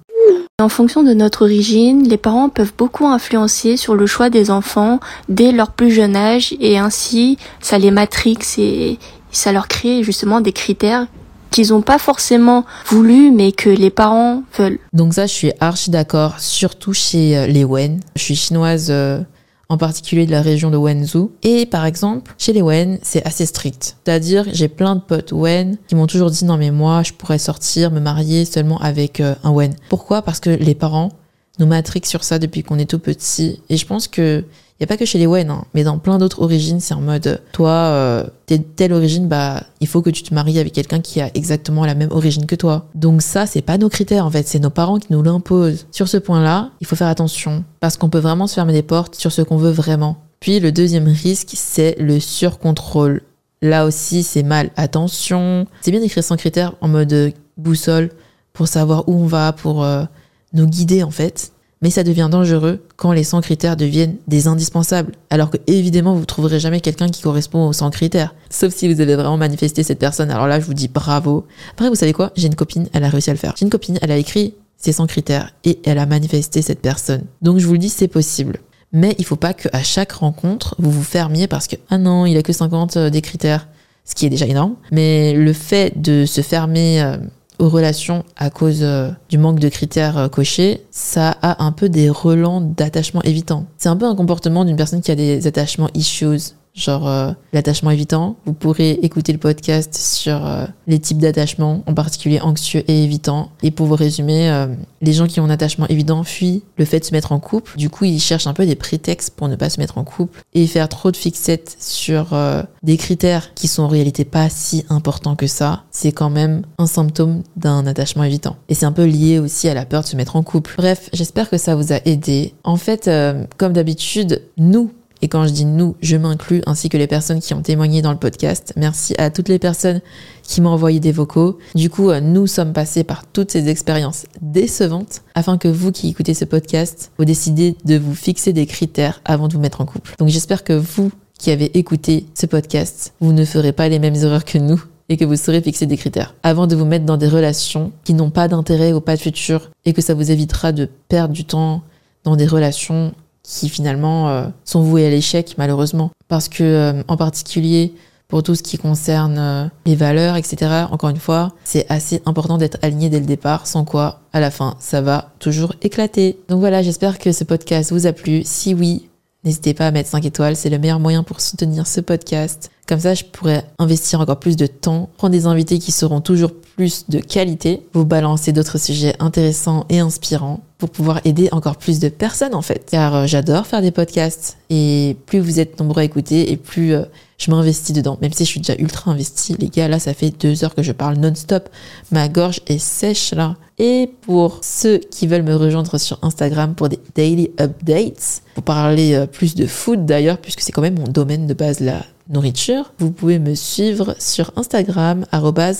En 0.60 0.68
fonction 0.68 1.04
de 1.04 1.12
notre 1.12 1.42
origine, 1.42 2.08
les 2.08 2.16
parents 2.16 2.48
peuvent 2.48 2.72
beaucoup 2.76 3.06
influencer 3.06 3.76
sur 3.76 3.94
le 3.94 4.06
choix 4.06 4.28
des 4.28 4.50
enfants 4.50 4.98
dès 5.28 5.52
leur 5.52 5.70
plus 5.70 5.92
jeune 5.92 6.16
âge 6.16 6.52
et 6.58 6.78
ainsi 6.78 7.38
ça 7.60 7.78
les 7.78 7.92
matrix 7.92 8.38
et 8.58 8.98
ça 9.38 9.52
leur 9.52 9.68
crée 9.68 10.02
justement 10.02 10.40
des 10.40 10.52
critères 10.52 11.06
qu'ils 11.50 11.68
n'ont 11.68 11.82
pas 11.82 11.98
forcément 11.98 12.64
voulu 12.86 13.30
mais 13.30 13.52
que 13.52 13.70
les 13.70 13.90
parents 13.90 14.42
veulent. 14.56 14.78
Donc 14.92 15.14
ça 15.14 15.26
je 15.26 15.32
suis 15.32 15.52
archi 15.60 15.90
d'accord, 15.90 16.40
surtout 16.40 16.92
chez 16.92 17.36
euh, 17.36 17.46
les 17.46 17.64
Wen. 17.64 18.00
Je 18.16 18.22
suis 18.22 18.36
chinoise 18.36 18.88
euh, 18.90 19.20
en 19.68 19.78
particulier 19.78 20.26
de 20.26 20.30
la 20.30 20.42
région 20.42 20.70
de 20.70 20.76
Wenzhou. 20.76 21.30
Et 21.42 21.66
par 21.66 21.86
exemple, 21.86 22.34
chez 22.38 22.52
les 22.52 22.62
Wen, 22.62 22.98
c'est 23.02 23.24
assez 23.24 23.46
strict. 23.46 23.96
C'est-à-dire, 24.04 24.44
j'ai 24.52 24.68
plein 24.68 24.96
de 24.96 25.00
potes 25.00 25.32
Wen 25.32 25.78
qui 25.86 25.94
m'ont 25.94 26.06
toujours 26.06 26.30
dit 26.30 26.44
non 26.44 26.56
mais 26.56 26.70
moi, 26.70 27.02
je 27.02 27.12
pourrais 27.12 27.38
sortir, 27.38 27.90
me 27.90 28.00
marier 28.00 28.44
seulement 28.44 28.78
avec 28.78 29.20
euh, 29.20 29.34
un 29.44 29.52
Wen. 29.52 29.74
Pourquoi? 29.88 30.22
Parce 30.22 30.40
que 30.40 30.50
les 30.50 30.74
parents 30.74 31.10
nous 31.58 31.66
matrixent 31.66 32.10
sur 32.10 32.24
ça 32.24 32.38
depuis 32.38 32.62
qu'on 32.62 32.78
est 32.78 32.90
tout 32.90 32.98
petit. 32.98 33.62
Et 33.68 33.76
je 33.76 33.86
pense 33.86 34.08
que 34.08 34.44
il 34.78 34.82
y 34.82 34.84
a 34.84 34.86
pas 34.86 34.96
que 34.96 35.04
chez 35.04 35.18
les 35.18 35.26
Wen, 35.26 35.50
hein, 35.50 35.64
mais 35.74 35.82
dans 35.82 35.98
plein 35.98 36.18
d'autres 36.18 36.40
origines, 36.40 36.78
c'est 36.78 36.94
en 36.94 37.00
mode, 37.00 37.42
toi, 37.50 37.70
euh, 37.70 38.24
t'es 38.46 38.58
de 38.58 38.62
telle 38.62 38.92
origine, 38.92 39.26
bah, 39.26 39.64
il 39.80 39.88
faut 39.88 40.02
que 40.02 40.10
tu 40.10 40.22
te 40.22 40.32
maries 40.32 40.60
avec 40.60 40.72
quelqu'un 40.72 41.00
qui 41.00 41.20
a 41.20 41.32
exactement 41.34 41.84
la 41.84 41.96
même 41.96 42.12
origine 42.12 42.46
que 42.46 42.54
toi. 42.54 42.86
Donc 42.94 43.22
ça, 43.22 43.46
c'est 43.46 43.60
pas 43.60 43.76
nos 43.76 43.88
critères, 43.88 44.24
en 44.24 44.30
fait, 44.30 44.46
c'est 44.46 44.60
nos 44.60 44.70
parents 44.70 45.00
qui 45.00 45.08
nous 45.10 45.22
l'imposent. 45.22 45.88
Sur 45.90 46.06
ce 46.06 46.16
point-là, 46.16 46.70
il 46.80 46.86
faut 46.86 46.94
faire 46.94 47.08
attention, 47.08 47.64
parce 47.80 47.96
qu'on 47.96 48.08
peut 48.08 48.20
vraiment 48.20 48.46
se 48.46 48.54
fermer 48.54 48.72
des 48.72 48.82
portes 48.82 49.16
sur 49.16 49.32
ce 49.32 49.42
qu'on 49.42 49.56
veut 49.56 49.72
vraiment. 49.72 50.18
Puis 50.38 50.60
le 50.60 50.70
deuxième 50.70 51.08
risque, 51.08 51.50
c'est 51.54 51.96
le 51.98 52.20
surcontrôle. 52.20 53.22
Là 53.60 53.84
aussi, 53.84 54.22
c'est 54.22 54.44
mal. 54.44 54.70
Attention. 54.76 55.66
C'est 55.80 55.90
bien 55.90 55.98
d'écrire 55.98 56.22
sans 56.22 56.36
critères 56.36 56.74
en 56.80 56.86
mode 56.86 57.32
boussole 57.56 58.10
pour 58.52 58.68
savoir 58.68 59.08
où 59.08 59.14
on 59.14 59.26
va, 59.26 59.52
pour 59.52 59.82
euh, 59.82 60.04
nous 60.52 60.66
guider 60.66 61.02
en 61.02 61.10
fait 61.10 61.50
mais 61.82 61.90
ça 61.90 62.02
devient 62.02 62.28
dangereux 62.30 62.80
quand 62.96 63.12
les 63.12 63.24
100 63.24 63.40
critères 63.40 63.76
deviennent 63.76 64.16
des 64.26 64.46
indispensables. 64.46 65.12
Alors 65.30 65.50
que 65.50 65.58
évidemment, 65.66 66.14
vous 66.14 66.24
trouverez 66.24 66.60
jamais 66.60 66.80
quelqu'un 66.80 67.08
qui 67.08 67.22
correspond 67.22 67.68
aux 67.68 67.72
100 67.72 67.90
critères. 67.90 68.34
Sauf 68.50 68.74
si 68.74 68.92
vous 68.92 69.00
avez 69.00 69.14
vraiment 69.14 69.36
manifesté 69.36 69.82
cette 69.82 69.98
personne. 69.98 70.30
Alors 70.30 70.46
là, 70.46 70.60
je 70.60 70.64
vous 70.64 70.74
dis 70.74 70.88
bravo. 70.88 71.46
Après, 71.72 71.88
vous 71.88 71.94
savez 71.94 72.12
quoi? 72.12 72.32
J'ai 72.36 72.46
une 72.46 72.54
copine, 72.54 72.88
elle 72.92 73.04
a 73.04 73.08
réussi 73.08 73.30
à 73.30 73.32
le 73.32 73.38
faire. 73.38 73.54
J'ai 73.56 73.64
une 73.64 73.70
copine, 73.70 73.98
elle 74.02 74.10
a 74.10 74.16
écrit 74.16 74.54
ses 74.76 74.92
100 74.92 75.06
critères 75.06 75.52
et 75.64 75.80
elle 75.84 75.98
a 75.98 76.06
manifesté 76.06 76.62
cette 76.62 76.80
personne. 76.80 77.22
Donc 77.42 77.58
je 77.58 77.66
vous 77.66 77.72
le 77.72 77.78
dis, 77.78 77.88
c'est 77.88 78.08
possible. 78.08 78.60
Mais 78.92 79.14
il 79.18 79.24
faut 79.24 79.36
pas 79.36 79.52
qu'à 79.52 79.82
chaque 79.82 80.12
rencontre, 80.12 80.74
vous 80.78 80.90
vous 80.90 81.02
fermiez 81.02 81.46
parce 81.46 81.66
que, 81.66 81.76
ah 81.90 81.98
non, 81.98 82.26
il 82.26 82.36
a 82.36 82.42
que 82.42 82.52
50 82.52 82.96
euh, 82.96 83.10
des 83.10 83.20
critères. 83.20 83.68
Ce 84.04 84.14
qui 84.14 84.24
est 84.24 84.30
déjà 84.30 84.46
énorme. 84.46 84.74
Mais 84.90 85.34
le 85.34 85.52
fait 85.52 86.00
de 86.00 86.24
se 86.24 86.40
fermer 86.40 87.02
euh, 87.02 87.18
aux 87.58 87.68
relations 87.68 88.24
à 88.36 88.50
cause 88.50 88.82
euh, 88.82 89.10
du 89.28 89.38
manque 89.38 89.58
de 89.58 89.68
critères 89.68 90.18
euh, 90.18 90.28
cochés, 90.28 90.82
ça 90.90 91.36
a 91.42 91.64
un 91.64 91.72
peu 91.72 91.88
des 91.88 92.08
relents 92.08 92.60
d'attachement 92.60 93.22
évitant. 93.22 93.66
C'est 93.76 93.88
un 93.88 93.96
peu 93.96 94.06
un 94.06 94.14
comportement 94.14 94.64
d'une 94.64 94.76
personne 94.76 95.00
qui 95.00 95.10
a 95.10 95.16
des 95.16 95.46
attachements 95.46 95.88
issues 95.94 96.54
genre 96.78 97.08
euh, 97.08 97.32
l'attachement 97.52 97.90
évitant. 97.90 98.36
Vous 98.46 98.52
pourrez 98.52 98.92
écouter 99.02 99.32
le 99.32 99.38
podcast 99.38 99.94
sur 99.94 100.46
euh, 100.46 100.64
les 100.86 100.98
types 100.98 101.18
d'attachement, 101.18 101.82
en 101.86 101.94
particulier 101.94 102.40
anxieux 102.40 102.84
et 102.88 103.04
évitant. 103.04 103.50
Et 103.62 103.70
pour 103.70 103.86
vous 103.86 103.96
résumer, 103.96 104.50
euh, 104.50 104.68
les 105.02 105.12
gens 105.12 105.26
qui 105.26 105.40
ont 105.40 105.44
un 105.44 105.50
attachement 105.50 105.86
évident 105.88 106.22
fuient 106.22 106.62
le 106.76 106.84
fait 106.84 107.00
de 107.00 107.04
se 107.04 107.12
mettre 107.12 107.32
en 107.32 107.40
couple. 107.40 107.76
Du 107.76 107.90
coup, 107.90 108.04
ils 108.04 108.20
cherchent 108.20 108.46
un 108.46 108.54
peu 108.54 108.64
des 108.64 108.76
prétextes 108.76 109.34
pour 109.34 109.48
ne 109.48 109.56
pas 109.56 109.70
se 109.70 109.80
mettre 109.80 109.98
en 109.98 110.04
couple 110.04 110.42
et 110.54 110.66
faire 110.66 110.88
trop 110.88 111.10
de 111.10 111.16
fixettes 111.16 111.76
sur 111.80 112.36
des 112.82 112.96
critères 112.96 113.54
qui 113.54 113.68
sont 113.68 113.82
en 113.82 113.88
réalité 113.88 114.24
pas 114.24 114.48
si 114.48 114.84
importants 114.88 115.36
que 115.36 115.46
ça. 115.46 115.82
C'est 115.90 116.12
quand 116.12 116.30
même 116.30 116.62
un 116.78 116.86
symptôme 116.86 117.42
d'un 117.56 117.86
attachement 117.86 118.24
évitant. 118.24 118.56
Et 118.68 118.74
c'est 118.74 118.86
un 118.86 118.92
peu 118.92 119.04
lié 119.04 119.38
aussi 119.38 119.68
à 119.68 119.74
la 119.74 119.84
peur 119.84 120.02
de 120.02 120.06
se 120.06 120.16
mettre 120.16 120.36
en 120.36 120.42
couple. 120.42 120.74
Bref, 120.76 121.10
j'espère 121.12 121.50
que 121.50 121.58
ça 121.58 121.74
vous 121.74 121.92
a 121.92 121.98
aidé. 122.04 122.54
En 122.64 122.76
fait, 122.76 123.10
comme 123.56 123.72
d'habitude, 123.72 124.42
nous, 124.56 124.90
Et 125.22 125.28
quand 125.28 125.46
je 125.46 125.52
dis 125.52 125.64
nous, 125.64 125.96
je 126.00 126.16
m'inclus, 126.16 126.62
ainsi 126.66 126.88
que 126.88 126.96
les 126.96 127.06
personnes 127.06 127.40
qui 127.40 127.54
ont 127.54 127.62
témoigné 127.62 128.02
dans 128.02 128.12
le 128.12 128.18
podcast. 128.18 128.72
Merci 128.76 129.14
à 129.18 129.30
toutes 129.30 129.48
les 129.48 129.58
personnes 129.58 130.00
qui 130.42 130.60
m'ont 130.60 130.70
envoyé 130.70 131.00
des 131.00 131.12
vocaux. 131.12 131.58
Du 131.74 131.90
coup, 131.90 132.10
euh, 132.10 132.20
nous 132.20 132.46
sommes 132.46 132.72
passés 132.72 133.04
par 133.04 133.26
toutes 133.26 133.50
ces 133.50 133.68
expériences 133.68 134.26
décevantes 134.40 135.22
afin 135.34 135.58
que 135.58 135.68
vous 135.68 135.92
qui 135.92 136.08
écoutez 136.08 136.34
ce 136.34 136.44
podcast, 136.44 137.10
vous 137.18 137.24
décidez 137.24 137.76
de 137.84 137.98
vous 137.98 138.14
fixer 138.14 138.52
des 138.52 138.66
critères 138.66 139.20
avant 139.24 139.48
de 139.48 139.54
vous 139.54 139.60
mettre 139.60 139.80
en 139.80 139.86
couple. 139.86 140.14
Donc 140.18 140.28
j'espère 140.28 140.64
que 140.64 140.72
vous 140.72 141.10
qui 141.38 141.50
avez 141.50 141.78
écouté 141.78 142.26
ce 142.34 142.46
podcast, 142.46 143.14
vous 143.20 143.32
ne 143.32 143.44
ferez 143.44 143.72
pas 143.72 143.88
les 143.88 143.98
mêmes 143.98 144.16
erreurs 144.16 144.44
que 144.44 144.58
nous 144.58 144.82
et 145.08 145.16
que 145.16 145.24
vous 145.24 145.36
saurez 145.36 145.62
fixer 145.62 145.86
des 145.86 145.96
critères 145.96 146.34
avant 146.42 146.66
de 146.66 146.76
vous 146.76 146.84
mettre 146.84 147.06
dans 147.06 147.16
des 147.16 147.28
relations 147.28 147.92
qui 148.04 148.14
n'ont 148.14 148.30
pas 148.30 148.48
d'intérêt 148.48 148.92
ou 148.92 149.00
pas 149.00 149.16
de 149.16 149.20
futur 149.20 149.70
et 149.84 149.92
que 149.92 150.02
ça 150.02 150.14
vous 150.14 150.30
évitera 150.30 150.72
de 150.72 150.88
perdre 151.08 151.32
du 151.32 151.44
temps 151.44 151.82
dans 152.24 152.36
des 152.36 152.46
relations 152.46 153.14
qui 153.48 153.68
finalement 153.70 154.28
euh, 154.28 154.46
sont 154.64 154.82
vouées 154.82 155.06
à 155.06 155.10
l'échec 155.10 155.54
malheureusement 155.56 156.10
parce 156.28 156.48
que 156.48 156.62
euh, 156.62 157.02
en 157.08 157.16
particulier 157.16 157.94
pour 158.28 158.42
tout 158.42 158.54
ce 158.54 158.62
qui 158.62 158.76
concerne 158.76 159.38
euh, 159.38 159.66
les 159.86 159.96
valeurs, 159.96 160.36
etc. 160.36 160.84
Encore 160.90 161.08
une 161.08 161.16
fois, 161.16 161.54
c'est 161.64 161.86
assez 161.88 162.20
important 162.26 162.58
d'être 162.58 162.76
aligné 162.82 163.08
dès 163.08 163.20
le 163.20 163.26
départ, 163.26 163.66
sans 163.66 163.86
quoi, 163.86 164.20
à 164.34 164.40
la 164.40 164.50
fin, 164.50 164.76
ça 164.80 165.00
va 165.00 165.30
toujours 165.38 165.72
éclater. 165.80 166.38
Donc 166.50 166.60
voilà, 166.60 166.82
j'espère 166.82 167.18
que 167.18 167.32
ce 167.32 167.44
podcast 167.44 167.90
vous 167.90 168.06
a 168.06 168.12
plu. 168.12 168.42
Si 168.44 168.74
oui, 168.74 169.08
n'hésitez 169.44 169.74
pas 169.74 169.86
à 169.86 169.90
mettre 169.90 170.10
5 170.10 170.24
étoiles, 170.24 170.56
c'est 170.56 170.70
le 170.70 170.78
meilleur 170.78 171.00
moyen 171.00 171.22
pour 171.22 171.40
soutenir 171.40 171.86
ce 171.86 172.00
podcast. 172.00 172.70
Comme 172.86 173.00
ça, 173.00 173.14
je 173.14 173.24
pourrais 173.24 173.64
investir 173.78 174.20
encore 174.20 174.40
plus 174.40 174.56
de 174.56 174.66
temps, 174.66 175.10
prendre 175.18 175.32
des 175.32 175.46
invités 175.46 175.78
qui 175.78 175.92
seront 175.92 176.20
toujours 176.20 176.52
plus 176.76 177.04
de 177.08 177.18
qualité, 177.18 177.86
vous 177.92 178.06
balancer 178.06 178.52
d'autres 178.52 178.78
sujets 178.78 179.14
intéressants 179.18 179.84
et 179.90 179.98
inspirants 179.98 180.60
pour 180.78 180.90
pouvoir 180.90 181.20
aider 181.24 181.48
encore 181.52 181.76
plus 181.76 181.98
de 181.98 182.08
personnes 182.08 182.54
en 182.54 182.62
fait. 182.62 182.88
Car 182.90 183.14
euh, 183.14 183.26
j'adore 183.26 183.66
faire 183.66 183.82
des 183.82 183.90
podcasts 183.90 184.56
et 184.70 185.16
plus 185.26 185.40
vous 185.40 185.60
êtes 185.60 185.78
nombreux 185.80 186.00
à 186.00 186.04
écouter 186.04 186.50
et 186.50 186.56
plus 186.56 186.94
euh, 186.94 187.02
je 187.36 187.50
m'investis 187.50 187.94
dedans. 187.94 188.16
Même 188.22 188.32
si 188.32 188.44
je 188.44 188.50
suis 188.50 188.60
déjà 188.60 188.74
ultra 188.78 189.10
investi, 189.10 189.54
les 189.58 189.68
gars, 189.68 189.88
là 189.88 189.98
ça 189.98 190.14
fait 190.14 190.30
deux 190.30 190.64
heures 190.64 190.74
que 190.74 190.82
je 190.82 190.92
parle 190.92 191.16
non-stop. 191.16 191.68
Ma 192.10 192.28
gorge 192.28 192.60
est 192.66 192.78
sèche 192.78 193.34
là. 193.34 193.56
Et 193.78 194.10
pour 194.22 194.60
ceux 194.62 194.98
qui 194.98 195.26
veulent 195.26 195.42
me 195.42 195.54
rejoindre 195.54 195.98
sur 195.98 196.18
Instagram 196.22 196.74
pour 196.74 196.88
des 196.88 196.98
daily 197.14 197.50
updates, 197.60 198.42
pour 198.54 198.64
parler 198.64 199.14
euh, 199.14 199.26
plus 199.26 199.54
de 199.54 199.66
food 199.66 200.04
d'ailleurs, 200.04 200.38
puisque 200.38 200.60
c'est 200.60 200.72
quand 200.72 200.82
même 200.82 200.98
mon 200.98 201.06
domaine 201.06 201.46
de 201.46 201.54
base 201.54 201.80
là 201.80 202.02
nourriture, 202.28 202.92
vous 202.98 203.10
pouvez 203.10 203.38
me 203.38 203.54
suivre 203.54 204.14
sur 204.18 204.52
Instagram, 204.56 205.24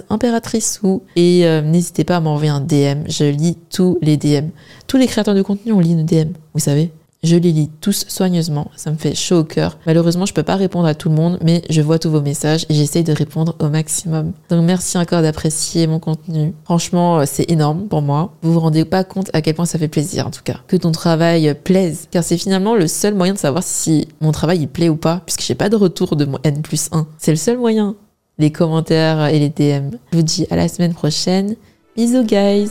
impératriceu, 0.09 1.01
et 1.15 1.47
euh, 1.47 1.61
n'hésitez 1.61 2.05
pas 2.05 2.17
à 2.17 2.21
m'envoyer 2.21 2.51
un 2.51 2.61
DM, 2.61 3.05
je 3.07 3.25
lis 3.25 3.59
tous 3.71 3.99
les 4.01 4.17
DM. 4.17 4.49
Tous 4.87 4.97
les 4.97 5.07
créateurs 5.07 5.35
de 5.35 5.43
contenu, 5.43 5.73
on 5.73 5.81
lit 5.81 5.95
nos 5.95 6.05
DM, 6.05 6.33
vous 6.55 6.61
savez 6.61 6.91
je 7.25 7.37
les 7.37 7.51
lis 7.51 7.71
tous 7.81 8.05
soigneusement, 8.09 8.71
ça 8.77 8.91
me 8.93 8.97
fait 8.97 9.15
chaud 9.15 9.39
au 9.41 9.45
cœur. 9.45 9.79
Malheureusement, 9.87 10.27
je 10.27 10.33
peux 10.33 10.45
pas 10.45 10.57
répondre 10.57 10.87
à 10.87 10.95
tout 10.95 11.09
le 11.09 11.17
monde, 11.17 11.39
mais 11.43 11.63
je 11.69 11.81
vois 11.83 11.99
tous 11.99 12.11
vos 12.11 12.21
messages 12.21 12.65
et 12.69 12.75
j'essaye 12.75 13.03
de 13.03 13.13
répondre 13.13 13.57
au 13.59 13.69
maximum. 13.69 14.33
Donc 14.51 14.65
merci 14.65 14.99
encore 14.99 15.23
d'apprécier 15.23 15.87
mon 15.87 15.99
contenu. 15.99 16.55
Franchement, 16.65 17.19
euh, 17.19 17.25
c'est 17.27 17.51
énorme 17.51 17.89
pour 17.89 18.03
moi. 18.03 18.35
Vous 18.43 18.53
vous 18.53 18.61
rendez 18.61 18.85
pas 18.85 19.03
compte 19.03 19.31
à 19.33 19.43
quel 19.43 19.55
point 19.55 19.67
ça 19.67 19.79
fait 19.79 19.89
plaisir 19.89 20.27
en 20.27 20.31
tout 20.31 20.43
cas. 20.45 20.61
Que 20.69 20.77
ton 20.77 20.93
travail 20.93 21.57
plaise, 21.65 22.07
car 22.11 22.23
c'est 22.23 22.39
finalement 22.39 22.77
le 22.77 22.87
seul 22.87 23.15
moyen 23.15 23.35
de 23.35 23.39
savoir 23.39 23.65
si 23.65 24.07
mon 24.21 24.31
travail 24.31 24.61
il 24.61 24.69
plaît 24.69 24.89
ou 24.89 24.97
pas, 24.97 25.23
puisque 25.27 25.43
j'ai 25.43 25.57
pas 25.57 25.69
de 25.69 25.77
retour 25.77 26.15
de 26.15 26.25
mon 26.25 26.39
N 26.45 26.63
plus 26.63 26.89
1. 26.93 27.07
C'est 27.19 27.33
le 27.33 27.37
seul 27.37 27.59
moyen. 27.59 27.97
Les 28.39 28.53
commentaires 28.53 29.27
et 29.27 29.41
les 29.41 29.49
DM. 29.49 29.97
Je 30.13 30.19
vous 30.19 30.23
dis 30.23 30.47
à 30.51 30.57
la 30.57 30.69
semaine 30.69 30.95
prochaine. 30.95 31.57
Bisous 31.97 32.23
guys 32.23 32.71